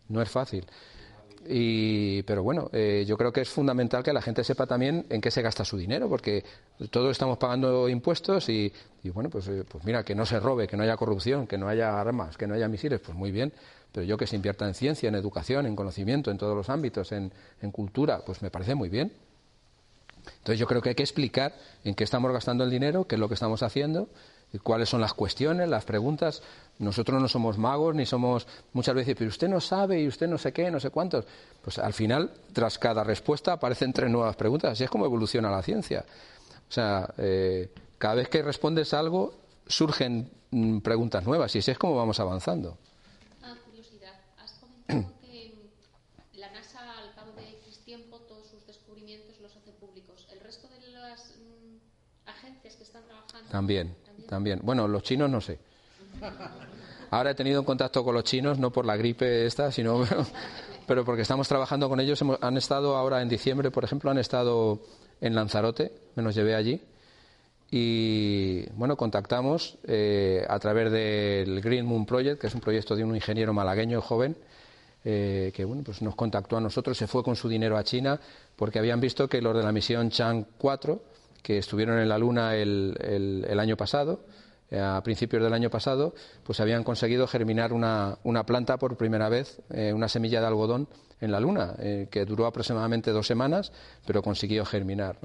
No 0.09 0.23
es 0.23 0.29
fácil. 0.29 0.65
Y, 1.47 2.23
pero 2.25 2.43
bueno, 2.43 2.69
eh, 2.73 3.05
yo 3.07 3.17
creo 3.17 3.33
que 3.33 3.41
es 3.41 3.49
fundamental 3.49 4.03
que 4.03 4.13
la 4.13 4.21
gente 4.21 4.45
sepa 4.45 4.67
también 4.67 5.07
en 5.09 5.21
qué 5.21 5.31
se 5.31 5.41
gasta 5.41 5.65
su 5.65 5.79
dinero, 5.79 6.09
porque 6.09 6.45
todos 6.91 7.11
estamos 7.11 7.39
pagando 7.39 7.89
impuestos 7.89 8.49
y, 8.49 8.73
bueno, 9.05 9.31
pues, 9.31 9.49
eh, 9.49 9.65
pues 9.67 9.83
mira, 9.85 10.05
que 10.05 10.15
no 10.15 10.27
se 10.27 10.39
robe, 10.39 10.67
que 10.67 10.77
no 10.77 10.83
haya 10.83 10.97
corrupción, 10.97 11.47
que 11.47 11.57
no 11.57 11.69
haya 11.69 11.99
armas, 11.99 12.37
que 12.37 12.47
no 12.47 12.55
haya 12.55 12.69
misiles, 12.69 13.01
pues 13.01 13.17
muy 13.17 13.31
bien. 13.31 13.53
Pero 13.93 14.07
yo 14.07 14.17
que 14.17 14.27
se 14.27 14.37
invierta 14.37 14.69
en 14.69 14.75
ciencia, 14.75 15.09
en 15.09 15.15
educación, 15.15 15.67
en 15.67 15.75
conocimiento, 15.75 16.31
en 16.31 16.39
todos 16.39 16.55
los 16.55 16.69
ámbitos, 16.69 17.11
en, 17.11 17.33
en 17.61 17.71
cultura, 17.73 18.23
pues 18.25 18.43
me 18.43 18.51
parece 18.51 18.75
muy 18.75 18.89
bien. 18.89 19.13
Entonces 20.39 20.59
yo 20.59 20.67
creo 20.67 20.83
que 20.83 20.91
hay 20.91 20.95
que 20.95 21.03
explicar 21.03 21.55
en 21.85 21.95
qué 21.95 22.05
estamos 22.05 22.31
gastando 22.33 22.65
el 22.65 22.71
dinero, 22.71 23.07
qué 23.07 23.17
es 23.17 23.19
lo 23.19 23.29
que 23.29 23.35
estamos 23.35 23.63
haciendo, 23.63 24.09
cuáles 24.59 24.89
son 24.89 25.01
las 25.01 25.15
cuestiones, 25.15 25.69
las 25.69 25.85
preguntas. 25.85 26.43
Nosotros 26.79 27.21
no 27.21 27.29
somos 27.29 27.59
magos 27.59 27.95
ni 27.95 28.07
somos 28.07 28.47
muchas 28.73 28.95
veces, 28.95 29.15
pero 29.17 29.29
usted 29.29 29.49
no 29.49 29.61
sabe 29.61 30.01
y 30.01 30.09
usted 30.09 30.27
no 30.27 30.39
sé 30.39 30.53
qué, 30.53 30.71
no 30.71 30.81
sé 30.81 30.91
cuántos. 30.91 31.25
Pues 31.63 31.79
al 31.79 31.93
final, 31.93 32.33
tras 32.53 32.79
cada 32.79 33.05
respuesta 33.05 33.53
aparecen 33.53 33.93
tres 33.93 34.11
nuevas 34.11 34.35
preguntas. 34.35 34.73
Así 34.73 34.85
es 34.85 34.91
como 34.91 35.05
evoluciona 35.05 35.51
la 35.51 35.63
ciencia. 35.63 36.05
O 36.69 36.73
sea, 36.73 37.13
eh, 37.19 37.71
cada 37.99 38.15
vez 38.15 38.29
que 38.29 38.43
respondes 38.43 38.95
algo 38.95 39.35
surgen 39.67 40.31
mm, 40.51 40.79
preguntas 40.79 41.25
nuevas 41.25 41.55
y 41.55 41.59
así 41.59 41.71
es 41.71 41.79
como 41.79 41.97
vamos 41.97 42.19
avanzando. 42.19 42.79
Ah, 43.43 43.55
curiosidad. 43.67 44.15
Has 44.39 44.53
comentado 44.61 45.13
que 45.21 46.39
la 46.39 46.51
NASA 46.51 46.81
al 46.99 47.15
cabo 47.15 47.33
de 47.33 47.51
X 47.59 47.85
tiempo 47.85 48.21
todos 48.21 48.47
sus 48.49 48.67
descubrimientos 48.67 49.39
los 49.41 49.55
hace 49.55 49.73
públicos. 49.73 50.27
¿El 50.33 50.41
resto 50.41 50.69
de 50.69 50.93
las 50.93 51.37
mm, 51.37 52.29
agencias 52.29 52.77
que 52.77 52.85
están 52.85 53.05
trabajando? 53.05 53.51
También. 53.51 53.95
También. 54.31 54.61
Bueno, 54.63 54.87
los 54.87 55.03
chinos 55.03 55.29
no 55.29 55.41
sé. 55.41 55.59
Ahora 57.11 57.33
he 57.33 57.35
tenido 57.35 57.65
contacto 57.65 58.05
con 58.05 58.15
los 58.15 58.23
chinos, 58.23 58.61
no 58.61 58.71
por 58.71 58.87
la 58.87 58.97
gripe 58.97 59.45
esta, 59.45 59.73
sino 59.73 60.05
pero 60.87 61.05
porque 61.05 61.23
estamos 61.23 61.49
trabajando 61.49 61.89
con 61.89 61.99
ellos. 61.99 62.23
han 62.41 62.57
estado 62.57 62.97
ahora 62.97 63.23
en 63.23 63.29
diciembre, 63.29 63.73
por 63.73 63.83
ejemplo, 63.83 64.09
han 64.09 64.19
estado 64.19 64.83
en 65.21 65.35
Lanzarote, 65.35 65.93
me 66.15 66.23
los 66.23 66.37
llevé 66.37 66.55
allí. 66.55 66.81
Y 67.73 68.67
bueno, 68.77 68.97
contactamos 68.97 69.79
eh, 69.85 70.47
a 70.49 70.59
través 70.61 70.93
del 70.93 71.61
Green 71.61 71.85
Moon 71.85 72.07
Project, 72.07 72.41
que 72.41 72.47
es 72.47 72.55
un 72.55 72.61
proyecto 72.61 72.95
de 72.95 73.03
un 73.03 73.17
ingeniero 73.17 73.53
malagueño 73.53 74.01
joven, 74.01 74.37
eh, 75.05 75.51
que 75.53 75.65
bueno, 75.65 75.83
pues 75.85 76.03
nos 76.03 76.15
contactó 76.15 76.57
a 76.57 76.61
nosotros, 76.61 76.97
se 76.97 77.09
fue 77.09 77.25
con 77.25 77.35
su 77.35 77.49
dinero 77.49 77.77
a 77.77 77.83
China, 77.83 78.21
porque 78.55 78.79
habían 78.79 79.01
visto 79.01 79.29
que 79.29 79.43
los 79.43 79.57
de 79.57 79.65
la 79.65 79.73
misión 79.73 80.11
Chang 80.11 80.45
4 80.57 81.11
que 81.43 81.59
estuvieron 81.59 81.99
en 81.99 82.09
la 82.09 82.19
Luna 82.19 82.55
el, 82.57 83.59
año 83.59 83.77
pasado, 83.77 84.25
eh, 84.71 84.79
a 84.79 85.03
principios 85.03 85.43
del 85.43 85.53
año 85.53 85.71
pasado, 85.71 86.15
pues 86.45 86.61
habían 86.61 86.85
conseguido 86.85 87.27
germinar 87.27 87.73
una, 87.73 88.19
una 88.25 88.45
planta 88.45 88.77
por 88.79 88.97
primera 88.97 89.29
vez, 89.29 89.61
eh, 89.71 89.93
una 89.93 90.09
semilla 90.09 90.41
de 90.41 90.47
algodón 90.47 90.89
en 91.21 91.33
la 91.33 91.41
Luna, 91.41 91.75
eh, 91.79 92.09
que 92.11 92.25
duró 92.25 92.47
aproximadamente 92.47 93.11
dos 93.11 93.27
semanas, 93.27 93.73
pero 94.07 94.23
consiguió 94.23 94.65
germinar. 94.65 95.19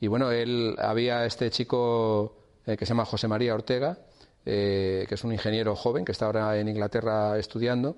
Y 0.00 0.06
bueno, 0.06 0.30
él 0.30 0.76
había 0.78 1.24
este 1.24 1.50
chico 1.50 2.36
que 2.64 2.78
se 2.78 2.86
llama 2.86 3.06
José 3.06 3.26
María 3.28 3.54
Ortega, 3.54 3.98
que 4.44 5.08
es 5.10 5.24
un 5.24 5.32
ingeniero 5.32 5.74
joven 5.74 6.04
que 6.04 6.12
está 6.12 6.26
ahora 6.26 6.58
en 6.58 6.68
Inglaterra 6.68 7.38
estudiando, 7.38 7.96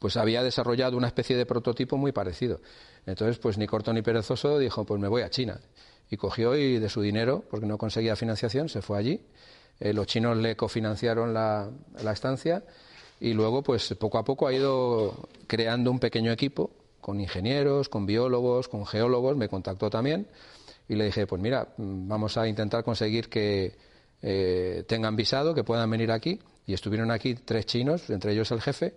pues 0.00 0.16
había 0.16 0.42
desarrollado 0.42 0.96
una 0.96 1.06
especie 1.06 1.36
de 1.36 1.46
prototipo 1.46 1.96
muy 1.96 2.12
parecido. 2.12 2.60
Entonces, 3.06 3.38
pues 3.38 3.56
ni 3.56 3.66
corto 3.66 3.92
ni 3.92 4.02
perezoso 4.02 4.58
dijo, 4.58 4.84
pues 4.84 5.00
me 5.00 5.08
voy 5.08 5.22
a 5.22 5.30
China 5.30 5.60
y 6.10 6.16
cogió 6.16 6.56
y 6.56 6.78
de 6.78 6.88
su 6.88 7.00
dinero, 7.00 7.44
porque 7.50 7.66
no 7.66 7.78
conseguía 7.78 8.16
financiación, 8.16 8.68
se 8.68 8.82
fue 8.82 8.98
allí. 8.98 9.20
Eh, 9.80 9.92
los 9.92 10.06
chinos 10.06 10.36
le 10.36 10.56
cofinanciaron 10.56 11.34
la, 11.34 11.70
la 12.02 12.12
estancia 12.12 12.64
y 13.20 13.32
luego, 13.32 13.62
pues 13.62 13.94
poco 13.98 14.18
a 14.18 14.24
poco 14.24 14.46
ha 14.46 14.52
ido 14.52 15.28
creando 15.46 15.90
un 15.90 15.98
pequeño 15.98 16.32
equipo 16.32 16.70
con 17.00 17.20
ingenieros, 17.20 17.88
con 17.88 18.06
biólogos, 18.06 18.68
con 18.68 18.86
geólogos, 18.86 19.36
me 19.36 19.48
contactó 19.48 19.90
también 19.90 20.26
y 20.88 20.94
le 20.94 21.06
dije, 21.06 21.26
pues 21.26 21.40
mira, 21.40 21.68
vamos 21.76 22.36
a 22.36 22.46
intentar 22.46 22.84
conseguir 22.84 23.28
que 23.28 23.76
eh, 24.22 24.84
tengan 24.86 25.16
visado, 25.16 25.54
que 25.54 25.64
puedan 25.64 25.90
venir 25.90 26.10
aquí. 26.10 26.40
Y 26.66 26.74
estuvieron 26.74 27.10
aquí 27.10 27.34
tres 27.34 27.66
chinos, 27.66 28.10
entre 28.10 28.32
ellos 28.32 28.50
el 28.50 28.60
jefe, 28.60 28.94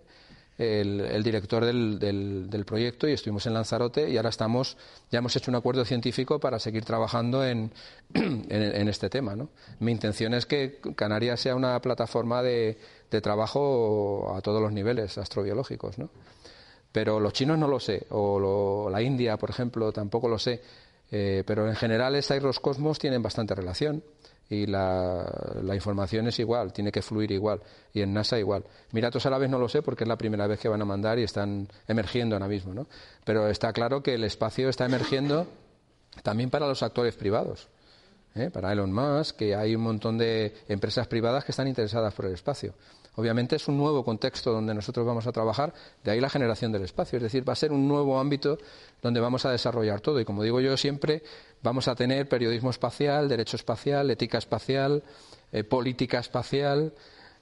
el, 0.60 1.23
director 1.23 1.64
del, 1.64 1.99
del, 1.99 2.65
proyecto 2.65 3.07
y 3.07 3.14
estuvimos 3.14 3.45
en 3.45 3.53
Lanzarote 3.53 4.10
y 4.10 4.18
ahora 4.18 4.30
estamos, 4.30 4.76
ya 5.10 5.19
hemos 5.19 5.34
hecho 5.38 5.49
un 5.49 5.56
acuerdo 5.56 5.86
científico 5.86 6.40
para 6.40 6.60
seguir 6.60 6.84
trabajando 6.84 7.45
en, 7.45 7.72
en, 8.14 8.88
este 8.90 9.10
tema. 9.10 9.38
¿no? 9.38 9.49
Mi 9.80 9.94
intención 9.94 10.34
es 10.34 10.45
que 10.45 10.80
Canarias 10.95 11.40
sea 11.40 11.56
una 11.56 11.81
plataforma 11.81 12.44
de, 12.44 12.77
de 13.10 13.22
trabajo 13.22 14.34
a 14.36 14.41
todos 14.41 14.61
los 14.61 14.73
niveles 14.73 15.18
astrobiológicos. 15.18 15.98
¿no? 15.98 16.10
Pero 16.91 17.22
los 17.22 17.31
chinos 17.31 17.57
no 17.57 17.68
lo 17.69 17.80
sé, 17.80 18.06
o 18.10 18.90
la 18.91 19.02
India, 19.02 19.38
por 19.38 19.49
ejemplo, 19.49 19.94
tampoco 19.94 20.27
lo 20.27 20.38
sé. 20.38 20.61
Eh, 21.11 21.44
pero 21.45 21.68
en 21.68 21.76
general, 21.76 22.15
esa 22.15 22.36
y 22.36 22.41
los 22.41 22.60
cosmos 22.60 22.99
tienen 22.99 23.23
bastante 23.23 23.56
relación 23.56 24.03
y 24.49 24.65
la, 24.65 25.26
la, 25.61 25.76
información 25.76 26.27
es 26.27 26.39
igual, 26.39 26.73
tiene 26.73 26.91
que 26.91 27.03
fluir 27.03 27.31
igual. 27.31 27.61
Y 27.93 28.01
en 28.01 28.13
NASA 28.13 28.39
igual. 28.39 28.63
Miratos 28.91 29.23
vez 29.23 29.49
no 29.49 29.59
lo 29.59 29.69
sé 29.69 29.84
porque 29.84 30.05
es 30.05 30.07
la 30.07 30.17
primera 30.17 30.47
vez 30.47 30.59
que 30.59 30.67
van 30.67 30.81
a 30.81 30.85
mandar 30.85 31.19
y 31.19 31.23
están 31.23 31.67
emergiendo 31.88 32.35
ahora 32.35 32.47
mismo, 32.47 32.73
¿no? 32.73 32.88
Pero 33.23 33.47
está 33.47 33.71
claro 33.73 34.01
que 34.01 34.15
el 34.15 34.23
espacio 34.23 34.69
está 34.69 34.85
emergiendo 34.85 35.45
también 36.23 36.49
para 36.49 36.67
los 36.67 36.81
actores 36.81 37.15
privados. 37.15 37.67
¿eh? 38.35 38.49
Para 38.51 38.73
Elon 38.73 38.91
Musk, 38.91 39.35
que 39.38 39.55
hay 39.55 39.76
un 39.76 39.81
montón 39.81 40.17
de 40.17 40.55
empresas 40.67 41.07
privadas 41.07 41.45
que 41.45 41.51
están 41.51 41.67
interesadas 41.67 42.13
por 42.13 42.26
el 42.26 42.34
espacio. 42.34 42.73
Obviamente 43.19 43.57
es 43.57 43.67
un 43.67 43.77
nuevo 43.77 44.05
contexto 44.05 44.53
donde 44.53 44.73
nosotros 44.73 45.05
vamos 45.05 45.27
a 45.27 45.33
trabajar, 45.33 45.73
de 46.05 46.11
ahí 46.11 46.21
la 46.21 46.29
generación 46.29 46.71
del 46.71 46.83
espacio. 46.83 47.17
Es 47.17 47.23
decir, 47.23 47.47
va 47.47 47.51
a 47.51 47.55
ser 47.57 47.73
un 47.73 47.85
nuevo 47.85 48.17
ámbito 48.17 48.57
donde 49.01 49.19
vamos 49.19 49.45
a 49.45 49.51
desarrollar 49.51 49.99
todo. 49.99 50.21
Y 50.21 50.25
como 50.25 50.41
digo 50.41 50.61
yo 50.61 50.77
siempre, 50.77 51.21
vamos 51.61 51.89
a 51.89 51.95
tener 51.95 52.29
periodismo 52.29 52.69
espacial, 52.69 53.27
derecho 53.27 53.57
espacial, 53.57 54.09
ética 54.09 54.37
espacial, 54.37 55.03
eh, 55.51 55.65
política 55.65 56.19
espacial, 56.19 56.93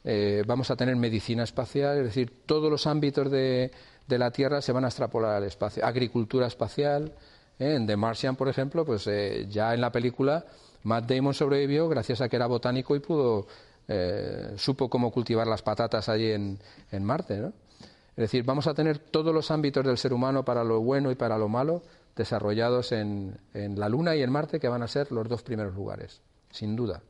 eh, 0.04 0.44
vamos 0.48 0.72
a 0.72 0.76
tener 0.76 0.96
medicina 0.96 1.44
espacial, 1.44 2.00
es 2.00 2.06
decir, 2.06 2.32
todos 2.48 2.72
los 2.72 2.88
ámbitos 2.88 3.30
de, 3.30 3.72
la 4.08 4.32
Tierra 4.32 4.64
se 4.64 4.72
van 4.72 4.84
a 4.84 4.88
extrapolar 4.88 5.36
al 5.36 5.44
espacio. 5.44 5.86
Agricultura 5.86 6.48
espacial. 6.48 7.14
¿eh? 7.60 7.76
En 7.76 7.86
The 7.86 7.98
Martian, 7.98 8.36
por 8.36 8.50
ejemplo, 8.50 8.84
pues 8.84 9.08
ya 9.48 9.76
en 9.76 9.82
la 9.82 9.92
película 9.92 10.44
Matt 10.82 11.12
Damon 11.12 11.36
sobrevivió 11.36 11.88
gracias 11.88 12.22
a 12.22 12.30
que 12.30 12.38
era 12.38 12.48
botánico 12.48 12.96
y 12.96 13.00
pudo 13.00 13.46
eh, 13.88 14.54
supo 14.58 14.90
cómo 14.90 15.12
cultivar 15.12 15.48
las 15.48 15.62
patatas 15.62 16.10
allí 16.10 16.32
en, 16.32 16.60
en 16.92 17.04
Marte. 17.04 17.38
¿no? 17.38 17.48
Es 18.18 18.24
decir, 18.24 18.44
vamos 18.44 18.68
a 18.68 18.74
tener 18.74 19.00
todos 19.00 19.34
los 19.34 19.52
ámbitos 19.52 19.86
del 19.86 19.98
ser 19.98 20.14
humano 20.14 20.44
para 20.44 20.64
lo 20.64 20.82
bueno 20.82 21.12
y 21.12 21.16
para 21.16 21.38
lo 21.38 21.48
malo 21.48 21.84
desarrollados 22.16 22.92
en, 22.92 23.40
en 23.54 23.80
la 23.80 23.88
Luna 23.90 24.16
y 24.16 24.24
en 24.24 24.32
Marte, 24.32 24.60
que 24.60 24.68
van 24.68 24.82
a 24.82 24.88
ser 24.88 25.12
los 25.12 25.30
dos 25.30 25.44
primeros 25.44 25.76
lugares, 25.76 26.22
sin 26.50 26.76
duda. 26.76 27.02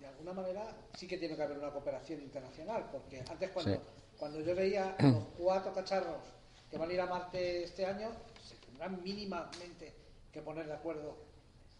De 0.00 0.06
alguna 0.06 0.32
manera 0.32 0.74
sí 0.96 1.06
que 1.06 1.18
tiene 1.18 1.36
que 1.36 1.42
haber 1.42 1.58
una 1.58 1.70
cooperación 1.70 2.22
internacional, 2.22 2.86
porque 2.90 3.22
antes 3.28 3.50
cuando, 3.50 3.82
cuando 4.18 4.40
yo 4.40 4.54
veía 4.54 4.96
los 4.98 5.24
cuatro 5.38 5.74
cacharros 5.74 6.22
que 6.70 6.78
van 6.78 6.88
a 6.88 6.92
ir 6.94 7.00
a 7.02 7.06
Marte 7.06 7.64
este 7.64 7.84
año, 7.84 8.08
se 8.42 8.56
tendrán 8.56 9.02
mínimamente 9.02 9.94
que 10.32 10.40
poner 10.40 10.66
de 10.66 10.72
acuerdo 10.72 11.16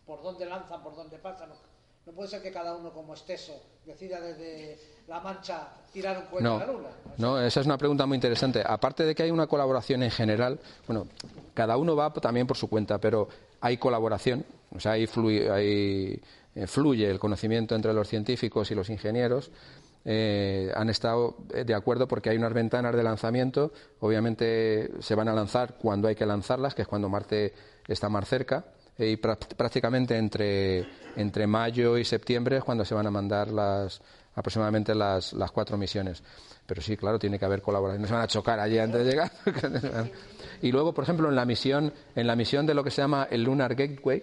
por 0.04 0.22
dónde 0.22 0.44
lanzan, 0.44 0.82
por 0.82 0.94
dónde 0.94 1.18
pasan, 1.18 1.50
no 2.06 2.12
puede 2.12 2.28
ser 2.28 2.40
que 2.40 2.52
cada 2.52 2.76
uno 2.76 2.92
como 2.92 3.14
esteso 3.14 3.60
decida 3.84 4.20
desde 4.20 4.78
La 5.08 5.20
Mancha 5.20 5.68
tirar 5.92 6.18
un 6.18 6.26
cohete 6.26 6.46
a 6.46 6.66
la 6.66 6.72
Luna. 6.72 6.88
No, 7.18 7.40
esa 7.40 7.60
es 7.60 7.66
una 7.66 7.76
pregunta 7.76 8.06
muy 8.06 8.14
interesante. 8.14 8.62
Aparte 8.64 9.04
de 9.04 9.14
que 9.14 9.24
hay 9.24 9.32
una 9.32 9.48
colaboración 9.48 10.04
en 10.04 10.12
general, 10.12 10.60
bueno, 10.86 11.08
cada 11.52 11.76
uno 11.76 11.96
va 11.96 12.12
también 12.12 12.46
por 12.46 12.56
su 12.56 12.68
cuenta, 12.68 12.98
pero 12.98 13.28
hay 13.60 13.76
colaboración, 13.76 14.44
o 14.74 14.78
sea, 14.78 14.92
ahí 14.92 15.08
fluye, 15.08 15.48
eh, 16.54 16.66
fluye 16.68 17.10
el 17.10 17.18
conocimiento 17.18 17.74
entre 17.74 17.92
los 17.92 18.08
científicos 18.08 18.70
y 18.70 18.76
los 18.76 18.88
ingenieros. 18.88 19.50
Eh, 20.04 20.70
han 20.76 20.88
estado 20.88 21.36
de 21.48 21.74
acuerdo 21.74 22.06
porque 22.06 22.30
hay 22.30 22.36
unas 22.36 22.52
ventanas 22.52 22.94
de 22.94 23.02
lanzamiento. 23.02 23.72
Obviamente 23.98 24.92
se 25.00 25.16
van 25.16 25.28
a 25.28 25.34
lanzar 25.34 25.74
cuando 25.74 26.06
hay 26.06 26.14
que 26.14 26.24
lanzarlas, 26.24 26.76
que 26.76 26.82
es 26.82 26.88
cuando 26.88 27.08
Marte 27.08 27.52
está 27.88 28.08
más 28.08 28.28
cerca 28.28 28.64
y 28.98 29.16
prácticamente 29.16 30.16
entre, 30.16 30.86
entre 31.16 31.46
mayo 31.46 31.98
y 31.98 32.04
septiembre 32.04 32.58
es 32.58 32.64
cuando 32.64 32.84
se 32.84 32.94
van 32.94 33.06
a 33.06 33.10
mandar 33.10 33.48
las 33.48 34.00
aproximadamente 34.36 34.94
las, 34.94 35.32
las 35.32 35.50
cuatro 35.50 35.76
misiones. 35.76 36.22
Pero 36.66 36.82
sí, 36.82 36.96
claro, 36.96 37.18
tiene 37.18 37.38
que 37.38 37.44
haber 37.44 37.62
colaboración. 37.62 38.02
No 38.02 38.08
se 38.08 38.14
van 38.14 38.22
a 38.22 38.26
chocar 38.26 38.60
allí 38.60 38.78
antes 38.78 39.04
de 39.04 39.10
llegar. 39.10 39.32
y 40.62 40.70
luego, 40.70 40.92
por 40.92 41.04
ejemplo, 41.04 41.28
en 41.28 41.34
la 41.34 41.44
misión, 41.44 41.92
en 42.14 42.26
la 42.26 42.36
misión 42.36 42.66
de 42.66 42.74
lo 42.74 42.84
que 42.84 42.90
se 42.90 43.02
llama 43.02 43.28
el 43.30 43.42
Lunar 43.42 43.74
Gateway, 43.74 44.22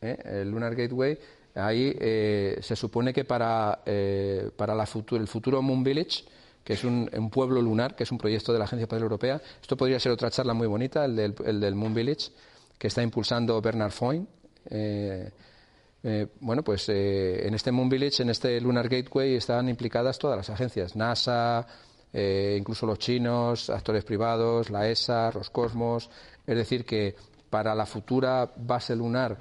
¿eh? 0.00 0.18
el 0.24 0.50
Lunar 0.50 0.74
Gateway, 0.74 1.18
ahí 1.54 1.94
eh, 2.00 2.58
se 2.62 2.74
supone 2.74 3.12
que 3.12 3.24
para, 3.24 3.82
eh, 3.84 4.50
para 4.56 4.74
la 4.74 4.84
el 5.12 5.28
futuro 5.28 5.62
Moon 5.62 5.84
Village, 5.84 6.24
que 6.64 6.74
es 6.74 6.84
un, 6.84 7.10
un, 7.12 7.30
pueblo 7.30 7.60
lunar, 7.60 7.96
que 7.96 8.04
es 8.04 8.12
un 8.12 8.18
proyecto 8.18 8.52
de 8.52 8.58
la 8.58 8.64
Agencia 8.64 8.84
Espacial 8.84 9.02
Europea, 9.02 9.42
esto 9.60 9.76
podría 9.76 9.98
ser 9.98 10.12
otra 10.12 10.30
charla 10.30 10.54
muy 10.54 10.68
bonita, 10.68 11.04
el 11.04 11.16
del, 11.16 11.34
el 11.44 11.60
del 11.60 11.74
Moon 11.74 11.94
Village, 11.94 12.30
que 12.80 12.88
está 12.88 13.02
impulsando 13.02 13.60
Bernard 13.60 13.92
Foyn, 13.92 14.26
bueno, 16.40 16.64
pues 16.64 16.88
en 16.88 17.52
este 17.52 17.70
Moon 17.70 17.90
Village, 17.90 18.22
en 18.22 18.30
este 18.30 18.58
Lunar 18.58 18.88
Gateway, 18.88 19.34
están 19.34 19.68
implicadas 19.68 20.18
todas 20.18 20.38
las 20.38 20.48
agencias, 20.48 20.96
NASA, 20.96 21.66
incluso 22.12 22.86
los 22.86 22.98
chinos, 22.98 23.68
actores 23.68 24.02
privados, 24.02 24.70
la 24.70 24.88
ESA, 24.88 25.30
Roscosmos. 25.30 26.08
Es 26.46 26.56
decir, 26.56 26.86
que 26.86 27.14
para 27.50 27.74
la 27.74 27.84
futura 27.84 28.50
base 28.56 28.96
lunar 28.96 29.36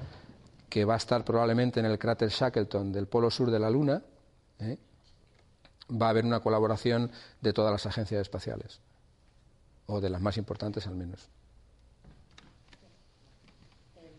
que 0.70 0.86
va 0.86 0.96
a 0.96 0.98
estar 0.98 1.24
probablemente 1.24 1.80
en 1.80 1.86
el 1.86 1.98
cráter 1.98 2.30
Shackleton 2.30 2.92
del 2.92 3.08
polo 3.08 3.32
sur 3.32 3.50
de 3.50 3.60
la 3.60 3.70
Luna, 3.70 4.02
¿eh? 4.60 4.78
va 5.90 6.08
a 6.08 6.10
haber 6.10 6.26
una 6.26 6.42
colaboración 6.42 7.12
de 7.42 7.54
todas 7.54 7.72
las 7.72 7.86
agencias 7.86 8.22
espaciales, 8.22 8.80
o 9.88 10.00
de 10.00 10.10
las 10.10 10.22
más 10.22 10.38
importantes 10.38 10.86
al 10.86 10.96
menos. 10.96 11.28
Eh, 13.96 14.14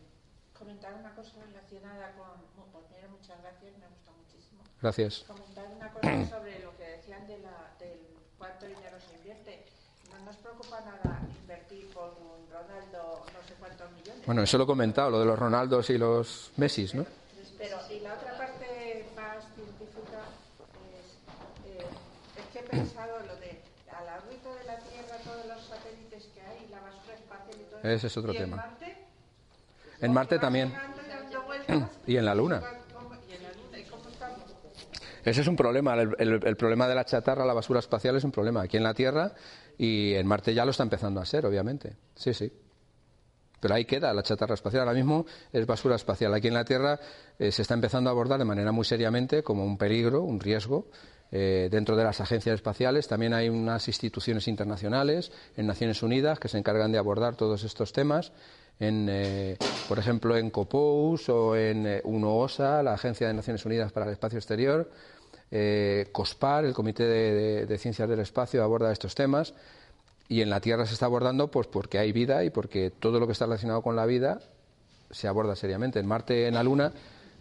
comentar 0.59 0.95
una 0.95 1.15
cosa 1.15 1.33
relacionada 1.47 2.13
con. 2.17 2.41
Primero, 2.89 3.11
muchas 3.11 3.41
gracias, 3.41 3.79
me 3.79 3.85
ha 3.85 3.89
gustado 3.89 4.17
muchísimo. 4.19 4.63
Gracias. 4.82 5.24
Comentar 5.27 5.66
una 5.77 5.90
cosa 5.93 6.31
sobre 6.31 6.59
lo 6.61 6.77
que 6.77 6.85
decían 6.85 7.27
de 7.27 7.39
la, 7.39 7.74
del 7.78 7.98
cuánto 8.39 8.66
dinero 8.66 8.97
se 9.07 9.15
invierte. 9.16 9.65
No 10.11 10.24
nos 10.24 10.36
preocupa 10.36 10.81
nada 10.81 11.20
invertir 11.43 11.89
por 11.93 12.11
un 12.19 12.48
Ronaldo 12.51 13.24
no 13.27 13.48
sé 13.48 13.55
cuántos 13.59 13.90
millones. 13.93 14.27
Bueno, 14.27 14.43
eso 14.43 14.59
lo 14.59 14.65
he 14.65 14.66
comentado, 14.66 15.11
lo 15.11 15.20
de 15.20 15.27
los 15.27 15.39
Ronaldos 15.39 15.90
y 15.90 15.98
los 15.98 16.51
Messis, 16.57 16.94
¿no? 16.94 17.05
Pero, 17.59 17.77
y 17.90 18.01
la 18.01 18.15
otra 18.15 18.39
parte 18.39 19.05
más 19.15 19.44
científica 19.55 20.20
es, 20.97 21.70
eh, 21.70 21.86
es 22.39 22.47
que 22.52 22.59
he 22.61 22.62
pensado 22.62 23.19
lo 23.20 23.36
de 23.36 23.61
a 23.94 24.02
la 24.02 24.16
órbita 24.16 24.55
de 24.55 24.65
la 24.65 24.78
Tierra, 24.78 25.16
todos 25.23 25.44
los 25.44 25.62
satélites 25.66 26.24
que 26.35 26.40
hay, 26.40 26.66
la 26.70 26.81
basura 26.81 27.15
espacial 27.15 27.61
y 27.61 27.65
todo 27.65 27.78
eso. 27.81 27.89
Ese 27.89 28.07
es 28.07 28.16
otro 28.16 28.32
¿Y 28.32 28.39
tema. 28.39 28.57
En 28.57 28.70
Marte, 28.70 28.97
En 30.01 30.12
Marte 30.15 30.39
también. 30.39 30.74
Y 32.07 32.16
en 32.16 32.24
la 32.24 32.35
Luna. 32.35 32.61
¿cómo- 32.94 33.15
y 33.28 33.35
en 33.35 33.43
la 33.43 33.52
Luna, 33.52 33.78
¿y 33.78 33.85
cómo 33.85 34.09
estamos? 34.09 34.39
Ese 35.25 35.41
es 35.41 35.47
un 35.47 35.57
problema. 35.57 35.95
El, 35.95 36.57
problema 36.57 36.89
de 36.89 36.95
la 36.95 37.05
chatarra, 37.05 37.45
la 37.45 37.55
basura 37.55 37.81
espacial, 37.81 38.17
es 38.17 38.25
un 38.25 38.31
problema 38.31 38.63
aquí 38.63 38.77
en 38.77 38.83
la 38.83 38.95
Tierra 38.95 39.33
y 39.79 40.15
en 40.15 40.27
Marte 40.27 40.55
ya 40.55 40.65
lo 40.65 40.71
está 40.71 40.83
empezando 40.83 41.21
a 41.21 41.27
ser, 41.27 41.47
obviamente. 41.47 41.97
Sí, 42.15 42.35
sí. 42.35 42.53
Pero 43.61 43.75
ahí 43.75 43.85
queda 43.85 44.15
la 44.15 44.23
chatarra 44.23 44.55
espacial. 44.55 44.83
Ahora 44.83 44.95
mismo 44.95 45.27
es 45.53 45.67
basura 45.67 45.97
espacial. 45.97 46.33
Aquí 46.33 46.49
en 46.49 46.55
la 46.55 46.65
Tierra 46.65 46.99
eh, 47.39 47.53
se 47.53 47.63
está 47.63 47.75
empezando 47.75 48.09
a 48.09 48.13
abordar 48.13 48.39
de 48.39 48.47
manera 48.47 48.73
muy 48.73 48.85
seriamente 48.85 49.43
como 49.43 49.65
un 49.65 49.77
peligro, 49.77 50.23
un 50.23 50.41
riesgo. 50.41 50.89
eh, 51.33 51.69
dentro 51.71 51.95
de 51.95 52.03
las 52.03 52.21
agencias 52.21 52.55
espaciales 52.55 53.07
también 53.07 53.35
hay 53.35 53.49
unas 53.49 53.87
instituciones 53.87 54.49
internacionales 54.49 55.31
en 55.57 55.67
Naciones 55.67 56.03
Unidas 56.03 56.41
que 56.41 56.49
se 56.49 56.59
encargan 56.59 56.91
de 56.91 56.99
abordar 56.99 57.37
todos 57.37 57.63
estos 57.63 57.93
temas. 57.93 58.33
En, 58.81 59.07
eh, 59.11 59.57
por 59.89 59.98
ejemplo, 59.98 60.36
en 60.36 60.51
COPOUS 60.51 61.28
o 61.28 61.55
en 61.55 61.86
eh, 61.86 62.01
UNOOSA, 62.05 62.82
la 62.82 62.94
Agencia 62.94 63.28
de 63.28 63.35
Naciones 63.35 63.65
Unidas 63.66 63.93
para 63.93 64.07
el 64.07 64.12
Espacio 64.12 64.39
Exterior. 64.39 64.90
Eh, 65.51 66.09
COSPAR, 66.12 66.65
el 66.65 66.73
Comité 66.73 67.05
de, 67.05 67.32
de- 67.35 67.66
de 67.66 67.78
Ciencias 67.78 68.09
del 68.09 68.20
Espacio, 68.20 68.62
aborda 68.65 68.90
estos 68.90 69.15
temas. 69.15 69.52
Y 70.28 70.40
en 70.43 70.48
la 70.51 70.61
Tierra 70.61 70.86
se 70.86 70.94
está 70.94 71.07
abordando 71.07 71.48
pues 71.51 71.66
porque 71.66 71.98
hay 71.98 72.12
vida 72.12 72.43
y 72.44 72.51
porque 72.51 72.90
todo 72.90 73.19
lo 73.20 73.27
que 73.27 73.32
está 73.32 73.47
relacionado 73.47 73.82
con 73.82 73.97
la 73.97 74.07
vida 74.07 74.40
se 75.11 75.27
aborda 75.28 75.57
seriamente. 75.57 75.98
En 75.98 76.07
Marte, 76.07 76.47
en 76.47 76.55
la 76.55 76.62
Luna, 76.62 76.93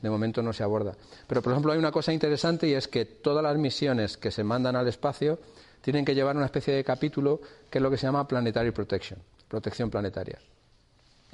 de 0.01 0.09
momento 0.09 0.41
no 0.41 0.51
se 0.53 0.63
aborda. 0.63 0.95
Pero, 1.27 1.41
por 1.43 1.53
ejemplo, 1.53 1.71
hay 1.71 1.77
una 1.77 1.91
cosa 1.91 2.11
interesante 2.11 2.67
y 2.67 2.73
es 2.73 2.87
que 2.87 3.05
todas 3.05 3.43
las 3.43 3.55
misiones 3.57 4.17
que 4.17 4.31
se 4.31 4.43
mandan 4.43 4.75
al 4.75 4.87
espacio 4.87 5.37
tienen 5.81 6.03
que 6.03 6.15
llevar 6.15 6.35
una 6.35 6.45
especie 6.45 6.73
de 6.73 6.83
capítulo 6.83 7.39
que 7.69 7.77
es 7.77 7.81
lo 7.81 7.91
que 7.91 7.97
se 7.97 8.07
llama 8.07 8.27
Planetary 8.27 8.71
Protection, 8.71 9.19
protección 9.47 9.89
planetaria. 9.91 10.39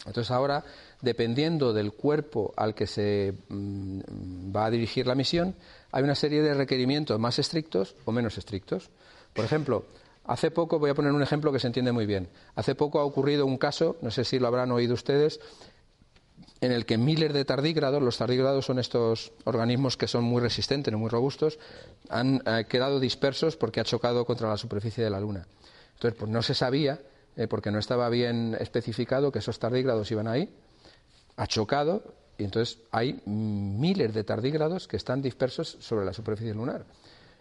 Entonces 0.06 0.32
ahora, 0.32 0.64
dependiendo 1.02 1.74
del 1.74 1.94
cuerpo 1.94 2.54
al 2.58 2.76
que 2.76 2.88
se 2.88 3.34
mm, 3.50 4.00
va 4.56 4.66
a 4.66 4.72
dirigir 4.72 5.08
la 5.08 5.16
misión, 5.16 5.56
hay 5.92 6.04
una 6.04 6.16
serie 6.16 6.42
de 6.42 6.54
requerimientos 6.54 7.20
más 7.20 7.40
estrictos 7.40 7.96
o 8.06 8.12
menos 8.12 8.38
estrictos. 8.38 8.90
Por 9.34 9.46
ejemplo, 9.46 9.86
hace 10.26 10.52
poco, 10.52 10.80
voy 10.80 10.90
a 10.90 10.96
poner 10.96 11.12
un 11.12 11.24
ejemplo 11.24 11.52
que 11.52 11.60
se 11.60 11.68
entiende 11.68 11.92
muy 11.92 12.06
bien. 12.06 12.28
Hace 12.56 12.76
poco 12.76 13.00
ha 13.00 13.06
ocurrido 13.06 13.46
un 13.46 13.58
caso, 13.58 13.98
no 14.02 14.12
sé 14.12 14.26
si 14.26 14.40
lo 14.40 14.48
habrán 14.48 14.72
oído 14.72 14.94
ustedes, 14.94 15.40
en 16.62 16.72
el 16.72 16.86
que 16.86 16.98
miles 16.98 17.34
de 17.34 17.46
tardígrados, 17.46 18.02
los 18.02 18.18
tardígrados 18.18 18.66
son 18.66 18.80
estos 18.80 19.32
organismos 19.44 19.98
que 19.98 20.08
son 20.08 20.24
muy 20.24 20.42
resistentes, 20.42 20.94
muy 20.94 21.10
robustos, 21.10 21.60
han 22.10 22.42
eh, 22.46 22.66
quedado 22.68 23.00
dispersos 23.00 23.56
porque 23.56 23.80
ha 23.80 23.84
chocado 23.84 24.26
contra 24.26 24.50
la 24.50 24.58
superficie 24.58 25.04
de 25.04 25.10
la 25.10 25.20
Luna. 25.20 25.46
Entonces, 25.94 26.18
pues 26.20 26.32
no 26.32 26.42
se 26.42 26.54
sabía, 26.54 27.00
eh, 27.38 27.48
porque 27.48 27.72
no 27.72 27.80
estaba 27.80 28.10
bien 28.10 28.56
especificado 28.60 29.32
que 29.32 29.40
esos 29.40 29.60
tardígrados 29.60 30.12
iban 30.12 30.28
ahí, 30.28 30.50
ha 31.38 31.48
chocado 31.48 32.04
y 32.38 32.44
entonces 32.44 32.80
hay 32.92 33.22
miles 33.26 34.14
de 34.14 34.24
tardígrados 34.24 34.88
que 34.88 34.98
están 34.98 35.22
dispersos 35.22 35.78
sobre 35.80 36.06
la 36.06 36.14
superficie 36.14 36.54
lunar. 36.54 36.84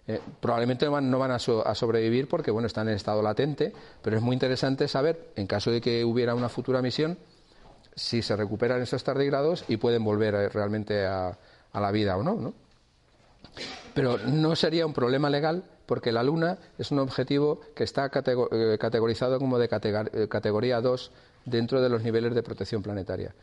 Eh, 0.06 0.20
probablemente 0.40 0.84
no 0.84 0.92
van, 0.92 1.10
no 1.10 1.18
van 1.18 1.30
a, 1.30 1.38
so- 1.38 1.66
a 1.66 1.74
sobrevivir 1.74 2.28
porque 2.28 2.50
bueno 2.50 2.66
están 2.66 2.88
en 2.88 2.94
estado 2.94 3.22
latente, 3.22 3.72
pero 4.02 4.16
es 4.16 4.22
muy 4.22 4.34
interesante 4.34 4.86
saber, 4.86 5.30
en 5.36 5.46
caso 5.46 5.70
de 5.70 5.80
que 5.80 6.04
hubiera 6.04 6.34
una 6.34 6.48
futura 6.48 6.82
misión, 6.82 7.16
si 7.96 8.20
se 8.22 8.36
recuperan 8.36 8.82
esos 8.82 9.02
tardígrados 9.02 9.64
y 9.68 9.76
pueden 9.78 10.04
volver 10.04 10.34
eh, 10.34 10.48
realmente 10.48 11.06
a, 11.06 11.38
a 11.72 11.80
la 11.80 11.90
vida 11.90 12.16
o 12.16 12.22
no, 12.22 12.34
¿no? 12.34 12.52
Pero 13.94 14.18
no 14.18 14.56
sería 14.56 14.84
un 14.84 14.92
problema 14.92 15.30
legal 15.30 15.62
porque 15.86 16.12
la 16.12 16.23
Luna 16.23 16.59
es 16.78 16.90
un 16.90 16.98
objetivo 16.98 17.61
que 17.74 17.85
está 17.85 18.06
eh, 18.06 18.78
categorizado 18.78 19.39
como 19.39 19.59
de 19.59 19.69
eh, 19.70 20.28
categoría 20.28 20.81
2 20.81 21.11
dentro 21.44 21.81
de 21.81 21.89
los 21.89 22.02
niveles 22.02 22.35
de 22.35 22.43
protección 22.43 22.82
planetaria. 22.82 23.35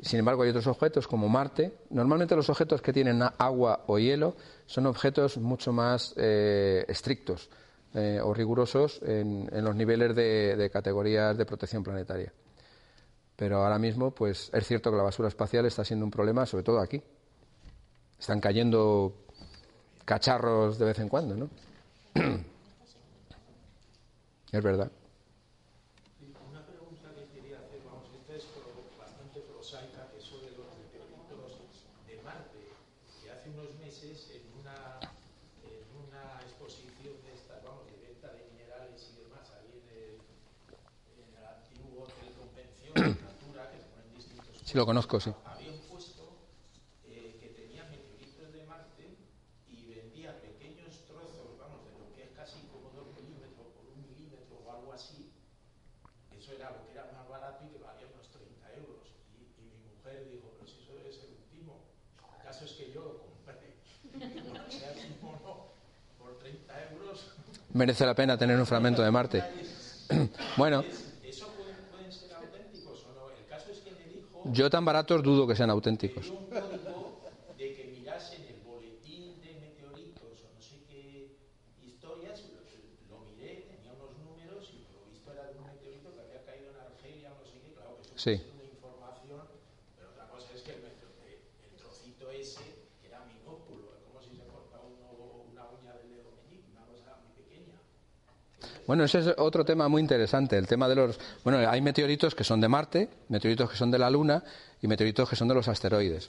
Sin 0.00 0.18
embargo, 0.18 0.42
hay 0.42 0.50
otros 0.50 0.66
objetos 0.68 1.06
como 1.06 1.28
Marte. 1.28 1.72
Normalmente 1.90 2.34
los 2.34 2.48
objetos 2.48 2.80
que 2.80 2.92
tienen 2.92 3.22
agua 3.38 3.84
o 3.86 3.98
hielo 3.98 4.36
son 4.64 4.86
objetos 4.86 5.36
mucho 5.36 5.72
más 5.72 6.14
eh, 6.16 6.84
estrictos 6.88 7.50
o 8.24 8.32
rigurosos 8.32 9.02
en, 9.02 9.50
en 9.52 9.64
los 9.66 9.76
niveles 9.76 10.16
de, 10.16 10.56
de 10.56 10.70
categorías 10.70 11.36
de 11.36 11.44
protección 11.44 11.84
planetaria. 11.84 12.32
Pero 13.36 13.62
ahora 13.62 13.78
mismo, 13.78 14.12
pues 14.12 14.48
es 14.54 14.66
cierto 14.66 14.90
que 14.90 14.96
la 14.96 15.02
basura 15.02 15.28
espacial 15.28 15.66
está 15.66 15.84
siendo 15.84 16.06
un 16.06 16.10
problema, 16.10 16.46
sobre 16.46 16.64
todo 16.64 16.80
aquí. 16.80 17.02
Están 18.18 18.40
cayendo 18.40 19.12
cacharros 20.04 20.78
de 20.78 20.84
vez 20.84 20.98
en 20.98 21.08
cuando, 21.08 21.36
¿no? 21.36 21.50
Es 24.52 24.62
verdad. 24.62 24.90
Una 26.50 26.64
pregunta 26.66 27.08
que 27.14 27.26
quería 27.34 27.58
hacer, 27.58 27.80
vamos, 27.84 28.08
esta 28.14 28.34
es 28.36 28.44
bastante 28.98 29.40
prosaica, 29.40 30.10
que 30.12 30.18
es 30.18 30.24
sobre 30.24 30.50
los 30.52 30.66
meteoritos 30.76 31.56
de 32.06 32.20
Marte, 32.22 32.68
que 33.22 33.30
hace 33.30 33.48
unos 33.50 33.74
meses 33.80 34.30
en 34.34 34.42
una, 34.60 35.00
en 35.64 35.86
una 36.06 36.40
exposición 36.42 37.14
de 37.24 37.32
estas, 37.34 37.62
vamos, 37.64 37.86
de 37.86 37.96
venta 38.06 38.28
de 38.32 38.44
minerales 38.52 39.10
y 39.10 39.22
demás, 39.24 39.50
ahí 39.56 39.72
en 39.80 39.88
el, 39.88 40.20
en 41.16 41.28
el 41.38 41.44
antiguo 41.46 42.04
Hotel 42.04 42.32
Convención, 42.36 42.92
de 42.94 43.22
Natura, 43.24 43.70
que 43.72 43.78
se 43.80 43.86
ponen 43.88 44.14
distintos 44.14 44.60
Sí, 44.64 44.76
lo 44.76 44.84
conozco, 44.86 45.18
sí. 45.20 45.32
había 45.44 45.72
un 45.72 45.80
puesto 45.88 46.28
eh, 47.06 47.36
que 47.40 47.48
tenía 47.56 47.84
meteoritos 47.84 48.52
de 48.52 48.64
Marte 48.66 49.16
y 49.68 49.86
vendía 49.86 50.38
pequeños 50.40 51.04
trozos, 51.08 51.56
vamos, 51.58 51.84
de 51.84 51.92
lo 51.98 52.12
que 52.14 52.22
es 52.24 52.30
casi 52.36 52.60
como 52.72 52.90
dos 52.90 53.08
milímetros 53.16 53.68
por 53.76 53.84
un 53.84 54.00
milímetro 54.00 54.56
o 54.64 54.72
algo 54.72 54.92
así. 54.92 55.30
Eso 56.32 56.52
era 56.52 56.70
lo 56.70 56.84
que 56.86 56.92
era 56.92 57.10
más 57.12 57.28
barato 57.28 57.64
y 57.66 57.68
que 57.70 57.78
valía 57.84 58.06
unos 58.14 58.28
30 58.30 58.72
euros. 58.74 59.12
Y, 59.36 59.60
y 59.60 59.64
mi 59.68 59.78
mujer 59.94 60.26
dijo, 60.30 60.50
pero 60.56 60.66
si 60.66 60.80
eso 60.82 60.94
debe 60.96 61.12
ser 61.12 61.28
un 61.30 61.44
timo. 61.50 61.84
El 62.38 62.42
caso 62.42 62.64
es 62.64 62.72
que 62.72 62.90
yo 62.92 63.02
lo 63.04 63.18
compré. 63.18 63.76
Bueno, 64.48 64.70
sea 64.70 64.92
timo 64.94 65.30
o 65.30 65.40
no, 65.44 65.54
por 66.18 66.38
30 66.38 66.90
euros. 66.92 67.34
Merece 67.72 68.06
la 68.06 68.14
pena 68.14 68.38
tener 68.38 68.58
un 68.58 68.66
fragmento 68.66 69.02
de 69.02 69.10
Marte. 69.10 69.46
bueno, 70.56 70.86
¿Eso 71.28 71.48
pueden, 71.56 71.92
pueden 71.92 72.12
ser 72.12 72.44
auténticos 72.44 73.04
o 73.04 73.12
no? 73.14 73.30
El 88.24 88.51
Bueno, 98.86 99.04
ese 99.04 99.20
es 99.20 99.26
otro 99.38 99.64
tema 99.64 99.88
muy 99.88 100.00
interesante, 100.02 100.58
el 100.58 100.66
tema 100.66 100.88
de 100.88 100.96
los... 100.96 101.18
Bueno, 101.44 101.58
hay 101.70 101.80
meteoritos 101.80 102.34
que 102.34 102.42
son 102.44 102.60
de 102.60 102.68
Marte, 102.68 103.08
meteoritos 103.28 103.70
que 103.70 103.76
son 103.76 103.90
de 103.90 103.98
la 103.98 104.10
Luna 104.10 104.42
y 104.80 104.88
meteoritos 104.88 105.28
que 105.28 105.36
son 105.36 105.48
de 105.48 105.54
los 105.54 105.68
asteroides. 105.68 106.28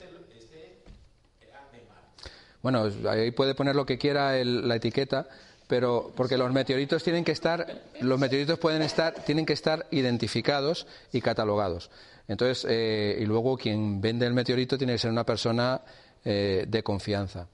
Bueno, 2.62 2.88
ahí 3.10 3.30
puede 3.32 3.54
poner 3.54 3.74
lo 3.76 3.84
que 3.84 3.98
quiera 3.98 4.38
el- 4.38 4.66
la 4.66 4.76
etiqueta, 4.76 5.26
pero 5.66 6.12
porque 6.16 6.38
los 6.38 6.50
meteoritos 6.52 7.02
tienen 7.02 7.24
que 7.24 7.32
estar, 7.32 7.82
los 8.00 8.18
meteoritos 8.18 8.58
pueden 8.58 8.82
estar, 8.82 9.12
tienen 9.24 9.44
que 9.44 9.52
estar 9.52 9.86
identificados 9.90 10.86
y 11.12 11.20
catalogados. 11.20 11.90
Entonces, 12.28 12.66
eh, 12.70 13.18
y 13.20 13.24
luego 13.26 13.56
quien 13.58 14.00
vende 14.00 14.26
el 14.26 14.32
meteorito 14.32 14.78
tiene 14.78 14.94
que 14.94 14.98
ser 14.98 15.10
una 15.10 15.26
persona 15.26 15.82
eh, 16.24 16.64
de 16.66 16.82
confianza. 16.82 17.48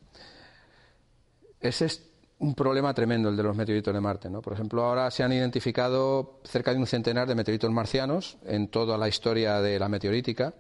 Ese 1.60 1.86
es 1.86 2.02
un 2.40 2.54
problema 2.54 2.92
tremendo 2.94 3.28
el 3.28 3.36
de 3.36 3.42
los 3.42 3.56
meteoritos 3.56 3.92
de 3.92 4.00
Marte. 4.00 4.30
¿no? 4.30 4.40
Por 4.42 4.54
ejemplo, 4.54 4.82
ahora 4.82 5.10
se 5.10 5.22
han 5.22 5.32
identificado 5.32 6.40
cerca 6.44 6.72
de 6.72 6.78
un 6.78 6.86
centenar 6.86 7.28
de 7.28 7.34
meteoritos 7.34 7.70
marcianos 7.70 8.38
en 8.44 8.68
toda 8.68 8.96
la 8.98 9.08
historia 9.08 9.60
de 9.60 9.78
la 9.78 9.88
meteorítica, 9.88 10.54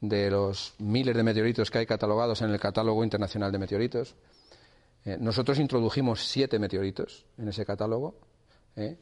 de 0.00 0.30
los 0.30 0.74
miles 0.78 1.16
de 1.16 1.22
meteoritos 1.24 1.70
que 1.70 1.78
hay 1.78 1.86
catalogados 1.86 2.40
en 2.42 2.50
el 2.50 2.60
catálogo 2.60 3.02
internacional 3.02 3.50
de 3.50 3.58
meteoritos. 3.58 4.14
Eh, 5.04 5.16
nosotros 5.20 5.58
introdujimos 5.58 6.24
siete 6.24 6.58
meteoritos 6.58 7.26
en 7.36 7.48
ese 7.48 7.66
catálogo. 7.66 8.14
¿eh? 8.76 8.96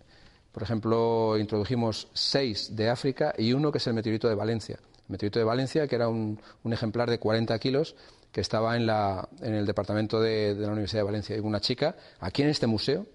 Por 0.52 0.62
ejemplo, 0.62 1.36
introdujimos 1.36 2.08
seis 2.14 2.74
de 2.74 2.88
África 2.88 3.34
y 3.36 3.52
uno 3.52 3.70
que 3.70 3.76
es 3.76 3.86
el 3.88 3.94
meteorito 3.94 4.26
de 4.26 4.34
Valencia. 4.34 4.78
El 4.80 5.12
meteorito 5.12 5.38
de 5.38 5.44
Valencia, 5.44 5.86
que 5.86 5.96
era 5.96 6.08
un, 6.08 6.40
ejemplar 6.64 7.10
de 7.10 7.18
40 7.18 7.58
kilos, 7.58 7.94
que 8.36 8.42
estaba 8.42 8.76
en, 8.76 8.84
la, 8.84 9.26
en 9.40 9.54
el 9.54 9.64
departamento 9.64 10.20
de, 10.20 10.54
la 10.58 10.68
Universidad 10.68 11.00
de 11.00 11.04
Valencia. 11.04 11.34
Y 11.34 11.38
una 11.38 11.58
chica, 11.58 11.96
aquí 12.20 12.42
en 12.42 12.50
este 12.50 12.66
museo, 12.66 13.06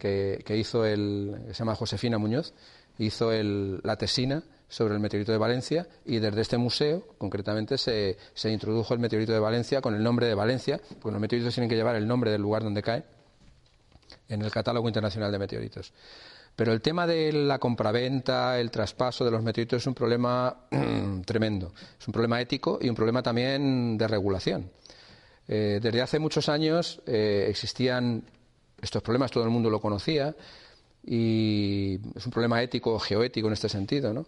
que, 0.00 0.42
hizo 0.48 0.84
el, 0.84 1.36
se 1.52 1.54
llama 1.54 1.76
Josefina 1.76 2.18
Muñoz, 2.18 2.52
hizo 2.98 3.30
la 3.32 3.94
tesina 3.96 4.42
sobre 4.68 4.94
el 4.94 4.98
meteorito 4.98 5.30
de 5.30 5.38
Valencia 5.38 5.86
y 6.04 6.18
desde 6.18 6.40
este 6.40 6.58
museo, 6.58 7.06
concretamente, 7.18 7.78
se, 7.78 8.18
se, 8.34 8.50
introdujo 8.50 8.94
el 8.94 8.98
meteorito 8.98 9.32
de 9.32 9.38
Valencia 9.38 9.80
con 9.80 9.94
el 9.94 10.02
nombre 10.02 10.26
de 10.26 10.34
Valencia, 10.34 10.80
porque 11.00 11.12
los 11.12 11.20
meteoritos 11.20 11.54
tienen 11.54 11.70
que 11.70 11.76
llevar 11.76 11.94
el 11.94 12.08
nombre 12.08 12.32
del 12.32 12.42
lugar 12.42 12.64
donde 12.64 12.82
cae 12.82 13.04
en 14.28 14.42
el 14.42 14.50
catálogo 14.50 14.88
internacional 14.88 15.30
de 15.30 15.38
meteoritos. 15.38 15.92
Pero 16.56 16.72
el 16.72 16.80
tema 16.80 17.06
de 17.06 17.32
la 17.32 17.58
compraventa, 17.58 18.60
el 18.60 18.70
traspaso 18.70 19.24
de 19.24 19.30
los 19.30 19.42
meteoritos 19.42 19.82
es 19.82 19.86
un 19.86 19.94
problema 19.94 20.56
tremendo. 21.26 21.72
Es 21.98 22.06
un 22.06 22.12
problema 22.12 22.40
ético 22.40 22.78
y 22.80 22.88
un 22.88 22.94
problema 22.94 23.22
también 23.22 23.98
de 23.98 24.06
regulación. 24.06 24.70
Eh, 25.48 25.80
desde 25.82 26.00
hace 26.00 26.18
muchos 26.18 26.48
años 26.48 27.02
eh, 27.06 27.46
existían 27.48 28.24
estos 28.80 29.02
problemas, 29.02 29.30
todo 29.30 29.44
el 29.44 29.50
mundo 29.50 29.68
lo 29.68 29.80
conocía, 29.80 30.34
y 31.04 31.98
es 32.14 32.24
un 32.24 32.32
problema 32.32 32.62
ético, 32.62 32.98
geoético 32.98 33.48
en 33.48 33.52
este 33.52 33.68
sentido. 33.68 34.14
¿no? 34.14 34.26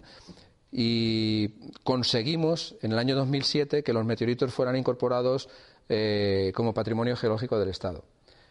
Y 0.73 1.48
conseguimos 1.85 2.74
en 2.82 2.93
el 2.93 2.98
año 2.98 3.15
2007 3.16 3.82
que 3.82 3.93
los 3.93 4.05
meteoritos 4.05 4.53
fueran 4.53 4.77
incorporados 4.77 5.48
eh, 5.89 6.53
como 6.55 6.74
patrimonio 6.74 7.16
geológico 7.16 7.59
del 7.59 7.69
Estado. 7.69 8.05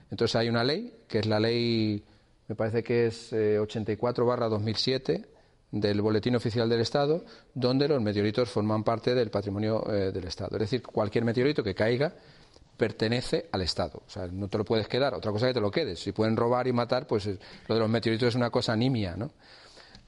Entonces 0.10 0.36
hay 0.36 0.50
una 0.50 0.64
ley, 0.64 0.94
que 1.08 1.20
es 1.20 1.26
la 1.26 1.40
ley 1.40 2.04
me 2.48 2.56
parece 2.56 2.84
que 2.84 3.08
es 3.08 3.34
84 3.34 4.24
eh, 4.24 4.28
barra 4.28 4.48
2007 4.48 5.26
del 5.72 6.02
Boletín 6.02 6.36
Oficial 6.36 6.70
del 6.70 6.82
Estado, 6.82 7.26
donde 7.54 7.88
los 7.88 8.02
meteoritos 8.02 8.50
forman 8.50 8.84
parte 8.84 9.14
del 9.14 9.30
patrimonio 9.30 9.84
eh, 9.92 10.12
del 10.12 10.26
Estado. 10.26 10.52
Es 10.54 10.62
decir, 10.62 10.84
cualquier 10.84 11.26
meteorito 11.26 11.64
que 11.64 11.76
caiga 11.76 12.14
pertenece 12.78 13.50
al 13.52 13.62
Estado. 13.62 14.04
O 14.06 14.10
sea, 14.10 14.28
no 14.28 14.48
te 14.48 14.58
lo 14.58 14.66
puedes 14.66 14.88
quedar. 14.88 15.14
Otra 15.14 15.32
cosa 15.32 15.48
es 15.48 15.50
que 15.52 15.56
te 15.56 15.62
lo 15.62 15.72
quedes. 15.72 16.00
Si 16.00 16.12
pueden 16.12 16.38
robar 16.38 16.68
y 16.68 16.74
matar, 16.74 17.08
pues 17.08 17.26
eh, 17.28 17.38
lo 17.68 17.76
de 17.76 17.82
los 17.82 17.90
meteoritos 17.90 18.30
es 18.30 18.36
una 18.36 18.50
cosa 18.50 18.76
nimia, 18.76 19.16
¿no? 19.16 19.32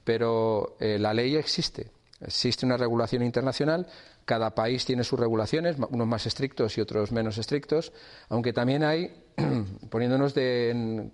Pero 0.04 0.76
la 0.80 1.12
ley 1.12 1.36
existe. 1.36 1.90
Existe 2.22 2.64
una 2.64 2.78
regulación 2.78 3.22
internacional 3.22 3.86
cada 4.28 4.54
país 4.54 4.84
tiene 4.84 5.04
sus 5.04 5.18
regulaciones, 5.18 5.76
unos 5.88 6.06
más 6.06 6.26
estrictos 6.26 6.76
y 6.76 6.82
otros 6.82 7.12
menos 7.12 7.38
estrictos, 7.38 7.94
aunque 8.28 8.52
también 8.52 8.84
hay, 8.84 9.10
poniéndonos 9.90 10.34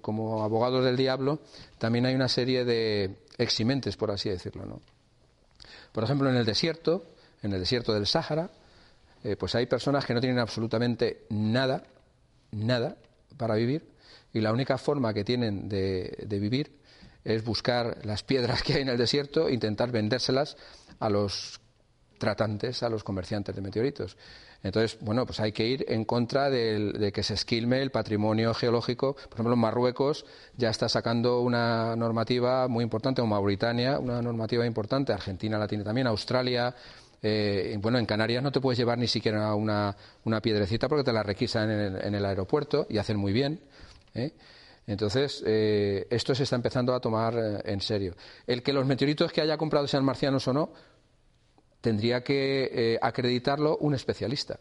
como 0.01 0.43
abogados 0.43 0.85
del 0.85 0.97
diablo, 0.97 1.41
también 1.79 2.07
hay 2.07 2.15
una 2.15 2.29
serie 2.29 2.65
de 2.65 3.17
eximentes, 3.39 3.97
por 3.97 4.11
así 4.11 4.29
decirlo. 4.29 4.67
¿no? 4.67 4.81
Por 5.93 6.05
ejemplo, 6.05 6.31
en 6.31 6.37
el 6.37 6.45
desierto, 6.45 7.05
en 7.43 7.53
el 7.53 7.61
desierto 7.61 7.93
del 7.93 8.07
Sáhara, 8.07 8.51
eh, 9.23 9.37
pues 9.37 9.55
hay 9.55 9.67
personas 9.67 10.05
que 10.05 10.15
no 10.15 10.21
tienen 10.21 10.39
absolutamente 10.39 11.25
nada, 11.31 11.85
nada 12.53 12.97
para 13.37 13.55
vivir, 13.55 13.89
y 14.33 14.41
la 14.41 14.53
única 14.53 14.79
forma 14.79 15.15
que 15.15 15.25
tienen 15.25 15.69
de, 15.69 16.25
de 16.27 16.39
vivir 16.39 16.79
es 17.25 17.45
buscar 17.45 18.05
las 18.05 18.23
piedras 18.23 18.63
que 18.63 18.75
hay 18.75 18.83
en 18.83 18.89
el 18.89 18.99
desierto 18.99 19.49
e 19.49 19.55
intentar 19.55 19.91
vendérselas 19.91 20.57
a 20.99 21.09
los 21.09 21.61
tratantes 22.19 22.83
a 22.83 22.89
los 22.89 23.05
comerciantes 23.05 23.55
de 23.55 23.61
meteoritos. 23.61 24.17
Entonces, 24.65 24.99
bueno, 25.03 25.27
pues 25.27 25.41
hay 25.41 25.53
que 25.53 25.67
ir 25.67 25.85
en 25.89 26.07
contra 26.07 26.49
de, 26.49 27.13
que 27.15 27.23
se 27.23 27.35
esquilme 27.35 27.83
el 27.83 27.91
patrimonio 27.91 28.55
geológico. 28.55 29.15
Por 29.15 29.35
ejemplo, 29.35 29.57
Marruecos 29.57 30.25
ya 30.57 30.71
está 30.71 30.89
sacando 30.89 31.43
una 31.43 31.95
normativa 31.97 32.67
muy 32.67 32.83
importante, 32.83 33.21
o 33.21 33.27
Mauritania, 33.27 33.99
una 33.99 34.23
normativa 34.23 34.65
importante, 34.65 35.13
Argentina 35.13 35.59
la 35.59 35.69
tiene 35.69 35.85
también, 35.85 36.07
Australia. 36.07 36.75
Eh, 37.23 37.77
bueno, 37.79 37.99
en 37.99 38.07
Canarias 38.07 38.43
no 38.43 38.51
te 38.51 38.61
puedes 38.61 38.79
llevar 38.79 38.97
ni 38.97 39.07
siquiera 39.07 39.55
una, 39.55 39.95
piedrecita 40.43 40.89
porque 40.89 41.05
te 41.05 41.13
la 41.13 41.23
requisan 41.23 41.71
en 41.71 42.15
el, 42.15 42.25
aeropuerto 42.25 42.87
y 42.89 42.97
hacen 42.97 43.19
muy 43.19 43.35
bien. 43.35 43.61
¿eh? 44.15 44.33
Entonces, 44.87 45.43
eh, 45.47 46.07
esto 46.09 46.35
se 46.35 46.45
está 46.45 46.57
empezando 46.57 46.95
a 46.95 47.01
tomar 47.01 47.63
en 47.67 47.83
serio. 47.83 48.15
El 48.47 48.63
que 48.63 48.73
los 48.73 48.87
meteoritos 48.87 49.31
que 49.31 49.43
haya 49.43 49.59
comprado 49.59 49.87
sean 49.87 50.05
marcianos 50.07 50.49
o 50.49 50.55
no, 50.55 50.73
tendría 51.85 52.25
que 52.25 52.71
eh, 52.73 52.99
acreditarlo 53.01 53.77
un 53.77 53.93
especialista. 53.93 54.59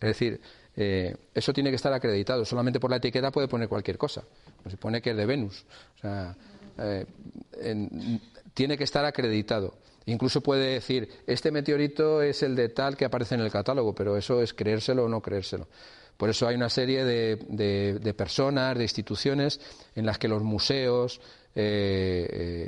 Es 0.00 0.08
decir, 0.08 0.40
eh, 0.74 1.14
eso 1.32 1.52
tiene 1.52 1.70
que 1.70 1.76
estar 1.76 1.92
acreditado. 1.92 2.44
Solamente 2.44 2.80
por 2.80 2.90
la 2.90 2.96
etiqueta 2.96 3.30
puede 3.30 3.46
poner 3.46 3.68
cualquier 3.68 3.96
cosa. 3.96 4.24
Se 4.68 4.76
pone 4.76 5.00
que 5.00 5.10
es 5.10 5.16
de 5.16 5.26
Venus. 5.26 5.64
O 5.96 6.00
sea, 6.00 6.36
eh, 6.78 7.06
tiene 8.52 8.76
que 8.76 8.82
estar 8.82 9.04
acreditado. 9.04 9.74
Incluso 10.06 10.40
puede 10.40 10.72
decir, 10.72 11.08
este 11.24 11.52
meteorito 11.52 12.20
es 12.20 12.42
el 12.42 12.56
de 12.56 12.70
tal 12.70 12.96
que 12.96 13.04
aparece 13.04 13.36
en 13.36 13.42
el 13.42 13.50
catálogo, 13.52 13.94
pero 13.94 14.16
eso 14.16 14.42
es 14.42 14.52
creérselo 14.52 15.04
o 15.04 15.08
no 15.08 15.20
creérselo. 15.20 15.68
Por 16.16 16.30
eso 16.30 16.48
hay 16.48 16.56
una 16.56 16.68
serie 16.68 17.04
de, 17.04 18.14
personas, 18.16 18.76
de 18.76 18.82
instituciones 18.82 19.60
en 19.94 20.04
las 20.04 20.18
que 20.18 20.26
los 20.26 20.42
museos 20.42 21.20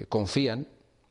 confían 0.08 0.66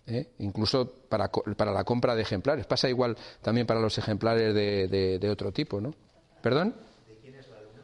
¿eh? 0.07 0.29
incluso 0.39 0.89
para, 1.09 1.29
para, 1.29 1.71
la 1.71 1.83
compra 1.83 2.15
de 2.15 2.21
ejemplares. 2.21 2.65
Pasa 2.65 2.89
igual 2.89 3.15
también 3.41 3.67
para 3.67 3.79
los 3.79 3.97
ejemplares 3.97 4.53
de, 4.53 4.87
de, 5.19 5.29
otro 5.29 5.51
tipo, 5.51 5.79
¿no? 5.79 5.93
¿Perdón? 6.41 6.73
¿De 7.07 7.17
quién 7.17 7.35
es 7.35 7.47
la 7.49 7.61
luna? 7.61 7.83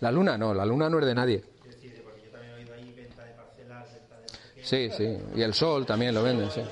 La 0.00 0.12
luna 0.12 0.38
no, 0.38 0.54
la 0.54 0.66
luna 0.66 0.90
no 0.90 0.98
es 0.98 1.06
de 1.06 1.14
nadie. 1.14 1.44
Sí, 4.62 4.88
sí, 4.96 5.18
y 5.34 5.42
el 5.42 5.54
sol 5.54 5.84
también 5.84 6.14
lo 6.14 6.22
venden, 6.22 6.50
sí. 6.50 6.62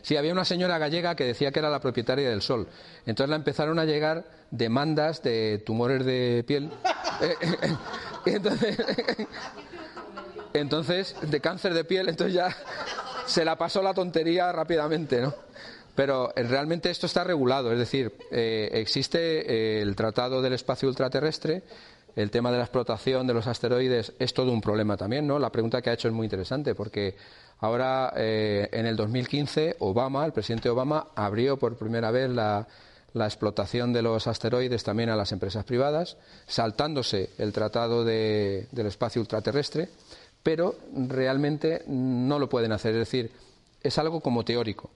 Sí, 0.00 0.16
había 0.16 0.32
una 0.32 0.44
señora 0.44 0.78
gallega 0.78 1.16
que 1.16 1.24
decía 1.24 1.50
que 1.50 1.58
era 1.58 1.68
la 1.68 1.80
propietaria 1.80 2.30
del 2.30 2.40
sol. 2.40 2.68
Entonces 3.04 3.28
la 3.28 3.34
empezaron 3.34 3.80
a 3.80 3.84
llegar 3.84 4.24
demandas 4.52 5.20
de 5.24 5.60
tumores 5.66 6.06
de 6.06 6.44
piel. 6.46 6.70
entonces, 8.24 8.78
entonces, 10.52 11.16
de 11.22 11.40
cáncer 11.40 11.74
de 11.74 11.84
piel, 11.84 12.08
entonces 12.08 12.34
ya 12.34 12.56
se 13.26 13.44
la 13.44 13.56
pasó 13.56 13.82
la 13.82 13.94
tontería 13.94 14.50
rápidamente, 14.52 15.20
¿no? 15.20 15.34
Pero 15.96 16.32
eh, 16.36 16.42
realmente 16.42 16.90
esto 16.90 17.06
está 17.06 17.24
regulado, 17.24 17.72
es 17.72 17.78
decir, 17.78 18.12
eh, 18.30 18.68
existe 18.74 19.78
eh, 19.78 19.82
el 19.82 19.96
Tratado 19.96 20.42
del 20.42 20.52
Espacio 20.52 20.88
Ultraterrestre, 20.88 21.62
el 22.14 22.30
tema 22.30 22.50
de 22.50 22.58
la 22.58 22.64
explotación 22.64 23.26
de 23.26 23.34
los 23.34 23.46
asteroides 23.46 24.12
es 24.18 24.32
todo 24.32 24.52
un 24.52 24.60
problema 24.60 24.96
también, 24.96 25.26
¿no? 25.26 25.38
La 25.38 25.50
pregunta 25.50 25.82
que 25.82 25.90
ha 25.90 25.94
hecho 25.94 26.08
es 26.08 26.14
muy 26.14 26.24
interesante 26.24 26.74
porque 26.74 27.14
ahora 27.60 28.10
en 28.16 28.86
el 28.86 28.96
2015 28.96 29.76
Obama, 29.80 30.24
el 30.24 30.32
presidente 30.32 30.70
Obama, 30.70 31.08
abrió 31.14 31.58
por 31.58 31.76
primera 31.76 32.10
vez 32.10 32.30
la, 32.30 32.66
explotación 33.14 33.92
de 33.92 34.00
los 34.00 34.26
asteroides 34.26 34.82
también 34.82 35.10
a 35.10 35.16
las 35.16 35.32
empresas 35.32 35.64
privadas, 35.64 36.16
saltándose 36.46 37.30
el 37.36 37.52
Tratado 37.52 38.02
del 38.02 38.66
Espacio 38.72 39.20
Ultraterrestre 39.20 39.90
pero 40.46 40.76
realmente 40.94 41.82
no 41.88 42.38
lo 42.38 42.48
pueden 42.48 42.70
hacer. 42.70 42.92
Es 42.92 43.00
decir, 43.00 43.32
es 43.82 43.98
algo 43.98 44.20
como 44.20 44.44
teórico. 44.44 44.90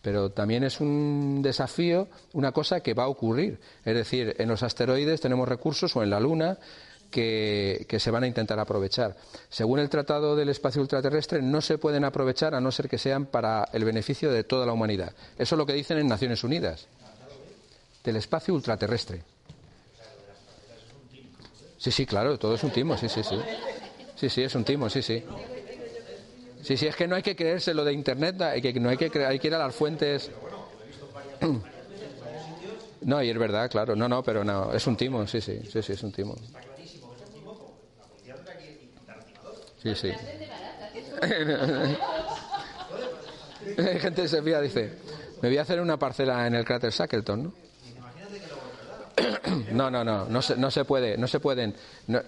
Pero 0.00 0.30
también 0.30 0.64
es 0.64 0.80
un 0.80 1.42
desafío, 1.42 2.08
una 2.32 2.50
cosa 2.50 2.80
que 2.80 2.94
va 2.94 3.02
a 3.02 3.08
ocurrir. 3.08 3.60
Es 3.84 3.94
decir, 3.94 4.34
en 4.38 4.48
los 4.48 4.62
asteroides 4.62 5.20
tenemos 5.20 5.46
recursos 5.46 5.94
o 5.96 6.02
en 6.02 6.08
la 6.08 6.18
Luna 6.18 6.56
que, 7.10 7.84
se 7.98 8.10
van 8.10 8.22
a 8.22 8.26
intentar 8.26 8.58
aprovechar. 8.58 9.18
Según 9.50 9.80
el 9.80 9.90
Tratado 9.90 10.34
del 10.34 10.48
Espacio 10.48 10.80
Ultraterrestre, 10.80 11.42
no 11.42 11.60
se 11.60 11.76
pueden 11.76 12.02
aprovechar 12.02 12.54
a 12.54 12.60
no 12.62 12.72
ser 12.72 12.88
que 12.88 12.96
sean 12.96 13.26
para 13.26 13.68
el 13.74 13.84
beneficio 13.84 14.32
de 14.32 14.44
toda 14.44 14.64
la 14.64 14.72
humanidad. 14.72 15.12
Eso 15.36 15.56
es 15.56 15.58
lo 15.58 15.66
que 15.66 15.74
dicen 15.74 15.98
en 15.98 16.06
Naciones 16.06 16.42
Unidas. 16.42 16.86
Del 18.02 18.16
espacio 18.16 18.54
ultraterrestre. 18.54 19.24
Sí, 21.76 21.90
sí, 21.90 22.06
claro, 22.06 22.38
todo 22.38 22.54
es 22.54 22.64
un 22.64 22.70
timo, 22.70 22.96
sí, 22.96 23.10
sí, 23.10 23.22
sí. 23.22 23.36
Sí, 24.22 24.30
sí, 24.30 24.42
es 24.44 24.54
un 24.54 24.62
timo, 24.62 24.88
sí, 24.88 25.02
sí. 25.02 25.20
Sí, 26.62 26.76
sí, 26.76 26.86
es 26.86 26.94
que 26.94 27.08
no 27.08 27.16
hay 27.16 27.22
que 27.22 27.34
creerse 27.34 27.74
lo 27.74 27.84
de 27.84 27.92
Internet, 27.92 28.40
hay 28.40 28.62
que, 28.62 28.72
no 28.74 28.88
hay 28.88 28.96
que, 28.96 29.10
hay 29.26 29.40
que 29.40 29.48
ir 29.48 29.54
a 29.54 29.58
las 29.58 29.74
fuentes. 29.74 30.30
No, 33.04 33.20
y 33.20 33.30
es 33.30 33.36
verdad, 33.36 33.68
claro. 33.68 33.96
No, 33.96 34.08
no, 34.08 34.22
pero 34.22 34.44
no, 34.44 34.72
es 34.72 34.86
un 34.86 34.96
timo, 34.96 35.26
sí, 35.26 35.40
sí, 35.40 35.60
sí, 35.68 35.82
sí, 35.82 35.92
es 35.92 36.04
un 36.04 36.12
timo. 36.12 36.36
Sí, 39.82 39.92
sí. 39.96 40.12
Hay 43.76 43.98
gente 43.98 44.28
se 44.28 44.40
fía, 44.40 44.60
dice, 44.60 44.92
me 45.40 45.48
voy 45.48 45.58
a 45.58 45.62
hacer 45.62 45.80
una 45.80 45.98
parcela 45.98 46.46
en 46.46 46.54
el 46.54 46.64
cráter 46.64 46.92
Shackleton, 46.92 47.42
¿no? 47.42 47.52
No, 49.72 49.90
no, 49.90 50.04
no, 50.04 50.26
no 50.26 50.42
se, 50.42 50.56
no 50.56 50.70
se 50.70 50.84
puede, 50.84 51.16
no 51.16 51.26
se 51.26 51.40
pueden. 51.40 51.74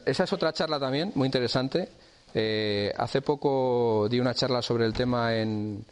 esa 0.04 0.24
es 0.24 0.32
otra 0.32 0.52
charla 0.52 0.78
también 0.78 1.12
muy 1.14 1.26
interesante. 1.26 1.88
Eh, 2.34 2.92
hace 2.96 3.22
poco 3.22 4.08
di 4.10 4.18
una 4.18 4.34
charla 4.34 4.60
sobre 4.60 4.86
el 4.86 4.92
tema 4.92 5.36
en, 5.36 5.84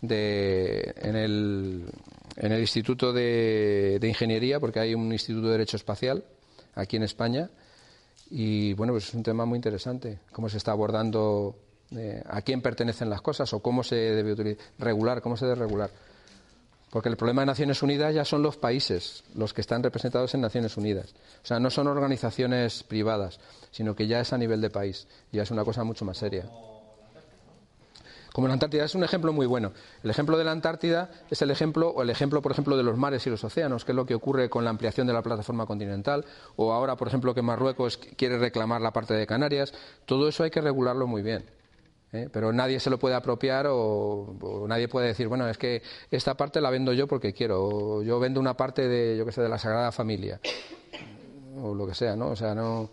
de, 0.00 0.94
en, 0.96 1.16
el, 1.16 1.84
en 2.36 2.52
el 2.52 2.60
Instituto 2.60 3.12
de, 3.12 3.98
de, 4.00 4.08
Ingeniería, 4.08 4.58
porque 4.58 4.80
hay 4.80 4.94
un 4.94 5.12
Instituto 5.12 5.46
de 5.48 5.52
Derecho 5.52 5.76
Espacial 5.76 6.24
aquí 6.74 6.96
en 6.96 7.02
España. 7.02 7.50
Y 8.30 8.72
bueno, 8.74 8.92
pues 8.92 9.08
es 9.08 9.14
un 9.14 9.22
tema 9.22 9.44
muy 9.44 9.56
interesante, 9.56 10.20
cómo 10.32 10.48
se 10.48 10.56
está 10.56 10.72
abordando 10.72 11.56
eh, 11.94 12.22
a 12.24 12.40
quién 12.42 12.62
pertenecen 12.62 13.10
las 13.10 13.20
cosas 13.20 13.52
o 13.52 13.60
cómo 13.60 13.82
se 13.82 13.96
debe 13.96 14.56
regular, 14.78 15.20
cómo 15.20 15.36
se 15.36 15.46
debe 15.46 15.56
regular. 15.56 15.90
Porque 16.90 17.08
el 17.08 17.16
problema 17.16 17.42
de 17.42 17.46
Naciones 17.46 17.82
Unidas 17.82 18.14
ya 18.14 18.24
son 18.24 18.42
los 18.42 18.56
países 18.56 19.22
los 19.34 19.54
que 19.54 19.60
están 19.60 19.82
representados 19.82 20.34
en 20.34 20.40
Naciones 20.40 20.76
Unidas. 20.76 21.14
O 21.42 21.46
sea, 21.46 21.60
no 21.60 21.70
son 21.70 21.86
organizaciones 21.86 22.82
privadas, 22.82 23.38
sino 23.70 23.94
que 23.94 24.08
ya 24.08 24.20
es 24.20 24.32
a 24.32 24.38
nivel 24.38 24.60
de 24.60 24.70
país. 24.70 25.06
Ya 25.30 25.44
es 25.44 25.50
una 25.52 25.64
cosa 25.64 25.84
mucho 25.84 26.04
más 26.04 26.18
seria. 26.18 26.50
Como 28.32 28.46
la 28.46 28.54
Antártida 28.54 28.84
es 28.84 28.94
un 28.94 29.04
ejemplo 29.04 29.32
muy 29.32 29.46
bueno. 29.46 29.72
El 30.02 30.10
ejemplo 30.10 30.38
de 30.38 30.44
la 30.44 30.52
Antártida 30.52 31.10
es 31.30 31.42
el 31.42 31.50
ejemplo, 31.50 31.90
o 31.90 32.02
el 32.02 32.10
ejemplo, 32.10 32.42
por 32.42 32.52
ejemplo, 32.52 32.76
de 32.76 32.82
los 32.82 32.96
mares 32.96 33.26
y 33.26 33.30
los 33.30 33.42
océanos, 33.42 33.84
que 33.84 33.92
es 33.92 33.96
lo 33.96 34.06
que 34.06 34.14
ocurre 34.14 34.48
con 34.48 34.64
la 34.64 34.70
ampliación 34.70 35.06
de 35.06 35.12
la 35.12 35.22
plataforma 35.22 35.66
continental, 35.66 36.24
o 36.56 36.72
ahora, 36.72 36.96
por 36.96 37.08
ejemplo, 37.08 37.34
que 37.34 37.42
Marruecos 37.42 37.98
quiere 37.98 38.38
reclamar 38.38 38.80
la 38.80 38.92
parte 38.92 39.14
de 39.14 39.26
Canarias. 39.26 39.72
Todo 40.06 40.28
eso 40.28 40.44
hay 40.44 40.50
que 40.50 40.60
regularlo 40.60 41.06
muy 41.06 41.22
bien. 41.22 41.44
¿Eh? 42.12 42.28
pero 42.32 42.52
nadie 42.52 42.80
se 42.80 42.90
lo 42.90 42.98
puede 42.98 43.14
apropiar 43.14 43.66
o, 43.68 44.66
nadie 44.68 44.88
puede 44.88 45.08
decir 45.08 45.28
bueno 45.28 45.48
es 45.48 45.58
que 45.58 45.82
esta 46.10 46.36
parte 46.36 46.60
la 46.60 46.70
vendo 46.70 46.92
yo 46.92 47.06
porque 47.06 47.32
quiero 47.32 47.64
o 47.64 48.02
yo 48.02 48.18
vendo 48.18 48.40
una 48.40 48.54
parte 48.54 48.88
de 48.88 49.16
yo 49.16 49.24
que 49.24 49.32
sé 49.32 49.42
de 49.42 49.48
la 49.48 49.58
Sagrada 49.58 49.92
Familia 49.92 50.40
o 51.62 51.74
lo 51.74 51.86
que 51.86 51.94
sea 51.94 52.16
no 52.16 52.28
o 52.28 52.36
sea 52.36 52.54
no 52.54 52.90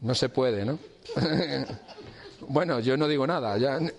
no 0.00 0.14
se 0.14 0.28
puede 0.28 0.64
no 0.64 0.78
bueno 2.48 2.80
yo 2.80 2.96
no 2.96 3.08
digo 3.08 3.26
nada 3.26 3.56
ya. 3.58 3.78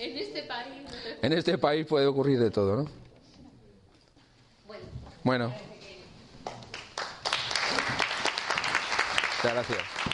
En 0.00 0.16
este 0.16 0.42
país. 0.44 0.84
En 1.22 1.32
este 1.32 1.58
país 1.58 1.84
puede 1.84 2.06
ocurrir 2.06 2.38
de 2.38 2.50
todo 2.50 2.76
no 2.76 2.90
bueno, 4.66 4.84
bueno. 5.24 5.54
Muchas 9.38 9.54
gracias. 9.54 10.07